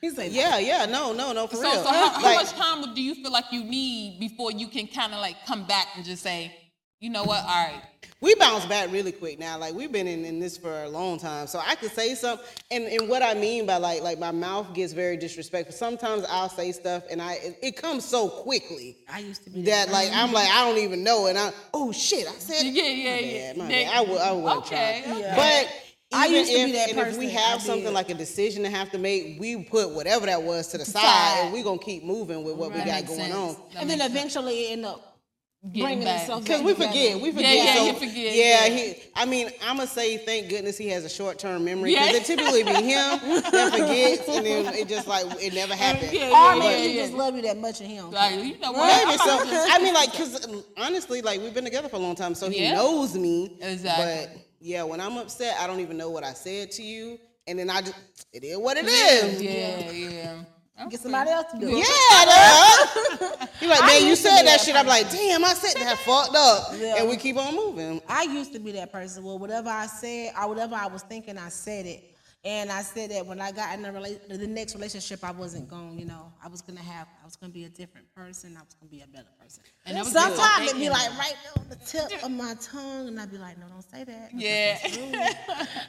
He 0.00 0.10
said, 0.10 0.32
Yeah, 0.32 0.58
yeah, 0.58 0.86
no, 0.86 1.12
no, 1.12 1.32
no, 1.32 1.46
for 1.46 1.56
So, 1.56 1.62
real. 1.62 1.82
so 1.82 1.88
how, 1.90 2.08
how 2.10 2.22
Like, 2.22 2.36
much 2.46 2.52
time 2.52 2.94
do 2.94 3.02
you 3.02 3.14
feel 3.14 3.30
like 3.30 3.44
you 3.52 3.62
need 3.62 4.18
before 4.18 4.50
you 4.52 4.68
can 4.68 4.86
kind 4.86 5.12
of 5.12 5.20
like 5.20 5.36
come 5.46 5.66
back 5.66 5.88
and 5.96 6.04
just 6.04 6.22
say, 6.22 6.54
you 7.00 7.08
know 7.10 7.24
what, 7.24 7.40
all 7.40 7.46
right, 7.66 7.82
we 8.20 8.34
bounce 8.34 8.66
back 8.66 8.92
really 8.92 9.12
quick 9.12 9.38
now. 9.38 9.56
Like 9.58 9.72
we've 9.74 9.90
been 9.90 10.06
in, 10.06 10.26
in 10.26 10.38
this 10.38 10.58
for 10.58 10.82
a 10.82 10.88
long 10.88 11.18
time, 11.18 11.46
so 11.46 11.58
I 11.66 11.74
could 11.74 11.90
say 11.92 12.14
something. 12.14 12.46
And, 12.70 12.84
and 12.84 13.08
what 13.08 13.22
I 13.22 13.32
mean 13.32 13.64
by 13.64 13.76
like 13.78 14.02
like 14.02 14.18
my 14.18 14.30
mouth 14.30 14.74
gets 14.74 14.92
very 14.92 15.16
disrespectful. 15.16 15.74
Sometimes 15.74 16.24
I'll 16.28 16.50
say 16.50 16.72
stuff, 16.72 17.04
and 17.10 17.22
I 17.22 17.34
it, 17.34 17.58
it 17.62 17.76
comes 17.76 18.04
so 18.04 18.28
quickly 18.28 18.98
I 19.10 19.20
used 19.20 19.44
to 19.44 19.50
be 19.50 19.62
that 19.62 19.90
like 19.90 20.10
I'm 20.12 20.32
like 20.32 20.48
I 20.50 20.68
don't 20.68 20.78
even 20.78 21.02
know, 21.02 21.26
and 21.26 21.38
I 21.38 21.50
oh 21.72 21.90
shit, 21.92 22.28
I 22.28 22.32
said 22.32 22.64
Yeah, 22.66 22.82
yeah, 22.84 23.12
my 23.14 23.18
yeah. 23.20 23.38
bad, 23.52 23.56
my 23.56 23.66
They- 23.68 23.84
bad. 23.84 23.94
I 23.96 24.00
would 24.02 24.20
I 24.20 24.32
would 24.32 24.56
Okay, 24.58 25.02
try, 25.06 25.14
okay. 25.16 25.32
but. 25.66 25.76
I 26.12 26.26
even 26.26 26.38
used 26.40 26.50
to 26.50 26.56
be 26.56 26.62
if, 26.62 26.72
that 26.72 26.90
and 27.06 27.12
if 27.14 27.18
we 27.18 27.30
have 27.30 27.60
I 27.60 27.62
something 27.62 27.84
did. 27.84 27.92
like 27.92 28.10
a 28.10 28.14
decision 28.14 28.64
to 28.64 28.68
have 28.68 28.90
to 28.90 28.98
make, 28.98 29.36
we 29.38 29.62
put 29.62 29.90
whatever 29.90 30.26
that 30.26 30.42
was 30.42 30.66
to 30.72 30.78
the 30.78 30.84
side, 30.84 31.02
Side. 31.02 31.44
and 31.44 31.52
we're 31.52 31.62
gonna 31.62 31.78
keep 31.78 32.02
moving 32.02 32.42
with 32.42 32.56
what 32.56 32.72
we 32.72 32.78
got 32.78 33.06
going 33.06 33.20
sense. 33.20 33.32
on. 33.32 33.54
That 33.74 33.82
and 33.82 33.88
then 33.88 33.98
makes 34.00 34.12
sense. 34.12 34.34
eventually 34.34 34.72
end 34.72 34.86
up 34.86 34.96
Getting 34.96 35.09
bringing 35.62 36.04
back. 36.04 36.20
itself 36.22 36.42
Because 36.42 36.62
we 36.62 36.72
together. 36.72 36.88
forget, 36.92 37.20
we 37.20 37.32
forget. 37.32 37.56
yeah, 37.56 37.74
so, 37.74 37.84
he 37.84 37.92
forget, 37.92 38.34
Yeah, 38.34 38.66
yeah. 38.66 38.68
he. 38.76 38.94
I 39.14 39.24
mean, 39.26 39.50
I'm 39.66 39.76
gonna 39.76 39.86
say 39.88 40.16
thank 40.18 40.48
goodness 40.48 40.78
he 40.78 40.88
has 40.88 41.04
a 41.04 41.08
short 41.08 41.38
term 41.38 41.64
memory 41.64 41.92
because 41.94 42.10
Yeah. 42.10 42.16
it 42.16 42.24
typically 42.24 42.62
be 42.62 42.70
him 42.72 42.82
that 43.52 43.70
forgets, 43.72 44.28
and 44.28 44.46
then 44.46 44.74
it 44.74 44.88
just 44.88 45.06
like 45.06 45.26
it 45.42 45.52
never 45.54 45.74
happened. 45.74 46.12
Yeah, 46.12 46.28
Or 46.28 46.54
yeah, 46.54 46.58
maybe 46.58 46.64
yeah, 46.82 46.88
he 46.88 46.96
yeah. 46.96 47.02
just 47.02 47.14
love 47.14 47.36
you 47.36 47.42
that 47.42 47.58
much 47.58 47.80
of 47.80 47.86
him. 47.86 48.10
Like, 48.10 48.36
you 48.44 48.58
know 48.58 48.72
what? 48.72 48.86
Maybe 49.06 49.12
I'm 49.12 49.18
so. 49.18 49.34
about 49.34 49.44
to 49.44 49.50
just- 49.50 49.70
I 49.78 49.82
mean, 49.82 49.94
like, 49.94 50.12
cause 50.14 50.46
honestly, 50.78 51.20
like 51.22 51.40
we've 51.40 51.54
been 51.54 51.64
together 51.64 51.88
for 51.88 51.96
a 51.96 52.00
long 52.00 52.14
time, 52.14 52.34
so 52.34 52.48
he 52.48 52.62
Yeah. 52.62 52.74
knows 52.74 53.14
me. 53.14 53.58
Exactly. 53.60 54.04
But 54.34 54.42
yeah, 54.60 54.82
when 54.84 55.00
I'm 55.00 55.16
upset, 55.18 55.56
I 55.60 55.66
don't 55.66 55.80
even 55.80 55.96
know 55.96 56.10
what 56.10 56.24
I 56.24 56.32
said 56.32 56.70
to 56.72 56.82
you, 56.82 57.18
and 57.46 57.58
then 57.58 57.68
I 57.70 57.80
just 57.82 57.94
it 58.32 58.44
is 58.44 58.56
what 58.56 58.76
it 58.78 58.86
is. 58.86 59.42
Yeah, 59.42 59.90
yeah. 59.90 60.36
Get 60.88 61.00
somebody 61.00 61.30
else 61.30 61.52
to 61.52 61.58
do 61.58 61.68
it. 61.68 61.86
Yeah. 61.86 63.46
He 63.60 63.66
like, 63.66 63.80
man, 63.80 64.06
you 64.06 64.16
said 64.16 64.36
that 64.38 64.44
that 64.46 64.60
shit. 64.62 64.74
I'm 64.74 64.86
like, 64.86 65.10
damn, 65.10 65.44
I 65.44 65.52
said 65.52 65.74
that 65.82 65.98
fucked 65.98 66.34
up, 66.34 66.68
Yeah. 66.78 66.96
and 66.98 67.10
we 67.10 67.16
keep 67.18 67.36
on 67.36 67.54
moving. 67.54 68.00
I 68.08 68.22
used 68.22 68.54
to 68.54 68.58
be 68.58 68.72
that 68.72 68.90
person. 68.90 69.22
Well, 69.22 69.38
whatever 69.38 69.68
I 69.68 69.86
said 69.86 70.32
or 70.40 70.48
whatever 70.48 70.74
I 70.76 70.86
was 70.86 71.02
thinking, 71.02 71.36
I 71.36 71.50
said 71.50 71.84
it. 71.84 72.04
And 72.42 72.72
I 72.72 72.80
said 72.80 73.10
that 73.10 73.26
when 73.26 73.38
I 73.38 73.52
got 73.52 73.74
in 73.74 73.82
the, 73.82 73.90
rela- 73.90 74.26
the 74.38 74.46
next 74.46 74.74
relationship, 74.74 75.22
I 75.22 75.30
wasn't 75.30 75.68
going, 75.68 75.98
you 75.98 76.06
know, 76.06 76.32
I 76.42 76.48
was 76.48 76.62
gonna 76.62 76.80
have, 76.80 77.06
I 77.22 77.26
was 77.26 77.36
gonna 77.36 77.52
be 77.52 77.64
a 77.64 77.68
different 77.68 78.06
person. 78.14 78.56
I 78.56 78.62
was 78.64 78.72
gonna 78.80 78.90
be 78.90 79.02
a 79.02 79.06
better 79.06 79.28
person. 79.38 79.62
And 79.90 79.96
that 79.98 80.04
was 80.04 80.12
Sometimes 80.12 80.58
good. 80.58 80.68
it'd 80.68 80.78
be 80.80 80.88
like 80.88 81.10
right 81.18 81.34
there 81.42 81.62
on 81.62 81.68
the 81.68 81.76
tip 81.84 82.22
of 82.24 82.30
my 82.30 82.54
tongue, 82.62 83.08
and 83.08 83.20
I'd 83.20 83.30
be 83.30 83.38
like, 83.38 83.58
no, 83.58 83.66
don't 83.68 83.82
say 83.90 84.04
that. 84.04 84.30
Yeah. 84.32 84.78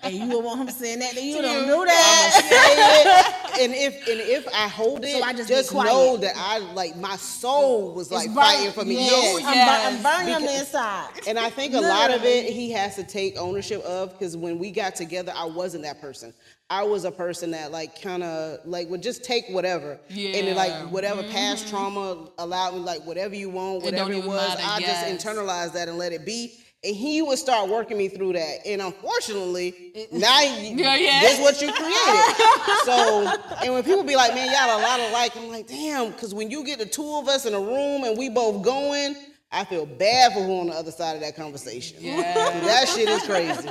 and 0.04 0.14
you 0.16 0.26
would 0.28 0.43
want 0.43 0.62
him 0.62 0.70
saying 0.70 0.99
that, 0.99 1.14
then 1.14 1.24
you 1.26 1.36
To 1.38 1.41
don't 1.43 1.68
you. 1.68 1.76
do 1.76 1.86
that. 1.86 3.45
say 3.54 3.60
it, 3.60 3.62
and 3.64 3.74
if 3.76 4.08
and 4.08 4.20
if 4.22 4.47
I 4.54 4.68
hold 4.68 5.06
it, 5.06 5.12
So 5.20 5.24
I 5.24 5.34
just 5.34 5.49
be 5.49 5.64
quiet. 5.76 5.88
know 5.93 6.18
that 6.18 6.34
I 6.36 6.58
like 6.74 6.95
my 6.97 7.16
soul 7.16 7.93
was 7.93 8.12
like 8.12 8.26
It's 8.28 8.36
fighting 8.36 8.72
for 8.72 8.84
me. 8.86 8.95
Yes, 8.95 9.39
Yes. 9.41 9.45
I'm, 9.45 9.54
Yes. 9.56 9.95
I'm 9.95 10.04
burning 10.04 10.36
on 10.36 10.41
the 10.43 10.60
inside. 10.60 11.10
And 11.28 11.38
I 11.38 11.49
think 11.52 11.74
a 11.76 11.80
lot 11.80 12.12
of 12.12 12.24
it 12.24 12.45
he 12.52 12.72
has 12.72 12.95
to 12.95 13.04
take 13.04 13.38
ownership 13.38 13.82
of 13.84 14.12
because 14.14 14.36
when 14.36 14.58
we 14.58 14.72
got 14.72 14.95
together, 14.95 15.32
I 15.36 15.45
wasn't 15.45 15.84
that 15.84 16.02
person. 16.02 16.34
I 16.72 16.84
was 16.84 17.03
a 17.03 17.11
person 17.11 17.51
that 17.51 17.74
like 17.74 18.01
kind 18.01 18.24
of 18.24 18.59
like 18.65 18.89
would 18.89 19.03
just 19.03 19.26
take 19.26 19.43
whatever, 19.49 19.99
and 20.09 20.47
then 20.47 20.55
like 20.55 20.69
Yeah. 20.69 20.86
whatever 20.86 21.22
past 21.22 21.65
mm-hmm. 21.65 21.76
trauma 21.76 22.30
allowed 22.38 22.76
me, 22.76 22.80
like 22.80 23.05
whatever 23.05 23.36
you 23.36 23.49
want, 23.49 23.84
whatever 23.84 24.09
it, 24.13 24.19
even 24.19 24.30
was, 24.30 24.39
matter, 24.39 24.61
I 24.63 24.78
yes. 24.80 25.05
just 25.05 25.28
internalized 25.28 25.74
that 25.74 25.89
and 25.89 25.97
let 25.97 26.13
it 26.13 26.26
be. 26.26 26.53
And 26.82 26.95
he 26.95 27.22
would 27.22 27.38
start 27.38 27.69
working 27.69 27.97
me 27.97 28.07
through 28.07 28.34
that. 28.34 28.65
And 28.65 28.82
unfortunately, 28.82 30.07
now 30.13 30.39
you, 30.39 30.78
Yeah, 30.78 30.95
yeah. 30.95 31.19
this 31.19 31.41
what 31.41 31.61
you 31.61 31.74
created. 31.74 32.36
so, 32.86 33.38
and 33.61 33.74
when 33.74 33.84
people 33.84 34.03
be 34.03 34.15
like, 34.15 34.34
man, 34.34 34.49
y'all 34.49 34.80
a 34.80 34.82
lot 34.82 35.01
of 35.01 35.11
like," 35.11 35.36
I'm 35.36 35.49
like, 35.49 35.67
damn, 35.67 36.11
because 36.11 36.34
when 36.34 36.49
you 36.49 36.63
get 36.63 36.80
the 36.80 36.86
two 36.86 37.17
of 37.17 37.28
us 37.28 37.45
in 37.45 37.53
a 37.53 37.59
room 37.59 38.05
and 38.05 38.17
we 38.17 38.30
both 38.30 38.63
going, 38.63 39.17
I 39.51 39.65
feel 39.65 39.86
bad 39.86 40.32
for 40.32 40.39
who 40.39 40.61
on 40.61 40.67
the 40.67 40.74
other 40.74 40.91
side 40.91 41.15
of 41.15 41.22
that 41.22 41.36
conversation. 41.36 41.97
Yeah. 41.99 42.22
that 42.61 42.88
shit 42.88 43.09
is 43.09 43.24
crazy. 43.24 43.67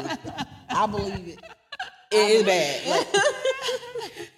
I 0.68 0.86
believe 0.86 1.28
it. 1.28 1.40
It 2.10 2.30
is 2.30 2.42
bad. 2.44 2.86
like- 2.86 4.30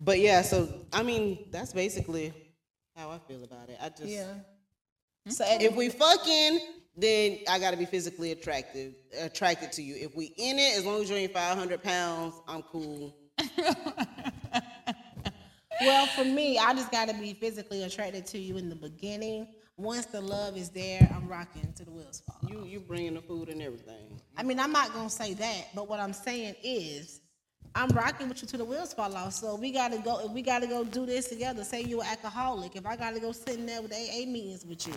but 0.00 0.18
yeah, 0.20 0.42
so 0.42 0.68
I 0.92 1.02
mean, 1.02 1.48
that's 1.50 1.72
basically 1.72 2.32
how 2.96 3.10
I 3.10 3.18
feel 3.18 3.42
about 3.44 3.68
it. 3.68 3.78
I 3.80 3.88
just 3.88 4.04
Yeah. 4.04 4.32
Hmm? 5.26 5.30
So 5.30 5.44
if 5.48 5.74
we 5.74 5.88
fucking, 5.88 6.60
then 6.96 7.38
I 7.48 7.58
gotta 7.58 7.76
be 7.76 7.84
physically 7.84 8.32
attractive 8.32 8.94
attracted 9.18 9.72
to 9.72 9.82
you. 9.82 9.96
If 9.96 10.14
we 10.14 10.26
in 10.36 10.58
it, 10.58 10.76
as 10.78 10.84
long 10.86 11.02
as 11.02 11.08
you're 11.10 11.18
ain't 11.18 11.32
five 11.32 11.56
hundred 11.58 11.82
pounds, 11.82 12.34
I'm 12.48 12.62
cool. 12.62 13.16
Well, 15.80 16.06
for 16.08 16.24
me, 16.24 16.58
I 16.58 16.74
just 16.74 16.90
got 16.92 17.08
to 17.08 17.14
be 17.14 17.32
physically 17.32 17.84
attracted 17.84 18.26
to 18.26 18.38
you 18.38 18.58
in 18.58 18.68
the 18.68 18.74
beginning. 18.74 19.48
Once 19.78 20.04
the 20.04 20.20
love 20.20 20.54
is 20.58 20.68
there, 20.68 21.10
I'm 21.14 21.26
rocking 21.26 21.72
to 21.72 21.84
the 21.86 21.90
wheels 21.90 22.20
fall. 22.20 22.36
You 22.50 22.64
you 22.66 22.80
bringing 22.80 23.14
the 23.14 23.22
food 23.22 23.48
and 23.48 23.62
everything. 23.62 24.20
I 24.40 24.42
mean, 24.42 24.58
I'm 24.58 24.72
not 24.72 24.94
gonna 24.94 25.10
say 25.10 25.34
that, 25.34 25.66
but 25.74 25.86
what 25.86 26.00
I'm 26.00 26.14
saying 26.14 26.54
is, 26.64 27.20
I'm 27.74 27.90
rocking 27.90 28.26
with 28.26 28.40
you 28.40 28.48
to 28.48 28.56
the 28.56 28.64
wheels 28.64 28.94
fall 28.94 29.14
off. 29.14 29.34
So 29.34 29.54
we 29.54 29.70
gotta 29.70 29.98
go. 29.98 30.18
If 30.20 30.30
we 30.30 30.40
gotta 30.40 30.66
go 30.66 30.82
do 30.82 31.04
this 31.04 31.28
together, 31.28 31.62
say 31.62 31.82
you're 31.82 32.02
an 32.02 32.08
alcoholic. 32.08 32.74
If 32.74 32.86
I 32.86 32.96
gotta 32.96 33.20
go 33.20 33.32
sitting 33.32 33.66
there 33.66 33.82
with 33.82 33.92
AA 33.92 34.24
meetings 34.26 34.64
with 34.64 34.88
you, 34.88 34.94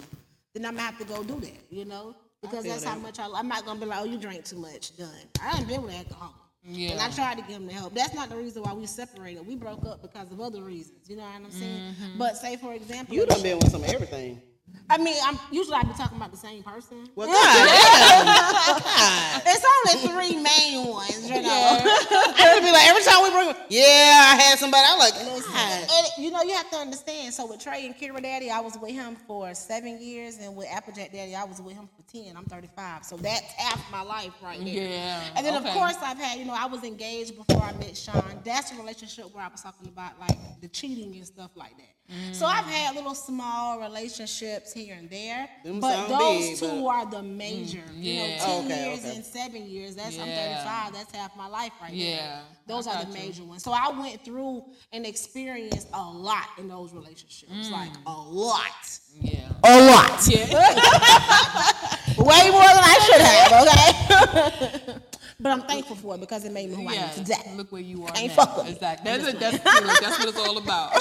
then 0.54 0.66
I'm 0.66 0.76
gonna 0.76 0.88
have 0.88 0.98
to 0.98 1.04
go 1.04 1.24
do 1.24 1.42
that. 1.42 1.60
You 1.70 1.84
know, 1.84 2.16
because 2.42 2.64
feel 2.64 2.72
that's 2.72 2.86
how 2.86 2.96
much 2.96 3.20
I. 3.20 3.28
I'm 3.36 3.50
not 3.50 3.66
gonna 3.66 3.82
be 3.82 3.86
like, 3.86 4.00
oh, 4.00 4.06
you 4.06 4.18
drink 4.18 4.46
too 4.46 4.60
much. 4.60 4.96
Done. 4.96 5.10
I 5.42 5.58
ain't 5.58 5.68
been 5.68 5.84
with 5.84 5.94
alcohol. 5.94 6.36
Yeah. 6.64 6.92
And 6.92 7.02
I 7.02 7.10
tried 7.10 7.36
to 7.36 7.42
get 7.42 7.52
him 7.52 7.68
to 7.68 7.74
help. 7.74 7.94
That's 7.94 8.14
not 8.14 8.30
the 8.30 8.38
reason 8.38 8.64
why 8.64 8.72
we 8.72 8.86
separated. 8.86 9.46
We 9.46 9.58
broke 9.58 9.86
up 9.86 10.02
because 10.02 10.32
of 10.32 10.40
other 10.40 10.62
reasons. 10.62 11.10
You 11.10 11.18
know 11.18 11.24
what 11.24 11.36
I'm 11.36 11.52
saying? 11.52 11.96
Mm-hmm. 11.96 12.18
But 12.18 12.38
say 12.38 12.56
for 12.56 12.74
example, 12.74 13.14
You 13.14 13.26
done 13.26 13.44
been 13.44 13.60
with 13.60 13.72
some 13.72 13.84
everything. 13.84 14.42
I 14.90 14.98
mean, 14.98 15.16
I'm 15.24 15.40
usually 15.52 15.76
I 15.76 15.84
be 15.84 15.94
talking 15.94 16.18
about 16.18 16.32
the 16.32 16.38
same 16.38 16.62
person. 16.62 17.08
Well, 17.16 17.28
God, 17.28 17.34
It's 19.46 19.66
only 19.66 20.08
three 20.08 20.36
main 20.36 20.88
ones, 20.88 21.30
you 21.30 21.42
know. 21.42 21.80
I 21.82 22.52
would 22.54 22.64
be 22.64 22.72
like 22.72 22.88
every 22.88 23.04
time 23.04 23.24
we 23.24 23.32
bring. 23.32 23.56
Yeah, 23.70 24.34
I 24.34 24.36
had 24.36 24.60
somebody. 24.60 24.84
I'm 24.86 25.00
like, 25.00 25.14
God. 25.14 25.88
And 25.90 26.08
you 26.24 26.32
know, 26.32 26.44
you 26.44 26.54
have 26.54 26.70
to 26.72 26.78
understand. 26.78 27.34
So 27.34 27.48
with 27.48 27.62
Trey 27.62 27.86
and 27.86 27.96
Kira 27.96 28.22
Daddy, 28.22 28.52
I 28.52 28.60
was 28.60 28.78
with 28.78 28.92
him 28.92 29.16
for 29.26 29.54
seven 29.56 30.02
years, 30.02 30.38
and 30.38 30.56
with 30.56 30.68
Applejack 30.70 31.14
Daddy, 31.14 31.34
I 31.34 31.46
was 31.46 31.62
with 31.62 31.76
him 31.76 31.88
for 31.96 32.04
ten. 32.12 32.36
I'm 32.36 32.46
35, 32.46 33.06
so 33.06 33.16
that's 33.18 33.52
half 33.54 33.90
my 33.92 34.02
life 34.02 34.34
right 34.44 34.60
there. 34.60 34.68
Yeah, 34.68 35.24
And 35.36 35.46
then 35.46 35.56
okay. 35.56 35.70
of 35.70 35.74
course 35.74 35.96
I've 36.04 36.18
had, 36.20 36.38
you 36.38 36.46
know, 36.46 36.54
I 36.56 36.66
was 36.66 36.84
engaged 36.84 37.36
before 37.36 37.64
I 37.64 37.72
met 37.74 37.98
Sean. 37.98 38.24
That's 38.44 38.72
a 38.72 38.76
relationship 38.76 39.34
where 39.34 39.44
I 39.44 39.48
was 39.48 39.62
talking 39.62 39.88
about 39.88 40.20
like 40.20 40.38
the 40.62 40.68
cheating 40.68 41.16
and 41.16 41.26
stuff 41.26 41.52
like 41.56 41.76
that. 41.78 41.88
So 42.32 42.46
I've 42.46 42.66
had 42.66 42.96
little 42.96 43.16
small 43.16 43.80
relationships 43.80 44.72
here 44.72 44.96
and 45.00 45.10
there, 45.10 45.50
Them 45.64 45.80
but 45.80 46.08
those 46.08 46.48
big, 46.50 46.58
two 46.60 46.68
but- 46.68 46.86
are 46.88 47.06
the 47.10 47.24
major. 47.24 47.80
Mm, 47.80 48.04
you 48.04 48.16
know, 48.20 48.26
yeah. 48.28 48.38
ten 48.46 48.66
Okay, 48.66 48.86
years 48.90 49.00
okay. 49.00 49.16
and 49.16 49.26
seven 49.26 49.66
years. 49.68 49.96
That's 49.96 50.20
I'm 50.20 50.28
35. 50.28 50.94
That's 50.94 51.16
half 51.16 51.36
my 51.36 51.48
life 51.48 51.72
right 51.82 51.92
Yeah, 51.94 52.18
there. 52.18 52.42
Those 52.68 52.86
I 52.88 52.96
are 52.96 53.00
the 53.06 53.12
got 53.12 53.20
you. 53.20 53.26
major 53.28 53.44
ones. 53.46 53.64
So 53.64 53.72
I 53.72 53.90
went 53.98 54.24
through 54.24 54.64
and 54.92 55.06
experienced 55.08 55.88
a 55.94 56.04
lot 56.04 56.50
in 56.60 56.68
those 56.68 56.94
relationships, 56.94 57.52
mm. 57.52 57.72
like 57.72 57.92
a 58.06 58.12
lot, 58.12 59.00
Yeah. 59.20 59.50
a 59.64 59.82
lot, 59.88 60.28
Yeah. 60.28 60.46
way 62.18 62.50
more 62.52 62.62
than 62.62 62.84
I 62.84 63.00
should 63.06 63.22
have. 63.22 64.88
Okay, 64.88 65.00
but 65.44 65.52
I'm 65.52 65.62
thankful 65.64 65.96
for 65.98 66.16
it 66.16 66.20
because 66.22 66.46
it 66.46 66.52
made 66.52 66.70
me 66.72 66.76
who 66.84 66.90
I 66.90 66.94
am 66.94 67.10
today. 67.14 67.52
Look 67.56 67.72
where 67.72 67.82
you 67.82 68.04
are 68.06 68.12
Can't 68.14 68.30
now. 68.30 68.34
fuck 68.46 68.58
with. 68.58 68.70
Exactly. 68.70 69.12
I'm 69.12 69.22
That's, 69.22 69.34
just 69.40 69.58
it, 69.58 69.62
that's, 69.64 69.78
true. 69.80 69.88
that's 70.02 70.20
what 70.20 70.30
it's 70.30 70.40
all 70.40 70.58
about. 70.58 70.94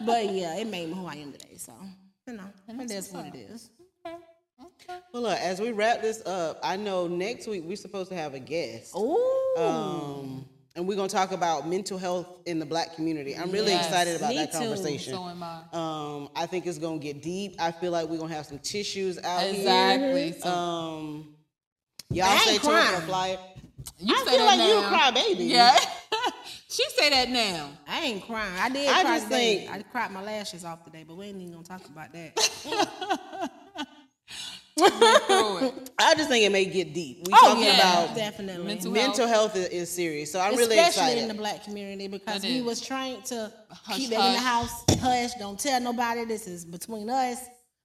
But 0.06 0.32
yeah, 0.32 0.56
it 0.58 0.66
made 0.66 0.88
me 0.88 0.94
who 0.94 1.06
I 1.06 1.14
am 1.14 1.32
today. 1.32 1.56
So 1.56 1.72
you 2.26 2.34
know, 2.34 2.44
that's 2.86 3.10
what 3.12 3.26
it 3.26 3.34
is. 3.36 3.70
Well, 5.12 5.22
look, 5.22 5.38
as 5.38 5.60
we 5.60 5.72
wrap 5.72 6.02
this 6.02 6.24
up, 6.26 6.58
I 6.62 6.76
know 6.76 7.06
next 7.06 7.46
week 7.46 7.62
we're 7.66 7.76
supposed 7.76 8.10
to 8.10 8.16
have 8.16 8.34
a 8.34 8.38
guest. 8.40 8.94
Ooh, 8.96 9.54
Um, 9.58 10.46
and 10.74 10.86
we're 10.88 10.96
gonna 10.96 11.08
talk 11.08 11.32
about 11.32 11.68
mental 11.68 11.98
health 11.98 12.26
in 12.46 12.58
the 12.58 12.64
black 12.66 12.94
community. 12.94 13.36
I'm 13.36 13.50
really 13.52 13.72
Yes. 13.72 13.86
excited 13.86 14.16
about 14.16 14.30
Me 14.30 14.36
that 14.36 14.52
too. 14.52 14.58
conversation. 14.58 15.12
So 15.14 15.24
am 15.28 15.42
I. 15.42 15.60
Um, 15.72 16.28
I 16.34 16.46
think 16.46 16.66
it's 16.66 16.78
gonna 16.78 16.98
get 16.98 17.22
deep. 17.22 17.56
I 17.60 17.70
feel 17.72 17.92
like 17.92 18.08
we're 18.08 18.18
gonna 18.18 18.34
have 18.34 18.46
some 18.46 18.58
tissues 18.58 19.18
out 19.18 19.44
Exactly. 19.44 20.30
here. 20.32 20.40
So 20.40 20.48
Um, 20.50 21.34
y'all 22.10 22.26
I 22.28 22.38
stay 22.38 22.52
ain't 22.54 22.62
tuned 22.62 22.74
for 22.74 22.80
crying. 22.82 22.96
a 22.96 23.06
flyer. 23.06 23.38
You 23.98 24.14
I 24.14 24.24
say 24.24 24.30
feel 24.36 24.38
that 24.46 24.58
like 24.58 24.68
you 24.68 24.78
a 24.78 24.80
now. 24.82 25.10
crybaby. 25.10 25.48
Yeah. 25.48 25.76
she 26.68 26.84
say 26.90 27.10
that 27.10 27.28
now. 27.30 27.70
I 27.88 28.00
ain't 28.00 28.24
crying. 28.26 28.52
I 28.58 28.68
did. 28.68 28.88
I 28.88 29.02
cry 29.02 29.14
just 29.16 29.24
today. 29.26 29.58
think- 29.66 29.70
I 29.70 29.82
cried 29.82 30.10
my 30.12 30.22
lashes 30.22 30.64
off 30.64 30.84
today, 30.84 31.04
but 31.06 31.16
we 31.16 31.26
ain't 31.26 31.40
even 31.40 31.52
gonna 31.52 31.64
talk 31.64 31.84
about 31.86 32.12
that. 32.12 33.50
I 34.78 36.14
just 36.16 36.28
think 36.30 36.44
it 36.44 36.50
may 36.52 36.64
get 36.64 36.94
deep. 36.94 37.26
We 37.26 37.32
Oh, 37.34 37.40
talking 37.48 37.64
yeah. 37.64 38.04
about 38.04 38.16
Definitely. 38.16 38.64
Mental 38.66 38.90
mental 38.90 39.26
health 39.28 39.54
is, 39.54 39.68
is 39.68 39.90
serious. 39.90 40.32
So 40.32 40.40
I'm 40.40 40.56
really 40.56 40.78
Especially 40.78 41.02
excited. 41.12 41.22
in 41.22 41.28
the 41.28 41.34
black 41.34 41.62
community 41.64 42.08
because 42.08 42.42
It 42.42 42.48
we 42.48 42.62
was 42.62 42.80
trained 42.80 43.24
to 43.26 43.52
Hush, 43.70 43.96
keep 43.96 44.10
it 44.10 44.14
in 44.14 44.32
the 44.32 44.38
house, 44.38 44.82
hush, 45.00 45.34
don't 45.38 45.58
tell 45.60 45.80
nobody. 45.80 46.24
This 46.24 46.46
is 46.46 46.64
between 46.64 47.10
us. 47.10 47.38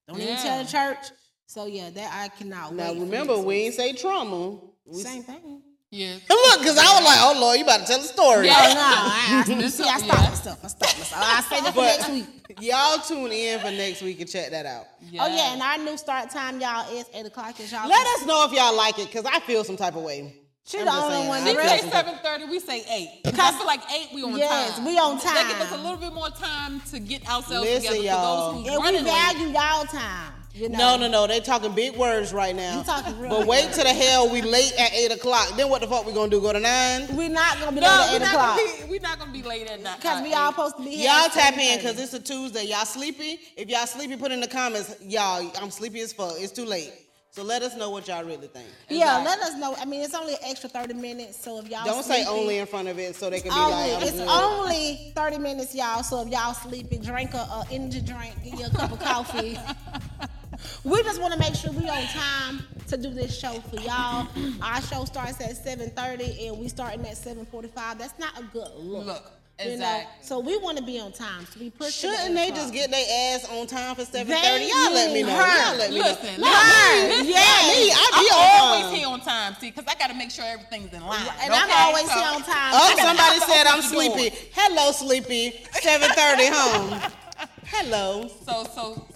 Don't 0.08 0.20
even 0.22 0.38
tell 0.38 0.64
the 0.64 0.70
church. 0.70 1.08
So 1.45 1.66
yeah, 1.66 1.89
that 1.89 2.10
I 2.14 2.30
cannot 2.38 2.74
now 2.74 2.93
wait. 2.93 3.02
remember, 3.02 3.38
we 3.38 3.43
week. 3.45 3.66
ain't 3.66 3.74
say 3.76 3.93
trauma. 3.93 4.60
We 4.86 5.02
same 5.04 5.24
thing. 5.24 5.62
Yeah. 5.98 6.14
Look, 6.30 6.62
cause 6.62 6.78
I 6.78 6.93
was 6.93 7.06
like, 7.06 7.20
oh 7.22 7.38
Lord, 7.41 7.58
you 7.58 7.64
about 7.64 7.82
to 7.82 7.86
tell 7.88 8.00
a 8.00 8.04
story. 8.04 8.50
Oh 8.50 8.52
no, 8.52 8.56
I, 8.56 9.43
I, 9.48 9.54
This 9.56 9.76
see, 9.78 9.84
I 9.84 9.95
up- 9.95 10.00
stopped 10.02 10.22
yeah. 10.22 10.30
myself. 10.30 10.60
I 10.64 10.68
stopped 10.68 10.98
myself. 11.00 11.24
I 11.26 11.41
say 11.41 11.62
that 11.62 11.74
for 11.74 11.82
next 11.82 12.10
week. 12.10 12.26
y'all 12.62 13.00
tune 13.00 13.32
in 13.32 13.60
for 13.60 13.72
next 13.72 14.02
week 14.04 14.20
and 14.22 14.30
check 14.30 14.52
that 14.52 14.66
out. 14.68 14.86
Oh 15.20 15.28
yeah, 15.28 15.54
and 15.54 15.62
our 15.62 15.78
new 15.80 15.98
start 15.98 16.30
time, 16.30 16.62
y'all, 16.62 16.86
is 16.95 17.06
eight 17.16 17.26
o'clock. 17.26 17.60
Is 17.60 17.72
y'all 17.72 17.88
Let 17.89 18.06
us 18.20 18.26
know 18.28 18.45
if 18.45 18.54
y'all 18.54 18.76
like 18.76 19.00
it, 19.00 19.12
cause 19.12 19.26
I 19.26 19.39
feel 19.39 19.64
some 19.64 19.76
type 19.78 19.95
of 19.95 20.04
way. 20.04 20.36
She 20.66 20.80
I'm 20.80 20.86
the 20.86 20.91
only 20.91 21.16
saying, 21.16 21.28
one 21.30 21.41
I 21.41 21.78
She 21.78 21.82
say 21.84 21.89
seven 21.89 22.16
thirty. 22.22 22.45
We 22.45 22.60
say 22.60 22.84
eight. 22.91 23.22
Cause 23.26 23.39
I 23.39 23.52
feel 23.58 23.66
like 23.66 23.80
eight. 23.89 24.10
We 24.14 24.22
on 24.24 24.36
Yes, 24.38 24.76
time. 24.76 24.86
we 24.86 24.98
on 25.00 25.16
They 25.18 25.24
give 25.24 25.62
us 25.62 25.72
a 25.72 25.78
little 25.78 25.95
bit 25.95 26.12
more 26.14 26.30
time 26.30 26.82
to 26.91 27.00
get 27.00 27.22
ourselves 27.28 27.66
Listen, 27.66 27.95
together 27.95 28.04
y'all. 28.06 28.52
for 28.52 28.58
those 28.58 28.66
who's 28.68 28.74
And 28.76 28.84
we 28.84 28.84
running 28.84 29.06
late. 29.06 29.14
value 29.14 29.48
y'all 29.54 29.86
time. 29.86 30.34
You 30.58 30.70
know? 30.70 30.78
No, 30.78 30.97
no, 30.97 31.08
no. 31.08 31.28
They 31.28 31.39
talking 31.39 31.74
big 31.76 31.95
words 31.95 32.34
right 32.34 32.55
now. 32.55 32.80
You 32.80 32.84
talking 32.84 33.20
real 33.20 33.30
But 33.30 33.45
wait 33.47 33.66
words. 33.66 33.76
till 33.78 33.86
the 33.86 33.93
hell 33.93 34.30
we 34.32 34.41
late 34.41 34.74
at 34.80 34.91
eight 34.93 35.12
o'clock. 35.12 35.55
Then 35.55 35.70
what 35.70 35.82
the 35.82 35.88
fuck 35.88 36.05
we 36.05 36.14
gonna 36.14 36.32
do? 36.32 36.41
Go 36.41 36.51
to 36.51 36.60
nine? 36.60 37.16
We're 37.16 37.30
not 37.30 37.60
gonna 37.60 37.74
be 37.74 37.82
No, 37.82 37.88
there 37.88 37.99
at 37.99 38.14
eight 38.22 38.28
o'clock 38.28 38.60
we're 38.89 38.99
not 39.01 39.20
gonna 39.20 39.32
be 39.32 39.43
late 39.43 39.68
at 39.70 39.82
night. 39.82 39.97
because 39.97 40.24
we 40.24 40.34
all 40.34 40.51
supposed 40.51 40.78
to 40.78 40.84
be 40.84 40.91
here. 40.91 41.12
Y'all 41.12 41.30
tap 41.30 41.58
in 41.58 41.78
because 41.78 41.99
it's 41.99 42.14
a 42.14 42.20
Tuesday. 42.20 42.64
Y'all 42.66 42.86
sleepy? 42.86 43.39
If 43.55 43.70
y'all 43.70 43.86
sleepy, 43.86 44.16
put 44.18 44.32
in 44.32 44.41
the 44.41 44.47
comments. 44.47 44.95
Y'all, 45.01 45.51
I'm 45.62 45.70
sleepy 45.70 45.99
as 46.01 46.12
fuck. 46.14 46.34
It's 46.38 46.51
too 46.51 46.66
late. 46.66 46.91
So 47.30 47.43
let 47.43 47.62
us 47.62 47.76
know 47.76 47.91
what 47.91 48.08
y'all 48.08 48.24
really 48.24 48.47
think. 48.47 48.68
Yeah, 48.89 49.22
let 49.24 49.39
us 49.41 49.53
know. 49.60 49.76
I 49.80 49.86
mean, 49.86 50.01
it's 50.01 50.16
only 50.16 50.34
an 50.34 50.39
extra 50.45 50.70
thirty 50.70 50.95
minutes, 50.95 51.39
so 51.39 51.60
if 51.60 51.70
y'all 51.70 51.86
Don't 51.86 52.01
say 52.03 52.26
only 52.26 52.58
in 52.58 52.66
front 52.66 52.88
of 52.88 52.97
it 52.97 53.16
so 53.16 53.30
they 53.30 53.41
can 53.41 53.51
be 53.51 53.55
Only, 53.60 53.93
like, 53.93 54.01
it's 54.03 54.12
good. 54.14 54.28
only 54.28 55.12
30 55.16 55.38
minutes, 55.38 55.76
y'all. 55.76 56.01
So 56.01 56.22
if 56.24 56.30
y'all 56.30 56.55
sleepy, 56.55 56.97
drink 56.97 57.36
a, 57.36 57.38
a 57.38 57.66
energy 57.70 58.01
drink, 58.01 58.34
get 58.43 58.58
you 58.58 58.66
a 58.66 58.70
cup 58.72 58.91
of 58.91 58.99
coffee. 58.99 59.55
we 60.84 61.01
just 61.03 61.22
want 61.22 61.34
to 61.34 61.39
make 61.39 61.55
sure 61.55 61.72
we 61.72 61.88
on 61.89 62.03
time 62.08 62.64
to 62.88 62.97
do 62.97 63.10
this 63.14 63.38
show 63.38 63.60
for 63.70 63.80
y'all. 63.82 64.28
Our 64.62 64.82
show 64.82 65.05
starts 65.05 65.39
at 65.41 65.55
7:30 65.64 66.47
and 66.47 66.58
we 66.60 66.68
starting 66.70 67.05
at 67.05 67.16
7:45. 67.18 67.97
That's 67.97 68.18
not 68.20 68.38
a 68.39 68.43
good 68.43 68.70
look. 68.78 69.05
Look, 69.05 69.32
you 69.60 69.66
know? 69.66 69.74
exactly. 69.74 70.26
So 70.26 70.39
we 70.39 70.55
want 70.58 70.78
to 70.78 70.84
be 70.84 70.99
on 70.99 71.12
time. 71.12 71.45
So 71.51 71.60
we 71.60 71.70
push. 71.70 71.93
Shouldn't 71.93 72.34
they 72.36 72.49
just 72.51 72.72
get 72.74 72.89
their 72.91 73.36
ass 73.36 73.49
on 73.49 73.68
time 73.68 73.95
for 73.95 74.03
7:30? 74.03 74.70
Y'all 74.70 74.93
let 74.93 75.12
me 75.14 75.24
know. 75.24 75.36
her. 75.36 75.68
Y'all 75.70 75.78
let 75.78 75.91
me 75.91 75.97
Listen, 75.99 76.39
know. 76.41 76.47
listen, 76.47 77.10
listen. 77.10 77.26
Yeah, 77.28 77.68
me. 77.68 77.91
I 77.91 78.08
be 78.22 78.30
I'm 78.32 78.62
always 78.62 78.97
here 78.99 79.08
on 79.08 79.20
time, 79.22 79.55
see, 79.60 79.72
because 79.72 79.86
I 79.88 79.95
got 79.99 80.08
to 80.08 80.14
make 80.16 80.32
sure 80.32 80.45
everything's 80.45 80.93
in 80.93 81.01
line. 81.05 81.28
And 81.41 81.53
I'm 81.53 81.70
always 81.72 82.05
So- 82.08 82.16
here 82.20 82.28
on 82.36 82.43
time. 82.43 82.72
Oh, 82.74 82.95
somebody 82.97 83.39
said 83.41 83.68
I'm 83.68 83.80
Open 83.80 83.91
door. 83.91 84.01
sleepy. 84.16 84.36
Hello, 84.53 84.91
sleepy. 84.91 85.66
7:30 85.84 86.49
home. 86.53 87.12
Hello. 87.66 88.30
So, 88.45 88.64
so. 88.74 89.08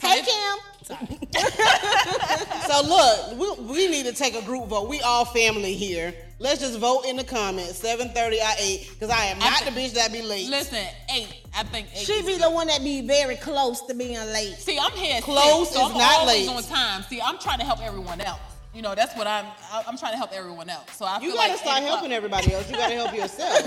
So 0.00 0.06
Hey 0.08 0.20
if- 0.20 0.26
Kim. 0.26 0.58
So 2.70 2.82
look, 2.86 3.58
we, 3.60 3.72
we 3.72 3.88
need 3.88 4.06
to 4.06 4.12
take 4.12 4.34
a 4.34 4.42
group 4.42 4.66
vote. 4.68 4.88
We 4.88 5.00
all 5.00 5.24
family 5.24 5.74
here. 5.74 6.12
Let's 6.38 6.60
just 6.60 6.78
vote 6.78 7.04
in 7.06 7.16
the 7.16 7.24
comments. 7.24 7.80
7:30 7.82 8.14
I 8.40 8.54
8 8.58 8.88
because 8.92 9.10
I 9.10 9.24
am 9.26 9.38
I 9.40 9.50
not 9.50 9.64
the 9.64 9.70
bitch 9.70 9.94
that 9.94 10.12
be 10.12 10.22
late. 10.22 10.48
Listen, 10.48 10.84
eight. 11.14 11.42
I 11.56 11.62
think 11.64 11.88
eight. 11.94 12.04
She 12.06 12.20
be 12.22 12.32
good. 12.34 12.42
the 12.42 12.50
one 12.50 12.66
that 12.68 12.82
be 12.84 13.00
very 13.06 13.36
close 13.36 13.80
to 13.86 13.94
being 13.94 14.16
late. 14.18 14.54
See, 14.58 14.78
I'm 14.78 14.92
here. 14.92 15.20
Close 15.22 15.68
six, 15.68 15.80
so 15.80 15.86
is 15.86 15.92
I'm 15.92 15.98
not 15.98 16.20
always 16.20 16.46
late. 16.48 16.56
on 16.56 16.62
time. 16.64 17.02
See, 17.04 17.20
I'm 17.20 17.38
trying 17.38 17.58
to 17.58 17.64
help 17.64 17.80
everyone 17.80 18.20
else. 18.20 18.40
You 18.74 18.82
know, 18.82 18.94
that's 18.94 19.16
what 19.16 19.26
I'm. 19.26 19.46
I- 19.72 19.84
I'm 19.88 19.96
trying 19.96 20.12
to 20.12 20.18
help 20.18 20.32
everyone 20.32 20.68
else. 20.68 20.90
So 20.96 21.04
I 21.06 21.14
You 21.20 21.30
feel 21.30 21.36
gotta 21.36 21.52
like 21.52 21.60
start 21.60 21.82
helping 21.82 22.12
o'clock- 22.12 22.16
everybody 22.42 22.52
else. 22.54 22.68
You 22.70 22.76
gotta 22.76 22.94
help 22.94 23.14
yourself. 23.14 23.58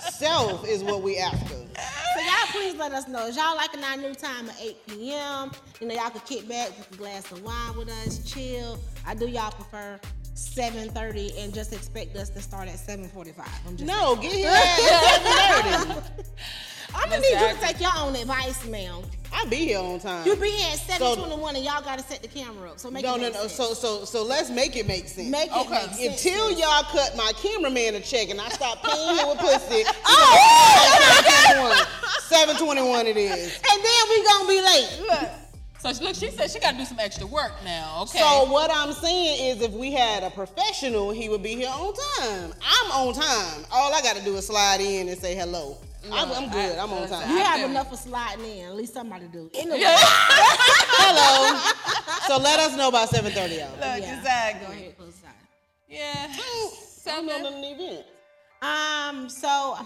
Self 0.12 0.66
is 0.68 0.84
what 0.84 1.02
we 1.02 1.16
after. 1.18 1.54
So 2.14 2.20
y'all 2.20 2.46
please 2.52 2.74
let 2.76 2.92
us 2.92 3.08
know. 3.08 3.26
Is 3.26 3.36
y'all 3.36 3.56
liking 3.56 3.82
our 3.84 3.96
new 3.96 4.14
time 4.14 4.48
at 4.48 4.60
8 4.60 4.76
p.m.? 4.88 5.50
You 5.80 5.88
know, 5.88 5.94
y'all 5.94 6.10
can 6.10 6.20
kick 6.20 6.48
back, 6.48 6.68
drink 6.74 6.88
a 6.92 6.96
glass 6.96 7.30
of 7.32 7.42
wine 7.42 7.76
with 7.76 7.88
us, 7.88 8.18
chill. 8.30 8.78
I 9.06 9.14
do 9.14 9.28
y'all 9.28 9.52
prefer 9.52 10.00
7.30 10.34 11.38
and 11.38 11.52
just 11.54 11.72
expect 11.72 12.16
us 12.16 12.30
to 12.30 12.40
start 12.40 12.68
at 12.68 12.76
7.45. 12.76 13.34
I'm 13.66 13.76
just 13.76 13.86
No, 13.86 14.16
get 14.16 14.32
here 14.32 14.48
at 14.50 16.02
7:30. 16.02 16.24
I'm 16.94 17.02
I'm 17.04 17.08
gonna 17.10 17.22
need 17.22 17.28
you 17.30 17.38
to 17.38 17.50
Exactly. 17.50 17.68
take 17.68 17.80
your 17.82 17.92
own 17.98 18.16
advice, 18.16 18.64
ma'am. 18.66 19.02
I'll 19.32 19.46
be 19.46 19.56
here 19.58 19.78
on 19.78 20.00
time. 20.00 20.26
You 20.26 20.34
be 20.36 20.50
here 20.50 20.72
at 20.72 20.78
seven 20.80 21.16
twenty-one, 21.16 21.54
and 21.54 21.64
y'all 21.64 21.82
gotta 21.82 22.02
set 22.02 22.20
the 22.20 22.28
camera 22.28 22.70
up. 22.72 22.78
So 22.80 22.90
make 22.90 23.04
no, 23.04 23.14
it 23.14 23.18
no, 23.18 23.24
make 23.24 23.34
no. 23.34 23.40
sense. 23.46 23.54
So, 23.54 23.74
so, 23.74 24.04
so 24.04 24.24
let's 24.24 24.50
make 24.50 24.74
it 24.76 24.86
make 24.88 25.06
sense. 25.08 25.28
make 25.30 25.50
it 25.50 25.56
Okay. 25.56 25.70
make 25.70 25.94
sense. 25.94 26.24
Until 26.26 26.50
y'all 26.50 26.82
cut 26.84 27.14
my 27.16 27.30
cameraman 27.36 27.94
a 27.94 28.00
check 28.00 28.28
and 28.30 28.40
I 28.40 28.48
stop 28.48 28.82
paying 28.84 29.16
him 29.18 29.28
with 29.28 29.38
pussy. 29.38 29.84
Oh, 30.06 31.86
Seven 32.22 32.56
twenty-one 32.56 33.06
it 33.06 33.16
is. 33.16 33.54
and 33.56 33.84
then 33.84 34.08
we 34.08 34.24
gonna 34.24 34.48
be 34.48 34.60
late. 34.62 35.30
So 35.80 35.90
look, 36.04 36.14
she 36.14 36.30
said 36.30 36.50
she 36.50 36.58
got 36.60 36.72
to 36.72 36.76
do 36.76 36.84
some 36.84 36.98
extra 37.00 37.26
work 37.26 37.52
now. 37.64 38.02
Okay. 38.02 38.18
So 38.18 38.44
what 38.52 38.70
I'm 38.70 38.92
saying 38.92 39.56
is, 39.56 39.62
if 39.62 39.72
we 39.72 39.90
had 39.92 40.22
a 40.22 40.28
professional, 40.28 41.10
he 41.10 41.30
would 41.30 41.42
be 41.42 41.54
here 41.54 41.70
on 41.70 41.94
time. 42.18 42.52
I'm 42.62 42.90
on 42.92 43.14
time. 43.14 43.64
All 43.72 43.94
I 43.94 44.02
got 44.02 44.16
to 44.16 44.22
do 44.22 44.36
is 44.36 44.46
slide 44.46 44.82
in 44.82 45.08
and 45.08 45.18
say 45.18 45.34
hello. 45.34 45.78
I'm, 46.10 46.32
I'm 46.32 46.50
good. 46.50 46.78
I'm 46.78 46.92
on 46.92 47.08
time. 47.08 47.30
You 47.30 47.36
I 47.36 47.42
have 47.42 47.60
feel 47.60 47.70
enough 47.70 47.90
for 47.90 47.96
sliding 47.96 48.44
in. 48.44 48.66
At 48.66 48.76
least 48.76 48.94
somebody 48.94 49.26
do. 49.26 49.50
Anyway, 49.54 49.78
Hello. 49.84 51.58
So 52.26 52.38
let 52.38 52.58
us 52.60 52.76
know 52.76 52.88
about 52.88 53.10
7:30, 53.10 53.34
y'all. 53.34 53.70
Look, 53.72 53.80
yeah. 53.80 54.18
exactly. 54.18 54.66
Go 54.66 54.72
ahead, 54.72 54.98
close 54.98 55.14
side. 55.14 55.30
Yeah. 55.88 56.28
I'm 56.28 56.70
Seven. 56.70 57.46
on 57.46 57.52
an 57.54 57.64
event. 57.64 58.06
Um. 58.62 59.28
So. 59.28 59.78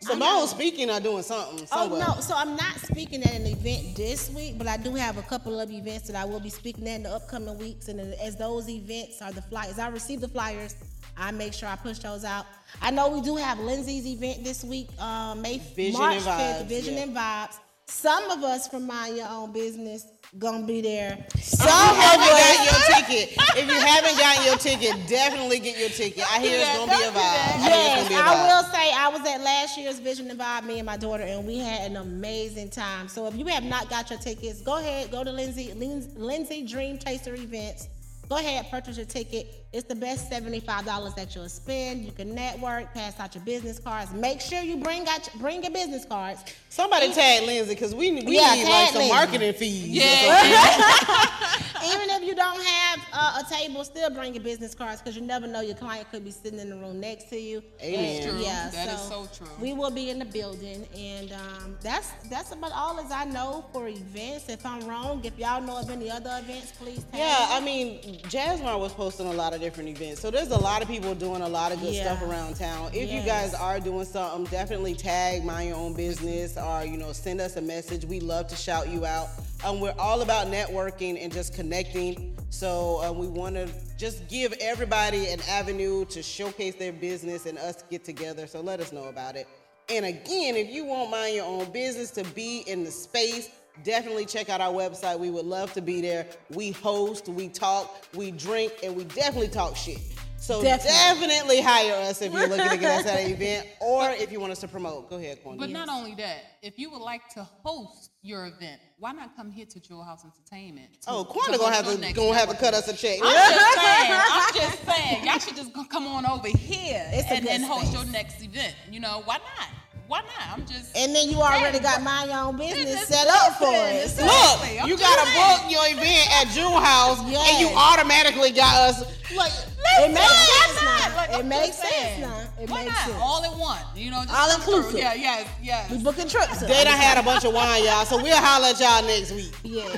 Simone 0.00 0.46
speaking 0.46 0.90
or 0.90 1.00
doing 1.00 1.22
something. 1.22 1.66
Oh 1.72 1.88
no! 1.88 2.20
So 2.20 2.34
I'm 2.36 2.56
not 2.56 2.78
speaking 2.78 3.22
at 3.22 3.32
an 3.34 3.46
event 3.46 3.96
this 3.96 4.28
week, 4.30 4.58
but 4.58 4.66
I 4.66 4.76
do 4.76 4.94
have 4.94 5.16
a 5.16 5.22
couple 5.22 5.58
of 5.58 5.70
events 5.70 6.08
that 6.08 6.16
I 6.16 6.26
will 6.26 6.40
be 6.40 6.50
speaking 6.50 6.86
at 6.86 6.96
in 6.96 7.02
the 7.04 7.10
upcoming 7.10 7.56
weeks. 7.56 7.88
And 7.88 8.00
as 8.20 8.36
those 8.36 8.68
events 8.68 9.22
are 9.22 9.32
the 9.32 9.40
flyers, 9.40 9.78
I 9.78 9.88
receive 9.88 10.20
the 10.20 10.28
flyers. 10.28 10.76
I 11.16 11.30
make 11.30 11.52
sure 11.52 11.68
I 11.68 11.76
push 11.76 11.98
those 11.98 12.24
out. 12.24 12.46
I 12.82 12.90
know 12.90 13.08
we 13.08 13.20
do 13.20 13.36
have 13.36 13.58
Lindsay's 13.58 14.06
event 14.06 14.44
this 14.44 14.64
week, 14.64 14.88
um, 15.00 15.42
May 15.42 15.58
Vision 15.58 16.00
March 16.00 16.16
and 16.16 16.24
5th, 16.24 16.62
Vibes, 16.62 16.66
Vision 16.66 16.94
yeah. 16.94 17.02
and 17.04 17.16
Vibes. 17.16 17.58
Some 17.86 18.30
of 18.30 18.42
us 18.42 18.66
from 18.66 18.86
Mind 18.86 19.16
Your 19.18 19.28
Own 19.28 19.52
Business 19.52 20.06
gonna 20.38 20.66
be 20.66 20.80
there. 20.80 21.24
Some 21.38 21.68
If 21.68 21.70
you 21.70 21.76
of 21.84 21.96
haven't 21.96 22.28
us. 22.28 22.66
got 22.66 22.88
your 22.88 22.96
ticket, 22.96 23.36
if 23.56 23.66
you 23.68 23.78
haven't 23.78 24.18
gotten 24.18 24.44
your 24.46 24.56
ticket, 24.56 25.06
definitely 25.08 25.58
get 25.60 25.78
your 25.78 25.90
ticket. 25.90 26.24
I 26.32 26.40
hear 26.40 26.58
it's 26.60 26.78
gonna 26.78 26.90
be 26.96 27.04
a 27.04 27.08
vibe. 27.10 27.14
I 27.14 27.58
Yes, 27.68 28.00
it's 28.00 28.08
gonna 28.08 28.08
be 28.08 28.14
a 28.14 28.18
I 28.18 28.34
vibe. 28.34 28.48
will 28.48 28.72
say 28.72 28.92
I 28.92 29.08
was 29.08 29.20
at 29.20 29.40
last 29.42 29.78
year's 29.78 29.98
Vision 30.00 30.30
and 30.30 30.40
Vibe, 30.40 30.64
me 30.64 30.78
and 30.78 30.86
my 30.86 30.96
daughter, 30.96 31.22
and 31.22 31.46
we 31.46 31.58
had 31.58 31.88
an 31.90 31.96
amazing 31.98 32.70
time. 32.70 33.06
So 33.06 33.26
if 33.28 33.36
you 33.36 33.46
have 33.46 33.62
not 33.64 33.88
got 33.90 34.10
your 34.10 34.18
tickets, 34.18 34.60
go 34.62 34.78
ahead, 34.78 35.10
go 35.12 35.22
to 35.22 35.30
Lindsay 35.30 35.72
Lindsay, 35.74 36.10
Lindsay 36.16 36.66
Dream 36.66 36.98
Chaser 36.98 37.34
Events. 37.34 37.88
Go 38.28 38.38
ahead, 38.38 38.70
purchase 38.70 38.96
your 38.96 39.06
ticket. 39.06 39.63
It's 39.74 39.88
the 39.88 39.94
best 39.96 40.28
seventy-five 40.30 40.84
dollars 40.84 41.14
that 41.14 41.34
you'll 41.34 41.48
spend. 41.48 42.04
You 42.04 42.12
can 42.12 42.32
network, 42.32 42.94
pass 42.94 43.18
out 43.18 43.34
your 43.34 43.42
business 43.44 43.80
cards. 43.80 44.12
Make 44.12 44.40
sure 44.40 44.60
you 44.62 44.76
bring 44.76 45.04
out 45.08 45.28
bring 45.40 45.62
your 45.64 45.72
business 45.72 46.04
cards. 46.04 46.44
Somebody 46.68 47.12
tag 47.12 47.42
Lindsay 47.44 47.74
because 47.74 47.92
we, 47.92 48.12
we 48.12 48.36
Yeah, 48.36 48.54
need 48.54 48.68
like 48.68 48.88
some 48.90 48.98
Lindsay. 48.98 49.12
marketing 49.12 49.52
fees. 49.54 49.90
or 49.98 50.04
Yeah. 50.04 50.38
something. 50.38 51.30
Even 51.92 52.08
if 52.10 52.22
you 52.22 52.34
don't 52.34 52.62
have 52.64 53.00
uh, 53.12 53.42
a 53.44 53.52
table, 53.52 53.84
still 53.84 54.08
bring 54.10 54.32
your 54.34 54.42
business 54.42 54.74
cards 54.74 55.02
because 55.02 55.16
you 55.16 55.22
never 55.22 55.46
know 55.46 55.60
your 55.60 55.74
client 55.76 56.10
could 56.10 56.24
be 56.24 56.30
sitting 56.30 56.58
in 56.58 56.70
the 56.70 56.76
room 56.76 56.98
next 57.00 57.28
to 57.30 57.38
you. 57.38 57.62
Amen. 57.82 58.22
And, 58.22 58.30
True. 58.30 58.40
Yeah, 58.40 58.70
That 58.70 58.88
is 58.94 59.00
so, 59.02 59.26
so 59.26 59.44
true. 59.44 59.54
We 59.60 59.74
will 59.74 59.90
be 59.90 60.08
in 60.08 60.18
the 60.18 60.24
building, 60.24 60.86
and 60.96 61.32
um, 61.32 61.76
that's 61.82 62.10
that's 62.30 62.52
about 62.52 62.72
all 62.72 62.98
as 63.00 63.10
I 63.12 63.24
know 63.24 63.66
for 63.72 63.88
events. 63.88 64.48
If 64.48 64.64
I'm 64.64 64.86
wrong, 64.88 65.20
if 65.24 65.38
y'all 65.38 65.60
know 65.60 65.76
of 65.78 65.90
any 65.90 66.10
other 66.10 66.30
events, 66.42 66.72
please 66.72 67.04
tag 67.12 67.20
Yeah, 67.20 67.46
me. 67.50 67.54
I 67.56 67.60
mean, 67.60 68.20
Jasmine 68.28 68.78
was 68.78 68.92
posting 68.94 69.26
a 69.26 69.32
lot 69.32 69.52
of 69.52 69.60
different 69.64 69.88
events. 69.88 70.20
So 70.20 70.30
there's 70.30 70.50
a 70.50 70.58
lot 70.58 70.82
of 70.82 70.88
people 70.88 71.14
doing 71.14 71.40
a 71.40 71.48
lot 71.48 71.72
of 71.72 71.80
good 71.80 71.94
Yeah. 71.94 72.04
stuff 72.04 72.28
around 72.28 72.56
town. 72.56 72.90
If 72.92 73.10
you 73.10 73.22
guys 73.22 73.54
are 73.54 73.80
doing 73.80 74.04
something, 74.04 74.44
definitely 74.50 74.94
tag 74.94 75.42
Mind 75.42 75.70
Your 75.70 75.78
Own 75.78 75.94
Business 75.94 76.58
or, 76.58 76.84
you 76.84 76.98
know, 76.98 77.12
send 77.12 77.40
us 77.40 77.56
a 77.56 77.62
message. 77.62 78.04
We 78.04 78.20
love 78.20 78.46
to 78.48 78.56
shout 78.56 78.90
you 78.90 79.06
out. 79.06 79.28
Um, 79.64 79.80
we're 79.80 79.94
all 79.98 80.20
about 80.20 80.48
networking 80.48 81.18
and 81.22 81.32
just 81.32 81.54
connecting. 81.54 82.36
So 82.50 83.02
uh, 83.02 83.10
we 83.12 83.26
want 83.26 83.54
to 83.54 83.66
just 83.96 84.28
give 84.28 84.52
everybody 84.60 85.28
an 85.28 85.40
avenue 85.48 86.04
to 86.06 86.22
showcase 86.22 86.74
their 86.74 86.92
business 86.92 87.46
and 87.46 87.56
us 87.56 87.82
get 87.90 88.04
together. 88.04 88.46
So 88.46 88.60
let 88.60 88.80
us 88.80 88.92
know 88.92 89.04
about 89.04 89.34
it. 89.34 89.48
And 89.88 90.04
again, 90.04 90.56
if 90.56 90.68
you 90.68 90.84
want 90.84 91.10
Mind 91.10 91.36
Your 91.36 91.46
Own 91.46 91.70
Business 91.72 92.10
to 92.12 92.24
be 92.34 92.64
in 92.66 92.84
the 92.84 92.90
space, 92.90 93.48
definitely 93.82 94.26
check 94.26 94.48
out 94.48 94.60
our 94.60 94.72
website. 94.72 95.18
We 95.18 95.30
would 95.30 95.46
love 95.46 95.72
to 95.74 95.80
be 95.80 96.00
there. 96.00 96.26
We 96.50 96.70
host, 96.72 97.28
we 97.28 97.48
talk, 97.48 98.06
we 98.14 98.30
drink, 98.30 98.72
and 98.82 98.94
we 98.96 99.04
definitely 99.04 99.48
talk 99.48 99.76
shit. 99.76 99.98
So 100.36 100.60
Definitely. 100.62 100.90
definitely, 100.90 101.60
hire 101.62 101.94
us 102.10 102.20
if 102.20 102.30
you're 102.30 102.46
looking 102.46 102.68
to 102.68 102.76
get 102.76 103.00
us 103.00 103.06
at 103.10 103.20
an 103.20 103.30
event 103.32 103.66
or 103.80 104.10
if 104.10 104.30
you 104.30 104.40
want 104.40 104.52
us 104.52 104.58
to 104.60 104.68
promote. 104.68 105.08
Go 105.08 105.16
ahead, 105.16 105.42
Quan. 105.42 105.56
But 105.56 105.70
not 105.70 105.88
only 105.88 106.14
that, 106.16 106.36
if 106.60 106.78
you 106.78 106.90
would 106.90 107.00
like 107.00 107.26
to 107.30 107.44
host 107.44 108.10
your 108.20 108.44
event, 108.44 108.78
why 108.98 109.12
not 109.12 109.34
come 109.36 109.50
here 109.50 109.64
to 109.64 109.80
Jewel 109.80 110.04
House 110.04 110.22
Entertainment? 110.22 111.00
to- 111.00 111.08
Oh, 111.08 111.24
to 111.24 111.30
Quanta 111.30 111.56
gonna 111.56 111.74
have 111.74 111.86
to 111.86 112.12
gonna 112.12 112.36
have 112.36 112.50
to 112.50 112.56
cut 112.56 112.74
us 112.74 112.88
a 112.88 112.92
check. 112.94 113.20
I'm 113.22 113.32
just 113.54 113.74
saying. 113.80 114.20
I'm 114.20 114.54
just 114.54 114.84
saying. 114.84 115.24
Y'all 115.24 115.38
should 115.38 115.56
just 115.56 115.72
come 115.90 116.06
on 116.06 116.26
over 116.26 116.48
here 116.48 117.08
It's 117.10 117.30
and, 117.30 117.48
and 117.48 117.64
host 117.64 117.94
your 117.94 118.04
next 118.04 118.42
event. 118.42 118.74
You 118.90 119.00
know, 119.00 119.22
why 119.24 119.38
not? 119.38 119.68
Why 120.06 120.20
not? 120.20 120.58
I'm 120.58 120.66
just. 120.66 120.94
and 120.96 121.14
then 121.14 121.30
you 121.30 121.38
already 121.38 121.78
got 121.78 122.02
mind 122.02 122.30
your 122.30 122.40
own 122.40 122.56
business 122.58 123.06
set 123.08 123.26
up 123.26 123.54
for 123.56 123.72
it. 123.72 124.04
Listen, 124.04 124.18
So- 124.18 124.24
Look, 124.26 124.34
Exactly. 124.60 124.80
I'm 124.80 124.88
you 124.88 124.98
gotta 124.98 125.24
book 125.32 125.70
your 125.70 125.86
event 125.86 126.30
at 126.40 126.48
Jewel 126.54 126.78
House, 126.78 127.18
and 127.20 127.60
you 127.60 127.68
automatically 127.74 128.50
got 128.52 128.74
us. 128.90 129.00
Like, 129.34 129.52
It 130.00 130.12
makes 130.12 130.30
sense 130.30 130.82
not? 130.82 131.10
now. 131.10 131.16
Like, 131.16 131.30
it 131.40 131.46
makes 131.46 131.66
just 131.68 131.80
sense 131.80 131.92
saying. 131.94 132.20
now. 132.20 132.40
It 132.60 132.68
Why 132.70 132.84
makes 132.84 132.94
not? 132.96 133.06
sense. 133.06 133.18
All 133.22 133.42
in 133.44 133.58
one. 133.58 133.78
You 133.96 134.10
know, 134.10 134.22
just 134.24 134.34
All 134.34 134.48
come 134.50 134.60
through. 134.60 134.74
inclusive. 134.76 134.98
Yeah, 135.00 135.14
yeah. 135.14 135.48
yes. 135.62 135.90
We 135.90 135.98
booking 135.98 136.28
trips. 136.28 136.62
up. 136.62 136.68
they 136.68 136.84
done 136.84 136.98
had 136.98 137.16
a 137.18 137.22
bunch 137.22 137.44
of 137.44 137.54
wine, 137.54 137.84
y'all. 137.84 138.04
So 138.04 138.16
we'll 138.22 138.36
holler 138.36 138.68
at 138.68 138.80
y'all 138.80 139.02
next 139.06 139.32
week 139.32 139.54
Yes. 139.62 139.96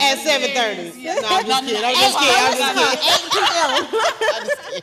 at 0.00 0.18
7:30. 0.18 0.92
Yes. 1.00 1.22
No, 1.22 1.28
I'm 1.36 1.46
just 1.46 1.64
kidding. 1.64 1.84
I'm 1.84 1.94
just 1.94 2.18
kidding. 2.18 2.36
I'm 2.36 2.56
just 2.58 2.74
kidding. 2.74 3.04
Eight 3.06 3.30
p.m. 3.30 3.70
I'm 4.34 4.46
just 4.46 4.68
kidding. 4.68 4.82